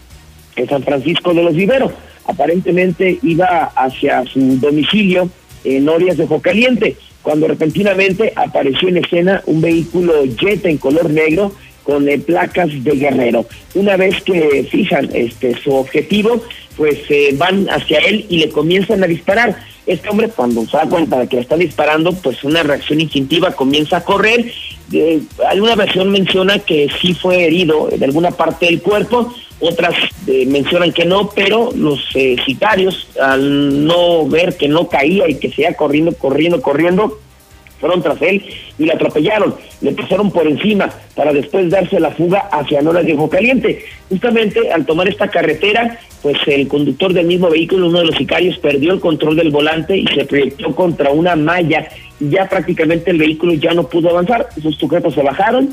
de 0.56 0.68
San 0.68 0.84
Francisco 0.84 1.34
de 1.34 1.44
los 1.44 1.56
Viveros. 1.56 1.92
Aparentemente 2.26 3.20
iba 3.22 3.72
hacia 3.76 4.26
su 4.26 4.60
domicilio 4.60 5.30
en 5.64 5.88
Orias 5.88 6.18
de 6.18 6.28
Jocaliente, 6.28 6.96
cuando 7.22 7.48
repentinamente 7.48 8.34
apareció 8.36 8.90
en 8.90 8.98
escena 8.98 9.42
un 9.46 9.62
vehículo 9.62 10.24
Jetta 10.38 10.70
en 10.70 10.78
color 10.78 11.10
negro 11.10 11.52
con 11.84 12.10
eh, 12.10 12.20
placas 12.20 12.70
de 12.84 12.92
guerrero. 12.92 13.46
Una 13.76 13.96
vez 13.96 14.22
que 14.24 14.68
fijan 14.70 15.10
este 15.14 15.56
su 15.56 15.74
objetivo, 15.74 16.44
pues 16.76 17.00
eh, 17.10 17.34
van 17.38 17.68
hacia 17.70 18.00
él 18.00 18.26
y 18.30 18.38
le 18.38 18.50
comienzan 18.50 19.04
a 19.04 19.08
disparar. 19.08 19.56
Este 19.86 20.10
hombre 20.10 20.30
cuando 20.30 20.66
se 20.66 20.78
da 20.78 20.90
cuenta 20.90 21.20
de 21.20 21.28
que 21.28 21.36
le 21.36 21.44
están 21.44 21.60
disparando, 21.60 22.12
pues 22.14 22.44
una 22.44 22.64
reacción 22.64 23.02
instintiva 23.02 23.52
comienza 23.52 23.98
a 23.98 24.04
correr. 24.04 24.52
Eh, 24.92 25.22
alguna 25.48 25.76
versión 25.76 26.12
menciona 26.12 26.60
que 26.60 26.90
sí 27.02 27.14
fue 27.14 27.46
herido 27.46 27.90
de 27.96 28.04
alguna 28.04 28.32
parte 28.32 28.66
del 28.66 28.82
cuerpo, 28.82 29.34
otras 29.60 29.96
mencionan 30.28 30.92
que 30.92 31.06
no, 31.06 31.30
pero 31.30 31.72
los 31.74 32.00
sicarios 32.46 33.08
al 33.22 33.86
no 33.86 34.28
ver 34.28 34.58
que 34.58 34.68
no 34.68 34.90
caía 34.90 35.30
y 35.30 35.36
que 35.36 35.50
seguía 35.50 35.76
corriendo, 35.76 36.14
corriendo, 36.14 36.62
corriendo, 36.62 37.20
tras 38.02 38.22
él 38.22 38.44
y 38.78 38.86
le 38.86 38.94
atropellaron, 38.94 39.56
le 39.82 39.92
pasaron 39.92 40.32
por 40.32 40.48
encima 40.48 40.90
para 41.16 41.32
después 41.34 41.70
darse 41.70 42.00
la 42.00 42.12
fuga 42.12 42.50
hacia 42.52 42.82
Nora 42.82 43.04
de 43.04 43.16
Caliente. 43.30 43.86
Justamente 44.10 44.72
al 44.72 44.86
tomar 44.86 45.08
esta 45.08 45.28
carretera, 45.28 46.00
pues 46.22 46.38
el 46.48 46.68
conductor 46.68 47.14
del 47.14 47.28
mismo 47.28 47.50
vehículo, 47.50 47.88
uno 47.88 48.00
de 48.00 48.06
los 48.06 48.16
sicarios, 48.16 48.58
perdió 48.58 48.94
el 48.94 49.00
control 49.00 49.36
del 49.36 49.52
volante 49.52 49.98
y 49.98 50.08
se 50.08 50.26
proyectó 50.26 50.76
contra 50.76 51.12
una 51.12 51.36
malla 51.36 51.88
y 52.20 52.30
ya 52.30 52.48
prácticamente 52.50 53.12
el 53.12 53.18
vehículo 53.18 53.54
ya 53.54 53.74
no 53.74 53.88
pudo 53.88 54.10
avanzar. 54.10 54.50
Sus 54.62 54.76
sujetos 54.78 55.14
se 55.14 55.22
bajaron, 55.22 55.70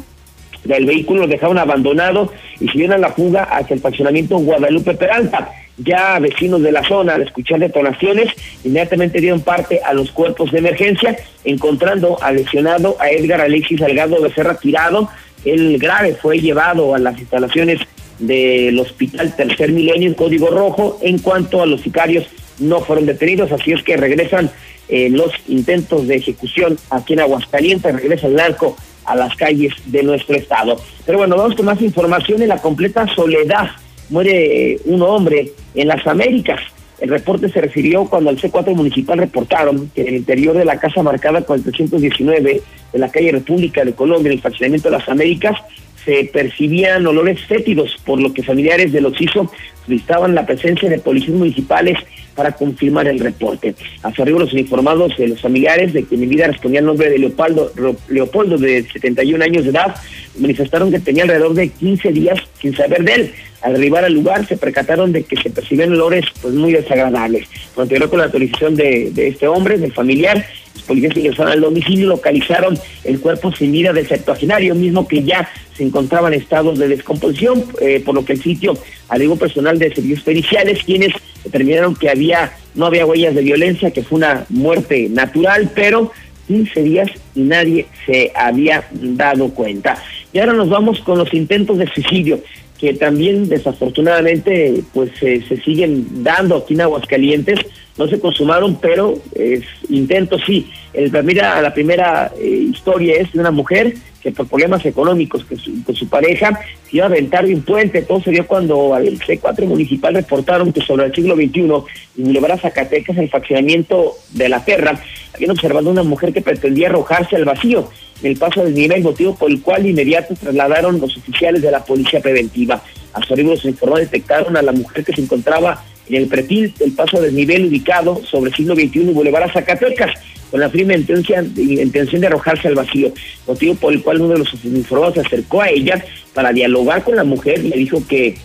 del 0.64 0.86
vehículo 0.86 1.22
lo 1.22 1.26
dejaron 1.26 1.58
abandonado 1.58 2.32
y 2.60 2.68
siguieron 2.68 2.96
a 2.96 3.08
la 3.08 3.12
fuga 3.12 3.44
hacia 3.44 3.74
el 3.74 3.80
faccionamiento 3.80 4.38
Guadalupe 4.38 4.94
Peralta. 4.94 5.50
Ya 5.78 6.18
vecinos 6.18 6.62
de 6.62 6.70
la 6.70 6.84
zona, 6.84 7.14
al 7.14 7.22
escuchar 7.22 7.58
detonaciones, 7.58 8.28
inmediatamente 8.62 9.20
dieron 9.20 9.40
parte 9.40 9.80
a 9.82 9.94
los 9.94 10.10
cuerpos 10.10 10.52
de 10.52 10.58
emergencia, 10.58 11.16
encontrando 11.44 12.22
al 12.22 12.36
lesionado 12.36 12.96
a 13.00 13.10
Edgar 13.10 13.40
Alexis 13.40 13.80
Salgado 13.80 14.20
Becerra 14.20 14.58
tirado. 14.58 15.08
El 15.44 15.78
grave 15.78 16.14
fue 16.14 16.40
llevado 16.40 16.94
a 16.94 16.98
las 16.98 17.18
instalaciones 17.18 17.80
del 18.18 18.78
Hospital 18.78 19.34
Tercer 19.34 19.72
Milenio 19.72 20.08
en 20.08 20.14
Código 20.14 20.50
Rojo. 20.50 20.98
En 21.02 21.18
cuanto 21.18 21.62
a 21.62 21.66
los 21.66 21.80
sicarios, 21.80 22.26
no 22.58 22.80
fueron 22.80 23.06
detenidos, 23.06 23.50
así 23.50 23.72
es 23.72 23.82
que 23.82 23.96
regresan 23.96 24.50
eh, 24.88 25.08
los 25.10 25.32
intentos 25.48 26.06
de 26.06 26.16
ejecución 26.16 26.78
aquí 26.90 27.14
en 27.14 27.20
Aguascalientes, 27.20 27.94
regresa 27.94 28.26
el 28.26 28.34
narco 28.34 28.76
a 29.04 29.16
las 29.16 29.34
calles 29.36 29.72
de 29.86 30.02
nuestro 30.02 30.36
estado. 30.36 30.80
Pero 31.06 31.18
bueno, 31.18 31.36
vamos 31.36 31.56
con 31.56 31.66
más 31.66 31.80
información 31.80 32.42
en 32.42 32.48
la 32.48 32.58
completa 32.58 33.06
soledad 33.14 33.70
muere 34.12 34.78
un 34.84 35.02
hombre 35.02 35.52
en 35.74 35.88
las 35.88 36.06
Américas. 36.06 36.60
El 37.00 37.08
reporte 37.08 37.48
se 37.48 37.60
refirió 37.60 38.04
cuando 38.04 38.30
al 38.30 38.38
C4 38.38 38.74
municipal 38.76 39.18
reportaron 39.18 39.90
que 39.92 40.02
en 40.02 40.08
el 40.08 40.14
interior 40.16 40.56
de 40.56 40.64
la 40.64 40.78
casa 40.78 41.02
marcada 41.02 41.42
con 41.42 41.56
el 41.58 41.64
319 41.64 42.62
de 42.92 42.98
la 42.98 43.10
calle 43.10 43.32
República 43.32 43.84
de 43.84 43.94
Colombia, 43.94 44.30
en 44.30 44.36
el 44.36 44.42
fraccionamiento 44.42 44.88
de 44.88 44.98
las 44.98 45.08
Américas, 45.08 45.58
se 46.04 46.24
percibían 46.32 47.06
olores 47.06 47.40
fétidos, 47.46 47.96
por 48.04 48.20
lo 48.20 48.32
que 48.32 48.42
familiares 48.42 48.92
de 48.92 49.00
los 49.00 49.20
ISO 49.20 49.50
solicitaban 49.84 50.34
la 50.34 50.46
presencia 50.46 50.88
de 50.88 50.98
policías 50.98 51.36
municipales 51.36 51.98
para 52.34 52.52
confirmar 52.52 53.06
el 53.06 53.20
reporte. 53.20 53.74
Hace 54.02 54.22
arriba 54.22 54.40
los 54.40 54.52
informados 54.54 55.16
de 55.16 55.28
los 55.28 55.40
familiares 55.40 55.92
de 55.92 56.04
que 56.04 56.16
mi 56.16 56.26
vida 56.26 56.46
respondía 56.46 56.80
el 56.80 56.86
nombre 56.86 57.10
de 57.10 57.18
Leopoldo, 57.18 57.72
Leopoldo, 58.08 58.58
de 58.58 58.84
71 58.90 59.44
años 59.44 59.64
de 59.64 59.70
edad, 59.70 59.94
manifestaron 60.38 60.90
que 60.90 61.00
tenía 61.00 61.24
alrededor 61.24 61.54
de 61.54 61.68
15 61.68 62.12
días 62.12 62.38
sin 62.60 62.76
saber 62.76 63.04
de 63.04 63.14
él. 63.14 63.32
Al 63.62 63.76
arribar 63.76 64.04
al 64.04 64.14
lugar 64.14 64.46
se 64.46 64.56
percataron 64.56 65.12
de 65.12 65.22
que 65.22 65.36
se 65.36 65.50
percibían 65.50 65.92
olores 65.92 66.24
pues 66.40 66.52
muy 66.54 66.72
desagradables. 66.72 67.48
Continuó 67.74 68.10
con 68.10 68.18
la 68.18 68.24
autorización 68.24 68.74
de, 68.74 69.10
de 69.12 69.28
este 69.28 69.46
hombre, 69.46 69.78
del 69.78 69.92
familiar, 69.92 70.44
los 70.74 70.82
policías 70.84 71.16
ingresaron 71.16 71.52
al 71.52 71.60
domicilio 71.60 72.06
y 72.06 72.08
localizaron 72.08 72.78
el 73.04 73.20
cuerpo 73.20 73.52
sin 73.52 73.72
vida 73.72 73.92
del 73.92 74.08
septuaginario, 74.08 74.74
mismo 74.74 75.06
que 75.06 75.22
ya 75.22 75.48
se 75.82 75.88
encontraba 75.88 76.28
en 76.28 76.34
estado 76.34 76.72
de 76.74 76.86
descomposición, 76.86 77.64
eh, 77.80 78.00
por 78.04 78.14
lo 78.14 78.24
que 78.24 78.34
el 78.34 78.42
sitio 78.42 78.78
alegó 79.08 79.34
personal 79.34 79.80
de 79.80 79.92
servicios 79.92 80.22
periciales, 80.22 80.84
quienes 80.84 81.12
determinaron 81.42 81.96
que 81.96 82.08
había 82.08 82.52
no 82.76 82.86
había 82.86 83.04
huellas 83.04 83.34
de 83.34 83.42
violencia, 83.42 83.90
que 83.90 84.02
fue 84.02 84.18
una 84.18 84.46
muerte 84.48 85.08
natural, 85.10 85.72
pero 85.74 86.12
15 86.46 86.82
días 86.84 87.10
y 87.34 87.40
nadie 87.40 87.86
se 88.06 88.30
había 88.34 88.84
dado 88.92 89.50
cuenta. 89.50 90.00
Y 90.32 90.38
ahora 90.38 90.52
nos 90.52 90.70
vamos 90.70 91.00
con 91.00 91.18
los 91.18 91.34
intentos 91.34 91.78
de 91.78 91.88
suicidio 91.88 92.40
que 92.78 92.94
también 92.94 93.48
desafortunadamente 93.48 94.82
pues 94.92 95.10
se 95.18 95.62
siguen 95.64 96.24
dando 96.24 96.56
aquí 96.56 96.74
en 96.74 96.80
Aguascalientes 96.80 97.60
no 97.98 98.08
se 98.08 98.18
consumaron, 98.18 98.78
pero 98.80 99.18
es 99.34 99.64
intento 99.88 100.38
sí. 100.38 100.70
El, 100.92 101.10
mira, 101.24 101.60
la 101.60 101.72
primera 101.72 102.32
eh, 102.38 102.68
historia 102.70 103.16
es 103.16 103.32
de 103.32 103.40
una 103.40 103.50
mujer 103.50 103.94
que 104.22 104.30
por 104.30 104.46
problemas 104.46 104.84
económicos 104.86 105.44
con 105.44 105.58
su, 105.58 105.82
con 105.84 105.94
su 105.94 106.08
pareja 106.08 106.58
se 106.88 106.96
iba 106.96 107.06
a 107.06 107.08
aventar 107.08 107.46
de 107.46 107.54
un 107.54 107.62
puente. 107.62 108.02
Todo 108.02 108.22
se 108.22 108.30
dio 108.30 108.46
cuando 108.46 108.94
al 108.94 109.18
C4 109.18 109.64
municipal 109.66 110.14
reportaron 110.14 110.72
que 110.72 110.80
sobre 110.80 111.06
el 111.06 111.14
siglo 111.14 111.34
XXI, 111.34 111.60
en 111.60 112.24
Boulevard 112.24 112.60
Zacatecas, 112.60 113.16
el 113.18 113.28
faccionamiento 113.28 114.14
de 114.30 114.48
la 114.48 114.64
Terra, 114.64 115.00
habían 115.34 115.50
observado 115.50 115.90
una 115.90 116.02
mujer 116.02 116.32
que 116.32 116.40
pretendía 116.40 116.88
arrojarse 116.88 117.36
al 117.36 117.44
vacío 117.44 117.90
en 118.22 118.30
el 118.30 118.36
paso 118.36 118.62
del 118.62 118.74
nivel, 118.74 119.02
motivo 119.02 119.34
por 119.34 119.50
el 119.50 119.60
cual 119.60 119.86
inmediato 119.86 120.34
trasladaron 120.34 121.00
los 121.00 121.16
oficiales 121.16 121.60
de 121.60 121.70
la 121.70 121.84
policía 121.84 122.20
preventiva. 122.20 122.82
A 123.12 123.22
su 123.22 123.34
arribo 123.34 123.56
se 123.56 123.68
informó, 123.68 123.96
detectaron 123.96 124.56
a 124.56 124.62
la 124.62 124.72
mujer 124.72 125.04
que 125.04 125.12
se 125.12 125.20
encontraba 125.20 125.82
en 126.16 126.22
el 126.22 126.28
pretil 126.28 126.74
del 126.78 126.92
paso 126.92 127.20
del 127.20 127.34
nivel 127.34 127.66
ubicado 127.66 128.22
sobre 128.24 128.50
el 128.50 128.56
siglo 128.56 128.74
XXI 128.74 129.00
y 129.00 129.12
Boulevard 129.12 129.44
a 129.44 129.52
Zacatecas, 129.52 130.12
con 130.50 130.60
la 130.60 130.68
firme 130.68 130.94
intención, 130.94 131.52
intención 131.56 132.20
de 132.20 132.26
arrojarse 132.26 132.68
al 132.68 132.74
vacío, 132.74 133.12
motivo 133.46 133.74
por 133.76 133.92
el 133.92 134.02
cual 134.02 134.20
uno 134.20 134.34
de 134.34 134.40
los 134.40 134.64
informados 134.64 135.14
se 135.14 135.20
acercó 135.20 135.62
a 135.62 135.70
ella 135.70 136.04
para 136.34 136.52
dialogar 136.52 137.02
con 137.02 137.16
la 137.16 137.24
mujer 137.24 137.64
y 137.64 137.68
le 137.68 137.76
dijo 137.76 138.06
que 138.06 138.36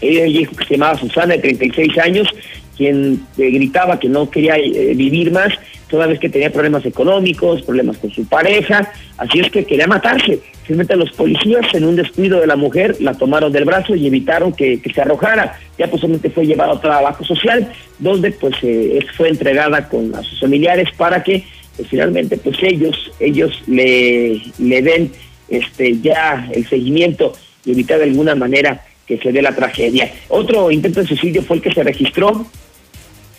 ella 0.00 0.24
dijo 0.24 0.54
que 0.54 0.64
se 0.64 0.74
llamaba 0.74 0.98
Susana, 0.98 1.34
de 1.34 1.40
36 1.40 1.98
años, 1.98 2.28
quien 2.76 3.20
eh, 3.36 3.50
gritaba 3.50 3.98
que 3.98 4.08
no 4.08 4.30
quería 4.30 4.56
eh, 4.56 4.94
vivir 4.94 5.32
más, 5.32 5.52
toda 5.90 6.06
vez 6.06 6.18
que 6.18 6.28
tenía 6.28 6.52
problemas 6.52 6.86
económicos, 6.86 7.62
problemas 7.62 7.98
con 7.98 8.10
su 8.10 8.24
pareja, 8.26 8.92
así 9.18 9.40
es 9.40 9.50
que 9.50 9.64
quería 9.64 9.86
matarse. 9.86 10.38
Finalmente 10.62 10.96
los 10.96 11.10
policías, 11.12 11.66
en 11.74 11.84
un 11.84 11.96
descuido 11.96 12.40
de 12.40 12.46
la 12.46 12.56
mujer, 12.56 12.96
la 13.00 13.14
tomaron 13.14 13.52
del 13.52 13.64
brazo 13.64 13.94
y 13.94 14.06
evitaron 14.06 14.52
que, 14.52 14.80
se 14.94 15.00
arrojara. 15.00 15.58
Ya 15.78 15.88
posiblemente 15.90 16.30
fue 16.30 16.46
llevado 16.46 16.72
a 16.72 16.80
trabajo 16.80 17.24
social, 17.24 17.72
donde 17.98 18.30
pues 18.30 18.54
eh, 18.62 19.00
fue 19.16 19.28
entregada 19.28 19.88
con 19.88 20.14
a 20.14 20.22
sus 20.22 20.40
familiares 20.40 20.88
para 20.96 21.22
que 21.22 21.44
pues, 21.76 21.88
finalmente 21.88 22.36
pues 22.36 22.56
ellos, 22.62 23.10
ellos 23.18 23.62
le, 23.66 24.40
le 24.58 24.82
den 24.82 25.12
este 25.48 25.98
ya 26.00 26.48
el 26.52 26.66
seguimiento 26.68 27.32
y 27.64 27.72
evitar 27.72 27.98
de 27.98 28.04
alguna 28.04 28.34
manera 28.34 28.84
que 29.06 29.18
se 29.18 29.32
dé 29.32 29.42
la 29.42 29.54
tragedia. 29.54 30.12
Otro 30.28 30.70
intento 30.70 31.00
de 31.00 31.08
suicidio 31.08 31.42
fue 31.42 31.56
el 31.56 31.62
que 31.62 31.72
se 31.72 31.82
registró 31.82 32.46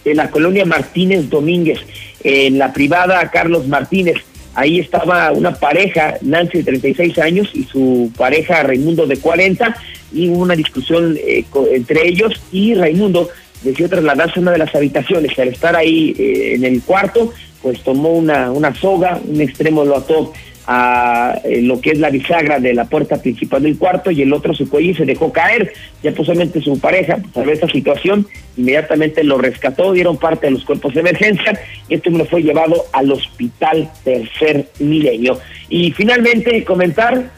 en 0.03 0.18
la 0.18 0.30
colonia 0.30 0.65
Martínez 0.65 1.30
Domínguez, 1.30 1.80
en 2.23 2.57
la 2.57 2.73
privada 2.73 3.30
Carlos 3.31 3.68
Martínez. 3.68 4.18
Ahí 4.53 4.80
estaba 4.80 5.31
una 5.31 5.53
pareja, 5.53 6.15
Nancy 6.22 6.60
de 6.60 6.64
36 6.64 7.18
años 7.19 7.49
y 7.53 7.64
su 7.64 8.11
pareja 8.18 8.64
Raimundo 8.64 9.07
de 9.07 9.18
40, 9.18 9.76
y 10.14 10.30
hubo 10.30 10.41
una 10.41 10.56
discusión 10.56 11.18
eh, 11.18 11.45
entre 11.73 12.07
ellos 12.07 12.34
y 12.52 12.73
Raimundo 12.76 13.30
decidió 13.64 13.88
trasladarse 13.89 14.39
a 14.39 14.41
una 14.41 14.52
de 14.52 14.57
las 14.57 14.76
habitaciones. 14.76 15.38
Al 15.39 15.49
estar 15.49 15.76
ahí 15.76 16.14
eh, 16.18 16.56
en 16.56 16.65
el 16.65 16.81
cuarto, 16.81 17.31
pues 17.61 17.81
tomó 17.81 18.14
una, 18.14 18.52
una 18.52 18.76
soga, 18.76 19.22
un 19.26 19.39
extremo 19.39 19.85
lo 19.85 19.98
ató 19.98 20.34
a 20.67 21.39
eh, 21.43 21.61
lo 21.61 21.81
que 21.81 21.91
es 21.91 21.99
la 21.99 22.09
bisagra 22.09 22.59
de 22.59 22.73
la 22.73 22.85
puerta 22.85 23.21
principal 23.21 23.63
del 23.63 23.77
cuarto 23.77 24.11
y 24.11 24.21
el 24.21 24.33
otro 24.33 24.53
su 24.53 24.69
cuello 24.69 24.91
y 24.91 24.95
se 24.95 25.05
dejó 25.05 25.31
caer. 25.31 25.73
Ya 26.03 26.11
posiblemente 26.11 26.61
su 26.61 26.79
pareja, 26.79 27.19
pues 27.33 27.47
esta 27.47 27.67
situación, 27.67 28.27
inmediatamente 28.57 29.23
lo 29.23 29.38
rescató, 29.38 29.93
dieron 29.93 30.17
parte 30.17 30.47
de 30.47 30.51
los 30.51 30.65
cuerpos 30.65 30.93
de 30.93 31.01
emergencia 31.01 31.59
y 31.89 31.95
este 31.95 32.09
hombre 32.09 32.25
fue 32.25 32.43
llevado 32.43 32.75
al 32.93 33.11
hospital 33.11 33.89
tercer 34.03 34.67
milenio. 34.79 35.39
Y 35.69 35.91
finalmente 35.91 36.63
comentar 36.63 37.31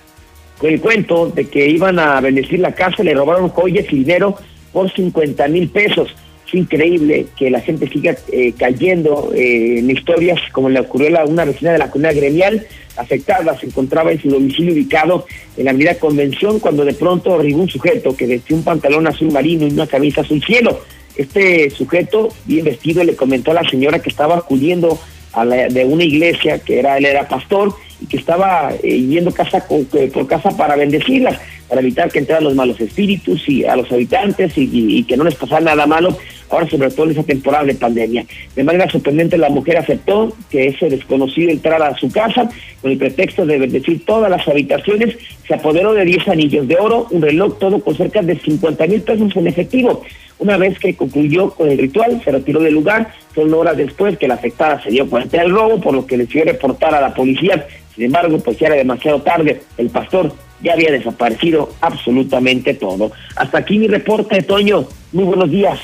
el 0.61 0.79
cuento 0.79 1.27
de 1.27 1.45
que 1.45 1.67
iban 1.67 1.99
a 1.99 2.21
bendecir 2.21 2.59
la 2.59 2.73
casa, 2.73 3.03
le 3.03 3.13
robaron 3.13 3.49
joyas 3.49 3.85
y 3.91 3.97
dinero 3.97 4.37
por 4.71 4.91
50 4.91 5.47
mil 5.49 5.69
pesos. 5.69 6.15
Es 6.47 6.53
increíble 6.53 7.27
que 7.37 7.49
la 7.49 7.61
gente 7.61 7.87
siga 7.89 8.15
eh, 8.31 8.53
cayendo 8.57 9.31
eh, 9.33 9.79
en 9.79 9.89
historias 9.89 10.39
como 10.51 10.69
le 10.69 10.79
ocurrió 10.79 11.19
a 11.19 11.25
una 11.25 11.45
vecina 11.45 11.71
de 11.71 11.77
la 11.77 11.89
comunidad 11.89 12.15
gremial 12.15 12.67
afectada. 12.97 13.57
Se 13.59 13.65
encontraba 13.65 14.11
en 14.11 14.21
su 14.21 14.29
domicilio 14.29 14.73
ubicado 14.73 15.25
en 15.57 15.65
la 15.65 15.71
avenida 15.71 15.95
Convención 15.95 16.59
cuando 16.59 16.85
de 16.85 16.93
pronto 16.93 17.39
arribó 17.39 17.61
un 17.61 17.69
sujeto 17.69 18.15
que 18.15 18.27
vestía 18.27 18.57
un 18.57 18.63
pantalón 18.63 19.07
azul 19.07 19.31
marino 19.31 19.67
y 19.67 19.71
una 19.71 19.87
camisa 19.87 20.21
azul 20.21 20.43
cielo. 20.43 20.81
Este 21.15 21.69
sujeto, 21.69 22.29
bien 22.45 22.65
vestido, 22.65 23.03
le 23.03 23.15
comentó 23.15 23.51
a 23.51 23.55
la 23.55 23.69
señora 23.69 23.99
que 23.99 24.09
estaba 24.09 24.37
acudiendo 24.37 24.99
a 25.33 25.45
la, 25.45 25.67
de 25.67 25.85
una 25.85 26.03
iglesia, 26.03 26.59
que 26.59 26.79
era 26.79 26.97
él 26.97 27.05
era 27.05 27.27
pastor, 27.27 27.75
y 28.01 28.07
que 28.07 28.17
estaba 28.17 28.71
eh, 28.81 28.99
yendo 28.99 29.31
casa 29.31 29.65
eh, 29.69 30.11
por 30.13 30.27
casa 30.27 30.55
para 30.57 30.75
bendecirlas, 30.75 31.39
para 31.73 31.81
evitar 31.81 32.11
que 32.11 32.19
entraran 32.19 32.43
los 32.43 32.53
malos 32.53 32.79
espíritus 32.79 33.49
y 33.49 33.65
a 33.65 33.75
los 33.75 33.91
habitantes 33.91 34.53
y, 34.55 35.03
que 35.05 35.17
no 35.17 35.23
les 35.23 35.33
pasara 35.33 35.59
nada 35.59 35.87
malo, 35.87 36.15
ahora 36.51 36.69
sobre 36.69 36.91
todo 36.91 37.07
en 37.07 37.13
esa 37.13 37.23
temporada 37.23 37.63
de 37.63 37.73
pandemia. 37.73 38.27
De 38.55 38.63
manera 38.63 38.87
sorprendente 38.91 39.39
la 39.39 39.49
mujer 39.49 39.77
aceptó 39.77 40.37
que 40.51 40.67
ese 40.67 40.87
desconocido 40.87 41.49
entrara 41.49 41.87
a 41.87 41.97
su 41.97 42.11
casa 42.11 42.47
con 42.79 42.91
el 42.91 42.99
pretexto 42.99 43.47
de 43.47 43.57
bendecir 43.57 44.05
todas 44.05 44.29
las 44.29 44.47
habitaciones, 44.47 45.17
se 45.47 45.55
apoderó 45.55 45.95
de 45.95 46.05
10 46.05 46.27
anillos 46.27 46.67
de 46.67 46.75
oro, 46.75 47.07
un 47.09 47.23
reloj 47.23 47.57
todo 47.57 47.79
con 47.79 47.95
cerca 47.95 48.21
de 48.21 48.37
50 48.37 48.85
mil 48.85 49.01
pesos 49.01 49.35
en 49.35 49.47
efectivo. 49.47 50.03
Una 50.37 50.57
vez 50.57 50.77
que 50.77 50.95
concluyó 50.95 51.49
con 51.55 51.71
el 51.71 51.79
ritual, 51.79 52.21
se 52.23 52.29
retiró 52.29 52.59
del 52.59 52.75
lugar, 52.75 53.11
son 53.33 53.51
horas 53.51 53.77
después 53.77 54.19
que 54.19 54.27
la 54.27 54.35
afectada 54.35 54.79
se 54.83 54.91
dio 54.91 55.09
cuenta 55.09 55.41
del 55.41 55.49
robo, 55.49 55.81
por 55.81 55.95
lo 55.95 56.05
que 56.05 56.19
decidió 56.19 56.45
reportar 56.45 56.93
a 56.93 57.01
la 57.01 57.15
policía. 57.15 57.65
Sin 57.95 58.05
embargo, 58.05 58.37
pues 58.37 58.59
ya 58.59 58.67
era 58.67 58.75
demasiado 58.75 59.23
tarde, 59.23 59.61
el 59.79 59.89
pastor 59.89 60.31
ya 60.63 60.73
había 60.73 60.91
desaparecido 60.91 61.73
absolutamente 61.81 62.73
todo. 62.73 63.11
Hasta 63.35 63.59
aquí 63.59 63.77
mi 63.77 63.87
reporte, 63.87 64.41
Toño. 64.41 64.87
Muy 65.11 65.25
buenos 65.25 65.51
días. 65.51 65.79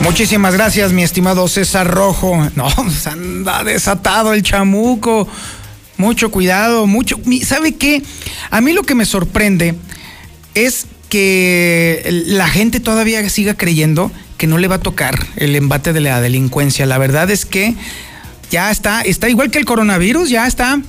Muchísimas 0.00 0.54
gracias, 0.54 0.92
mi 0.92 1.02
estimado 1.02 1.48
César 1.48 1.88
Rojo. 1.88 2.48
No, 2.54 2.70
se 2.90 3.10
anda 3.10 3.64
desatado 3.64 4.32
el 4.32 4.42
chamuco. 4.42 5.28
Mucho 5.98 6.30
cuidado, 6.30 6.86
mucho. 6.86 7.18
¿Sabe 7.42 7.74
qué? 7.74 8.02
A 8.50 8.60
mí 8.60 8.72
lo 8.72 8.82
que 8.82 8.94
me 8.94 9.04
sorprende 9.04 9.74
es 10.54 10.86
que 11.08 12.04
la 12.26 12.48
gente 12.48 12.80
todavía 12.80 13.28
siga 13.28 13.54
creyendo 13.54 14.10
que 14.36 14.46
no 14.46 14.58
le 14.58 14.68
va 14.68 14.76
a 14.76 14.80
tocar 14.80 15.18
el 15.36 15.56
embate 15.56 15.92
de 15.92 16.00
la 16.00 16.20
delincuencia. 16.20 16.86
La 16.86 16.98
verdad 16.98 17.30
es 17.30 17.46
que 17.46 17.74
ya 18.50 18.70
está, 18.70 19.02
está 19.02 19.28
igual 19.28 19.50
que 19.50 19.58
el 19.58 19.64
coronavirus, 19.64 20.30
ya 20.30 20.46
está 20.46 20.80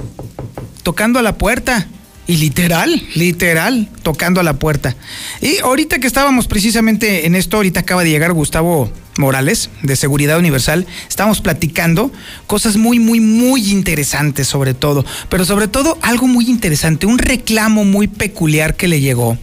tocando 0.84 1.19
a 1.19 1.21
la 1.21 1.38
puerta. 1.38 1.88
Y 2.29 2.38
literal, 2.38 3.01
literal, 3.15 3.88
tocando 4.03 4.41
a 4.41 4.43
la 4.43 4.59
puerta. 4.59 4.97
Y 5.39 5.59
ahorita 5.59 5.99
que 5.99 6.07
estábamos 6.07 6.47
precisamente 6.47 7.25
en 7.25 7.35
esto, 7.35 7.55
ahorita 7.55 7.79
acaba 7.79 8.03
de 8.03 8.09
llegar 8.09 8.34
Gustavo 8.34 8.91
Morales, 9.17 9.69
de 9.81 9.95
Seguridad 9.95 10.38
Universal, 10.38 10.85
estábamos 11.07 11.41
platicando 11.41 12.11
cosas 12.45 12.77
muy, 12.77 12.99
muy, 12.99 13.19
muy 13.19 13.71
interesantes 13.71 14.47
sobre 14.47 14.73
todo, 14.73 15.05
pero 15.29 15.45
sobre 15.45 15.67
todo 15.67 15.97
algo 16.01 16.27
muy 16.27 16.49
interesante, 16.49 17.05
un 17.05 17.17
reclamo 17.17 17.85
muy 17.85 18.07
peculiar 18.07 18.75
que 18.75 18.88
le 18.88 18.99
llegó, 18.99 19.38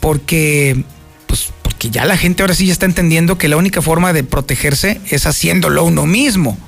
porque, 0.00 0.84
pues, 1.26 1.50
porque 1.62 1.90
ya 1.90 2.04
la 2.04 2.16
gente 2.16 2.42
ahora 2.42 2.54
sí 2.54 2.66
ya 2.66 2.72
está 2.72 2.86
entendiendo 2.86 3.38
que 3.38 3.48
la 3.48 3.56
única 3.56 3.82
forma 3.82 4.12
de 4.12 4.24
protegerse 4.24 5.00
es 5.08 5.26
haciéndolo 5.26 5.84
uno 5.84 6.06
mismo. 6.06 6.58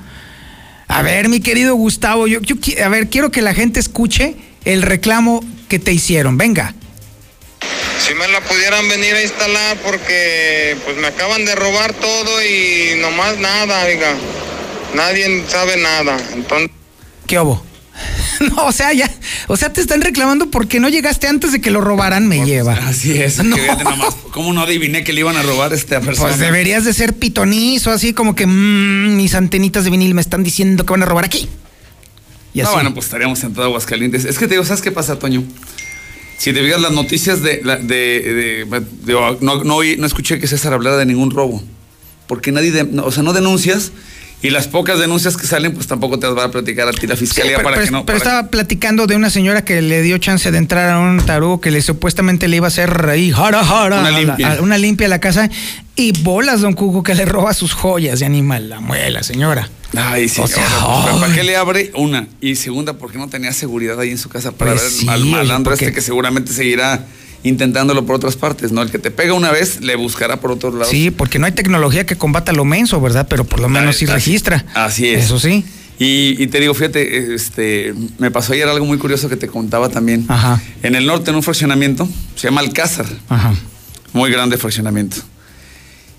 A 0.95 1.03
ver, 1.03 1.29
mi 1.29 1.41
querido 1.41 1.75
Gustavo, 1.75 2.29
yo, 2.29 2.41
yo 2.41 2.55
a 2.81 2.89
ver, 2.89 3.11
quiero 3.11 3.33
que 3.33 3.43
la 3.43 3.53
gente 3.53 3.81
escuche 3.81 4.37
el 4.65 4.81
reclamo 4.81 5.45
que 5.69 5.81
te 5.81 5.93
hicieron. 5.93 6.39
Venga. 6.39 6.73
Si 7.99 8.15
me 8.15 8.29
la 8.29 8.41
pudieran 8.41 8.89
venir 8.89 9.13
a 9.13 9.23
instalar 9.25 9.77
porque 9.79 10.77
pues 10.85 10.97
me 10.99 11.09
acaban 11.09 11.45
de 11.45 11.57
robar 11.57 11.95
todo 11.95 12.45
y 12.45 12.95
nomás 13.01 13.39
nada, 13.39 13.85
oiga. 13.87 14.15
Nadie 14.95 15.43
sabe 15.49 15.79
nada. 15.79 16.17
Entonces... 16.33 16.71
¿Qué 17.27 17.41
hubo? 17.41 17.67
No, 18.41 18.67
o 18.67 18.73
sea, 18.73 18.93
ya, 18.93 19.11
o 19.47 19.57
sea, 19.57 19.73
te 19.73 19.81
están 19.81 20.01
reclamando 20.03 20.51
porque 20.51 20.81
no 20.81 20.89
llegaste 20.89 21.29
antes 21.29 21.53
de 21.53 21.61
que 21.61 21.71
lo 21.71 21.81
robaran, 21.81 22.27
me 22.27 22.45
lleva. 22.45 22.75
Así 22.75 23.13
es, 23.13 23.39
no. 23.45 23.57
nomás, 23.57 24.15
¿cómo 24.33 24.53
no 24.53 24.63
adiviné 24.63 25.05
que 25.05 25.13
le 25.13 25.21
iban 25.21 25.37
a 25.37 25.43
robar 25.43 25.73
a 25.73 25.75
esta 25.75 26.01
persona? 26.01 26.29
Pues 26.29 26.41
deberías 26.41 26.85
de 26.85 26.93
ser 26.93 27.15
pitonizo, 27.15 27.91
así 27.91 28.13
como 28.13 28.35
que 28.35 28.47
mmm, 28.47 29.17
mis 29.17 29.35
antenitas 29.35 29.85
de 29.85 29.91
vinil 29.91 30.15
me 30.15 30.21
están 30.21 30.43
diciendo 30.43 30.85
que 30.85 30.93
van 30.93 31.03
a 31.03 31.07
robar 31.07 31.25
aquí. 31.25 31.49
Y 32.53 32.63
no, 32.63 32.73
bueno, 32.73 32.95
pues 32.95 33.07
estaríamos 33.07 33.43
en 33.43 33.53
todo 33.53 33.65
Aguascalientes. 33.65 34.25
Es 34.25 34.39
que 34.39 34.47
te 34.47 34.55
digo, 34.55 34.65
¿sabes 34.65 34.81
qué 34.81 34.93
pasa, 34.93 35.19
Toño? 35.19 35.43
Si 36.39 36.53
te 36.53 36.63
fijas 36.63 36.81
las 36.81 36.93
noticias 36.93 37.43
de, 37.43 37.59
de, 37.59 37.79
de, 37.83 38.85
de 39.05 39.13
no, 39.13 39.37
no, 39.41 39.65
no, 39.65 39.83
escuché 40.07 40.39
que 40.39 40.47
César 40.47 40.73
hablara 40.73 40.97
de 40.97 41.07
ningún 41.07 41.31
robo. 41.33 41.63
Porque 42.29 42.53
nadie, 42.53 42.73
o 43.03 43.11
sea, 43.11 43.23
no 43.23 43.33
denuncias 43.33 43.93
y 44.45 44.51
las 44.51 44.69
pocas 44.69 44.99
denuncias 44.99 45.39
que 45.39 45.47
salen, 45.47 45.73
pues 45.73 45.87
tampoco 45.87 46.19
te 46.19 46.27
las 46.27 46.37
va 46.37 46.45
a 46.45 46.51
platicar 46.51 46.87
a 46.87 46.93
ti 46.93 47.07
la 47.07 47.17
fiscalía 47.17 47.53
sí, 47.53 47.57
pero, 47.57 47.65
para 47.65 47.77
pero, 47.77 47.87
que 47.87 47.91
no. 47.93 48.05
Pero 48.05 48.19
estaba 48.19 48.49
platicando 48.49 49.07
de 49.07 49.17
una 49.17 49.31
señora 49.31 49.65
que 49.65 49.81
le 49.81 50.03
dio 50.03 50.19
chance 50.19 50.51
de 50.51 50.59
entrar 50.59 50.91
a 50.91 50.99
un 50.99 51.19
tarugo 51.25 51.63
que 51.63 51.71
le 51.71 51.81
supuestamente 51.81 52.47
le 52.47 52.57
iba 52.57 52.67
a 52.67 52.69
hacer 52.69 53.09
ahí, 53.09 53.33
jara, 53.33 53.65
jara, 53.65 54.01
una 54.01 54.11
limpia. 54.11 54.49
A, 54.49 54.53
a, 54.57 54.61
una 54.61 54.77
limpia 54.77 55.07
a 55.07 55.11
la 55.11 55.19
casa. 55.19 55.49
Y 55.97 56.13
bolas, 56.23 56.61
don 56.61 56.75
Cuco, 56.75 57.03
que 57.03 57.15
le 57.15 57.25
roba 57.25 57.55
sus 57.55 57.73
joyas 57.73 58.21
de 58.21 58.27
animal, 58.27 58.69
la 58.69 58.81
muela, 58.81 59.23
señora. 59.23 59.71
Ay, 59.97 60.29
sí, 60.29 60.41
O 60.43 60.47
sea, 60.47 60.63
pues, 61.05 61.17
¿para 61.21 61.33
qué 61.33 61.43
le 61.45 61.57
abre? 61.57 61.91
Una. 61.95 62.27
Y 62.43 62.57
segunda, 62.57 62.95
porque 62.99 63.17
no 63.17 63.29
tenía 63.29 63.53
seguridad 63.53 63.99
ahí 63.99 64.11
en 64.11 64.19
su 64.19 64.29
casa 64.29 64.53
para 64.53 64.73
Pues 64.73 64.83
ver 64.83 64.91
sí, 64.91 65.09
al 65.09 65.25
malandro 65.25 65.71
porque- 65.71 65.87
este 65.87 65.95
que 65.95 66.03
seguramente 66.03 66.53
seguirá 66.53 67.07
intentándolo 67.45 68.05
por 68.05 68.17
otras 68.17 68.37
partes, 68.37 68.73
¿no? 68.73 68.83
El 68.83 68.91
que 68.91 68.99
te 68.99 69.11
pega 69.11 69.35
una 69.35 69.53
vez, 69.53 69.81
le 69.81 69.95
buscará 69.95 70.41
por 70.41 70.51
otros 70.51 70.75
lados. 70.75 70.89
Sí, 70.89 71.11
porque 71.11 71.39
no 71.39 71.47
hay 71.47 71.53
tecnología 71.53 72.05
que 72.05 72.17
combata 72.17 72.53
lo 72.53 72.65
menso, 72.65 73.01
¿verdad? 73.01 73.27
Pero 73.31 73.45
por 73.45 73.61
lo 73.61 73.69
menos 73.69 73.97
sí 73.97 74.07
registra. 74.07 74.65
Así 74.75 75.09
es. 75.09 75.27
Eso 75.27 75.39
sí. 75.39 75.65
Y, 75.99 76.43
y 76.43 76.47
te 76.49 76.59
digo, 76.59 76.75
fíjate, 76.75 77.35
este, 77.35 77.95
me 78.19 78.31
pasó 78.31 78.53
ayer 78.53 78.67
algo 78.69 78.85
muy 78.85 78.99
curioso 78.99 79.29
que 79.29 79.37
te 79.37 79.47
contaba 79.47 79.89
también. 79.91 80.25
Ajá. 80.29 80.61
En 80.83 80.97
el 80.97 81.07
norte, 81.07 81.31
en 81.31 81.37
un 81.37 81.43
fraccionamiento, 81.43 82.09
se 82.35 82.49
llama 82.49 82.63
Alcázar. 82.63 83.07
Ajá. 83.29 83.55
Muy 84.13 84.31
grande 84.31 84.57
fraccionamiento. 84.57 85.19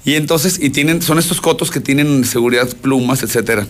Y 0.05 0.13
entonces, 0.13 0.59
y 0.61 0.69
tienen, 0.69 1.01
son 1.01 1.17
estos 1.17 1.41
cotos 1.41 1.71
que 1.71 1.79
tienen 1.79 2.25
seguridad, 2.25 2.69
plumas, 2.77 3.23
etcétera. 3.23 3.65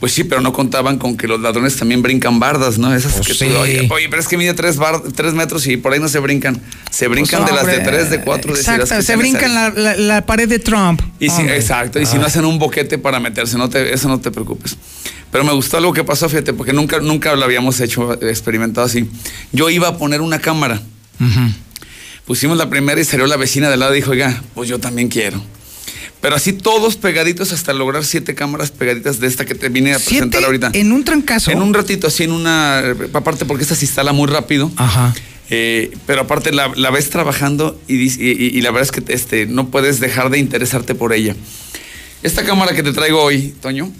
Pues 0.00 0.10
sí, 0.12 0.24
pero 0.24 0.40
no 0.40 0.52
contaban 0.52 0.98
con 0.98 1.16
que 1.16 1.28
los 1.28 1.40
ladrones 1.40 1.76
también 1.76 2.02
brincan 2.02 2.40
bardas, 2.40 2.76
¿no? 2.78 2.92
Esas 2.92 3.12
Pues 3.14 3.28
que 3.28 3.34
sí. 3.34 3.46
tú, 3.48 3.56
oye, 3.56 3.88
oye, 3.88 4.08
pero 4.08 4.20
es 4.20 4.26
que 4.26 4.36
mide 4.36 4.52
tres, 4.54 4.78
bar- 4.78 5.00
tres 5.14 5.32
metros 5.32 5.66
y 5.68 5.76
por 5.76 5.92
ahí 5.92 6.00
no 6.00 6.08
se 6.08 6.18
brincan. 6.18 6.60
Se 6.90 7.06
brincan 7.06 7.42
Pues, 7.42 7.52
de 7.52 7.56
las 7.56 7.66
de 7.66 7.78
tres, 7.84 8.10
de 8.10 8.20
cuatro, 8.22 8.52
de 8.52 8.58
Exacto, 8.58 8.80
las 8.80 8.90
que 8.90 9.02
se 9.02 9.14
brincan 9.16 9.54
la, 9.54 9.70
la- 9.70 9.96
la 9.96 10.26
pared 10.26 10.48
de 10.48 10.58
Trump. 10.58 11.00
Y 11.20 11.30
si, 11.30 11.42
exacto, 11.42 12.00
y 12.00 12.06
si 12.06 12.18
no 12.18 12.26
hacen 12.26 12.44
un 12.44 12.58
boquete 12.58 12.98
para 12.98 13.20
meterse, 13.20 13.56
no 13.56 13.68
te, 13.70 13.94
eso 13.94 14.08
no 14.08 14.18
te 14.20 14.32
preocupes. 14.32 14.76
Pero 15.30 15.44
me 15.44 15.52
gustó 15.52 15.76
algo 15.76 15.92
que 15.92 16.02
pasó, 16.02 16.28
fíjate, 16.28 16.52
porque 16.52 16.72
nunca, 16.72 16.98
nunca 16.98 17.36
lo 17.36 17.44
habíamos 17.44 17.78
hecho, 17.78 18.14
experimentado 18.28 18.88
así. 18.88 19.08
Yo 19.52 19.70
iba 19.70 19.86
a 19.86 19.96
poner 19.98 20.20
una 20.20 20.40
cámara. 20.40 20.82
Pusimos 22.26 22.56
la 22.58 22.68
primera 22.68 23.00
y 23.00 23.04
salió 23.04 23.26
la 23.28 23.36
vecina 23.36 23.70
de 23.70 23.76
lado 23.76 23.92
y 23.92 23.96
dijo, 23.96 24.10
oiga, 24.12 24.42
pues 24.54 24.68
yo 24.68 24.78
también 24.80 25.08
quiero. 25.08 25.40
Pero 26.20 26.36
así 26.36 26.52
todos 26.52 26.96
pegaditos 26.96 27.50
hasta 27.52 27.72
lograr 27.72 28.04
siete 28.04 28.34
cámaras 28.34 28.70
pegaditas 28.70 29.20
de 29.20 29.26
esta 29.26 29.46
que 29.46 29.54
te 29.54 29.68
vine 29.70 29.94
a 29.94 29.98
presentar 29.98 30.44
ahorita. 30.44 30.70
en 30.74 30.92
un 30.92 31.02
trancazo. 31.04 31.50
En 31.50 31.62
un 31.62 31.72
ratito, 31.72 32.06
así 32.08 32.24
en 32.24 32.32
una. 32.32 32.82
Aparte, 33.14 33.46
porque 33.46 33.62
esta 33.62 33.74
se 33.74 33.86
instala 33.86 34.12
muy 34.12 34.28
rápido. 34.28 34.70
Ajá. 34.76 35.14
Eh, 35.48 35.96
pero 36.06 36.20
aparte 36.22 36.52
la, 36.52 36.70
la 36.76 36.90
ves 36.90 37.10
trabajando 37.10 37.80
y- 37.88 37.96
y 38.06 38.60
la 38.60 38.70
verdad 38.70 38.88
es 38.94 39.02
que 39.02 39.12
este, 39.12 39.46
no 39.46 39.68
puedes 39.70 39.98
dejar 39.98 40.30
de 40.30 40.38
interesarte 40.38 40.94
por 40.94 41.12
ella. 41.12 41.34
Esta 42.22 42.44
cámara 42.44 42.74
que 42.76 42.82
te 42.82 42.92
traigo 42.92 43.20
hoy, 43.22 43.54
Toño, 43.62 43.90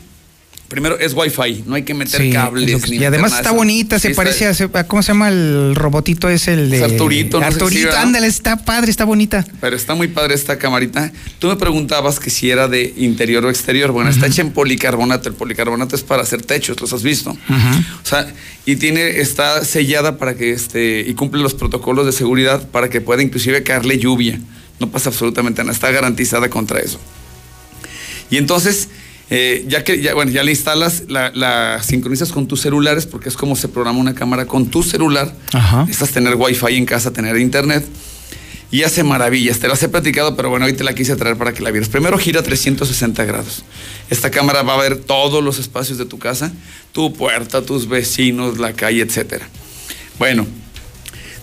primero 0.71 0.99
es 0.99 1.13
Wi-Fi, 1.15 1.65
no 1.67 1.75
hay 1.75 1.83
que 1.83 1.93
meter 1.93 2.19
Sí, 2.23 2.31
cables. 2.31 2.83
que- 2.83 2.91
ni 2.93 2.97
y 2.99 3.05
además 3.05 3.35
está 3.35 3.51
bonita, 3.51 3.99
se 3.99 4.09
Sí, 4.09 4.15
parece 4.15 4.47
a, 4.47 4.85
¿cómo 4.87 5.03
se 5.03 5.09
llama 5.09 5.29
el 5.29 5.75
robotito? 5.75 6.29
Es 6.31 6.47
el 6.49 6.71
de 6.71 6.77
Es 6.79 6.83
Arturito, 6.85 7.39
no 7.41 7.45
sé 7.45 7.51
si, 7.51 7.55
Arturito, 7.57 7.87
¿verdad? 7.89 8.03
ándale, 8.03 8.27
está 8.29 8.57
padre, 8.65 8.91
está 8.91 9.05
bonita. 9.05 9.45
Pero 9.61 9.75
está 9.77 9.95
muy 9.95 10.09
padre 10.09 10.35
esta 10.35 10.57
camarita. 10.59 11.13
Tú 11.41 11.49
me 11.49 11.57
preguntabas 11.57 12.21
que 12.21 12.31
si 12.31 12.51
era 12.51 12.69
de 12.69 12.95
interior 12.97 13.45
o 13.45 13.51
exterior. 13.51 13.91
Bueno, 13.91 14.09
está 14.11 14.29
hecha 14.29 14.43
en 14.43 14.53
policarbonato. 14.53 15.29
El 15.29 15.35
policarbonato 15.35 15.97
es 15.97 16.03
para 16.03 16.23
hacer 16.23 16.43
techos, 16.43 16.81
los 16.81 16.93
has 16.93 17.03
visto. 17.03 17.31
O 17.33 18.07
sea, 18.07 18.33
y 18.65 18.77
tiene, 18.77 19.19
está 19.21 19.65
sellada 19.65 20.17
para 20.19 20.35
que 20.37 20.53
este, 20.53 21.01
y 21.01 21.15
cumple 21.15 21.43
los 21.43 21.55
protocolos 21.55 22.07
de 22.07 22.13
seguridad 22.13 22.69
para 22.71 22.89
que 22.89 23.01
pueda 23.01 23.23
inclusive 23.23 23.63
caerle 23.65 23.99
lluvia. 23.99 24.39
No 24.79 24.89
pasa 24.89 25.11
absolutamente 25.11 25.63
nada, 25.63 25.73
está 25.73 25.91
garantizada 25.91 26.49
contra 26.49 26.79
eso. 26.79 27.01
Y 28.31 28.37
entonces, 28.37 28.89
eh, 29.31 29.65
ya 29.69 29.85
que 29.85 30.03
ya, 30.03 30.15
bueno, 30.15 30.33
ya 30.33 30.43
le 30.43 30.51
instalas, 30.51 31.05
la, 31.09 31.31
la 31.35 31.83
sincronizas 31.83 32.33
con 32.33 32.49
tus 32.49 32.61
celulares, 32.61 33.07
porque 33.07 33.29
es 33.29 33.37
como 33.37 33.55
se 33.57 33.69
programa 33.69 33.99
una 33.99 34.15
cámara 34.15 34.47
con 34.47 34.67
tu 34.67 34.83
celular. 34.83 35.33
Ajá. 35.53 35.83
Necesitas 35.83 36.11
tener 36.11 36.35
wifi 36.35 36.77
en 36.77 36.85
casa, 36.85 37.13
tener 37.13 37.37
internet. 37.39 37.85
Y 38.73 38.85
hace 38.85 39.03
maravillas. 39.03 39.59
Te 39.59 39.67
las 39.67 39.83
he 39.83 39.89
platicado, 39.89 40.37
pero 40.37 40.49
bueno, 40.49 40.67
hoy 40.67 40.73
te 40.75 40.85
la 40.85 40.95
quise 40.95 41.17
traer 41.17 41.37
para 41.37 41.53
que 41.53 41.61
la 41.61 41.73
vieras. 41.73 41.89
Primero 41.89 42.17
gira 42.19 42.41
360 42.43 43.25
grados. 43.25 43.65
Esta 44.11 44.31
cámara 44.31 44.63
va 44.63 44.75
a 44.75 44.77
ver 44.81 44.97
todos 44.97 45.43
los 45.43 45.59
espacios 45.59 45.99
de 45.99 46.05
tu 46.05 46.19
casa, 46.21 46.53
tu 46.93 47.13
puerta, 47.13 47.63
tus 47.63 47.89
vecinos, 47.89 48.59
la 48.59 48.73
calle, 48.73 49.03
etcétera. 49.03 49.49
Bueno, 50.21 50.47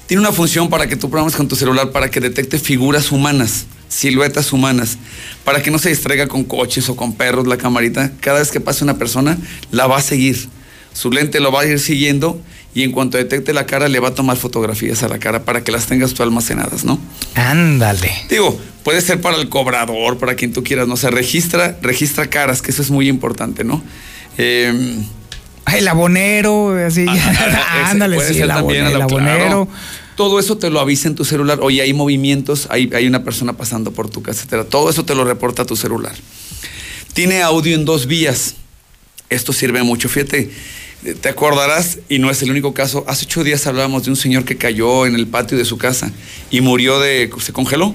Tiene 0.07 0.21
una 0.21 0.31
función 0.31 0.69
para 0.69 0.87
que 0.87 0.95
tú 0.95 1.09
programes 1.09 1.35
con 1.35 1.49
tu 1.49 1.57
celular 1.57 1.91
para 1.91 2.09
que 2.09 2.21
detecte 2.21 2.59
figuras 2.59 3.11
humanas, 3.11 3.65
siluetas 3.89 4.53
humanas, 4.53 4.97
para 5.43 5.61
que 5.61 5.71
no 5.71 5.79
se 5.79 5.89
distraiga 5.89 6.27
con 6.27 6.43
coches 6.43 6.89
o 6.89 6.95
con 6.95 7.13
perros 7.13 7.47
la 7.47 7.57
camarita. 7.57 8.11
Cada 8.19 8.39
vez 8.39 8.51
que 8.51 8.59
pase 8.59 8.83
una 8.83 8.97
persona, 8.97 9.37
la 9.71 9.87
va 9.87 9.97
a 9.97 10.01
seguir. 10.01 10.49
Su 10.93 11.11
lente 11.11 11.39
lo 11.39 11.51
va 11.51 11.61
a 11.61 11.65
ir 11.65 11.79
siguiendo 11.79 12.41
y 12.73 12.83
en 12.83 12.91
cuanto 12.91 13.17
detecte 13.17 13.53
la 13.53 13.65
cara, 13.65 13.87
le 13.87 13.99
va 13.99 14.09
a 14.09 14.13
tomar 14.13 14.37
fotografías 14.37 15.01
a 15.03 15.07
la 15.07 15.19
cara 15.19 15.43
para 15.43 15.63
que 15.63 15.71
las 15.71 15.87
tengas 15.87 16.13
tú 16.13 16.23
almacenadas, 16.23 16.83
¿no? 16.83 16.99
Ándale. 17.35 18.11
Digo, 18.29 18.59
puede 18.83 19.01
ser 19.01 19.19
para 19.21 19.37
el 19.37 19.49
cobrador, 19.49 20.17
para 20.17 20.35
quien 20.35 20.53
tú 20.53 20.63
quieras, 20.63 20.87
no 20.87 20.93
o 20.95 20.97
sea, 20.97 21.09
registra, 21.09 21.77
registra 21.81 22.27
caras, 22.27 22.61
que 22.61 22.71
eso 22.71 22.81
es 22.81 22.91
muy 22.91 23.07
importante, 23.07 23.63
¿no? 23.63 23.81
Eh, 24.37 25.01
el 25.75 25.87
abonero, 25.87 26.75
así. 26.85 27.05
Ándale, 27.85 28.15
puede 28.15 28.29
sí, 28.29 28.33
ser 28.35 28.43
el, 28.43 28.49
también 28.49 28.85
abonero, 28.85 28.89
el 28.89 28.95
el 28.95 29.01
abonero. 29.01 29.65
claro. 29.65 29.67
Todo 30.17 30.39
eso 30.39 30.57
te 30.57 30.69
lo 30.71 30.79
avisa 30.79 31.07
en 31.07 31.15
tu 31.15 31.23
celular. 31.23 31.59
Oye, 31.61 31.81
hay 31.81 31.93
movimientos, 31.93 32.67
hay, 32.71 32.89
hay 32.93 33.05
una 33.05 33.23
persona 33.23 33.53
pasando 33.53 33.91
por 33.91 34.09
tu 34.09 34.23
casa, 34.23 34.39
etcétera. 34.39 34.65
Todo 34.65 34.89
eso 34.89 35.05
te 35.05 35.13
lo 35.15 35.23
reporta 35.23 35.63
tu 35.63 35.75
celular. 35.75 36.15
Tiene 37.13 37.43
audio 37.43 37.75
en 37.75 37.85
dos 37.85 38.07
vías. 38.07 38.55
Esto 39.29 39.53
sirve 39.53 39.83
mucho. 39.83 40.09
Fíjate, 40.09 40.49
te 41.21 41.29
acordarás, 41.29 41.99
y 42.09 42.17
no 42.17 42.31
es 42.31 42.41
el 42.41 42.49
único 42.49 42.73
caso, 42.73 43.05
hace 43.07 43.25
ocho 43.25 43.43
días 43.43 43.67
hablábamos 43.67 44.05
de 44.05 44.09
un 44.09 44.15
señor 44.15 44.43
que 44.43 44.57
cayó 44.57 45.05
en 45.05 45.13
el 45.13 45.27
patio 45.27 45.55
de 45.57 45.65
su 45.65 45.77
casa 45.77 46.11
y 46.49 46.61
murió 46.61 46.99
de. 46.99 47.29
se 47.39 47.53
congeló. 47.53 47.93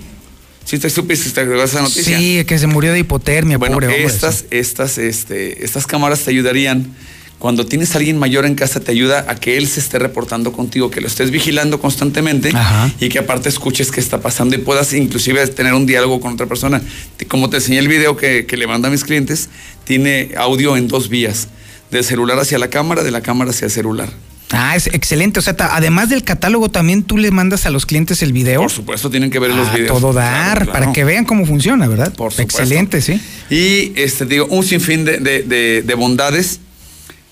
¿Sí 0.64 0.78
te 0.78 0.88
supiste 0.90 1.28
te 1.30 1.64
esa 1.64 1.82
noticia? 1.82 2.16
Sí, 2.16 2.44
que 2.46 2.56
se 2.56 2.68
murió 2.68 2.92
de 2.92 3.00
hipotermia, 3.00 3.58
Bueno, 3.58 3.74
pobre 3.74 3.88
hombre. 3.88 4.04
estas, 4.04 4.44
estas, 4.50 4.96
este, 4.96 5.64
estas 5.64 5.88
cámaras 5.88 6.20
te 6.20 6.30
ayudarían. 6.30 6.94
Cuando 7.42 7.66
tienes 7.66 7.92
a 7.96 7.98
alguien 7.98 8.18
mayor 8.20 8.46
en 8.46 8.54
casa, 8.54 8.78
te 8.78 8.92
ayuda 8.92 9.26
a 9.28 9.34
que 9.34 9.56
él 9.56 9.66
se 9.66 9.80
esté 9.80 9.98
reportando 9.98 10.52
contigo, 10.52 10.92
que 10.92 11.00
lo 11.00 11.08
estés 11.08 11.32
vigilando 11.32 11.80
constantemente 11.80 12.52
y 13.00 13.08
que 13.08 13.18
aparte 13.18 13.48
escuches 13.48 13.90
qué 13.90 13.98
está 13.98 14.20
pasando 14.20 14.54
y 14.54 14.58
puedas 14.58 14.92
inclusive 14.92 15.44
tener 15.48 15.74
un 15.74 15.84
diálogo 15.84 16.20
con 16.20 16.34
otra 16.34 16.46
persona. 16.46 16.80
Como 17.26 17.50
te 17.50 17.56
enseñé 17.56 17.80
el 17.80 17.88
video 17.88 18.16
que, 18.16 18.46
que 18.46 18.56
le 18.56 18.68
mando 18.68 18.86
a 18.86 18.92
mis 18.92 19.02
clientes, 19.02 19.48
tiene 19.82 20.30
audio 20.36 20.76
en 20.76 20.86
dos 20.86 21.08
vías, 21.08 21.48
del 21.90 22.04
celular 22.04 22.38
hacia 22.38 22.60
la 22.60 22.70
cámara, 22.70 23.02
de 23.02 23.10
la 23.10 23.22
cámara 23.22 23.50
hacia 23.50 23.64
el 23.64 23.72
celular. 23.72 24.08
Ah, 24.52 24.76
es 24.76 24.86
excelente. 24.86 25.40
O 25.40 25.42
sea, 25.42 25.56
además 25.72 26.10
del 26.10 26.22
catálogo, 26.22 26.68
también 26.68 27.02
tú 27.02 27.18
le 27.18 27.32
mandas 27.32 27.66
a 27.66 27.70
los 27.70 27.86
clientes 27.86 28.22
el 28.22 28.32
video. 28.32 28.60
Por 28.60 28.70
supuesto, 28.70 29.10
tienen 29.10 29.30
que 29.30 29.40
ver 29.40 29.50
los 29.52 29.66
A 29.66 29.72
videos. 29.74 29.88
todo 29.98 30.12
dar, 30.12 30.58
Claro, 30.58 30.72
para 30.72 30.92
que 30.92 31.02
vean 31.02 31.24
cómo 31.24 31.44
funciona, 31.44 31.88
¿verdad? 31.88 32.12
Por 32.14 32.30
supuesto. 32.32 32.62
Excelente, 32.62 33.00
sí. 33.02 33.20
Y 33.50 33.98
este, 34.00 34.26
digo, 34.26 34.46
un 34.48 34.62
sinfín 34.62 35.04
de, 35.04 35.18
de- 35.18 35.42
de- 35.42 35.82
de 35.82 35.94
bondades, 35.96 36.60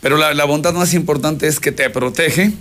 pero 0.01 0.17
la, 0.17 0.35
la 0.35 0.45
bondad 0.45 0.73
más 0.73 0.95
importante 0.95 1.47
es 1.47 1.61
que 1.61 1.73
te 1.73 1.89
protege, 1.91 2.53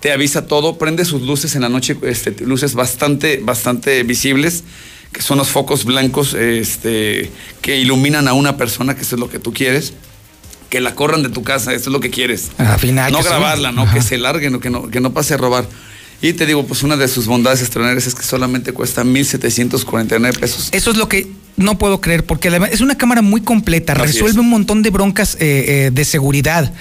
te 0.00 0.12
avisa 0.12 0.46
todo, 0.46 0.78
prende 0.78 1.04
sus 1.04 1.22
luces 1.22 1.54
en 1.54 1.62
la 1.62 1.68
noche, 1.68 1.96
este, 2.02 2.44
luces 2.44 2.74
bastante, 2.74 3.40
bastante 3.42 4.02
visibles, 4.02 4.64
que 5.12 5.22
son 5.22 5.38
los 5.38 5.48
focos 5.48 5.84
blancos 5.84 6.34
este, 6.34 7.30
que 7.62 7.78
iluminan 7.78 8.28
a 8.28 8.32
una 8.32 8.56
persona, 8.56 8.94
que 8.94 9.02
eso 9.02 9.16
es 9.16 9.20
lo 9.20 9.30
que 9.30 9.38
tú 9.38 9.52
quieres. 9.52 9.94
Que 10.70 10.80
la 10.80 10.96
corran 10.96 11.22
de 11.22 11.28
tu 11.28 11.44
casa, 11.44 11.72
eso 11.72 11.90
es 11.90 11.92
lo 11.92 12.00
que 12.00 12.10
quieres. 12.10 12.50
Al 12.58 12.80
final, 12.80 13.12
no 13.12 13.22
grabarla, 13.22 13.70
no, 13.70 13.82
Ajá. 13.82 13.94
que 13.94 14.02
se 14.02 14.18
larguen, 14.18 14.58
que 14.60 14.70
no, 14.70 14.90
que 14.90 15.00
no 15.00 15.12
pase 15.12 15.34
a 15.34 15.36
robar. 15.36 15.66
Y 16.24 16.32
te 16.32 16.46
digo, 16.46 16.64
pues 16.64 16.82
una 16.82 16.96
de 16.96 17.06
sus 17.06 17.26
bondades 17.26 17.60
extraordinarias 17.60 18.06
es 18.06 18.14
que 18.14 18.22
solamente 18.22 18.72
cuesta 18.72 19.04
1.749 19.04 20.38
pesos. 20.38 20.70
Eso 20.72 20.90
es 20.90 20.96
lo 20.96 21.06
que 21.06 21.26
no 21.56 21.76
puedo 21.76 22.00
creer, 22.00 22.24
porque 22.24 22.48
además 22.48 22.70
es 22.72 22.80
una 22.80 22.96
cámara 22.96 23.20
muy 23.20 23.42
completa, 23.42 23.92
Así 23.92 24.04
resuelve 24.04 24.30
es. 24.30 24.38
un 24.38 24.48
montón 24.48 24.82
de 24.82 24.88
broncas 24.88 25.34
eh, 25.34 25.38
eh, 25.40 25.90
de 25.92 26.04
seguridad. 26.06 26.72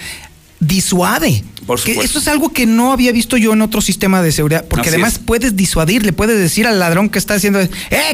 Disuade. 0.62 1.44
Por 1.66 1.82
Que 1.82 1.94
eso 2.00 2.20
es 2.20 2.28
algo 2.28 2.52
que 2.52 2.66
no 2.66 2.92
había 2.92 3.12
visto 3.12 3.38
yo 3.38 3.54
en 3.54 3.62
otro 3.62 3.82
sistema 3.82 4.22
de 4.22 4.32
seguridad, 4.32 4.66
porque 4.68 4.90
Así 4.90 4.96
además 4.96 5.14
es. 5.14 5.20
puedes 5.20 5.56
disuadir, 5.56 6.06
le 6.06 6.14
puedes 6.14 6.38
decir 6.38 6.68
al 6.68 6.80
ladrón 6.80 7.10
que 7.10 7.20
está 7.20 7.36
haciendo, 7.36 7.60
¡eh, 7.62 7.70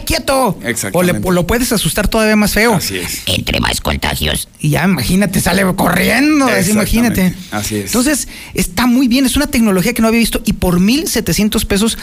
quieto! 0.06 0.58
O, 0.94 1.04
le- 1.04 1.20
o 1.24 1.32
lo 1.32 1.48
puedes 1.48 1.72
asustar 1.72 2.08
todavía 2.08 2.36
más 2.36 2.54
feo. 2.54 2.76
Así 2.76 2.98
es. 2.98 3.24
Entre 3.26 3.60
más 3.60 3.82
contagios. 3.82 4.48
Y 4.60 4.70
ya, 4.70 4.84
imagínate, 4.86 5.42
sale 5.42 5.64
corriendo, 5.76 6.48
imagínate. 6.72 7.34
Así 7.52 7.76
es. 7.76 7.86
Entonces, 7.88 8.28
está 8.54 8.86
muy 8.86 9.08
bien, 9.08 9.26
es 9.26 9.36
una 9.36 9.48
tecnología 9.48 9.94
que 9.94 10.02
no 10.02 10.08
había 10.08 10.20
visto 10.20 10.42
y 10.46 10.54
por 10.54 10.80
1.700 10.80 11.66
pesos 11.66 11.98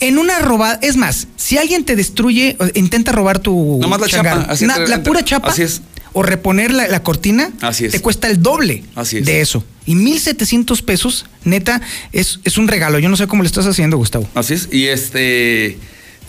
en 0.00 0.18
una 0.18 0.38
robada. 0.38 0.78
Es 0.82 0.96
más, 0.96 1.28
si 1.36 1.58
alguien 1.58 1.84
te 1.84 1.96
destruye, 1.96 2.56
intenta 2.74 3.12
robar 3.12 3.38
tu. 3.38 3.78
Nomás 3.80 4.00
la 4.00 4.08
chapa, 4.08 4.46
así 4.48 4.66
na- 4.66 4.76
entre- 4.76 4.88
la 4.88 5.02
pura 5.02 5.24
chapa. 5.24 5.50
así 5.50 5.62
es. 5.62 5.82
O 6.14 6.22
reponer 6.22 6.72
la, 6.72 6.88
la 6.88 7.02
cortina. 7.02 7.50
Así 7.60 7.86
es. 7.86 7.92
Te 7.92 8.00
cuesta 8.00 8.28
el 8.28 8.42
doble 8.42 8.84
Así 8.94 9.18
es. 9.18 9.24
de 9.26 9.40
eso. 9.40 9.64
Y 9.86 9.94
1.700 9.94 10.82
pesos, 10.82 11.26
neta, 11.44 11.80
es, 12.12 12.38
es 12.44 12.58
un 12.58 12.68
regalo. 12.68 12.98
Yo 12.98 13.08
no 13.08 13.16
sé 13.16 13.26
cómo 13.26 13.42
le 13.42 13.46
estás 13.48 13.66
haciendo, 13.66 13.96
Gustavo. 13.96 14.28
Así 14.34 14.54
es. 14.54 14.68
Y 14.70 14.86
este. 14.88 15.78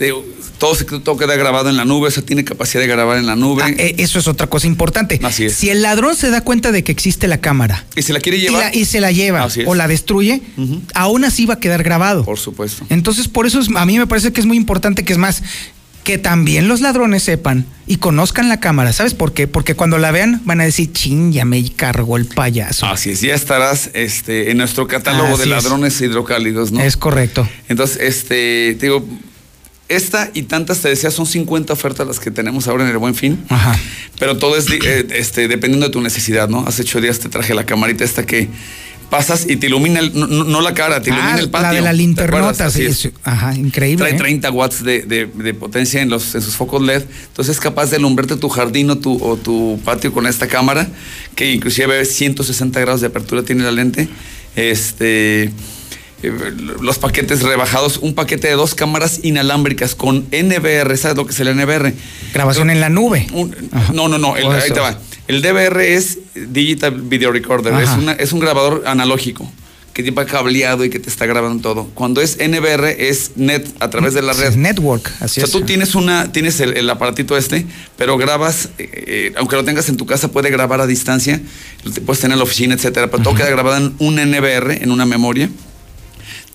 digo, 0.00 0.24
todo, 0.58 0.74
se, 0.74 0.84
todo 0.84 1.16
queda 1.16 1.36
grabado 1.36 1.68
en 1.68 1.76
la 1.76 1.84
nube, 1.84 2.08
o 2.08 2.10
sea, 2.10 2.22
tiene 2.24 2.44
capacidad 2.44 2.80
de 2.82 2.86
grabar 2.88 3.18
en 3.18 3.26
la 3.26 3.36
nube. 3.36 3.62
Ah, 3.64 3.70
eh, 3.70 3.96
eso 3.98 4.18
es 4.18 4.26
otra 4.26 4.46
cosa 4.48 4.66
importante. 4.66 5.20
Así 5.22 5.44
es. 5.44 5.54
Si 5.54 5.68
el 5.70 5.82
ladrón 5.82 6.16
se 6.16 6.30
da 6.30 6.40
cuenta 6.40 6.72
de 6.72 6.82
que 6.82 6.90
existe 6.92 7.28
la 7.28 7.38
cámara 7.40 7.84
y 7.94 8.02
se 8.02 8.12
la 8.12 8.20
quiere 8.20 8.38
y, 8.38 8.42
llevar. 8.42 8.64
la- 8.72 8.74
y 8.74 8.84
se 8.86 9.00
la 9.00 9.12
lleva 9.12 9.46
o 9.66 9.74
la 9.74 9.86
destruye, 9.86 10.42
aún 10.94 11.24
así 11.24 11.44
va 11.46 11.54
a 11.54 11.60
quedar 11.60 11.82
grabado. 11.82 12.24
Por 12.24 12.38
supuesto. 12.38 12.86
Entonces, 12.88 13.28
por 13.28 13.46
eso 13.46 13.60
es- 13.60 13.68
a 13.74 13.84
mí 13.86 13.98
me 13.98 14.06
parece 14.06 14.32
que 14.32 14.40
es 14.40 14.46
muy 14.46 14.56
importante 14.56 15.04
que 15.04 15.12
es 15.12 15.18
más 15.18 15.42
que 16.04 16.18
también 16.18 16.68
los 16.68 16.80
ladrones 16.80 17.22
sepan 17.22 17.66
y 17.86 17.96
conozcan 17.96 18.48
la 18.48 18.60
cámara. 18.60 18.92
¿Sabes 18.92 19.14
por 19.14 19.32
qué? 19.32 19.48
Porque 19.48 19.74
cuando 19.74 19.98
la 19.98 20.12
vean 20.12 20.42
van 20.44 20.60
a 20.60 20.64
decir, 20.64 20.92
ching, 20.92 21.32
ya 21.32 21.44
me 21.44 21.64
cargó 21.72 22.16
el 22.16 22.26
payaso. 22.26 22.86
Así 22.86 23.10
es, 23.10 23.22
ya 23.22 23.34
estarás 23.34 23.90
este, 23.94 24.50
en 24.50 24.58
nuestro 24.58 24.86
catálogo 24.86 25.34
Así 25.34 25.38
de 25.38 25.42
es. 25.44 25.50
ladrones 25.50 26.00
hidrocálidos, 26.00 26.72
¿no? 26.72 26.80
Es 26.80 26.96
correcto. 26.96 27.48
Entonces, 27.68 27.98
este, 28.00 28.76
te 28.78 28.86
digo, 28.86 29.04
esta 29.88 30.30
y 30.34 30.42
tantas, 30.42 30.80
te 30.80 30.88
decía, 30.88 31.10
son 31.10 31.26
50 31.26 31.72
ofertas 31.72 32.06
las 32.06 32.20
que 32.20 32.30
tenemos 32.30 32.68
ahora 32.68 32.84
en 32.84 32.90
el 32.90 32.98
Buen 32.98 33.14
Fin. 33.14 33.44
Ajá. 33.48 33.78
Pero 34.18 34.36
todo 34.36 34.56
es 34.56 34.66
eh, 34.70 35.06
este, 35.10 35.48
dependiendo 35.48 35.86
de 35.86 35.92
tu 35.92 36.00
necesidad, 36.00 36.48
¿no? 36.48 36.64
Hace 36.66 36.82
ocho 36.82 37.00
días 37.00 37.18
te 37.18 37.28
traje 37.28 37.54
la 37.54 37.64
camarita 37.64 38.04
esta 38.04 38.24
que 38.24 38.48
pasas 39.10 39.46
y 39.48 39.56
te 39.56 39.66
ilumina, 39.66 40.00
el- 40.00 40.12
no, 40.18 40.26
no- 40.26 40.60
la 40.60 40.74
cara, 40.74 41.00
te 41.02 41.10
ilumina 41.10 41.34
Ah, 41.34 41.38
el 41.38 41.50
patio. 41.50 41.68
la 41.68 41.74
de 41.74 41.80
la 41.82 41.90
¿te 41.90 41.96
linternota, 41.96 42.70
sí, 42.70 42.82
es. 42.84 43.08
Ajá, 43.22 43.54
increíble. 43.54 44.04
Trae 44.04 44.14
¿eh? 44.14 44.18
30 44.18 44.50
watts 44.50 44.82
de, 44.82 45.02
de- 45.02 45.26
de 45.26 45.54
potencia 45.54 46.02
en, 46.02 46.10
los, 46.10 46.34
en 46.34 46.42
sus 46.42 46.54
focos 46.56 46.82
LED. 46.82 47.02
Entonces 47.28 47.56
es 47.56 47.60
capaz 47.60 47.90
de 47.90 47.96
alumbrarte 47.96 48.36
tu 48.36 48.48
jardín 48.48 48.90
o 48.90 48.98
tu, 48.98 49.22
o 49.24 49.36
tu 49.36 49.78
patio 49.84 50.12
con 50.12 50.26
esta 50.26 50.46
cámara, 50.48 50.88
que 51.36 51.52
inclusive 51.52 52.04
160 52.04 52.80
grados 52.80 53.00
de 53.00 53.06
apertura 53.08 53.42
tiene 53.42 53.62
la 53.64 53.70
lente. 53.72 54.08
Este. 54.56 55.44
eh, 55.44 55.52
Los 56.80 56.98
paquetes 56.98 57.42
rebajados, 57.42 57.98
un 57.98 58.14
paquete 58.14 58.48
de 58.48 58.54
dos 58.54 58.74
cámaras 58.74 59.20
inalámbricas 59.22 59.94
con 59.94 60.26
NVR, 60.32 60.96
¿sabes 60.96 61.16
lo 61.16 61.26
que 61.26 61.32
es 61.32 61.40
el 61.40 61.48
NVR? 61.54 61.92
Grabación 62.32 62.70
en 62.70 62.80
la 62.80 62.88
nube. 62.88 63.26
Un- 63.32 63.54
no, 63.92 64.08
no, 64.08 64.18
no, 64.18 64.36
el- 64.36 64.50
ahí 64.50 64.70
te 64.70 64.80
va. 64.80 64.98
El 65.26 65.40
DVR 65.42 65.80
es 65.94 66.18
Digital 66.34 67.00
Video 67.02 67.32
Recorder, 67.32 67.72
es, 67.82 67.88
una- 67.90 68.12
es 68.12 68.32
un 68.32 68.40
grabador 68.40 68.82
analógico 68.86 69.50
que 69.94 70.02
lleva 70.02 70.26
cableado 70.26 70.84
y 70.84 70.90
que 70.90 70.98
te 70.98 71.08
está 71.08 71.24
grabando 71.24 71.62
todo. 71.62 71.84
Cuando 71.94 72.20
es 72.20 72.36
NVR 72.40 72.90
es 73.08 73.30
net 73.36 73.64
a 73.78 73.88
través 73.90 74.12
de 74.12 74.22
la 74.22 74.32
red. 74.32 74.48
Es 74.48 74.56
network, 74.56 75.08
así 75.20 75.24
o 75.24 75.28
sea, 75.28 75.44
es. 75.44 75.50
tú 75.52 75.60
tienes 75.62 75.94
una, 75.94 76.32
tienes 76.32 76.58
el, 76.60 76.76
el 76.76 76.90
aparatito 76.90 77.36
este, 77.36 77.64
pero 77.96 78.18
grabas, 78.18 78.70
eh, 78.78 78.90
eh, 78.92 79.32
aunque 79.36 79.54
lo 79.56 79.64
tengas 79.64 79.88
en 79.88 79.96
tu 79.96 80.04
casa, 80.04 80.32
puede 80.32 80.50
grabar 80.50 80.80
a 80.80 80.86
distancia, 80.88 81.40
te 81.94 82.00
puedes 82.00 82.20
tener 82.20 82.34
en 82.34 82.38
la 82.38 82.44
oficina, 82.44 82.74
etcétera, 82.74 83.08
pero 83.08 83.22
todo 83.22 83.34
queda 83.36 83.48
grabado 83.50 83.76
en 83.76 83.94
un 84.00 84.16
NVR, 84.16 84.82
en 84.82 84.90
una 84.90 85.06
memoria. 85.06 85.48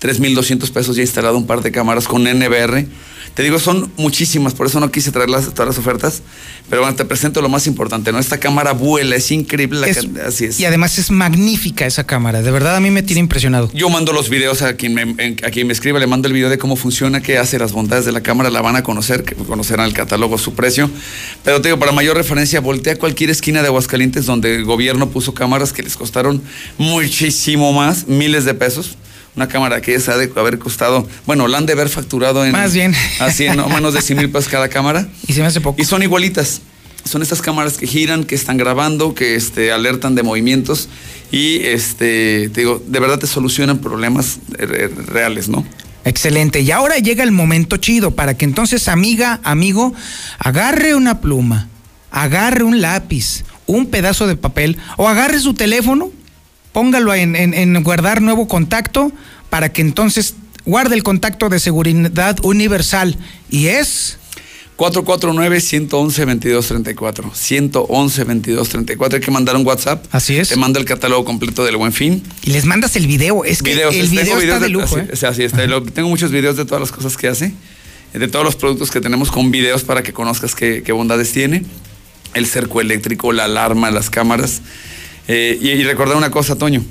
3.200 0.00 0.70
pesos 0.70 0.96
ya 0.96 1.02
instalado 1.02 1.36
un 1.36 1.46
par 1.46 1.62
de 1.62 1.72
cámaras 1.72 2.06
con 2.06 2.22
NVR. 2.24 2.86
Te 3.34 3.42
digo, 3.44 3.58
son 3.58 3.90
muchísimas, 3.96 4.54
por 4.54 4.66
eso 4.66 4.80
no 4.80 4.90
quise 4.90 5.12
traer 5.12 5.30
las, 5.30 5.46
todas 5.54 5.68
las 5.68 5.78
ofertas, 5.78 6.20
pero 6.68 6.82
bueno, 6.82 6.96
te 6.96 7.04
presento 7.04 7.40
lo 7.40 7.48
más 7.48 7.66
importante, 7.66 8.12
¿no? 8.12 8.18
Esta 8.18 8.38
cámara 8.38 8.72
vuela, 8.72 9.16
es 9.16 9.30
increíble, 9.30 9.80
la 9.80 9.86
Es- 9.86 10.06
así 10.26 10.46
es. 10.46 10.60
Y 10.60 10.64
además 10.66 10.98
es 10.98 11.10
magnífica 11.10 11.86
esa 11.86 12.04
cámara. 12.04 12.42
De 12.42 12.50
verdad, 12.50 12.76
a 12.76 12.80
mí 12.80 12.90
me 12.90 13.02
tiene 13.02 13.20
impresionado. 13.20 13.70
Yo 13.72 13.88
mando 13.88 14.12
los 14.12 14.28
videos 14.28 14.62
a 14.62 14.74
quien, 14.74 14.94
me, 14.94 15.02
a 15.44 15.50
quien 15.50 15.66
me 15.68 15.72
escriba, 15.72 15.98
le 15.98 16.06
mando 16.06 16.28
el 16.28 16.34
video 16.34 16.50
de 16.50 16.58
cómo 16.58 16.76
funciona, 16.76 17.20
qué 17.22 17.38
hace, 17.38 17.58
las 17.58 17.72
bondades 17.72 18.04
de 18.04 18.12
la 18.12 18.20
cámara, 18.22 18.50
la 18.50 18.60
van 18.62 18.76
a 18.76 18.82
conocer, 18.82 19.24
que 19.24 19.34
conocerán 19.36 19.86
el 19.86 19.94
catálogo, 19.94 20.36
su 20.36 20.54
precio. 20.54 20.90
Pero 21.44 21.60
te 21.62 21.68
digo, 21.68 21.78
para 21.78 21.92
mayor 21.92 22.16
referencia, 22.16 22.60
voltea 22.60 22.94
a 22.94 22.96
cualquier 22.96 23.30
esquina 23.30 23.62
de 23.62 23.68
Aguascalientes 23.68 24.26
donde 24.26 24.54
el 24.56 24.64
gobierno 24.64 25.08
puso 25.10 25.34
cámaras 25.34 25.72
que 25.72 25.82
les 25.82 25.96
costaron 25.96 26.42
muchísimo 26.78 27.72
más, 27.72 28.06
miles 28.08 28.44
de 28.44 28.54
pesos. 28.54 28.96
Una 29.36 29.46
cámara 29.48 29.80
que 29.80 29.94
esa 29.94 30.12
ha 30.12 30.16
de 30.18 30.30
haber 30.36 30.58
costado, 30.58 31.06
bueno, 31.26 31.46
la 31.48 31.58
han 31.58 31.66
de 31.66 31.72
haber 31.74 31.88
facturado 31.88 32.44
en. 32.44 32.52
Más 32.52 32.74
bien. 32.74 32.94
Así, 33.20 33.46
no 33.50 33.68
menos 33.68 33.94
de 33.94 34.02
100 34.02 34.18
mil 34.18 34.30
pesos 34.30 34.48
cada 34.50 34.68
cámara. 34.68 35.08
Y 35.26 35.32
se 35.32 35.40
me 35.40 35.46
hace 35.46 35.60
poco. 35.60 35.80
Y 35.80 35.84
son 35.84 36.02
igualitas. 36.02 36.62
Son 37.04 37.22
estas 37.22 37.40
cámaras 37.40 37.78
que 37.78 37.86
giran, 37.86 38.24
que 38.24 38.34
están 38.34 38.58
grabando, 38.58 39.14
que 39.14 39.34
este, 39.34 39.72
alertan 39.72 40.14
de 40.14 40.22
movimientos 40.22 40.88
y 41.32 41.56
este, 41.64 42.50
te 42.50 42.60
digo, 42.60 42.82
de 42.86 43.00
verdad 43.00 43.18
te 43.18 43.26
solucionan 43.26 43.78
problemas 43.78 44.38
re- 44.50 44.88
reales, 44.88 45.48
¿no? 45.48 45.64
Excelente. 46.04 46.60
Y 46.60 46.70
ahora 46.72 46.96
llega 46.98 47.24
el 47.24 47.32
momento 47.32 47.78
chido 47.78 48.10
para 48.10 48.36
que 48.36 48.44
entonces, 48.44 48.86
amiga, 48.88 49.40
amigo, 49.44 49.94
agarre 50.38 50.94
una 50.94 51.20
pluma, 51.22 51.68
agarre 52.10 52.64
un 52.64 52.82
lápiz, 52.82 53.44
un 53.66 53.86
pedazo 53.86 54.26
de 54.26 54.36
papel 54.36 54.76
o 54.98 55.08
agarre 55.08 55.38
su 55.40 55.54
teléfono, 55.54 56.10
póngalo 56.72 57.14
en, 57.14 57.36
en- 57.36 57.54
en 57.54 57.82
guardar 57.82 58.22
nuevo 58.22 58.48
contacto 58.48 59.12
para 59.48 59.72
que 59.72 59.80
entonces 59.82 60.34
guarda 60.64 60.94
el 60.94 61.02
contacto 61.02 61.48
de 61.48 61.58
seguridad 61.58 62.36
universal 62.42 63.16
y 63.50 63.66
es 63.68 64.18
449-111-2234. 64.76 67.32
111-2234. 67.32 69.14
Hay 69.14 69.20
que 69.20 69.30
mandar 69.30 69.56
un 69.56 69.66
WhatsApp. 69.66 70.04
Así 70.10 70.36
es. 70.36 70.48
Te 70.48 70.56
manda 70.56 70.80
el 70.80 70.86
catálogo 70.86 71.24
completo 71.24 71.64
del 71.64 71.76
Buen 71.76 71.92
Fin. 71.92 72.22
Y 72.42 72.50
les 72.50 72.64
mandas 72.64 72.96
el 72.96 73.06
video. 73.06 73.44
Es 73.44 73.62
que 73.62 73.72
Videos, 73.74 73.94
el 73.94 74.08
tengo 74.08 74.20
video 74.22 74.38
está 74.38 74.40
videos 74.40 74.60
de 74.62 74.68
lujo. 74.68 74.96
así, 74.96 75.00
¿eh? 75.00 75.08
o 75.12 75.16
sea, 75.16 75.28
así 75.30 75.42
está. 75.44 75.66
Lo- 75.66 75.82
tengo 75.82 76.08
muchos 76.08 76.30
videos 76.30 76.56
de 76.56 76.64
todas 76.64 76.80
las 76.80 76.92
cosas 76.92 77.16
que 77.16 77.28
hace, 77.28 77.52
de 78.12 78.28
todos 78.28 78.44
los 78.44 78.56
productos 78.56 78.90
que 78.90 79.00
tenemos 79.00 79.30
con 79.30 79.50
videos 79.50 79.84
para 79.84 80.02
que 80.02 80.12
conozcas 80.12 80.54
qué, 80.54 80.82
qué 80.84 80.92
bondades 80.92 81.32
tiene. 81.32 81.64
El 82.34 82.46
cerco 82.46 82.80
eléctrico, 82.80 83.32
la 83.32 83.44
alarma, 83.44 83.90
las 83.90 84.08
cámaras. 84.08 84.60
Eh, 85.28 85.58
y, 85.60 85.68
y 85.68 85.84
recordar 85.84 86.16
una 86.16 86.30
cosa, 86.30 86.56
Toño. 86.56 86.82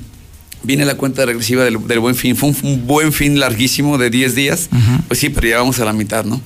Viene 0.63 0.85
la 0.85 0.95
cuenta 0.95 1.25
regresiva 1.25 1.63
del, 1.63 1.85
del 1.87 1.99
buen 1.99 2.15
fin. 2.15 2.35
Fue 2.35 2.49
un, 2.49 2.57
un 2.63 2.87
buen 2.87 3.13
fin 3.13 3.39
larguísimo 3.39 3.97
de 3.97 4.09
10 4.09 4.35
días. 4.35 4.69
Pues 5.07 5.19
sí, 5.19 5.29
pero 5.29 5.47
ya 5.47 5.57
vamos 5.57 5.79
a 5.79 5.85
la 5.85 5.93
mitad, 5.93 6.25
¿no? 6.25 6.41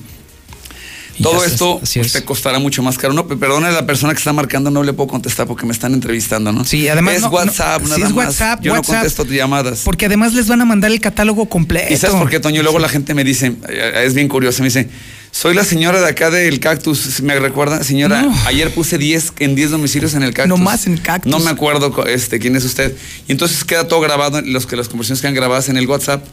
Todo 1.22 1.44
esto 1.44 1.80
pues, 1.94 2.12
te 2.12 2.24
costará 2.24 2.58
mucho 2.58 2.82
más 2.82 2.98
caro. 2.98 3.12
No, 3.14 3.28
pe- 3.28 3.36
perdona 3.36 3.68
a 3.68 3.70
la 3.70 3.86
persona 3.86 4.12
que 4.12 4.18
está 4.18 4.32
marcando, 4.32 4.70
no 4.72 4.82
le 4.82 4.92
puedo 4.92 5.06
contestar 5.08 5.46
porque 5.46 5.64
me 5.64 5.72
están 5.72 5.94
entrevistando, 5.94 6.50
¿no? 6.50 6.64
Sí, 6.64 6.88
además 6.88 7.14
Es 7.14 7.20
no- 7.22 7.28
no- 7.28 7.34
WhatsApp, 7.34 7.82
sí, 7.84 7.90
nada 7.90 8.06
es 8.08 8.14
más. 8.14 8.26
WhatsApp, 8.26 8.60
Yo 8.62 8.72
WhatsApp. 8.72 8.88
no 8.94 9.00
contesto 9.00 9.24
llamadas. 9.26 9.82
Porque 9.84 10.06
además 10.06 10.34
les 10.34 10.48
van 10.48 10.60
a 10.60 10.64
mandar 10.64 10.90
el 10.90 11.00
catálogo 11.00 11.48
completo. 11.48 11.92
¿Y 11.92 11.96
sabes 11.96 12.16
por 12.16 12.28
qué, 12.28 12.40
Toño? 12.40 12.62
Luego 12.64 12.80
la 12.80 12.88
gente 12.88 13.14
me 13.14 13.22
dice, 13.22 13.54
eh, 13.68 14.02
es 14.04 14.14
bien 14.14 14.26
curioso, 14.28 14.62
me 14.62 14.68
dice, 14.70 14.88
soy 15.36 15.52
la 15.52 15.64
señora 15.64 16.00
de 16.00 16.06
acá 16.08 16.30
del 16.30 16.60
cactus. 16.60 17.20
¿Me 17.20 17.36
recuerda? 17.40 17.82
Señora, 17.82 18.22
No. 18.22 18.34
ayer 18.46 18.72
puse 18.72 18.98
10 18.98 19.32
en 19.40 19.56
10 19.56 19.72
domicilios 19.72 20.14
en 20.14 20.22
el 20.22 20.32
cactus. 20.32 20.56
No 20.56 20.62
más 20.64 20.86
en 20.86 20.92
el 20.92 21.02
cactus. 21.02 21.28
No 21.30 21.40
me 21.40 21.50
acuerdo 21.50 21.92
este, 22.06 22.38
quién 22.38 22.54
es 22.54 22.64
usted. 22.64 22.94
Y 23.26 23.32
entonces 23.32 23.64
queda 23.64 23.88
todo 23.88 24.00
grabado, 24.00 24.40
los 24.42 24.66
que 24.66 24.76
las 24.76 24.88
conversaciones 24.88 25.20
quedan 25.22 25.34
grabadas 25.34 25.68
en 25.68 25.76
el 25.76 25.88
WhatsApp. 25.88 26.24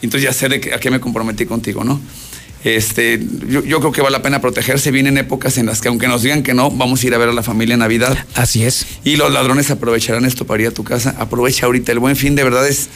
Y 0.00 0.06
entonces 0.06 0.22
ya 0.28 0.32
sé 0.32 0.48
de 0.48 0.60
qué- 0.60 0.72
a 0.72 0.78
qué 0.78 0.90
me 0.92 1.00
comprometí 1.00 1.46
contigo, 1.46 1.82
¿no? 1.82 2.00
Este, 2.62 3.20
yo, 3.48 3.64
yo 3.64 3.80
creo 3.80 3.90
que 3.92 4.00
vale 4.02 4.12
la 4.16 4.22
pena 4.22 4.40
protegerse. 4.40 4.92
Vienen 4.92 5.18
épocas 5.18 5.58
en 5.58 5.66
las 5.66 5.80
que, 5.80 5.88
aunque 5.88 6.06
nos 6.06 6.22
digan 6.22 6.42
que 6.44 6.54
no, 6.54 6.70
vamos 6.70 7.02
a 7.02 7.06
ir 7.08 7.14
a 7.14 7.18
ver 7.18 7.30
a 7.30 7.32
la 7.32 7.42
familia 7.42 7.74
en 7.74 7.80
Navidad. 7.80 8.16
Así 8.34 8.64
es. 8.64 8.86
Y 9.02 9.16
los 9.16 9.32
ladrones 9.32 9.70
aprovecharán 9.72 10.24
esto 10.24 10.46
para 10.46 10.62
ir 10.62 10.68
a 10.68 10.70
tu 10.70 10.84
casa. 10.84 11.14
Aprovecha 11.18 11.66
ahorita. 11.66 11.90
El 11.90 11.98
buen 11.98 12.14
fin 12.14 12.36
de 12.36 12.44
verdad 12.44 12.66
es 12.68 12.88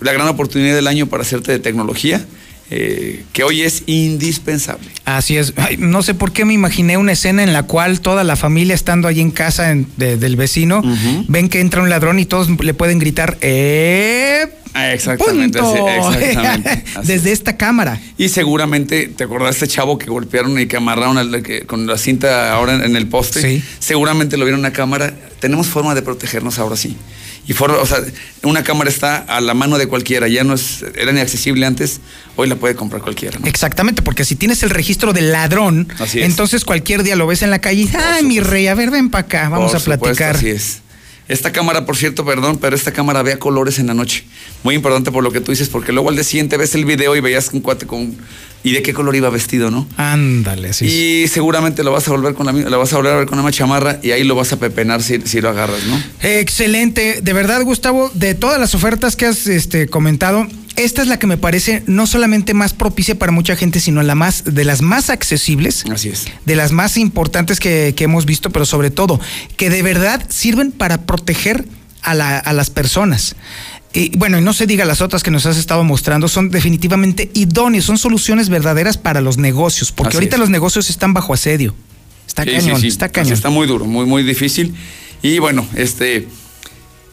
la 0.00 0.12
gran 0.12 0.26
oportunidad 0.28 0.74
del 0.74 0.88
año 0.88 1.06
para 1.06 1.22
hacerte 1.22 1.52
de 1.52 1.58
tecnología, 1.60 2.26
eh, 2.70 3.24
que 3.32 3.44
hoy 3.44 3.62
es 3.62 3.82
indispensable. 3.86 4.88
Así 5.04 5.36
es. 5.36 5.52
Ay, 5.56 5.76
no 5.76 6.02
sé 6.02 6.14
por 6.14 6.32
qué 6.32 6.44
me 6.44 6.54
imaginé 6.54 6.96
una 6.96 7.12
escena 7.12 7.42
en 7.42 7.52
la 7.52 7.64
cual 7.64 8.00
toda 8.00 8.24
la 8.24 8.36
familia 8.36 8.74
estando 8.74 9.06
ahí 9.08 9.20
en 9.20 9.30
casa 9.30 9.70
en- 9.70 9.86
de- 9.96 10.16
del 10.16 10.36
vecino 10.36 10.82
ven 11.28 11.48
que 11.48 11.60
entra 11.60 11.82
un 11.82 11.90
ladrón 11.90 12.18
y 12.18 12.24
todos 12.24 12.48
le 12.48 12.74
pueden 12.74 12.98
gritar 12.98 13.36
¡Eh! 13.40 14.46
Ah, 14.76 14.92
Exactamente, 14.92 15.60
punto! 15.60 15.86
así- 15.88 16.18
exactamente, 16.24 16.84
así 16.96 17.06
Desde 17.06 17.30
esta 17.32 17.56
cámara. 17.56 18.00
Y 18.18 18.28
seguramente, 18.28 19.06
¿te 19.08 19.22
acordás 19.24 19.60
de 19.60 19.66
este 19.66 19.76
chavo 19.76 19.98
que 19.98 20.06
golpearon 20.06 20.58
y 20.58 20.66
que 20.66 20.76
amarraron 20.76 21.16
al- 21.18 21.42
que- 21.42 21.62
con 21.62 21.86
la 21.86 21.96
cinta 21.96 22.52
ahora 22.52 22.74
en, 22.74 22.82
en 22.82 22.96
el 22.96 23.06
poste? 23.06 23.40
Sí. 23.40 23.62
Seguramente 23.78 24.36
lo 24.36 24.44
vieron 24.44 24.58
en 24.60 24.66
una 24.66 24.72
cámara. 24.72 25.14
Tenemos 25.38 25.68
forma 25.68 25.94
de 25.94 26.02
protegernos 26.02 26.58
ahora 26.58 26.76
sí. 26.76 26.96
Y 27.46 27.52
forma, 27.52 27.76
o 27.78 27.84
sea, 27.86 27.98
una 28.42 28.62
cámara 28.64 28.88
está 28.88 29.16
a 29.18 29.40
la 29.40 29.52
mano 29.52 29.76
de 29.76 29.86
cualquiera. 29.86 30.28
Ya 30.28 30.44
no 30.44 30.54
es, 30.54 30.82
era 30.96 31.10
inaccesible 31.12 31.66
antes, 31.66 32.00
hoy 32.36 32.48
la 32.48 32.56
puede 32.56 32.74
comprar 32.74 33.02
cualquiera. 33.02 33.38
¿no? 33.38 33.46
Exactamente, 33.46 34.00
porque 34.02 34.24
si 34.24 34.34
tienes 34.34 34.62
el 34.62 34.70
registro 34.70 35.12
del 35.12 35.30
ladrón, 35.30 35.86
entonces 36.14 36.64
cualquier 36.64 37.02
día 37.02 37.16
lo 37.16 37.26
ves 37.26 37.42
en 37.42 37.50
la 37.50 37.58
calle 37.60 37.82
y 37.82 37.90
¡ay, 37.96 38.24
mi 38.24 38.40
rey! 38.40 38.66
A 38.68 38.74
ver, 38.74 38.90
ven 38.90 39.10
para 39.10 39.24
acá, 39.26 39.48
vamos 39.50 39.72
Por 39.72 39.76
a 39.76 39.80
supuesto, 39.80 40.04
platicar. 40.04 40.36
así 40.36 40.48
es. 40.48 40.78
Esta 41.28 41.52
cámara, 41.52 41.86
por 41.86 41.96
cierto, 41.96 42.24
perdón, 42.24 42.58
pero 42.60 42.76
esta 42.76 42.92
cámara 42.92 43.22
vea 43.22 43.38
colores 43.38 43.78
en 43.78 43.86
la 43.86 43.94
noche. 43.94 44.24
Muy 44.62 44.74
importante 44.74 45.10
por 45.10 45.22
lo 45.24 45.32
que 45.32 45.40
tú 45.40 45.52
dices, 45.52 45.68
porque 45.70 45.90
luego 45.92 46.10
al 46.10 46.14
día 46.16 46.24
siguiente 46.24 46.56
ves 46.58 46.74
el 46.74 46.84
video 46.84 47.16
y 47.16 47.20
veías 47.20 47.48
un 47.52 47.60
cuate 47.60 47.86
con. 47.86 48.16
¿Y 48.64 48.72
de 48.72 48.82
qué 48.82 48.92
color 48.94 49.14
iba 49.14 49.28
vestido, 49.30 49.70
no? 49.70 49.86
Ándale, 49.98 50.72
sí. 50.72 50.86
Y 50.86 51.28
seguramente 51.28 51.84
lo 51.84 51.92
vas 51.92 52.08
a 52.08 52.12
volver 52.12 52.32
con 52.34 52.46
la 52.46 52.52
lo 52.52 52.78
vas 52.78 52.92
a 52.92 52.96
volver 52.96 53.12
a 53.12 53.16
ver 53.18 53.26
con 53.26 53.38
una 53.38 53.52
chamarra 53.52 54.00
y 54.02 54.10
ahí 54.12 54.24
lo 54.24 54.34
vas 54.34 54.52
a 54.54 54.58
pepenar 54.58 55.02
si, 55.02 55.20
si 55.20 55.40
lo 55.42 55.50
agarras, 55.50 55.84
¿no? 55.84 56.02
Excelente. 56.22 57.20
De 57.22 57.32
verdad, 57.34 57.62
Gustavo, 57.62 58.10
de 58.14 58.34
todas 58.34 58.58
las 58.58 58.74
ofertas 58.74 59.16
que 59.16 59.26
has 59.26 59.46
este, 59.46 59.86
comentado, 59.88 60.46
esta 60.76 61.02
es 61.02 61.08
la 61.08 61.18
que 61.18 61.26
me 61.26 61.36
parece 61.36 61.82
no 61.86 62.06
solamente 62.06 62.54
más 62.54 62.72
propicia 62.72 63.18
para 63.18 63.32
mucha 63.32 63.54
gente, 63.54 63.80
sino 63.80 64.02
la 64.02 64.14
más, 64.14 64.44
de 64.44 64.64
las 64.64 64.80
más 64.82 65.10
accesibles. 65.10 65.84
Así 65.92 66.08
es. 66.08 66.24
De 66.46 66.56
las 66.56 66.72
más 66.72 66.96
importantes 66.96 67.60
que, 67.60 67.92
que 67.94 68.04
hemos 68.04 68.24
visto, 68.24 68.50
pero 68.50 68.64
sobre 68.64 68.90
todo, 68.90 69.20
que 69.56 69.68
de 69.70 69.82
verdad 69.82 70.24
sirven 70.30 70.72
para 70.72 71.02
proteger 71.02 71.64
a, 72.02 72.14
la- 72.14 72.38
a 72.38 72.52
las 72.52 72.70
personas. 72.70 73.36
Y 73.94 74.16
bueno, 74.18 74.38
y 74.38 74.42
no 74.42 74.52
se 74.52 74.66
diga 74.66 74.84
las 74.84 75.00
otras 75.00 75.22
que 75.22 75.30
nos 75.30 75.46
has 75.46 75.56
estado 75.56 75.84
mostrando, 75.84 76.26
son 76.28 76.50
definitivamente 76.50 77.30
idóneas, 77.32 77.84
son 77.84 77.96
soluciones 77.96 78.48
verdaderas 78.48 78.98
para 78.98 79.20
los 79.20 79.38
negocios, 79.38 79.92
porque 79.92 80.08
Así 80.08 80.16
ahorita 80.18 80.36
es. 80.36 80.40
los 80.40 80.50
negocios 80.50 80.90
están 80.90 81.14
bajo 81.14 81.32
asedio. 81.32 81.74
Está 82.26 82.42
Sí, 82.42 82.50
cañón, 82.50 82.76
sí, 82.76 82.82
sí. 82.82 82.88
está 82.88 83.06
Así 83.06 83.12
cañón. 83.14 83.32
Está 83.32 83.50
muy 83.50 83.66
duro, 83.68 83.84
muy, 83.84 84.04
muy 84.04 84.22
difícil. 84.24 84.74
Y 85.22 85.38
bueno, 85.38 85.66
este. 85.76 86.26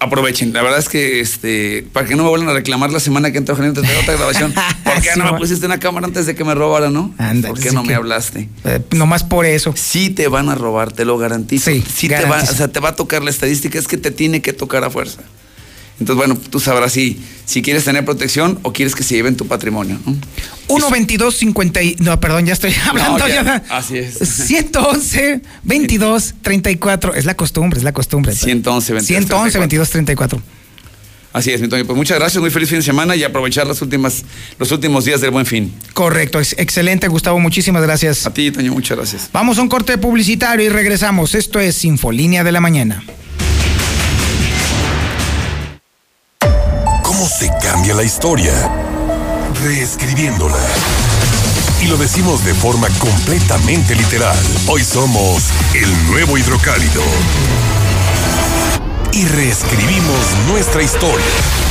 Aprovechen, 0.03 0.51
la 0.51 0.63
verdad 0.63 0.79
es 0.79 0.89
que 0.89 1.19
este, 1.19 1.85
para 1.93 2.07
que 2.07 2.15
no 2.15 2.23
me 2.23 2.29
vuelvan 2.29 2.49
a 2.49 2.53
reclamar 2.53 2.91
la 2.91 2.99
semana 2.99 3.31
que 3.31 3.37
entra 3.37 3.55
gerente 3.55 3.81
de 3.81 3.97
otra 3.97 4.15
grabación, 4.15 4.51
¿por 4.83 4.95
qué 4.99 5.09
Sí, 5.13 5.19
no 5.19 5.31
me 5.31 5.37
pusiste 5.37 5.63
una 5.67 5.79
cámara 5.79 6.07
antes 6.07 6.25
de 6.25 6.33
que 6.33 6.43
me 6.43 6.55
robara, 6.55 6.89
no? 6.89 7.13
Anda, 7.19 7.49
¿Por 7.49 7.59
qué 7.59 7.69
sí 7.69 7.75
no 7.75 7.83
que- 7.83 7.89
me 7.89 7.93
hablaste? 7.93 8.49
Eh, 8.63 8.79
nomás 8.95 9.23
por 9.23 9.45
eso. 9.45 9.75
Sí 9.77 10.09
te 10.09 10.27
van 10.27 10.49
a 10.49 10.55
robar, 10.55 10.91
te 10.91 11.05
lo 11.05 11.19
garantizo. 11.19 11.69
Sí, 11.69 12.07
te 12.07 12.15
va, 12.15 12.21
garantizo. 12.21 12.53
o 12.53 12.55
sea, 12.55 12.67
te 12.69 12.79
va 12.79 12.89
a 12.89 12.95
tocar 12.95 13.21
la 13.21 13.29
estadística, 13.29 13.77
es 13.77 13.87
que 13.87 13.97
te 13.97 14.09
tiene 14.09 14.41
que 14.41 14.53
tocar 14.53 14.83
a 14.83 14.89
fuerza. 14.89 15.21
Entonces, 16.01 16.17
bueno, 16.17 16.35
tú 16.49 16.59
sabrás 16.59 16.93
si, 16.93 17.21
si 17.45 17.61
quieres 17.61 17.83
tener 17.85 18.03
protección 18.03 18.57
o 18.63 18.73
quieres 18.73 18.95
que 18.95 19.03
se 19.03 19.13
lleven 19.13 19.35
tu 19.37 19.45
patrimonio. 19.47 19.99
¿no? 20.03 20.15
1 20.67 20.89
22 20.89 21.35
50 21.35 21.83
y- 21.83 21.95
no, 21.99 22.19
perdón, 22.19 22.47
ya 22.47 22.53
estoy 22.53 22.73
hablando 22.89 23.19
No, 23.19 23.27
ya, 23.27 23.43
ya. 23.43 23.63
Así 23.69 23.99
es. 23.99 24.17
111 24.17 25.41
22 25.63 26.33
34, 26.41 27.13
es 27.13 27.25
la 27.25 27.35
costumbre, 27.35 27.77
es 27.77 27.83
la 27.83 27.93
costumbre. 27.93 28.33
111 28.33 28.93
22 28.93 29.07
111 29.27 29.59
22 29.59 29.89
34. 29.91 30.41
Así 31.33 31.51
es, 31.51 31.61
mi 31.61 31.67
Toño. 31.67 31.85
Pues 31.85 31.95
muchas 31.95 32.17
gracias, 32.17 32.41
muy 32.41 32.49
feliz 32.49 32.67
fin 32.67 32.79
de 32.79 32.83
semana 32.83 33.15
y 33.15 33.23
aprovechar 33.23 33.67
las 33.67 33.81
últimas, 33.83 34.23
los 34.57 34.71
últimos 34.71 35.05
días 35.05 35.21
del 35.21 35.29
buen 35.29 35.45
fin. 35.45 35.71
Correcto, 35.93 36.39
es 36.39 36.55
excelente, 36.57 37.07
Gustavo, 37.09 37.39
muchísimas 37.39 37.83
gracias. 37.83 38.25
A 38.25 38.33
ti, 38.33 38.49
Toño, 38.51 38.73
muchas 38.73 38.97
gracias. 38.97 39.29
Vamos 39.31 39.57
a 39.59 39.61
un 39.61 39.69
corte 39.69 39.97
publicitario 39.99 40.65
y 40.65 40.69
regresamos. 40.69 41.35
Esto 41.35 41.59
es 41.59 41.85
Infolínea 41.85 42.43
de 42.43 42.51
la 42.51 42.59
mañana. 42.59 43.03
La 47.93 48.03
historia? 48.03 48.53
Reescribiéndola. 49.63 50.59
Y 51.81 51.87
lo 51.87 51.97
decimos 51.97 52.45
de 52.45 52.53
forma 52.53 52.87
completamente 52.99 53.95
literal. 53.95 54.37
Hoy 54.67 54.83
somos 54.83 55.49
el 55.73 56.07
nuevo 56.07 56.37
hidrocálido. 56.37 57.01
Y 59.13 59.25
reescribimos 59.25 60.35
nuestra 60.47 60.83
historia. 60.83 61.70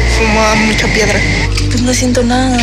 Fumaba 0.27 0.55
mucha 0.55 0.87
piedra. 0.87 1.19
Pues 1.69 1.81
no 1.81 1.93
siento 1.93 2.23
nada. 2.23 2.57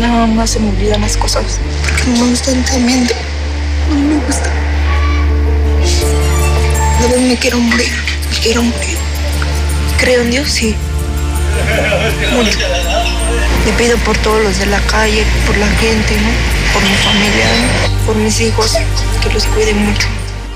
Nada 0.00 0.26
más 0.26 0.50
se 0.50 0.60
me 0.60 0.68
olvidan 0.70 1.00
las 1.00 1.16
cosas. 1.16 1.58
Porque 1.88 2.10
no 2.10 2.24
me 2.24 2.30
gusta 2.30 2.50
el. 2.50 2.58
No 2.58 2.64
me 3.94 4.16
gusta. 4.26 4.50
De 7.00 7.08
vez 7.08 7.20
me 7.20 7.36
quiero 7.36 7.58
morir. 7.58 7.92
Me 8.30 8.36
quiero 8.38 8.62
morir. 8.62 8.96
Creo 9.98 10.22
en 10.22 10.30
Dios, 10.30 10.48
sí. 10.48 10.74
Mucho. 12.34 12.58
Le 13.66 13.72
pido 13.72 13.96
por 13.98 14.16
todos 14.18 14.42
los 14.42 14.58
de 14.58 14.66
la 14.66 14.80
calle, 14.80 15.24
por 15.46 15.56
la 15.58 15.68
gente, 15.68 16.16
¿no? 16.16 16.30
Por 16.72 16.82
mi 16.82 16.94
familia, 16.96 17.46
¿no? 17.60 17.90
por 18.06 18.16
mis 18.16 18.40
hijos, 18.40 18.72
que 19.22 19.32
los 19.32 19.44
cuiden 19.46 19.84
mucho. 19.84 20.06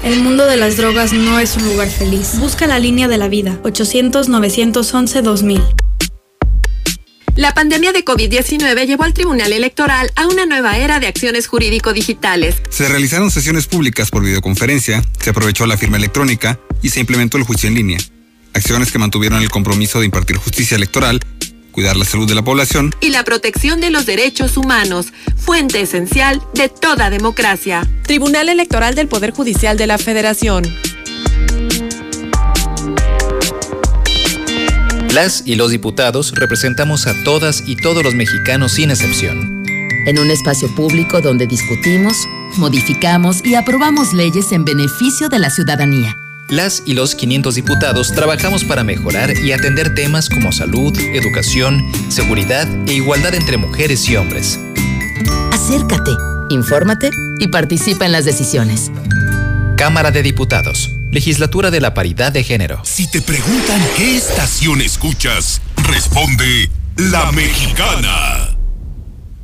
El 0.02 0.20
mundo 0.20 0.46
de 0.46 0.56
las 0.56 0.76
drogas 0.76 1.12
no 1.12 1.38
es 1.38 1.56
un 1.56 1.68
lugar 1.68 1.88
feliz. 1.88 2.38
Busca 2.38 2.66
la 2.66 2.78
línea 2.78 3.08
de 3.08 3.18
la 3.18 3.28
vida. 3.28 3.58
800-911-2000. 3.62 5.83
La 7.36 7.52
pandemia 7.52 7.92
de 7.92 8.04
COVID-19 8.04 8.86
llevó 8.86 9.02
al 9.02 9.12
Tribunal 9.12 9.52
Electoral 9.52 10.12
a 10.14 10.28
una 10.28 10.46
nueva 10.46 10.78
era 10.78 11.00
de 11.00 11.08
acciones 11.08 11.48
jurídico-digitales. 11.48 12.54
Se 12.70 12.88
realizaron 12.88 13.32
sesiones 13.32 13.66
públicas 13.66 14.10
por 14.10 14.22
videoconferencia, 14.22 15.02
se 15.20 15.30
aprovechó 15.30 15.66
la 15.66 15.76
firma 15.76 15.96
electrónica 15.96 16.60
y 16.80 16.90
se 16.90 17.00
implementó 17.00 17.36
el 17.36 17.42
juicio 17.42 17.68
en 17.68 17.74
línea. 17.74 17.98
Acciones 18.52 18.92
que 18.92 19.00
mantuvieron 19.00 19.42
el 19.42 19.50
compromiso 19.50 19.98
de 19.98 20.06
impartir 20.06 20.36
justicia 20.36 20.76
electoral, 20.76 21.18
cuidar 21.72 21.96
la 21.96 22.04
salud 22.04 22.28
de 22.28 22.36
la 22.36 22.42
población 22.42 22.94
y 23.00 23.10
la 23.10 23.24
protección 23.24 23.80
de 23.80 23.90
los 23.90 24.06
derechos 24.06 24.56
humanos, 24.56 25.06
fuente 25.36 25.80
esencial 25.80 26.40
de 26.54 26.68
toda 26.68 27.10
democracia. 27.10 27.82
Tribunal 28.04 28.48
Electoral 28.48 28.94
del 28.94 29.08
Poder 29.08 29.32
Judicial 29.32 29.76
de 29.76 29.88
la 29.88 29.98
Federación. 29.98 30.62
Las 35.14 35.44
y 35.46 35.54
los 35.54 35.70
diputados 35.70 36.32
representamos 36.34 37.06
a 37.06 37.14
todas 37.22 37.62
y 37.68 37.76
todos 37.76 38.02
los 38.02 38.16
mexicanos 38.16 38.72
sin 38.72 38.90
excepción. 38.90 39.62
En 40.08 40.18
un 40.18 40.28
espacio 40.28 40.66
público 40.74 41.20
donde 41.20 41.46
discutimos, 41.46 42.16
modificamos 42.56 43.40
y 43.44 43.54
aprobamos 43.54 44.12
leyes 44.12 44.50
en 44.50 44.64
beneficio 44.64 45.28
de 45.28 45.38
la 45.38 45.50
ciudadanía. 45.50 46.16
Las 46.48 46.82
y 46.84 46.94
los 46.94 47.14
500 47.14 47.54
diputados 47.54 48.12
trabajamos 48.12 48.64
para 48.64 48.82
mejorar 48.82 49.38
y 49.38 49.52
atender 49.52 49.94
temas 49.94 50.28
como 50.28 50.50
salud, 50.50 50.92
educación, 50.98 51.80
seguridad 52.08 52.66
e 52.88 52.94
igualdad 52.94 53.36
entre 53.36 53.56
mujeres 53.56 54.08
y 54.08 54.16
hombres. 54.16 54.58
Acércate, 55.52 56.10
infórmate 56.48 57.10
y 57.38 57.46
participa 57.46 58.04
en 58.04 58.10
las 58.10 58.24
decisiones. 58.24 58.90
Cámara 59.76 60.10
de 60.10 60.24
Diputados. 60.24 60.90
Legislatura 61.14 61.70
de 61.70 61.80
la 61.80 61.94
Paridad 61.94 62.32
de 62.32 62.42
Género. 62.42 62.80
Si 62.82 63.08
te 63.08 63.22
preguntan 63.22 63.80
qué 63.96 64.16
estación 64.16 64.80
escuchas, 64.80 65.62
responde 65.88 66.68
La 66.96 67.30
Mexicana. 67.30 68.56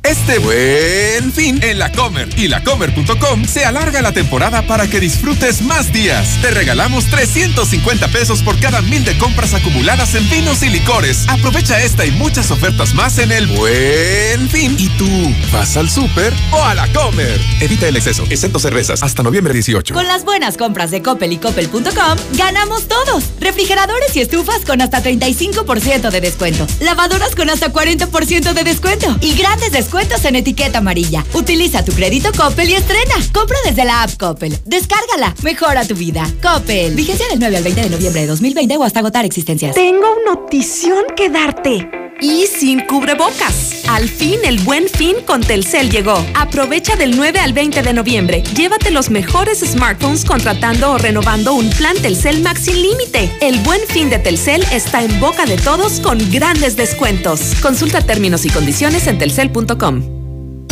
Este 0.03 0.39
buen 0.39 1.31
fin 1.31 1.61
en 1.61 1.77
la 1.77 1.91
Comer 1.91 2.27
y 2.35 2.47
lacomer.com 2.47 3.45
se 3.45 3.65
alarga 3.65 4.01
la 4.01 4.11
temporada 4.11 4.63
para 4.63 4.87
que 4.87 4.99
disfrutes 4.99 5.61
más 5.61 5.93
días. 5.93 6.39
Te 6.41 6.49
regalamos 6.49 7.05
350 7.05 8.07
pesos 8.07 8.41
por 8.41 8.59
cada 8.59 8.81
mil 8.81 9.05
de 9.05 9.15
compras 9.19 9.53
acumuladas 9.53 10.15
en 10.15 10.27
vinos 10.27 10.63
y 10.63 10.69
licores. 10.69 11.25
Aprovecha 11.29 11.79
esta 11.83 12.03
y 12.03 12.11
muchas 12.11 12.49
ofertas 12.49 12.95
más 12.95 13.19
en 13.19 13.31
el 13.31 13.45
buen 13.45 14.49
fin. 14.49 14.75
¿Y 14.79 14.89
tú 14.97 15.05
vas 15.53 15.77
al 15.77 15.87
súper 15.87 16.33
o 16.51 16.63
a 16.63 16.73
la 16.73 16.91
Comer? 16.93 17.39
Evita 17.59 17.87
el 17.87 17.95
exceso, 17.95 18.23
excepto 18.27 18.57
cervezas, 18.57 19.03
hasta 19.03 19.21
noviembre 19.21 19.53
18. 19.53 19.93
Con 19.93 20.07
las 20.07 20.25
buenas 20.25 20.57
compras 20.57 20.89
de 20.89 21.03
Coppel 21.03 21.33
y 21.33 21.37
Coppel.com, 21.37 22.17
ganamos 22.33 22.87
todos. 22.87 23.25
Refrigeradores 23.39 24.15
y 24.15 24.21
estufas 24.21 24.65
con 24.65 24.81
hasta 24.81 25.03
35% 25.03 26.09
de 26.09 26.21
descuento. 26.21 26.65
Lavadoras 26.79 27.35
con 27.35 27.51
hasta 27.51 27.71
40% 27.71 28.53
de 28.53 28.63
descuento. 28.63 29.15
Y 29.21 29.35
grandes 29.35 29.71
descuentos 29.71 29.90
en 30.23 30.35
etiqueta 30.35 30.79
amarilla. 30.79 31.25
Utiliza 31.33 31.83
tu 31.83 31.91
crédito 31.91 32.29
Coppel 32.35 32.69
y 32.69 32.73
estrena. 32.73 33.15
Compra 33.33 33.57
desde 33.65 33.83
la 33.83 34.03
app 34.03 34.11
Coppel. 34.17 34.57
Descárgala. 34.65 35.35
Mejora 35.43 35.85
tu 35.85 35.95
vida. 35.95 36.27
Coppel. 36.41 36.95
Vigencia 36.95 37.27
del 37.27 37.39
9 37.39 37.57
al 37.57 37.63
20 37.63 37.81
de 37.81 37.89
noviembre 37.89 38.21
de 38.21 38.27
2020 38.27 38.77
o 38.77 38.83
hasta 38.83 38.99
agotar 38.99 39.25
existencias. 39.25 39.75
Tengo 39.75 40.13
una 40.23 40.33
notición 40.33 41.03
que 41.15 41.29
darte. 41.29 42.10
Y 42.21 42.45
sin 42.45 42.81
cubrebocas. 42.81 43.83
Al 43.89 44.07
fin 44.07 44.39
el 44.45 44.59
buen 44.59 44.87
fin 44.87 45.17
con 45.25 45.41
Telcel 45.41 45.89
llegó. 45.89 46.23
Aprovecha 46.35 46.95
del 46.95 47.17
9 47.17 47.39
al 47.39 47.53
20 47.53 47.81
de 47.81 47.93
noviembre. 47.93 48.43
Llévate 48.55 48.91
los 48.91 49.09
mejores 49.09 49.59
smartphones 49.59 50.23
contratando 50.23 50.91
o 50.91 50.97
renovando 50.97 51.53
un 51.53 51.69
plan 51.71 51.97
Telcel 51.97 52.41
Max 52.41 52.61
sin 52.65 52.81
límite. 52.81 53.31
El 53.41 53.57
buen 53.59 53.81
fin 53.87 54.09
de 54.09 54.19
Telcel 54.19 54.63
está 54.71 55.03
en 55.03 55.19
boca 55.19 55.45
de 55.45 55.57
todos 55.57 55.99
con 55.99 56.19
grandes 56.31 56.77
descuentos. 56.77 57.55
Consulta 57.61 58.01
términos 58.01 58.45
y 58.45 58.49
condiciones 58.49 59.07
en 59.07 59.17
telcel.com. 59.17 60.20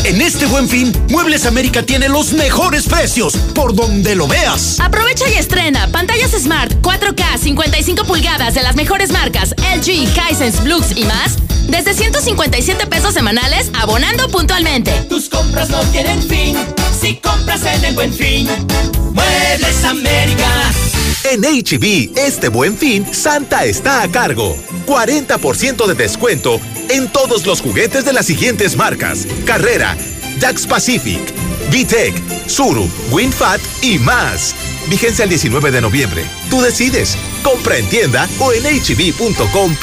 En 0.09 0.21
este 0.21 0.47
buen 0.47 0.67
fin, 0.67 0.91
Muebles 1.09 1.45
América 1.45 1.83
tiene 1.83 2.09
los 2.09 2.33
mejores 2.33 2.87
precios, 2.87 3.37
por 3.53 3.75
donde 3.75 4.15
lo 4.15 4.27
veas. 4.27 4.79
Aprovecha 4.79 5.29
y 5.29 5.35
estrena 5.35 5.87
pantallas 5.91 6.31
Smart 6.31 6.73
4K 6.81 7.37
55 7.37 8.05
pulgadas 8.05 8.55
de 8.55 8.63
las 8.63 8.75
mejores 8.75 9.11
marcas 9.11 9.53
LG, 9.59 10.09
Hisense, 10.31 10.61
Blux 10.63 10.97
y 10.97 11.03
más 11.03 11.35
desde 11.67 11.93
157 11.93 12.87
pesos 12.87 13.13
semanales 13.13 13.69
abonando 13.79 14.27
puntualmente. 14.29 14.91
Tus 15.09 15.29
compras 15.29 15.69
no 15.69 15.79
tienen 15.91 16.23
fin 16.23 16.57
si 16.99 17.17
compras 17.17 17.61
en 17.65 17.85
el 17.85 17.93
buen 17.93 18.11
fin. 18.11 18.49
Muebles 19.13 19.83
América. 19.83 20.71
En 21.25 21.41
HB, 21.41 22.17
este 22.17 22.47
buen 22.47 22.77
fin, 22.77 23.05
Santa 23.13 23.65
está 23.65 24.01
a 24.01 24.09
cargo. 24.09 24.55
40% 24.85 25.85
de 25.85 25.93
descuento 25.93 26.61
en 26.89 27.11
todos 27.11 27.45
los 27.45 27.61
juguetes 27.61 28.05
de 28.05 28.13
las 28.13 28.25
siguientes 28.25 28.77
marcas: 28.77 29.27
Carrera, 29.45 29.97
Jax 30.39 30.65
Pacific, 30.65 31.19
VTEC, 31.71 32.15
Suru, 32.47 32.89
WinFat 33.11 33.59
y 33.81 33.99
más. 33.99 34.55
Vigencia 34.87 35.23
el 35.23 35.29
19 35.29 35.71
de 35.71 35.81
noviembre. 35.81 36.23
Tú 36.49 36.61
decides. 36.61 37.17
Compra 37.43 37.77
en 37.77 37.87
tienda 37.89 38.27
o 38.39 38.51
en 38.53 38.63
hb.com.mx. 38.63 39.79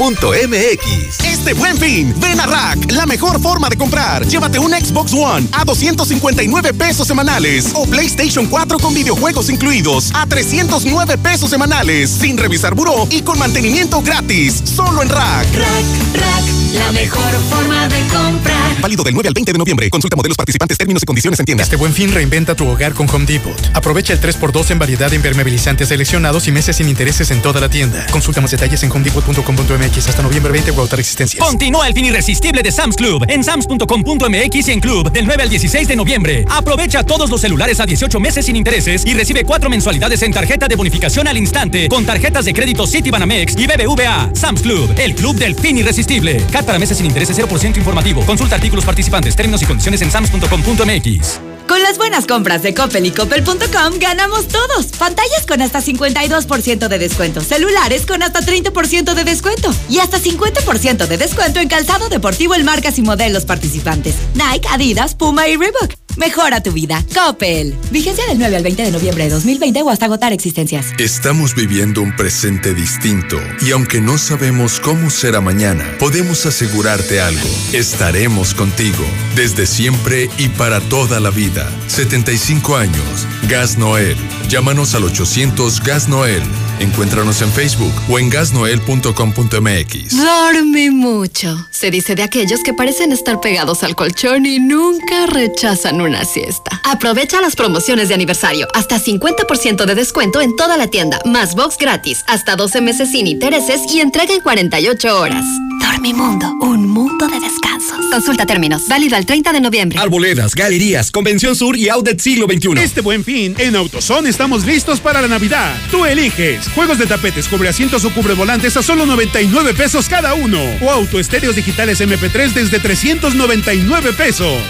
Este 1.25 1.55
buen 1.55 1.77
fin, 1.79 2.15
ven 2.21 2.39
a 2.41 2.47
Rack, 2.47 2.93
la 2.93 3.07
mejor 3.07 3.41
forma 3.41 3.69
de 3.69 3.77
comprar. 3.77 4.27
Llévate 4.27 4.59
un 4.59 4.73
Xbox 4.73 5.13
One 5.15 5.49
a 5.53 5.65
259 5.65 6.75
pesos 6.75 7.07
semanales 7.07 7.71
o 7.75 7.87
PlayStation 7.87 8.47
4 8.47 8.79
con 8.79 8.95
videojuegos 8.95 9.49
incluidos 9.49 10.11
a 10.15 10.27
309 10.27 11.19
pesos 11.19 11.51
semanales, 11.51 12.11
sin 12.11 12.37
revisar 12.37 12.75
buró 12.75 13.07
y 13.11 13.23
con 13.23 13.39
mantenimiento 13.39 14.03
gratis. 14.03 14.63
Solo 14.65 15.03
en 15.03 15.09
Rack. 15.09 15.47
Rack, 15.55 16.15
Rack, 16.15 16.45
la 16.75 16.93
mejor 16.93 17.33
forma 17.51 17.89
de 17.89 18.01
comprar. 18.09 18.81
Válido 18.81 19.03
del 19.03 19.15
9 19.15 19.29
al 19.29 19.35
20 19.35 19.53
de 19.53 19.59
noviembre. 19.59 19.91
Consulta 19.91 20.17
modelos 20.17 20.37
participantes, 20.37 20.77
términos 20.77 21.03
y 21.03 21.07
condiciones 21.07 21.41
en 21.41 21.47
tienda. 21.47 21.65
Este 21.65 21.77
buen 21.77 21.93
fin 21.93 22.13
reinventa 22.13 22.55
tu 22.55 22.69
hogar 22.69 22.93
con 22.93 23.09
Home 23.09 23.25
Depot. 23.25 23.57
Aprovecha 23.75 24.13
el 24.13 24.21
3x2 24.21 24.71
en 24.71 24.79
variedad 24.87 25.11
de 25.11 25.17
impermeabilizantes 25.17 25.89
seleccionados 25.89 26.47
y 26.47 26.53
meses 26.53 26.77
sin 26.77 26.89
intereses 26.89 27.33
en 27.33 27.43
toda 27.43 27.61
la 27.61 27.69
tienda. 27.69 28.07
Consulta 28.13 28.41
más 28.41 28.53
detalles 28.53 28.81
en 28.85 28.93
homedepot.com.mx 28.93 30.09
hasta 30.09 30.23
noviembre 30.23 30.53
20 30.53 30.71
o 30.71 30.75
agotar 30.75 31.01
existencias. 31.01 31.45
Continúa 31.45 31.89
el 31.89 31.93
fin 31.93 32.05
irresistible 32.05 32.63
de 32.63 32.71
Sam's 32.71 32.95
Club 32.95 33.25
en 33.27 33.43
sams.com.mx 33.43 34.69
y 34.69 34.71
en 34.71 34.79
Club 34.79 35.11
del 35.11 35.27
9 35.27 35.43
al 35.43 35.49
16 35.49 35.89
de 35.89 35.97
noviembre. 35.97 36.45
Aprovecha 36.49 37.03
todos 37.03 37.29
los 37.31 37.41
celulares 37.41 37.81
a 37.81 37.87
18 37.87 38.21
meses 38.21 38.47
sin 38.47 38.55
intereses 38.55 39.05
y 39.05 39.15
recibe 39.15 39.43
cuatro 39.43 39.69
mensualidades 39.69 40.23
en 40.23 40.33
tarjeta 40.33 40.69
de 40.69 40.77
bonificación 40.77 41.27
al 41.27 41.37
instante 41.37 41.89
con 41.89 42.07
tarjetas 42.07 42.45
de 42.45 42.55
crédito 42.55 42.87
Citibanamex 42.87 43.57
y 43.59 43.67
BBVA. 43.67 44.31
Sam's 44.35 44.63
Club, 44.63 44.95
el 44.99 45.17
club 45.17 45.35
del 45.35 45.57
fin 45.57 45.79
irresistible. 45.79 46.41
CAT 46.53 46.65
para 46.65 46.79
meses 46.79 46.99
sin 46.99 47.07
intereses 47.07 47.37
0% 47.37 47.77
informativo. 47.77 48.25
Consulta 48.25 48.55
artículos 48.55 48.85
participantes, 48.85 49.35
términos 49.35 49.61
y 49.63 49.67
condiciones 49.67 50.01
en 50.03 50.13
sams.com.mx. 50.13 51.41
Con 51.77 51.83
las 51.83 51.99
buenas 51.99 52.25
compras 52.25 52.63
de 52.63 52.73
Coppel 52.73 53.05
y 53.05 53.11
Coppel.com 53.11 53.99
ganamos 54.01 54.49
todos. 54.49 54.87
Pantallas 54.99 55.45
con 55.47 55.61
hasta 55.61 55.83
52% 55.83 56.89
de 56.89 56.99
descuento. 56.99 57.43
Celulares 57.43 58.07
con 58.07 58.23
hasta 58.23 58.41
30% 58.41 59.13
de 59.13 59.25
descuento. 59.25 59.71
Y 59.91 59.99
hasta 59.99 60.19
50% 60.19 61.07
de 61.07 61.19
descuento 61.19 61.61
en 61.61 61.69
calzado 61.69 62.09
deportivo 62.09 62.55
en 62.55 62.65
marcas 62.65 62.99
y 62.99 63.03
modelos 63.03 63.45
participantes. 63.45 64.15
Nike, 64.33 64.67
Adidas, 64.71 65.15
Puma 65.15 65.49
y 65.49 65.59
Reebok. 65.59 66.06
Mejora 66.17 66.63
tu 66.63 66.73
vida. 66.73 67.05
Coppel. 67.15 67.75
Vigencia 67.91 68.25
del 68.27 68.39
9 68.39 68.57
al 68.57 68.63
20 68.63 68.83
de 68.85 68.91
noviembre 68.91 69.25
de 69.25 69.31
2020 69.31 69.83
o 69.83 69.91
hasta 69.91 70.07
agotar 70.07 70.33
existencias. 70.33 70.87
Estamos 70.99 71.55
viviendo 71.55 72.03
un 72.03 72.15
presente 72.17 72.75
distinto 72.75 73.39
y 73.61 73.71
aunque 73.73 74.01
no 74.01 74.19
sabemos 74.19 74.81
cómo 74.81 75.11
será 75.11 75.41
mañana, 75.41 75.85
podemos 75.99 76.47
asegurarte 76.47 77.21
algo. 77.21 77.49
Estaremos 77.73 78.55
contigo 78.55 79.05
desde 79.35 79.67
siempre 79.67 80.29
y 80.39 80.49
para 80.49 80.81
toda 80.81 81.21
la 81.21 81.31
vida. 81.31 81.71
75 81.89 82.77
años. 82.77 83.27
Gas 83.49 83.79
Noel. 83.79 84.17
Llámanos 84.49 84.95
al 84.95 85.05
800 85.05 85.83
Gas 85.83 86.09
Noel 86.09 86.43
Encuéntranos 86.79 87.41
en 87.41 87.51
Facebook 87.51 87.93
o 88.09 88.19
en 88.19 88.29
gasnoel.com.mx. 88.29 90.17
Dorme 90.17 90.91
mucho. 90.91 91.67
Se 91.71 91.91
dice 91.91 92.15
de 92.15 92.23
aquellos 92.23 92.63
que 92.63 92.75
parecen 92.75 93.13
estar 93.13 93.41
pegados 93.41 93.83
al 93.83 93.97
colchón 93.97 94.45
y 94.45 94.59
nunca 94.59 95.27
rechazan 95.27 96.01
una 96.01 96.25
siesta. 96.25 96.81
Aprovecha 96.85 97.41
las 97.41 97.57
promociones 97.57 98.09
de 98.09 98.15
aniversario. 98.15 98.69
Hasta 98.75 99.01
50% 99.01 99.87
de 99.87 99.95
descuento 99.95 100.41
en 100.41 100.55
toda 100.55 100.77
la 100.77 100.89
tienda. 100.89 101.19
Más 101.25 101.55
box 101.55 101.79
gratis. 101.79 102.25
Hasta 102.27 102.57
12 102.57 102.81
meses 102.83 103.11
sin 103.11 103.27
intereses 103.27 103.81
y 103.93 104.01
entrega 104.01 104.35
en 104.35 104.41
48 104.41 105.19
horas. 105.19 105.45
Dormimundo. 105.81 106.53
Un 106.61 106.89
mundo 106.89 107.27
de 107.27 107.41
descansos. 107.41 108.07
Consulta 108.11 108.45
términos. 108.45 108.83
Válido 108.89 109.17
al 109.17 109.25
30 109.25 109.53
de 109.53 109.61
noviembre. 109.61 109.99
Arboledas, 109.99 110.55
galerías, 110.55 111.11
Convención 111.11 111.57
Sur 111.57 111.77
y 111.77 111.89
Outlet 111.89 112.21
Siglo 112.21 112.47
XXI. 112.47 112.83
Este 112.83 113.01
buen 113.01 113.25
fin, 113.25 113.55
en 113.59 113.77
AutoZone 113.77 114.29
estamos 114.37 114.67
listos 114.67 115.01
para 115.01 115.23
la 115.23 115.29
Navidad. 115.29 115.75
Tú 115.91 116.05
eliges. 116.05 116.69
Juegos 116.75 116.99
de 116.99 117.07
tapetes, 117.07 117.49
cubre 117.49 117.71
asientos 117.71 118.05
o 118.05 118.13
cubre 118.13 118.35
volantes 118.35 118.77
a 118.77 118.83
solo 118.83 119.07
99 119.07 119.73
pesos 119.73 120.11
cada 120.11 120.35
uno. 120.35 120.61
O 120.83 120.91
autoestéreos 120.91 121.57
digitales 121.57 122.03
MP3 122.03 122.53
desde 122.53 122.79
399 122.79 124.13
pesos. 124.13 124.61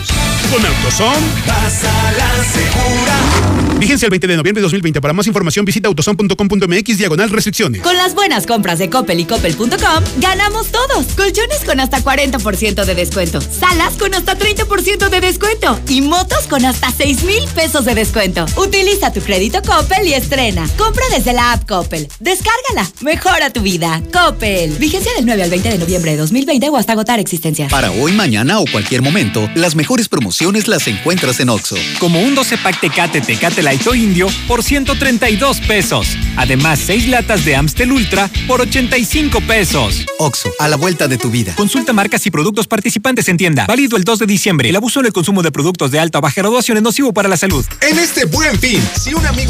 Con 0.53 0.65
AutoZone. 0.65 1.27
Pásala 1.45 2.45
segura. 2.45 3.57
Vigencia 3.79 4.07
el 4.07 4.11
20 4.11 4.27
de 4.27 4.37
noviembre 4.37 4.61
de 4.61 4.63
2020. 4.63 5.01
Para 5.01 5.13
más 5.13 5.27
información 5.27 5.65
visita 5.65 5.89
autozone.com.mx 5.89 6.99
diagonal 6.99 7.29
restricciones. 7.31 7.83
Con 7.83 7.97
las 7.97 8.15
buenas 8.15 8.47
compras 8.47 8.79
de 8.79 8.89
Coppel 8.89 9.21
y 9.21 9.25
Coppel.com, 9.27 10.05
ganamos 10.19 10.69
todos. 10.69 11.07
Colchones 11.15 11.65
con 11.65 11.81
hasta 11.81 11.99
40% 12.01 12.85
de 12.85 12.95
descuento. 12.95 13.41
Salas 13.41 13.95
con 13.95 14.15
hasta 14.15 14.39
30% 14.39 15.09
de 15.11 15.21
descuento. 15.21 15.79
Y 15.89 16.01
motos 16.01 16.47
con 16.47 16.65
hasta 16.65 16.91
6 16.91 17.25
mil 17.25 17.45
pesos 17.55 17.85
de 17.85 17.95
descuento. 17.95 18.47
Utiliza 18.57 19.13
tu 19.13 19.21
crédito 19.21 19.56
Coppel 19.63 20.07
y 20.07 20.15
estrena. 20.15 20.69
Compra 20.77 21.05
desde 21.15 21.33
la 21.33 21.53
app 21.53 21.67
Coppel. 21.69 22.09
Descárgala. 22.21 22.91
Mejora 23.01 23.51
tu 23.51 23.63
vida. 23.63 24.03
Coppel. 24.13 24.71
Vigencia 24.79 25.13
del 25.15 25.27
9 25.27 25.43
al 25.43 25.51
20 25.51 25.69
de 25.71 25.79
noviembre 25.79 26.11
de 26.13 26.17
2020 26.19 26.69
o 26.69 26.77
hasta 26.77 26.93
agotar 26.93 27.21
existencias. 27.21 27.71
Para 27.71 27.91
hoy, 27.91 28.13
mañana 28.13 28.61
o 28.61 28.65
cualquier 28.71 29.03
momento, 29.03 29.49
las 29.55 29.75
mejores 29.75 30.09
promociones 30.09 30.69
las 30.69 30.87
encuentras 30.87 31.41
en 31.41 31.49
Oxo. 31.49 31.77
Como 31.99 32.21
un 32.21 32.35
12 32.35 32.59
pack 32.59 32.81
Tecate 32.81 33.21
Tecate 33.21 33.63
Light 33.63 33.87
o 33.87 33.95
Indio 33.95 34.29
por 34.49 34.63
132 34.63 35.61
pesos. 35.61 36.09
Además, 36.37 36.81
6 36.85 37.09
latas 37.09 37.45
de 37.45 37.57
Amstel 37.57 37.93
Ultra 37.93 38.31
por 38.47 38.61
85 38.61 39.41
pesos. 39.43 40.05
Oxo, 40.19 40.51
a 40.59 40.69
la 40.69 40.77
vuelta 40.77 41.09
de 41.09 41.19
tu 41.19 41.31
vida. 41.31 41.55
Consulta 41.55 41.93
marcas 41.93 42.27
y 42.27 42.31
productos 42.31 42.67
participantes 42.67 43.29
en 43.29 43.37
tienda. 43.37 43.67
Válido 43.67 43.97
el 43.97 44.05
2 44.05 44.21
de 44.21 44.27
diciembre. 44.27 44.69
El 44.69 44.77
abuso 44.77 45.01
en 45.01 45.07
el 45.07 45.13
consumo 45.13 45.43
de 45.43 45.53
productos 45.53 45.91
de 45.91 45.99
alta 45.99 46.19
o 46.19 46.21
baja 46.21 46.41
graduación 46.41 46.77
es 46.77 46.83
nocivo 46.83 47.13
para 47.13 47.29
la 47.29 47.37
salud. 47.37 47.65
En 47.81 47.99
este 47.99 48.25
buen 48.25 48.59
fin, 48.59 48.83
si 49.01 49.15
un 49.15 49.25
amigo 49.27 49.46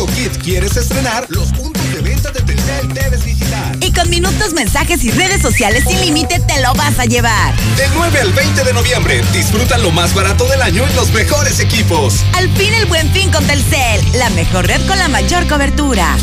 Quieres 0.47 0.77
estrenar, 0.77 1.27
los 1.31 1.48
puntos 1.52 1.82
de 1.93 2.02
venta 2.02 2.31
de 2.31 2.40
Telcel 2.40 2.93
debes 2.93 3.24
visitar. 3.24 3.77
Y 3.81 3.93
con 3.93 4.09
minutos, 4.10 4.52
mensajes 4.52 5.02
y 5.05 5.10
redes 5.10 5.40
sociales 5.40 5.85
sin 5.89 6.01
límite 6.01 6.39
te 6.40 6.60
lo 6.60 6.74
vas 6.74 6.98
a 6.98 7.06
llevar. 7.06 7.55
Del 7.77 7.90
9 7.94 8.20
al 8.20 8.32
20 8.32 8.62
de 8.62 8.73
noviembre, 8.74 9.23
disfruta 9.32 9.78
lo 9.78 9.90
más 9.90 10.14
barato 10.14 10.47
del 10.48 10.60
año 10.60 10.86
en 10.86 10.94
los 10.94 11.10
mejores 11.12 11.60
equipos. 11.60 12.24
Al 12.35 12.48
fin 12.56 12.74
el 12.74 12.86
buen 12.86 13.10
fin 13.12 13.31
con 13.31 13.44
Telcel, 13.47 14.05
la 14.18 14.28
mejor 14.31 14.66
red 14.66 14.86
con 14.86 14.98
la 14.98 15.09
mayor 15.09 15.48
cobertura. 15.48 16.16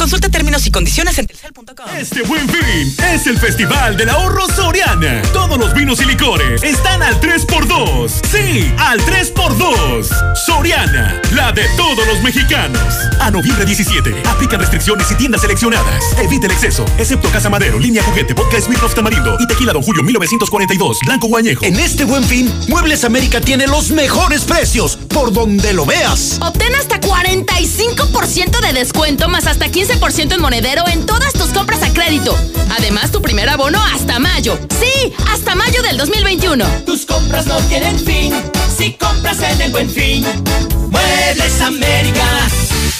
Consulta 0.00 0.30
términos 0.30 0.66
y 0.66 0.70
condiciones 0.70 1.18
en 1.18 1.26
telcel.com. 1.26 1.86
Este 1.94 2.22
buen 2.22 2.48
fin 2.48 2.96
es 3.12 3.26
el 3.26 3.36
Festival 3.38 3.98
del 3.98 4.08
Ahorro 4.08 4.46
Soriana. 4.48 5.20
Todos 5.34 5.58
los 5.58 5.74
vinos 5.74 6.00
y 6.00 6.06
licores 6.06 6.62
están 6.62 7.02
al 7.02 7.20
3x2. 7.20 8.10
Sí, 8.32 8.72
al 8.78 8.98
3x2. 9.02 10.36
Soriana, 10.46 11.20
la 11.34 11.52
de 11.52 11.68
todos 11.76 12.06
los 12.06 12.22
mexicanos. 12.22 12.82
A 13.20 13.30
noviembre 13.30 13.66
17, 13.66 14.22
aplican 14.26 14.60
restricciones 14.60 15.10
y 15.10 15.16
tiendas 15.16 15.42
seleccionadas. 15.42 16.02
Evite 16.18 16.46
el 16.46 16.52
exceso, 16.52 16.86
excepto 16.96 17.28
Casa 17.28 17.50
Madero, 17.50 17.78
Línea 17.78 18.02
Juguete, 18.02 18.32
Vodka 18.32 18.58
Smirnoff 18.58 18.94
Tamarindo 18.94 19.36
y 19.38 19.46
Tequila 19.46 19.74
Don 19.74 19.82
Julio 19.82 20.02
1942, 20.02 21.00
Blanco 21.04 21.26
Guañejo. 21.26 21.66
En 21.66 21.78
este 21.78 22.04
buen 22.04 22.24
fin, 22.24 22.50
Muebles 22.68 23.04
América 23.04 23.42
tiene 23.42 23.66
los 23.66 23.90
mejores 23.90 24.44
precios, 24.44 24.96
por 24.96 25.30
donde 25.30 25.74
lo 25.74 25.84
veas. 25.84 26.38
Obtén 26.40 26.74
hasta 26.74 26.98
45% 27.02 28.60
de 28.62 28.72
descuento 28.72 29.28
más 29.28 29.46
hasta 29.46 29.66
15% 29.66 29.89
en 29.92 30.40
monedero 30.40 30.84
en 30.88 31.06
todas 31.06 31.32
tus 31.32 31.50
compras 31.50 31.82
a 31.82 31.92
crédito. 31.92 32.36
Además, 32.78 33.10
tu 33.10 33.22
primer 33.22 33.48
abono 33.48 33.82
hasta 33.94 34.18
mayo. 34.18 34.58
Sí, 34.78 35.12
hasta 35.32 35.54
mayo 35.54 35.82
del 35.82 35.96
2021. 35.96 36.64
Tus 36.84 37.06
compras 37.06 37.46
no 37.46 37.56
tienen 37.68 37.98
fin 37.98 38.32
si 38.76 38.92
compras 38.94 39.40
en 39.40 39.60
el 39.62 39.70
buen 39.72 39.88
fin. 39.88 40.24
Muebles 40.90 41.60
América. 41.60 42.48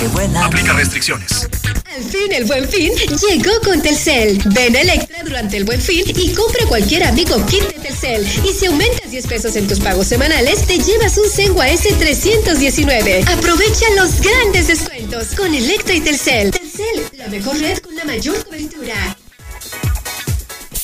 que 0.00 0.08
vuelan. 0.08 0.42
Aplica 0.42 0.72
restricciones. 0.72 1.48
Al 1.94 2.02
fin 2.02 2.32
el 2.32 2.44
buen 2.44 2.68
fin 2.68 2.90
llegó 3.28 3.52
con 3.62 3.80
Telcel. 3.80 4.42
Ven 4.46 4.74
a 4.74 4.80
Electra 4.80 5.22
durante 5.24 5.56
el 5.56 5.64
buen 5.64 5.80
fin 5.80 6.04
y 6.08 6.32
compra 6.32 6.66
cualquier 6.66 7.04
amigo 7.04 7.36
kit 7.46 7.62
de 7.68 7.78
Telcel. 7.78 8.26
Y 8.44 8.52
si 8.52 8.66
aumentas 8.66 8.93
10 9.10 9.26
pesos 9.26 9.56
en 9.56 9.66
tus 9.68 9.80
pagos 9.80 10.06
semanales, 10.06 10.66
te 10.66 10.78
llevas 10.78 11.18
un 11.18 11.28
Sengua 11.28 11.68
S319. 11.68 13.28
Aprovecha 13.28 13.86
los 13.96 14.20
grandes 14.20 14.68
descuentos 14.68 15.28
con 15.36 15.54
Electra 15.54 15.94
y 15.94 16.00
Telcel. 16.00 16.50
Telcel, 16.50 17.08
la 17.16 17.28
mejor 17.28 17.58
red 17.58 17.78
con 17.78 17.94
la 17.94 18.04
mayor 18.04 18.44
cobertura. 18.44 19.16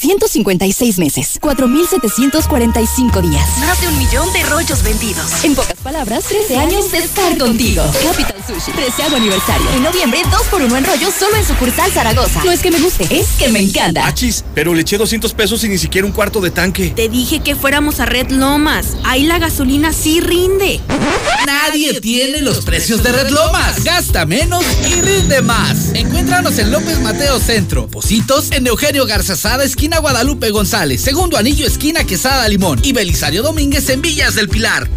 256 0.03 0.99
meses, 0.99 1.39
4,745 1.41 3.21
días. 3.21 3.59
Más 3.59 3.81
de 3.81 3.89
un 3.89 3.99
millón 3.99 4.33
de 4.33 4.43
rollos 4.45 4.83
vendidos. 4.83 5.45
En 5.45 5.55
pocas 5.55 5.77
palabras, 5.83 6.25
13 6.25 6.57
años 6.57 6.91
de 6.91 6.99
estar 6.99 7.37
contigo. 7.37 7.83
Capital 8.03 8.43
Sushi, 8.47 8.73
13 8.73 9.15
aniversario. 9.15 9.71
En 9.77 9.83
noviembre, 9.83 10.23
2 10.31 10.43
por 10.51 10.63
1 10.63 10.77
en 10.77 10.85
rollos 10.85 11.13
solo 11.15 11.37
en 11.37 11.45
sucursal 11.45 11.93
Zaragoza. 11.93 12.43
No 12.45 12.51
es 12.51 12.61
que 12.61 12.71
me 12.71 12.81
guste, 12.81 13.07
es 13.11 13.29
que 13.39 13.49
me 13.49 13.61
encanta. 13.61 14.07
Achis, 14.07 14.43
pero 14.55 14.73
le 14.75 14.81
eché 14.81 14.97
200 14.97 15.35
pesos 15.35 15.63
y 15.65 15.69
ni 15.69 15.77
siquiera 15.77 16.07
un 16.07 16.13
cuarto 16.13 16.41
de 16.41 16.51
tanque. 16.51 16.91
Te 16.91 17.09
dije 17.09 17.41
que 17.41 17.55
fuéramos 17.55 18.01
a 18.01 18.07
Red 18.07 18.31
Lomas. 18.31 18.97
Ahí 19.05 19.25
la 19.25 19.39
gasolina 19.39 19.93
sí 19.93 20.21
rinde. 20.21 20.81
Nadie 21.47 22.01
tiene 22.01 22.41
los 22.41 22.65
precios 22.65 23.03
de 23.03 23.13
Red 23.13 23.31
Lomas. 23.31 23.85
Gasta 23.85 24.25
menos 24.25 24.65
y 24.89 25.01
rinde 25.01 25.43
más. 25.43 25.91
Encuéntranos 25.95 26.59
en 26.59 26.71
López 26.71 27.01
Mateo 27.01 27.39
Centro. 27.39 27.87
Positos 27.89 28.51
en 28.53 28.67
Eugenio 28.67 29.05
Garzazada, 29.05 29.65
esquina 29.65 29.90
Guadalupe 29.99 30.51
González. 30.51 31.01
Segundo 31.01 31.37
anillo, 31.37 31.67
esquina 31.67 32.05
Quesada 32.05 32.49
Limón. 32.49 32.81
Y 32.83 32.93
Belisario 32.93 33.43
Domínguez 33.43 33.89
en 33.91 34.01
Villas 34.01 34.35
del 34.35 34.49
Pilar. 34.49 34.89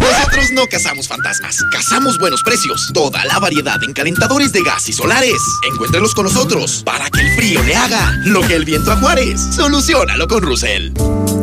Nosotros 0.00 0.52
no 0.52 0.66
cazamos 0.66 1.08
fantasmas, 1.08 1.62
cazamos 1.72 2.18
buenos 2.18 2.42
precios. 2.42 2.90
Toda 2.94 3.24
la 3.24 3.38
variedad 3.38 3.82
en 3.82 3.92
calentadores 3.92 4.52
de 4.52 4.62
gas 4.62 4.88
y 4.88 4.92
solares. 4.92 5.40
Encuéntrelos 5.72 6.14
con 6.14 6.24
nosotros 6.24 6.82
para 6.84 7.10
que 7.10 7.20
el 7.20 7.36
frío 7.36 7.62
le 7.62 7.74
haga 7.74 8.12
lo 8.24 8.40
que 8.42 8.54
el 8.54 8.64
viento 8.64 8.92
a 8.92 8.96
Juárez. 8.96 9.40
Solucionalo 9.54 10.28
con 10.28 10.42
Russell. 10.42 10.92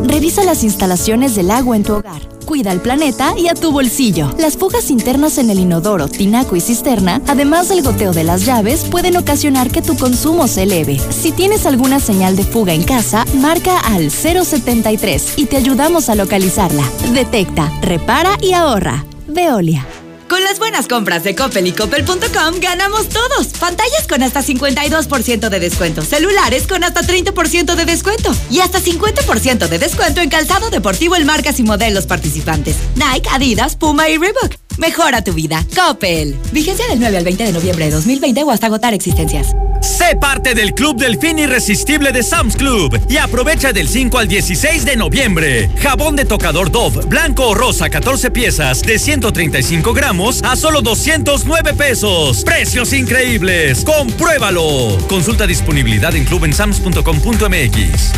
Revisa 0.04 0.44
las 0.44 0.64
instalaciones 0.64 1.36
del 1.36 1.52
agua 1.52 1.76
en 1.76 1.84
tu 1.84 1.94
hogar. 1.94 2.22
Cuida 2.46 2.70
al 2.70 2.80
planeta 2.80 3.34
y 3.36 3.48
a 3.48 3.56
tu 3.56 3.72
bolsillo. 3.72 4.34
Las 4.38 4.56
fugas 4.56 4.92
internas 4.92 5.40
en 5.40 5.50
el 5.50 5.60
inodoro, 5.60 6.08
tinaco 6.08 6.56
y 6.56 6.62
cisterna, 6.62 7.20
además 7.28 7.70
del 7.70 7.82
goteo 7.82 8.14
de 8.14 8.24
las 8.24 8.46
llaves, 8.46 8.84
pueden 8.84 9.18
ocasionar 9.18 9.72
que 9.72 9.82
tu 9.82 9.98
consumo 9.98 10.48
se 10.48 10.64
eleve. 10.64 11.00
Si 11.10 11.32
tienes 11.32 11.66
alguna 11.66 12.00
señal 12.00 12.36
de 12.36 12.44
fuga 12.44 12.74
en 12.74 12.84
casa, 12.84 13.26
marca 13.40 13.80
al 13.80 14.12
073 14.12 15.34
y 15.38 15.46
te 15.48 15.58
ayudamos 15.58 16.08
a 16.10 16.16
localizarla. 16.16 16.84
Detecta, 17.14 17.74
repara 17.82 18.38
y 18.42 18.45
ahorra. 18.54 19.06
Veolia. 19.28 19.86
Con 20.28 20.44
las 20.44 20.58
buenas 20.58 20.88
compras 20.88 21.24
de 21.24 21.36
Coppel 21.36 21.68
y 21.68 21.72
Coppel.com 21.72 22.60
ganamos 22.60 23.10
todos. 23.10 23.48
Pantallas 23.60 24.08
con 24.10 24.24
hasta 24.24 24.42
52% 24.42 25.50
de 25.50 25.60
descuento. 25.60 26.02
Celulares 26.02 26.66
con 26.68 26.84
hasta 26.84 27.02
30% 27.02 27.76
de 27.76 27.86
descuento. 27.86 28.36
Y 28.50 28.60
hasta 28.60 28.80
50% 28.80 29.68
de 29.68 29.78
descuento 29.78 30.22
en 30.22 30.30
calzado 30.30 30.70
deportivo 30.72 31.16
en 31.16 31.26
marcas 31.26 31.60
y 31.60 31.64
modelos 31.64 32.08
participantes. 32.08 32.76
Nike, 32.96 33.30
Adidas, 33.32 33.76
Puma 33.76 34.10
y 34.10 34.18
Reebok. 34.18 34.65
Mejora 34.78 35.24
tu 35.24 35.34
vida. 35.34 35.66
Coppel. 35.76 36.36
Vigencia 36.52 36.86
del 36.88 37.00
9 37.00 37.18
al 37.18 37.24
20 37.24 37.44
de 37.46 37.52
noviembre 37.52 37.86
de 37.86 37.92
2020 37.92 38.44
o 38.44 38.52
hasta 38.52 38.68
agotar 38.68 38.94
existencias. 38.94 39.56
Sé 39.82 40.16
parte 40.16 40.56
del 40.56 40.74
Club 40.74 40.98
del 40.98 41.18
Fin 41.20 41.38
Irresistible 41.38 42.12
de 42.12 42.24
Sam's 42.24 42.56
Club 42.56 43.00
y 43.08 43.18
aprovecha 43.18 43.72
del 43.72 43.88
5 43.88 44.18
al 44.18 44.28
16 44.28 44.84
de 44.86 44.96
noviembre. 44.96 45.70
Jabón 45.82 46.16
de 46.16 46.26
tocador 46.26 46.72
Dove, 46.72 47.06
blanco 47.06 47.48
o 47.48 47.54
rosa, 47.54 47.90
14 47.90 48.32
piezas 48.32 48.82
de 48.82 48.98
135 48.98 49.94
gramos 49.94 50.42
a 50.44 50.56
solo 50.56 50.82
209 50.82 51.74
pesos. 51.74 52.44
Precios 52.44 52.94
increíbles. 52.94 53.84
Compruébalo. 53.86 54.98
Consulta 55.08 55.46
disponibilidad 55.46 56.16
en 56.16 56.26
clubensams.com.mx. 56.26 58.12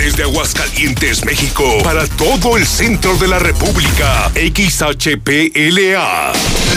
Desde 0.00 0.22
Aguascalientes, 0.22 1.26
México, 1.26 1.62
para 1.84 2.06
todo 2.06 2.56
el 2.56 2.66
centro 2.66 3.18
de 3.18 3.28
la 3.28 3.38
República, 3.38 4.30
XHPLA, 4.34 6.32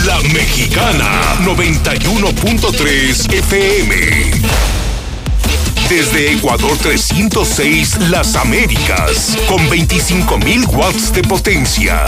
La 0.06 0.20
Mexicana, 0.34 1.38
91.3 1.46 3.34
FM. 3.34 3.96
Desde 5.88 6.34
Ecuador 6.34 6.78
306, 6.80 8.10
Las 8.10 8.36
Américas, 8.36 9.38
con 9.48 9.70
25.000 9.70 10.68
watts 10.68 11.14
de 11.14 11.24
potencia. 11.24 12.04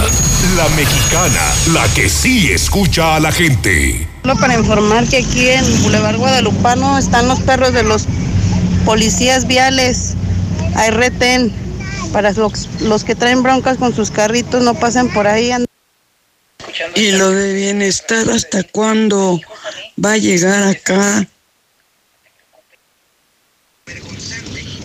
La 0.57 0.67
Mexicana, 0.75 1.41
la 1.71 1.87
que 1.93 2.09
sí 2.09 2.51
escucha 2.51 3.15
a 3.15 3.21
la 3.21 3.31
gente. 3.31 4.05
Solo 4.23 4.35
para 4.37 4.55
informar 4.55 5.07
que 5.07 5.19
aquí 5.19 5.47
en 5.47 5.81
Boulevard 5.83 6.17
Guadalupano 6.17 6.97
están 6.97 7.29
los 7.29 7.39
perros 7.39 7.71
de 7.71 7.83
los 7.83 8.05
policías 8.83 9.47
viales. 9.47 10.15
Hay 10.75 10.91
retén 10.91 11.51
para 12.11 12.31
los, 12.33 12.69
los 12.81 13.03
que 13.03 13.15
traen 13.15 13.43
broncas 13.43 13.77
con 13.77 13.95
sus 13.95 14.11
carritos, 14.11 14.63
no 14.63 14.73
pasen 14.73 15.11
por 15.13 15.27
ahí. 15.27 15.51
¿Y 16.95 17.11
lo 17.11 17.31
de 17.31 17.53
bienestar 17.53 18.29
hasta 18.29 18.63
cuándo 18.63 19.39
va 20.03 20.13
a 20.13 20.17
llegar 20.17 20.67
acá? 20.67 21.27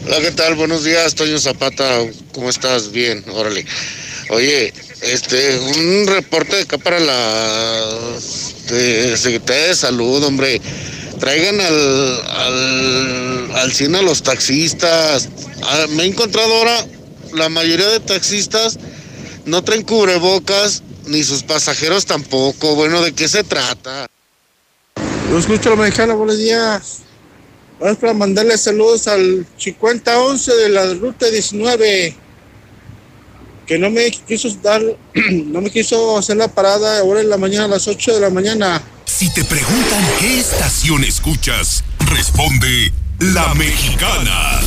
Hola, 0.07 0.21
¿qué 0.23 0.31
tal? 0.33 0.55
Buenos 0.55 0.85
días, 0.85 1.15
Toño 1.15 1.39
Zapata. 1.39 2.01
¿Cómo 2.33 2.51
estás? 2.51 2.91
Bien, 2.91 3.25
órale. 3.29 3.65
Oye, 4.31 4.73
este, 5.03 5.59
un 5.59 6.07
reporte 6.07 6.57
de 6.57 6.63
acá 6.63 6.79
para 6.79 7.01
la 7.01 8.17
este, 8.17 9.17
Secretaría 9.17 9.67
de 9.69 9.75
Salud, 9.75 10.23
hombre. 10.25 10.61
Traigan 11.21 11.61
al, 11.61 12.23
al, 12.31 13.51
al 13.57 13.73
cine 13.73 13.99
a 13.99 14.03
los 14.03 14.23
taxistas. 14.23 15.29
Ah, 15.63 15.87
me 15.91 16.05
he 16.05 16.07
encontrado 16.07 16.53
ahora, 16.55 16.87
la 17.35 17.49
mayoría 17.49 17.89
de 17.89 18.01
taxistas 18.01 18.79
no 19.45 19.63
traen 19.63 19.83
cubrebocas, 19.83 20.83
ni 21.07 21.23
sus 21.23 21.43
pasajeros 21.43 22.07
tampoco. 22.07 22.75
Bueno, 22.75 23.03
¿de 23.03 23.13
qué 23.13 23.29
se 23.29 23.45
trata? 23.45 24.07
Yo 25.31 25.39
escucho 25.39 25.69
a 25.73 25.77
la 25.77 25.83
mexicana, 25.83 26.15
buenos 26.15 26.39
días. 26.39 27.01
Es 27.81 27.97
para 27.97 28.13
mandarle 28.13 28.59
saludos 28.59 29.07
al 29.09 29.47
5011 29.57 30.55
de 30.55 30.69
la 30.69 30.95
ruta 30.95 31.27
19, 31.31 32.17
que 33.67 33.79
no 33.79 33.91
me 33.91 34.11
quiso 34.11 34.49
dar, 34.63 34.83
no 35.33 35.61
me 35.61 35.71
quiso 35.71 36.19
hacer 36.19 36.37
la 36.37 36.49
parada 36.49 36.99
ahora 36.99 37.21
en 37.21 37.31
la 37.31 37.39
mañana 37.39 37.65
a 37.65 37.69
las 37.69 37.89
8 37.89 38.15
de 38.15 38.21
la 38.21 38.31
mañana. 38.31 38.83
Si 39.11 39.29
te 39.29 39.45
preguntan 39.45 40.03
qué 40.21 40.39
estación 40.39 41.03
escuchas, 41.03 41.83
responde 41.99 42.93
La 43.19 43.53
Mexicana. 43.55 44.61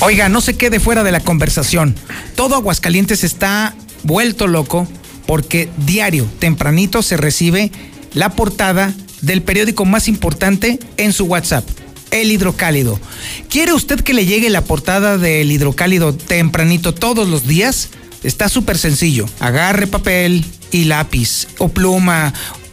Oiga, 0.00 0.28
no 0.28 0.40
se 0.40 0.56
quede 0.56 0.78
fuera 0.78 1.02
de 1.02 1.10
la 1.10 1.20
conversación. 1.20 1.96
Todo 2.36 2.54
Aguascalientes 2.54 3.24
está 3.24 3.74
vuelto 4.04 4.46
loco 4.46 4.86
porque 5.26 5.70
diario, 5.78 6.28
tempranito, 6.38 7.02
se 7.02 7.16
recibe 7.16 7.72
la 8.12 8.30
portada 8.36 8.94
del 9.22 9.42
periódico 9.42 9.84
más 9.84 10.06
importante 10.06 10.78
en 10.98 11.12
su 11.14 11.24
WhatsApp. 11.24 11.66
El 12.10 12.30
hidrocálido. 12.30 13.00
¿Quiere 13.48 13.72
usted 13.72 14.00
que 14.00 14.14
le 14.14 14.26
llegue 14.26 14.50
la 14.50 14.62
portada 14.62 15.16
del 15.18 15.50
hidrocálido 15.50 16.14
tempranito 16.14 16.94
todos 16.94 17.26
los 17.26 17.48
días? 17.48 17.88
Está 18.22 18.48
súper 18.48 18.78
sencillo. 18.78 19.26
Agarre 19.40 19.86
papel 19.86 20.44
y 20.70 20.84
lápiz 20.84 21.48
o 21.58 21.68
pluma 21.68 22.32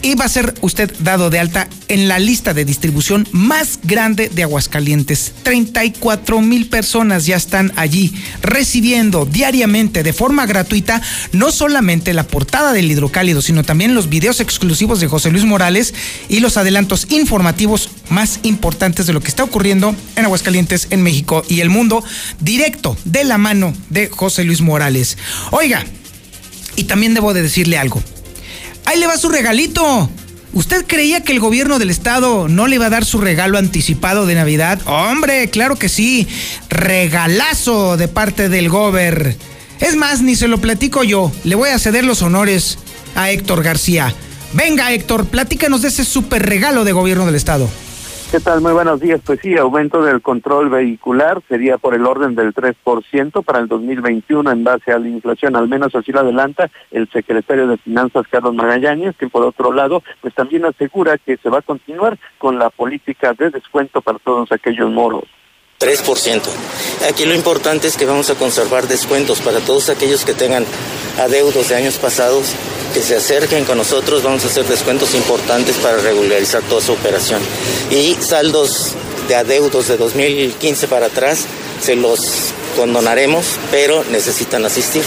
y 0.02 0.14
va 0.14 0.24
a 0.24 0.28
ser 0.28 0.54
usted 0.60 0.92
dado 1.00 1.30
de 1.30 1.38
alta 1.38 1.68
en 1.88 2.08
la 2.08 2.18
lista 2.18 2.54
de 2.54 2.64
distribución 2.64 3.26
más 3.32 3.80
grande 3.82 4.28
de 4.28 4.42
Aguascalientes. 4.42 5.32
34 5.42 6.40
mil 6.40 6.68
personas 6.68 7.26
ya 7.26 7.36
están 7.36 7.72
allí 7.76 8.14
recibiendo 8.42 9.26
diariamente 9.26 10.02
de 10.02 10.12
forma 10.12 10.46
gratuita 10.46 11.02
no 11.32 11.50
solamente 11.50 12.14
la 12.14 12.26
portada 12.26 12.72
del 12.72 12.90
hidrocálido, 12.90 13.42
sino 13.42 13.64
también 13.64 13.94
los 13.94 14.08
videos 14.08 14.40
exclusivos 14.40 15.00
de 15.00 15.08
José 15.08 15.30
Luis 15.30 15.44
Morales 15.44 15.94
y 16.28 16.40
los 16.40 16.56
adelantos 16.56 17.06
informativos 17.10 17.90
más 18.08 18.40
importantes 18.42 19.06
de 19.06 19.12
lo 19.12 19.20
que 19.20 19.28
está 19.28 19.44
ocurriendo 19.44 19.94
en 20.16 20.24
Aguascalientes, 20.24 20.88
en 20.90 21.02
México 21.02 21.44
y 21.48 21.60
el 21.60 21.70
mundo, 21.70 22.02
directo 22.40 22.96
de 23.04 23.24
la 23.24 23.38
mano 23.38 23.72
de 23.88 24.08
José 24.08 24.44
Luis 24.44 24.60
Morales. 24.60 25.16
Oiga, 25.50 25.84
y 26.76 26.84
también 26.84 27.14
debo 27.14 27.34
de 27.34 27.42
decirle 27.42 27.78
algo. 27.78 28.02
Ahí 28.84 28.98
le 28.98 29.06
va 29.06 29.16
su 29.16 29.28
regalito. 29.28 30.10
¿Usted 30.52 30.84
creía 30.86 31.22
que 31.22 31.32
el 31.32 31.38
gobierno 31.38 31.78
del 31.78 31.90
estado 31.90 32.48
no 32.48 32.66
le 32.66 32.74
iba 32.74 32.86
a 32.86 32.90
dar 32.90 33.04
su 33.04 33.20
regalo 33.20 33.56
anticipado 33.56 34.26
de 34.26 34.34
Navidad? 34.34 34.80
Hombre, 34.84 35.48
claro 35.48 35.76
que 35.76 35.88
sí. 35.88 36.26
Regalazo 36.68 37.96
de 37.96 38.08
parte 38.08 38.48
del 38.48 38.68
gober. 38.68 39.36
Es 39.78 39.94
más, 39.94 40.22
ni 40.22 40.34
se 40.34 40.48
lo 40.48 40.60
platico 40.60 41.04
yo. 41.04 41.30
Le 41.44 41.54
voy 41.54 41.70
a 41.70 41.78
ceder 41.78 42.04
los 42.04 42.22
honores 42.22 42.78
a 43.14 43.30
Héctor 43.30 43.62
García. 43.62 44.12
Venga, 44.52 44.92
Héctor, 44.92 45.26
platícanos 45.26 45.82
de 45.82 45.88
ese 45.88 46.04
super 46.04 46.44
regalo 46.44 46.84
de 46.84 46.92
gobierno 46.92 47.26
del 47.26 47.36
estado. 47.36 47.68
¿Qué 48.30 48.38
tal? 48.38 48.60
Muy 48.60 48.72
buenos 48.72 49.00
días. 49.00 49.20
Pues 49.26 49.40
sí, 49.42 49.56
aumento 49.58 50.02
del 50.02 50.22
control 50.22 50.70
vehicular 50.70 51.42
sería 51.48 51.78
por 51.78 51.96
el 51.96 52.06
orden 52.06 52.36
del 52.36 52.54
3% 52.54 53.42
para 53.42 53.58
el 53.58 53.66
2021 53.66 54.52
en 54.52 54.62
base 54.62 54.92
a 54.92 55.00
la 55.00 55.08
inflación, 55.08 55.56
al 55.56 55.66
menos 55.66 55.96
así 55.96 56.12
lo 56.12 56.20
adelanta 56.20 56.70
el 56.92 57.10
secretario 57.10 57.66
de 57.66 57.76
Finanzas, 57.78 58.28
Carlos 58.30 58.54
Magallanes, 58.54 59.16
que 59.16 59.28
por 59.28 59.42
otro 59.42 59.72
lado, 59.72 60.04
pues 60.20 60.32
también 60.32 60.64
asegura 60.64 61.18
que 61.18 61.38
se 61.38 61.50
va 61.50 61.58
a 61.58 61.62
continuar 61.62 62.20
con 62.38 62.56
la 62.56 62.70
política 62.70 63.34
de 63.34 63.50
descuento 63.50 64.00
para 64.00 64.20
todos 64.20 64.52
aquellos 64.52 64.88
moros. 64.92 65.24
3%. 65.80 66.42
Aquí 67.08 67.24
lo 67.24 67.34
importante 67.34 67.88
es 67.88 67.96
que 67.96 68.04
vamos 68.04 68.28
a 68.28 68.34
conservar 68.34 68.86
descuentos 68.86 69.40
para 69.40 69.60
todos 69.60 69.88
aquellos 69.88 70.26
que 70.26 70.34
tengan 70.34 70.66
adeudos 71.18 71.70
de 71.70 71.74
años 71.74 71.96
pasados, 71.96 72.54
que 72.92 73.00
se 73.00 73.16
acerquen 73.16 73.64
con 73.64 73.78
nosotros, 73.78 74.22
vamos 74.22 74.44
a 74.44 74.48
hacer 74.48 74.66
descuentos 74.66 75.14
importantes 75.14 75.78
para 75.78 75.96
regularizar 75.96 76.62
toda 76.64 76.82
su 76.82 76.92
operación. 76.92 77.40
Y 77.90 78.12
saldos 78.20 78.94
de 79.26 79.36
adeudos 79.36 79.88
de 79.88 79.96
2015 79.96 80.86
para 80.86 81.06
atrás, 81.06 81.48
se 81.80 81.96
los 81.96 82.52
condonaremos, 82.76 83.58
pero 83.70 84.04
necesitan 84.04 84.66
asistir. 84.66 85.02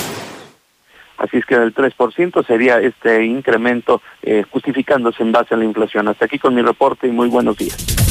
Así 1.19 1.37
es 1.37 1.45
que 1.45 1.53
el 1.53 1.75
3% 1.75 2.47
sería 2.47 2.79
este 2.79 3.23
incremento 3.23 4.01
eh, 4.23 4.43
justificándose 4.49 5.21
en 5.21 5.31
base 5.33 5.53
a 5.53 5.57
la 5.57 5.65
inflación. 5.65 6.07
Hasta 6.07 6.25
aquí 6.25 6.39
con 6.39 6.55
mi 6.55 6.63
reporte 6.63 7.05
y 7.05 7.11
muy 7.11 7.29
buenos 7.29 7.57
días. 7.57 8.02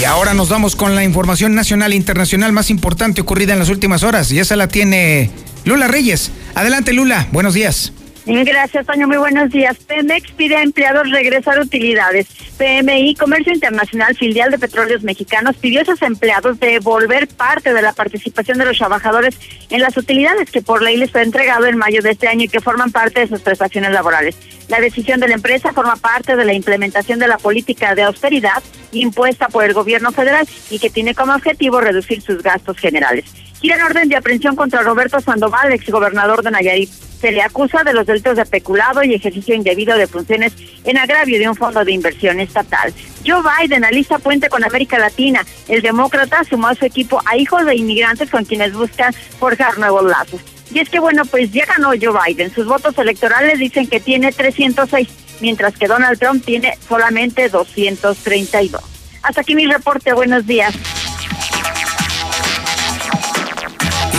Y 0.00 0.04
ahora 0.04 0.34
nos 0.34 0.48
vamos 0.48 0.74
con 0.74 0.94
la 0.94 1.04
información 1.04 1.54
nacional 1.54 1.92
e 1.92 1.96
internacional 1.96 2.52
más 2.52 2.70
importante 2.70 3.20
ocurrida 3.20 3.52
en 3.52 3.58
las 3.58 3.68
últimas 3.68 4.02
horas. 4.02 4.32
Y 4.32 4.38
esa 4.38 4.56
la 4.56 4.68
tiene 4.68 5.30
Lula 5.64 5.86
Reyes. 5.86 6.32
Adelante, 6.54 6.92
Lula. 6.92 7.28
Buenos 7.30 7.54
días. 7.54 7.92
Gracias, 8.24 8.86
Toño. 8.86 9.08
Muy 9.08 9.16
buenos 9.16 9.50
días. 9.50 9.76
Pemex 9.78 10.30
pide 10.32 10.56
a 10.56 10.62
empleados 10.62 11.10
regresar 11.10 11.58
utilidades. 11.58 12.28
PMI, 12.56 13.16
Comercio 13.16 13.52
Internacional, 13.52 14.16
filial 14.16 14.50
de 14.52 14.58
Petróleos 14.58 15.02
Mexicanos, 15.02 15.56
pidió 15.56 15.80
a 15.80 15.82
esos 15.82 16.00
empleados 16.02 16.60
devolver 16.60 17.26
parte 17.26 17.74
de 17.74 17.82
la 17.82 17.92
participación 17.92 18.58
de 18.58 18.66
los 18.66 18.78
trabajadores 18.78 19.36
en 19.70 19.80
las 19.80 19.96
utilidades 19.96 20.50
que 20.50 20.62
por 20.62 20.82
ley 20.82 20.96
les 20.96 21.10
fue 21.10 21.22
entregado 21.22 21.66
en 21.66 21.76
mayo 21.76 22.00
de 22.00 22.10
este 22.10 22.28
año 22.28 22.44
y 22.44 22.48
que 22.48 22.60
forman 22.60 22.92
parte 22.92 23.20
de 23.20 23.28
sus 23.28 23.40
prestaciones 23.40 23.90
laborales. 23.90 24.36
La 24.68 24.80
decisión 24.80 25.20
de 25.20 25.28
la 25.28 25.34
empresa 25.34 25.72
forma 25.72 25.96
parte 25.96 26.36
de 26.36 26.44
la 26.44 26.54
implementación 26.54 27.18
de 27.18 27.28
la 27.28 27.38
política 27.38 27.94
de 27.94 28.02
austeridad 28.02 28.62
impuesta 28.92 29.48
por 29.48 29.64
el 29.64 29.74
gobierno 29.74 30.12
federal 30.12 30.46
y 30.70 30.78
que 30.78 30.90
tiene 30.90 31.14
como 31.14 31.34
objetivo 31.34 31.80
reducir 31.80 32.22
sus 32.22 32.42
gastos 32.42 32.78
generales. 32.78 33.24
Quieren 33.60 33.84
orden 33.84 34.08
de 34.08 34.16
aprehensión 34.16 34.56
contra 34.56 34.82
Roberto 34.82 35.20
Sandoval, 35.20 35.72
exgobernador 35.72 36.42
de 36.42 36.50
Nayarit. 36.50 36.90
Se 36.90 37.30
le 37.30 37.42
acusa 37.42 37.84
de 37.84 37.92
los 37.92 38.04
delitos 38.04 38.36
de 38.36 38.44
peculado 38.44 39.04
y 39.04 39.14
ejercicio 39.14 39.54
indebido 39.54 39.96
de 39.96 40.08
funciones 40.08 40.52
en 40.82 40.98
agravio 40.98 41.38
de 41.38 41.48
un 41.48 41.54
fondo 41.54 41.84
de 41.84 41.92
inversión 41.92 42.40
estatal. 42.40 42.92
Joe 43.24 43.40
Biden 43.40 43.84
alista 43.84 44.18
puente 44.18 44.48
con 44.48 44.64
América 44.64 44.98
Latina. 44.98 45.46
El 45.68 45.80
demócrata 45.80 46.42
sumó 46.42 46.66
a 46.68 46.74
su 46.74 46.84
equipo 46.84 47.22
a 47.24 47.36
hijos 47.36 47.64
de 47.64 47.76
inmigrantes 47.76 48.28
con 48.28 48.44
quienes 48.44 48.72
buscan 48.72 49.14
forjar 49.38 49.78
nuevos 49.78 50.02
lazos. 50.04 50.40
Y 50.74 50.78
es 50.78 50.88
que 50.88 50.98
bueno, 51.00 51.24
pues 51.26 51.52
ya 51.52 51.64
ganó 51.66 51.88
Joe 51.90 52.18
Biden. 52.26 52.54
Sus 52.54 52.66
votos 52.66 52.96
electorales 52.98 53.58
dicen 53.58 53.86
que 53.86 54.00
tiene 54.00 54.32
306, 54.32 55.08
mientras 55.40 55.76
que 55.76 55.86
Donald 55.86 56.18
Trump 56.18 56.44
tiene 56.44 56.78
solamente 56.88 57.48
232. 57.48 58.82
Hasta 59.22 59.40
aquí 59.42 59.54
mi 59.54 59.66
reporte. 59.66 60.12
Buenos 60.14 60.46
días. 60.46 60.74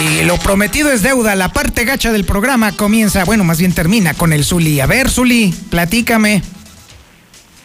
Y 0.02 0.24
lo 0.24 0.38
prometido 0.38 0.92
es 0.92 1.02
deuda. 1.02 1.36
La 1.36 1.50
parte 1.50 1.86
gacha 1.86 2.12
del 2.12 2.26
programa 2.26 2.76
comienza, 2.76 3.24
bueno, 3.26 3.44
más 3.44 3.58
bien 3.60 3.74
termina 3.74 4.14
con 4.14 4.34
el 4.34 4.44
Zuli. 4.44 4.80
A 4.80 4.86
ver, 4.86 5.10
Zuli, 5.10 5.54
platícame. 5.70 6.44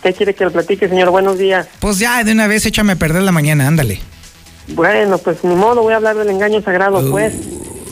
¿Qué 0.02 0.12
quiere 0.12 0.34
que 0.34 0.44
le 0.44 0.50
platique, 0.52 0.88
señor? 0.88 1.10
Buenos 1.10 1.38
días. 1.38 1.66
Pues 1.80 1.98
ya, 1.98 2.22
de 2.22 2.32
una 2.32 2.46
vez 2.46 2.64
échame 2.64 2.92
a 2.92 2.96
perder 2.96 3.22
la 3.22 3.32
mañana, 3.32 3.66
ándale. 3.66 4.00
Bueno, 4.68 5.18
pues 5.18 5.42
ni 5.42 5.54
modo, 5.56 5.82
voy 5.82 5.94
a 5.94 5.96
hablar 5.96 6.16
del 6.16 6.30
engaño 6.30 6.62
sagrado, 6.62 7.00
Uh, 7.00 7.10
pues. 7.10 7.34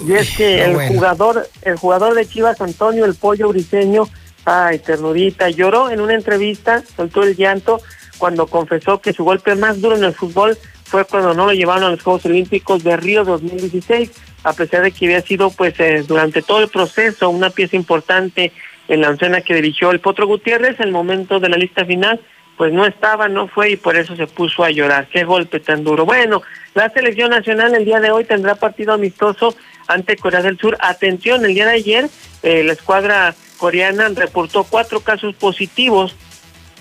Y 0.05 0.13
es 0.15 0.37
que 0.37 0.65
el 0.65 0.75
bueno. 0.75 0.95
jugador, 0.95 1.49
el 1.63 1.77
jugador 1.77 2.15
de 2.15 2.27
Chivas, 2.27 2.61
Antonio 2.61 3.05
El 3.05 3.15
Pollo 3.15 3.49
Briseño, 3.49 4.09
ay, 4.45 4.79
ternurita, 4.79 5.51
lloró 5.51 5.91
en 5.91 6.01
una 6.01 6.15
entrevista, 6.15 6.83
soltó 6.97 7.23
el 7.23 7.37
llanto 7.37 7.81
cuando 8.19 8.47
confesó 8.47 9.01
que 9.01 9.13
su 9.13 9.25
golpe 9.25 9.55
más 9.55 9.81
duro 9.81 9.97
en 9.97 10.05
el 10.05 10.15
fútbol 10.15 10.57
fue 10.85 11.05
cuando 11.05 11.35
no 11.35 11.47
lo 11.47 11.53
llevaron 11.53 11.85
a 11.85 11.91
los 11.91 12.03
Juegos 12.03 12.27
Olímpicos 12.27 12.85
de 12.85 12.97
Río 12.97 13.25
2016, 13.25 14.11
a 14.45 14.53
pesar 14.53 14.83
de 14.83 14.93
que 14.93 15.07
había 15.07 15.21
sido, 15.21 15.51
pues, 15.51 15.79
eh, 15.81 16.05
durante 16.07 16.43
todo 16.43 16.61
el 16.63 16.69
proceso 16.69 17.29
una 17.29 17.51
pieza 17.51 17.77
importante 17.77 18.53
en 18.89 19.01
la 19.01 19.11
oncena 19.11 19.41
que 19.41 19.55
dirigió 19.55 19.91
el 19.91 20.01
Potro 20.01 20.27
Gutiérrez, 20.27 20.79
el 20.79 20.93
momento 20.93 21.41
de 21.41 21.49
la 21.49 21.57
lista 21.57 21.85
final, 21.85 22.21
pues 22.57 22.73
no 22.73 22.87
estaba, 22.87 23.29
no 23.29 23.49
fue 23.49 23.73
y 23.73 23.77
por 23.77 23.97
eso 23.97 24.17
se 24.17 24.27
puso 24.27 24.65
a 24.65 24.71
llorar. 24.71 25.09
Qué 25.09 25.25
golpe 25.25 25.61
tan 25.61 25.85
duro. 25.85 26.07
Bueno, 26.07 26.43
la 26.75 26.89
selección 26.91 27.31
nacional 27.31 27.75
el 27.75 27.85
día 27.85 28.01
de 28.01 28.11
hoy 28.11 28.25
tendrá 28.25 28.55
partido 28.55 28.95
amistoso 28.95 29.55
ante 29.87 30.17
Corea 30.17 30.43
del 30.43 30.59
Sur. 30.59 30.77
Atención, 30.81 31.45
el 31.45 31.55
día 31.55 31.67
de 31.67 31.73
ayer 31.73 32.11
eh, 32.43 32.63
la 32.63 32.73
escuadra 32.73 33.35
coreana 33.57 34.09
reportó 34.09 34.65
cuatro 34.65 35.01
casos 35.01 35.35
positivos 35.35 36.15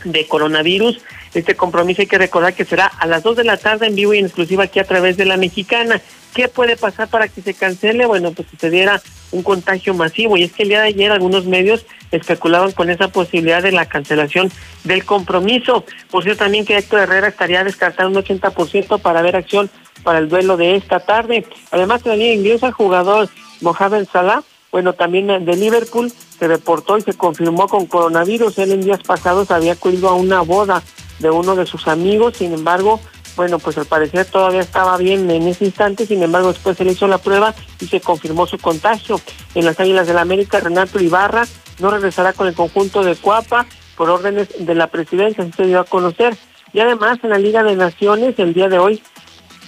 de 0.03 0.27
coronavirus. 0.27 1.01
Este 1.33 1.55
compromiso 1.55 2.01
hay 2.01 2.07
que 2.07 2.17
recordar 2.17 2.53
que 2.53 2.65
será 2.65 2.85
a 2.85 3.07
las 3.07 3.23
2 3.23 3.37
de 3.37 3.43
la 3.43 3.57
tarde 3.57 3.87
en 3.87 3.95
vivo 3.95 4.13
y 4.13 4.19
en 4.19 4.25
exclusiva 4.25 4.65
aquí 4.65 4.79
a 4.79 4.85
través 4.85 5.17
de 5.17 5.25
la 5.25 5.37
mexicana. 5.37 6.01
¿Qué 6.33 6.47
puede 6.47 6.77
pasar 6.77 7.07
para 7.07 7.27
que 7.27 7.41
se 7.41 7.53
cancele? 7.53 8.05
Bueno, 8.05 8.31
pues 8.31 8.47
que 8.47 8.57
se 8.57 8.69
diera 8.69 9.01
un 9.31 9.43
contagio 9.43 9.93
masivo. 9.93 10.37
Y 10.37 10.43
es 10.43 10.53
que 10.53 10.63
el 10.63 10.69
día 10.69 10.81
de 10.81 10.87
ayer 10.87 11.11
algunos 11.11 11.45
medios 11.45 11.85
especulaban 12.11 12.71
con 12.71 12.89
esa 12.89 13.09
posibilidad 13.09 13.63
de 13.63 13.71
la 13.71 13.85
cancelación 13.85 14.51
del 14.83 15.03
compromiso. 15.05 15.85
Por 16.09 16.23
cierto, 16.23 16.43
también 16.43 16.65
que 16.65 16.77
Héctor 16.77 17.01
Herrera 17.01 17.27
estaría 17.27 17.63
descartando 17.63 18.19
un 18.19 18.25
80% 18.25 19.01
para 19.01 19.21
ver 19.21 19.35
acción 19.35 19.69
para 20.03 20.19
el 20.19 20.29
duelo 20.29 20.57
de 20.57 20.75
esta 20.75 20.99
tarde. 20.99 21.45
Además, 21.71 22.01
en 22.05 22.19
la 22.19 22.67
el 22.67 22.73
jugador 22.73 23.29
Mohamed 23.61 24.07
Salah, 24.11 24.43
bueno, 24.71 24.93
también 24.93 25.27
de 25.27 25.55
Liverpool, 25.55 26.11
se 26.11 26.47
reportó 26.47 26.97
y 26.97 27.01
se 27.01 27.13
confirmó 27.13 27.67
con 27.67 27.85
coronavirus. 27.85 28.57
Él 28.59 28.73
en 28.73 28.81
días 28.81 29.01
pasados 29.03 29.51
había 29.51 29.73
acudido 29.73 30.09
a 30.09 30.15
una 30.15 30.41
boda 30.41 30.83
de 31.19 31.29
uno 31.29 31.55
de 31.55 31.65
sus 31.65 31.87
amigos, 31.87 32.35
sin 32.37 32.53
embargo, 32.53 32.99
bueno, 33.35 33.59
pues 33.59 33.77
al 33.77 33.85
parecer 33.85 34.25
todavía 34.25 34.61
estaba 34.61 34.97
bien 34.97 35.29
en 35.29 35.47
ese 35.47 35.65
instante, 35.65 36.05
sin 36.05 36.23
embargo 36.23 36.49
después 36.49 36.77
se 36.77 36.85
le 36.85 36.93
hizo 36.93 37.07
la 37.07 37.17
prueba 37.17 37.53
y 37.79 37.87
se 37.87 38.01
confirmó 38.01 38.47
su 38.47 38.57
contagio. 38.57 39.19
En 39.55 39.65
las 39.65 39.79
Águilas 39.79 40.07
del 40.07 40.15
la 40.15 40.21
América, 40.21 40.59
Renato 40.59 40.99
Ibarra 40.99 41.45
no 41.79 41.91
regresará 41.91 42.33
con 42.33 42.47
el 42.47 42.53
conjunto 42.53 43.03
de 43.03 43.15
Cuapa 43.15 43.65
por 43.97 44.09
órdenes 44.09 44.49
de 44.59 44.75
la 44.75 44.87
presidencia, 44.87 45.43
así 45.43 45.53
se 45.53 45.65
dio 45.67 45.79
a 45.79 45.85
conocer. 45.85 46.35
Y 46.73 46.79
además 46.79 47.19
en 47.23 47.29
la 47.29 47.37
Liga 47.37 47.63
de 47.63 47.75
Naciones, 47.75 48.37
el 48.39 48.53
día 48.53 48.67
de 48.67 48.79
hoy, 48.79 49.01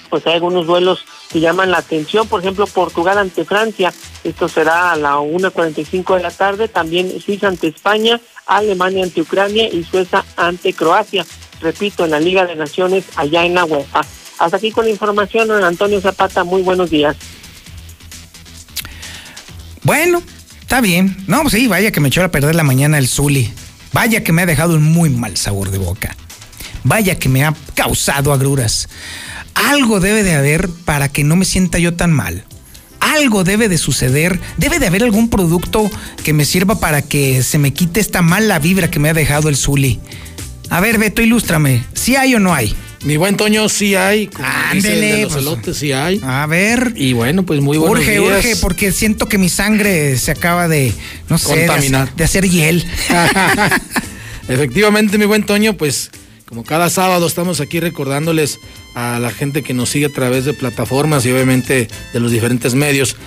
pues 0.09 0.25
hay 0.27 0.33
algunos 0.33 0.65
duelos 0.65 1.05
que 1.29 1.39
llaman 1.39 1.71
la 1.71 1.79
atención, 1.79 2.27
por 2.27 2.41
ejemplo, 2.41 2.67
Portugal 2.67 3.17
ante 3.17 3.45
Francia, 3.45 3.93
esto 4.23 4.47
será 4.47 4.91
a 4.91 4.95
la 4.95 5.15
1.45 5.17 6.15
de 6.15 6.23
la 6.23 6.31
tarde, 6.31 6.67
también 6.67 7.19
Suiza 7.21 7.47
ante 7.47 7.67
España, 7.67 8.19
Alemania 8.45 9.03
ante 9.03 9.21
Ucrania 9.21 9.67
y 9.71 9.83
Suecia 9.83 10.23
ante 10.35 10.73
Croacia, 10.73 11.25
repito, 11.61 12.05
en 12.05 12.11
la 12.11 12.19
Liga 12.19 12.45
de 12.45 12.55
Naciones 12.55 13.05
allá 13.15 13.45
en 13.45 13.53
la 13.53 13.65
UEFA. 13.65 14.01
Hasta 14.39 14.57
aquí 14.57 14.71
con 14.71 14.85
la 14.85 14.91
información, 14.91 15.51
Antonio 15.51 15.99
Zapata, 15.99 16.43
muy 16.43 16.61
buenos 16.61 16.89
días. 16.89 17.15
Bueno, 19.83 20.21
está 20.59 20.81
bien. 20.81 21.17
No, 21.27 21.41
pues 21.41 21.53
sí, 21.53 21.67
vaya 21.67 21.91
que 21.91 21.99
me 21.99 22.09
echó 22.09 22.23
a 22.23 22.29
perder 22.29 22.55
la 22.55 22.63
mañana 22.63 22.97
el 22.97 23.07
Zuli. 23.07 23.51
Vaya 23.93 24.23
que 24.23 24.33
me 24.33 24.41
ha 24.41 24.45
dejado 24.45 24.75
un 24.75 24.83
muy 24.83 25.09
mal 25.09 25.37
sabor 25.37 25.71
de 25.71 25.77
boca. 25.77 26.15
Vaya 26.83 27.17
que 27.17 27.29
me 27.29 27.43
ha 27.43 27.55
causado 27.73 28.31
agruras. 28.31 28.89
Algo 29.65 29.99
debe 29.99 30.23
de 30.23 30.33
haber 30.35 30.69
para 30.85 31.09
que 31.09 31.23
no 31.23 31.35
me 31.35 31.45
sienta 31.45 31.79
yo 31.79 31.93
tan 31.95 32.11
mal. 32.11 32.43
Algo 32.99 33.43
debe 33.43 33.69
de 33.69 33.77
suceder. 33.77 34.39
Debe 34.57 34.79
de 34.79 34.87
haber 34.87 35.03
algún 35.03 35.29
producto 35.29 35.89
que 36.23 36.33
me 36.33 36.45
sirva 36.45 36.79
para 36.79 37.01
que 37.01 37.43
se 37.43 37.57
me 37.57 37.73
quite 37.73 37.99
esta 37.99 38.21
mala 38.21 38.59
vibra 38.59 38.89
que 38.89 38.99
me 38.99 39.09
ha 39.09 39.13
dejado 39.13 39.49
el 39.49 39.55
Zuli. 39.55 39.99
A 40.69 40.79
ver, 40.79 40.97
Beto, 40.97 41.21
ilústrame. 41.21 41.83
¿Si 41.93 42.15
hay 42.15 42.35
o 42.35 42.39
no 42.39 42.53
hay? 42.53 42.75
Mi 43.03 43.15
buen 43.15 43.37
Toño, 43.37 43.69
sí 43.69 43.95
hay. 43.95 44.29
Ándele, 44.71 45.23
los 45.23 45.33
pues, 45.33 45.45
elotes, 45.45 45.77
sí 45.77 45.91
hay. 45.91 46.19
A 46.23 46.45
ver. 46.47 46.93
Y 46.95 47.13
bueno, 47.13 47.43
pues 47.43 47.61
muy 47.61 47.77
buenos 47.77 47.99
Urge, 47.99 48.19
días. 48.19 48.37
urge, 48.37 48.55
porque 48.57 48.91
siento 48.91 49.29
que 49.29 49.37
mi 49.37 49.49
sangre 49.49 50.17
se 50.17 50.31
acaba 50.31 50.67
de, 50.67 50.93
no 51.29 51.37
sé, 51.37 51.47
de 51.47 51.53
hacer, 51.53 51.67
Contaminar. 51.67 52.15
de 52.15 52.23
hacer 52.23 52.49
hiel. 52.49 52.85
Efectivamente, 54.47 55.17
mi 55.17 55.25
buen 55.25 55.43
Toño, 55.43 55.75
pues 55.77 56.09
como 56.47 56.63
cada 56.63 56.89
sábado 56.89 57.27
estamos 57.27 57.59
aquí 57.59 57.81
recordándoles 57.81 58.59
a 58.95 59.19
la 59.19 59.31
gente 59.31 59.63
que 59.63 59.73
nos 59.73 59.89
sigue 59.89 60.05
a 60.05 60.13
través 60.13 60.45
de 60.45 60.53
plataformas 60.53 61.25
y 61.25 61.31
obviamente 61.31 61.89
de 62.13 62.19
los 62.19 62.31
diferentes 62.31 62.73
medios 62.73 63.17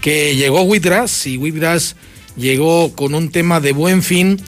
que 0.00 0.34
llegó 0.34 0.62
Wheatgrass 0.62 1.26
y 1.26 1.36
Wheatgrass 1.36 1.94
llegó 2.36 2.94
con 2.94 3.14
un 3.14 3.30
tema 3.30 3.60
de 3.60 3.72
buen 3.72 4.02
fin, 4.02 4.40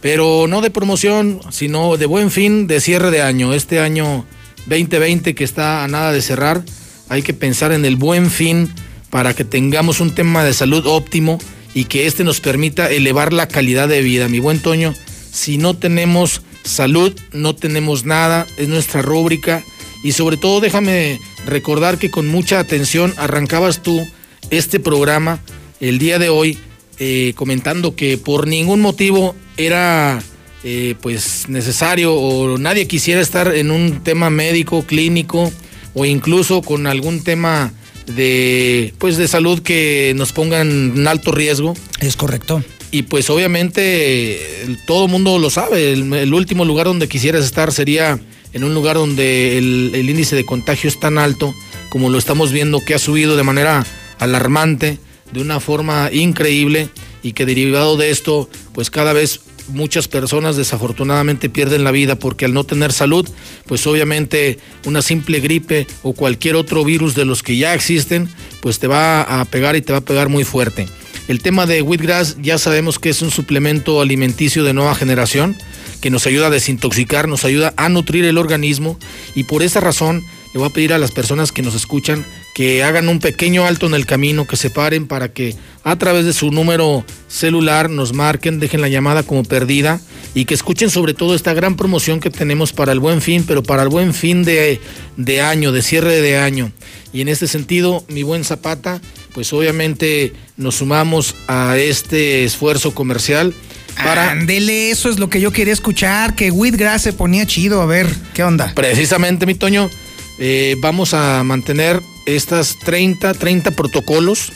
pero 0.00 0.46
no 0.46 0.60
de 0.60 0.70
promoción, 0.70 1.40
sino 1.50 1.96
de 1.96 2.06
buen 2.06 2.30
fin 2.30 2.68
de 2.68 2.80
cierre 2.80 3.10
de 3.10 3.22
año. 3.22 3.52
Este 3.52 3.80
año 3.80 4.24
2020 4.66 5.34
que 5.34 5.42
está 5.42 5.82
a 5.82 5.88
nada 5.88 6.12
de 6.12 6.22
cerrar, 6.22 6.62
hay 7.08 7.22
que 7.22 7.34
pensar 7.34 7.72
en 7.72 7.84
el 7.84 7.96
buen 7.96 8.30
fin 8.30 8.72
para 9.10 9.34
que 9.34 9.44
tengamos 9.44 10.00
un 10.00 10.14
tema 10.14 10.44
de 10.44 10.54
salud 10.54 10.86
óptimo 10.86 11.38
y 11.74 11.86
que 11.86 12.06
este 12.06 12.22
nos 12.22 12.40
permita 12.40 12.88
elevar 12.88 13.32
la 13.32 13.48
calidad 13.48 13.88
de 13.88 14.00
vida. 14.00 14.28
Mi 14.28 14.38
buen 14.38 14.60
Toño, 14.60 14.94
si 15.32 15.58
no 15.58 15.76
tenemos 15.76 16.42
salud, 16.64 17.18
no 17.32 17.54
tenemos 17.54 18.04
nada, 18.04 18.46
es 18.56 18.68
nuestra 18.68 19.02
rúbrica. 19.02 19.62
Y 20.02 20.12
sobre 20.12 20.36
todo 20.36 20.60
déjame 20.60 21.20
recordar 21.46 21.98
que 21.98 22.10
con 22.10 22.26
mucha 22.28 22.58
atención 22.58 23.14
arrancabas 23.16 23.82
tú 23.82 24.06
este 24.50 24.80
programa 24.80 25.40
el 25.80 25.98
día 25.98 26.18
de 26.18 26.28
hoy 26.28 26.58
eh, 26.98 27.32
comentando 27.36 27.96
que 27.96 28.18
por 28.18 28.46
ningún 28.46 28.80
motivo 28.80 29.34
era 29.56 30.22
eh, 30.62 30.94
pues 31.00 31.48
necesario 31.48 32.14
o 32.14 32.58
nadie 32.58 32.86
quisiera 32.86 33.20
estar 33.20 33.54
en 33.54 33.70
un 33.70 34.02
tema 34.04 34.30
médico, 34.30 34.84
clínico 34.84 35.50
o 35.94 36.04
incluso 36.04 36.62
con 36.62 36.86
algún 36.86 37.24
tema 37.24 37.72
de 38.06 38.92
pues 38.98 39.16
de 39.16 39.26
salud 39.26 39.60
que 39.60 40.12
nos 40.16 40.32
pongan 40.32 40.96
en 40.96 41.08
alto 41.08 41.32
riesgo. 41.32 41.74
Es 42.00 42.16
correcto 42.16 42.62
y 42.94 43.02
pues 43.02 43.28
obviamente 43.28 44.38
todo 44.86 45.08
mundo 45.08 45.40
lo 45.40 45.50
sabe, 45.50 45.94
el, 45.94 46.32
último 46.32 46.64
lugar 46.64 46.86
donde 46.86 47.08
quisieras 47.08 47.44
estar 47.44 47.72
sería 47.72 48.20
en 48.52 48.62
un 48.62 48.72
lugar 48.72 48.94
donde 48.94 49.58
el, 49.58 49.90
el, 49.96 50.08
índice 50.08 50.36
de 50.36 50.46
contagio 50.46 50.86
es 50.86 51.00
tan 51.00 51.18
alto 51.18 51.52
como 51.88 52.08
lo 52.08 52.18
estamos 52.18 52.52
viendo 52.52 52.78
que 52.78 52.94
ha 52.94 53.00
subido 53.00 53.36
de 53.36 53.42
manera 53.42 53.84
alarmante, 54.20 55.00
de 55.32 55.40
una 55.40 55.58
forma 55.58 56.08
increíble 56.12 56.88
y 57.24 57.32
que 57.32 57.44
derivado 57.44 57.96
de 57.96 58.10
esto 58.10 58.48
pues 58.72 58.90
cada 58.90 59.12
vez 59.12 59.40
muchas 59.66 60.06
personas 60.06 60.54
desafortunadamente 60.54 61.48
pierden 61.48 61.82
la 61.82 61.90
vida 61.90 62.14
porque 62.14 62.44
al 62.44 62.54
no 62.54 62.62
tener 62.62 62.92
salud, 62.92 63.28
pues 63.66 63.84
obviamente 63.88 64.60
una 64.84 65.02
simple 65.02 65.40
gripe 65.40 65.88
o 66.04 66.12
cualquier 66.12 66.54
otro 66.54 66.84
virus 66.84 67.16
de 67.16 67.24
los 67.24 67.42
que 67.42 67.56
ya 67.56 67.74
existen, 67.74 68.28
pues 68.62 68.78
te 68.78 68.86
va 68.86 69.22
a 69.40 69.44
pegar 69.46 69.74
y 69.74 69.82
te 69.82 69.92
va 69.92 69.98
a 69.98 70.04
pegar 70.04 70.28
muy 70.28 70.44
fuerte. 70.44 70.86
El 71.26 71.40
tema 71.40 71.64
de 71.64 71.80
Wheatgrass 71.80 72.36
ya 72.42 72.58
sabemos 72.58 72.98
que 72.98 73.08
es 73.08 73.22
un 73.22 73.30
suplemento 73.30 74.02
alimenticio 74.02 74.62
de 74.62 74.74
nueva 74.74 74.94
generación 74.94 75.56
que 76.02 76.10
nos 76.10 76.26
ayuda 76.26 76.48
a 76.48 76.50
desintoxicar, 76.50 77.28
nos 77.28 77.46
ayuda 77.46 77.72
a 77.78 77.88
nutrir 77.88 78.26
el 78.26 78.36
organismo 78.36 78.98
y 79.34 79.44
por 79.44 79.62
esa 79.62 79.80
razón 79.80 80.22
le 80.52 80.60
voy 80.60 80.68
a 80.68 80.72
pedir 80.72 80.92
a 80.92 80.98
las 80.98 81.12
personas 81.12 81.50
que 81.50 81.62
nos 81.62 81.74
escuchan 81.74 82.26
que 82.54 82.84
hagan 82.84 83.08
un 83.08 83.20
pequeño 83.20 83.64
alto 83.64 83.86
en 83.86 83.94
el 83.94 84.04
camino, 84.04 84.46
que 84.46 84.56
se 84.56 84.68
paren 84.68 85.06
para 85.08 85.32
que 85.32 85.56
a 85.82 85.96
través 85.96 86.26
de 86.26 86.34
su 86.34 86.52
número 86.52 87.04
celular 87.26 87.88
nos 87.88 88.12
marquen, 88.12 88.60
dejen 88.60 88.82
la 88.82 88.88
llamada 88.88 89.22
como 89.22 89.44
perdida 89.44 90.00
y 90.34 90.44
que 90.44 90.54
escuchen 90.54 90.90
sobre 90.90 91.14
todo 91.14 91.34
esta 91.34 91.54
gran 91.54 91.74
promoción 91.74 92.20
que 92.20 92.30
tenemos 92.30 92.72
para 92.72 92.92
el 92.92 93.00
buen 93.00 93.22
fin, 93.22 93.44
pero 93.46 93.62
para 93.62 93.82
el 93.82 93.88
buen 93.88 94.14
fin 94.14 94.44
de, 94.44 94.80
de 95.16 95.40
año, 95.40 95.72
de 95.72 95.82
cierre 95.82 96.20
de 96.20 96.36
año. 96.36 96.70
Y 97.12 97.22
en 97.22 97.28
este 97.28 97.48
sentido, 97.48 98.04
mi 98.08 98.22
buen 98.22 98.44
Zapata, 98.44 99.00
pues 99.34 99.52
obviamente 99.52 100.32
nos 100.56 100.76
sumamos 100.76 101.34
a 101.48 101.76
este 101.76 102.44
esfuerzo 102.44 102.94
comercial. 102.94 103.52
Para... 103.96 104.30
Ándele, 104.30 104.90
eso 104.90 105.10
es 105.10 105.18
lo 105.18 105.28
que 105.28 105.40
yo 105.40 105.52
quería 105.52 105.72
escuchar, 105.72 106.34
que 106.34 106.50
Whitgrass 106.50 107.02
se 107.02 107.12
ponía 107.12 107.44
chido, 107.46 107.82
a 107.82 107.86
ver, 107.86 108.06
¿qué 108.32 108.42
onda? 108.44 108.72
Precisamente, 108.74 109.44
mi 109.44 109.54
Toño, 109.54 109.90
eh, 110.38 110.76
vamos 110.78 111.14
a 111.14 111.42
mantener 111.42 112.00
estas 112.26 112.78
30, 112.78 113.34
30 113.34 113.72
protocolos 113.72 114.52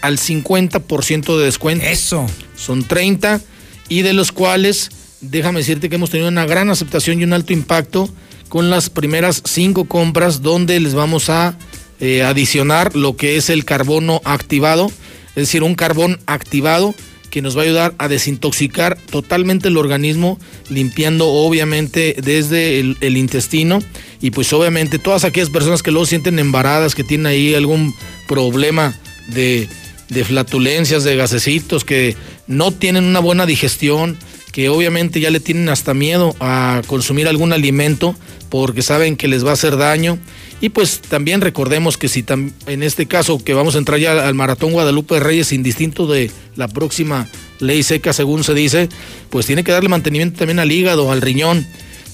al 0.00 0.18
50% 0.18 1.38
de 1.38 1.44
descuento. 1.44 1.86
Eso. 1.86 2.26
Son 2.56 2.82
30 2.82 3.40
y 3.88 4.02
de 4.02 4.12
los 4.12 4.32
cuales, 4.32 4.90
déjame 5.20 5.60
decirte 5.60 5.88
que 5.88 5.96
hemos 5.96 6.10
tenido 6.10 6.28
una 6.28 6.46
gran 6.46 6.70
aceptación 6.70 7.20
y 7.20 7.24
un 7.24 7.32
alto 7.32 7.52
impacto 7.52 8.08
con 8.48 8.70
las 8.70 8.90
primeras 8.90 9.42
cinco 9.44 9.86
compras 9.86 10.42
donde 10.42 10.78
les 10.80 10.94
vamos 10.94 11.30
a 11.30 11.56
eh, 12.04 12.22
adicionar 12.22 12.94
lo 12.94 13.16
que 13.16 13.36
es 13.38 13.48
el 13.48 13.64
carbono 13.64 14.20
activado, 14.24 14.88
es 15.28 15.34
decir, 15.34 15.62
un 15.62 15.74
carbón 15.74 16.20
activado 16.26 16.94
que 17.30 17.40
nos 17.40 17.56
va 17.56 17.62
a 17.62 17.64
ayudar 17.64 17.94
a 17.96 18.08
desintoxicar 18.08 18.98
totalmente 19.10 19.68
el 19.68 19.78
organismo, 19.78 20.38
limpiando 20.68 21.26
obviamente 21.28 22.14
desde 22.22 22.78
el, 22.78 23.16
intestino. 23.16 23.78
Y 24.20 24.32
pues 24.32 24.52
obviamente 24.52 24.98
todas 24.98 25.24
aquellas 25.24 25.48
personas 25.48 25.82
que 25.82 25.92
luego 25.92 26.04
sienten 26.04 26.38
embaradas, 26.38 26.94
que 26.94 27.04
tienen 27.04 27.26
ahí 27.26 27.54
algún 27.54 27.94
problema 28.28 28.94
de, 29.28 29.66
de 30.10 30.24
flatulencias, 30.24 31.04
de 31.04 31.16
gasecitos, 31.16 31.84
que 31.84 32.16
no 32.46 32.70
tienen 32.70 33.04
una 33.04 33.20
buena 33.20 33.46
digestión, 33.46 34.18
que 34.54 34.68
obviamente 34.68 35.18
ya 35.18 35.32
le 35.32 35.40
tienen 35.40 35.68
hasta 35.68 35.94
miedo 35.94 36.36
a 36.38 36.80
consumir 36.86 37.26
algún 37.26 37.52
alimento 37.52 38.14
porque 38.50 38.82
saben 38.82 39.16
que 39.16 39.26
les 39.26 39.44
va 39.44 39.50
a 39.50 39.54
hacer 39.54 39.76
daño. 39.76 40.16
Y 40.60 40.68
pues 40.68 41.00
también 41.00 41.40
recordemos 41.40 41.98
que 41.98 42.06
si 42.06 42.24
en 42.68 42.84
este 42.84 43.06
caso 43.06 43.42
que 43.42 43.52
vamos 43.52 43.74
a 43.74 43.78
entrar 43.78 43.98
ya 43.98 44.28
al 44.28 44.34
Maratón 44.34 44.70
Guadalupe 44.70 45.18
Reyes, 45.18 45.50
indistinto 45.50 46.06
de 46.06 46.30
la 46.54 46.68
próxima 46.68 47.28
ley 47.58 47.82
seca 47.82 48.12
según 48.12 48.44
se 48.44 48.54
dice, 48.54 48.88
pues 49.28 49.44
tiene 49.44 49.64
que 49.64 49.72
darle 49.72 49.88
mantenimiento 49.88 50.38
también 50.38 50.60
al 50.60 50.70
hígado, 50.70 51.10
al 51.10 51.20
riñón. 51.20 51.66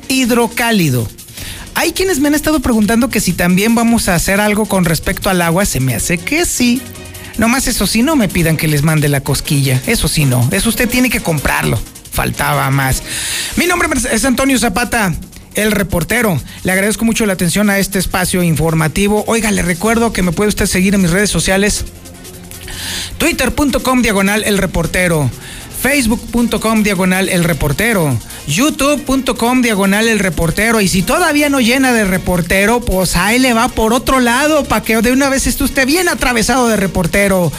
Hidrocálido. 0.08 1.08
Hay 1.74 1.92
quienes 1.92 2.20
me 2.20 2.28
han 2.28 2.34
estado 2.34 2.60
preguntando 2.60 3.10
que 3.10 3.20
si 3.20 3.34
también 3.34 3.74
vamos 3.74 4.08
a 4.08 4.14
hacer 4.14 4.40
algo 4.40 4.64
con 4.66 4.84
respecto 4.84 5.30
al 5.30 5.42
agua. 5.42 5.66
Se 5.66 5.80
me 5.80 5.94
hace 5.94 6.18
que 6.18 6.46
sí. 6.46 6.80
Nomás 7.38 7.68
eso 7.68 7.86
sí, 7.86 8.02
no 8.02 8.16
me 8.16 8.28
pidan 8.28 8.56
que 8.56 8.66
les 8.66 8.82
mande 8.82 9.08
la 9.08 9.20
cosquilla. 9.20 9.80
Eso 9.86 10.08
sí, 10.08 10.24
no. 10.24 10.48
Eso 10.52 10.70
usted 10.70 10.88
tiene 10.88 11.10
que 11.10 11.20
comprarlo 11.20 11.78
faltaba 12.16 12.70
más. 12.70 13.02
Mi 13.56 13.66
nombre 13.66 13.88
es 14.10 14.24
Antonio 14.24 14.58
Zapata 14.58 15.12
el 15.54 15.72
reportero. 15.72 16.40
Le 16.64 16.72
agradezco 16.72 17.04
mucho 17.04 17.26
la 17.26 17.34
atención 17.34 17.70
a 17.70 17.78
este 17.78 17.98
espacio 17.98 18.42
informativo. 18.42 19.24
Oiga, 19.26 19.50
le 19.50 19.62
recuerdo 19.62 20.12
que 20.12 20.22
me 20.22 20.32
puede 20.32 20.48
usted 20.48 20.66
seguir 20.66 20.94
en 20.94 21.02
mis 21.02 21.10
redes 21.10 21.30
sociales. 21.30 21.84
Twitter.com 23.18 24.02
diagonal 24.02 24.44
el 24.44 24.58
reportero. 24.58 25.30
Facebook.com 25.82 26.82
diagonal 26.82 27.28
el 27.28 27.44
reportero. 27.44 28.18
YouTube.com 28.46 29.62
diagonal 29.62 30.08
el 30.08 30.18
reportero. 30.18 30.80
Y 30.80 30.88
si 30.88 31.02
todavía 31.02 31.48
no 31.48 31.60
llena 31.60 31.92
de 31.92 32.04
reportero, 32.04 32.80
pues 32.80 33.16
ahí 33.16 33.38
le 33.38 33.52
va 33.52 33.68
por 33.68 33.92
otro 33.92 34.20
lado 34.20 34.64
para 34.64 34.82
que 34.82 35.00
de 35.00 35.12
una 35.12 35.28
vez 35.28 35.46
esté 35.46 35.64
usted 35.64 35.86
bien 35.86 36.08
atravesado 36.08 36.68
de 36.68 36.76
reportero 36.76 37.52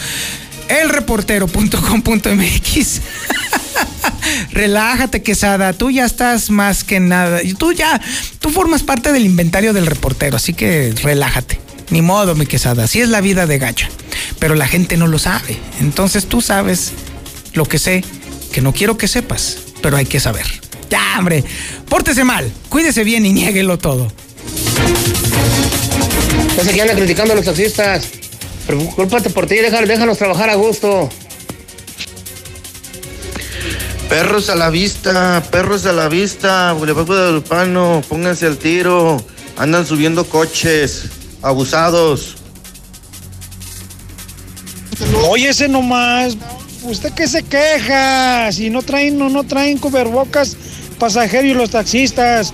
elreportero.com.mx. 0.69 3.01
Relájate, 4.51 5.23
Quesada. 5.23 5.73
Tú 5.73 5.91
ya 5.91 6.05
estás 6.05 6.49
más 6.49 6.83
que 6.83 6.99
nada. 6.99 7.39
Tú 7.57 7.73
ya, 7.73 8.01
tú 8.39 8.49
formas 8.49 8.83
parte 8.83 9.11
del 9.11 9.25
inventario 9.25 9.73
del 9.73 9.85
reportero, 9.85 10.37
así 10.37 10.53
que 10.53 10.93
relájate. 11.03 11.59
Ni 11.89 12.01
modo, 12.01 12.35
mi 12.35 12.45
Quesada. 12.45 12.85
Así 12.85 13.01
es 13.01 13.09
la 13.09 13.21
vida 13.21 13.47
de 13.47 13.57
gacha. 13.57 13.89
Pero 14.39 14.55
la 14.55 14.67
gente 14.67 14.97
no 14.97 15.07
lo 15.07 15.19
sabe. 15.19 15.57
Entonces 15.79 16.27
tú 16.27 16.41
sabes 16.41 16.91
lo 17.53 17.65
que 17.65 17.79
sé, 17.79 18.03
que 18.51 18.61
no 18.61 18.73
quiero 18.73 18.97
que 18.97 19.07
sepas, 19.07 19.57
pero 19.81 19.97
hay 19.97 20.05
que 20.05 20.19
saber. 20.19 20.45
Ya, 20.89 21.15
hombre. 21.17 21.43
Pórtese 21.89 22.23
mal, 22.23 22.51
cuídese 22.69 23.03
bien 23.03 23.25
y 23.25 23.33
niéguelo 23.33 23.77
todo. 23.77 24.11
Que 26.73 26.81
anda 26.81 26.95
criticando 26.95 27.33
a 27.33 27.35
los 27.35 27.45
taxistas. 27.45 28.07
Preocúpate 28.67 29.29
por 29.29 29.47
ti, 29.47 29.55
déjalos, 29.55 29.87
déjanos 29.87 30.17
trabajar 30.17 30.49
a 30.49 30.55
gusto. 30.55 31.09
Perros 34.09 34.49
a 34.49 34.55
la 34.55 34.69
vista, 34.69 35.41
perros 35.51 35.85
a 35.85 35.93
la 35.93 36.09
vista, 36.09 36.73
Boulevard 36.73 37.41
Pano, 37.43 38.01
pónganse 38.07 38.45
al 38.45 38.57
tiro. 38.57 39.23
Andan 39.57 39.85
subiendo 39.85 40.25
coches, 40.25 41.05
abusados. 41.41 42.35
Oye, 45.29 45.49
ese 45.49 45.67
nomás, 45.67 46.37
¿usted 46.83 47.13
qué 47.13 47.27
se 47.27 47.43
queja? 47.43 48.51
Si 48.51 48.69
no 48.69 48.81
traen, 48.81 49.17
no, 49.17 49.29
no 49.29 49.45
traen 49.45 49.77
cubrebocas 49.77 50.57
pasajeros 50.99 51.45
y 51.45 51.53
los 51.53 51.69
taxistas. 51.69 52.53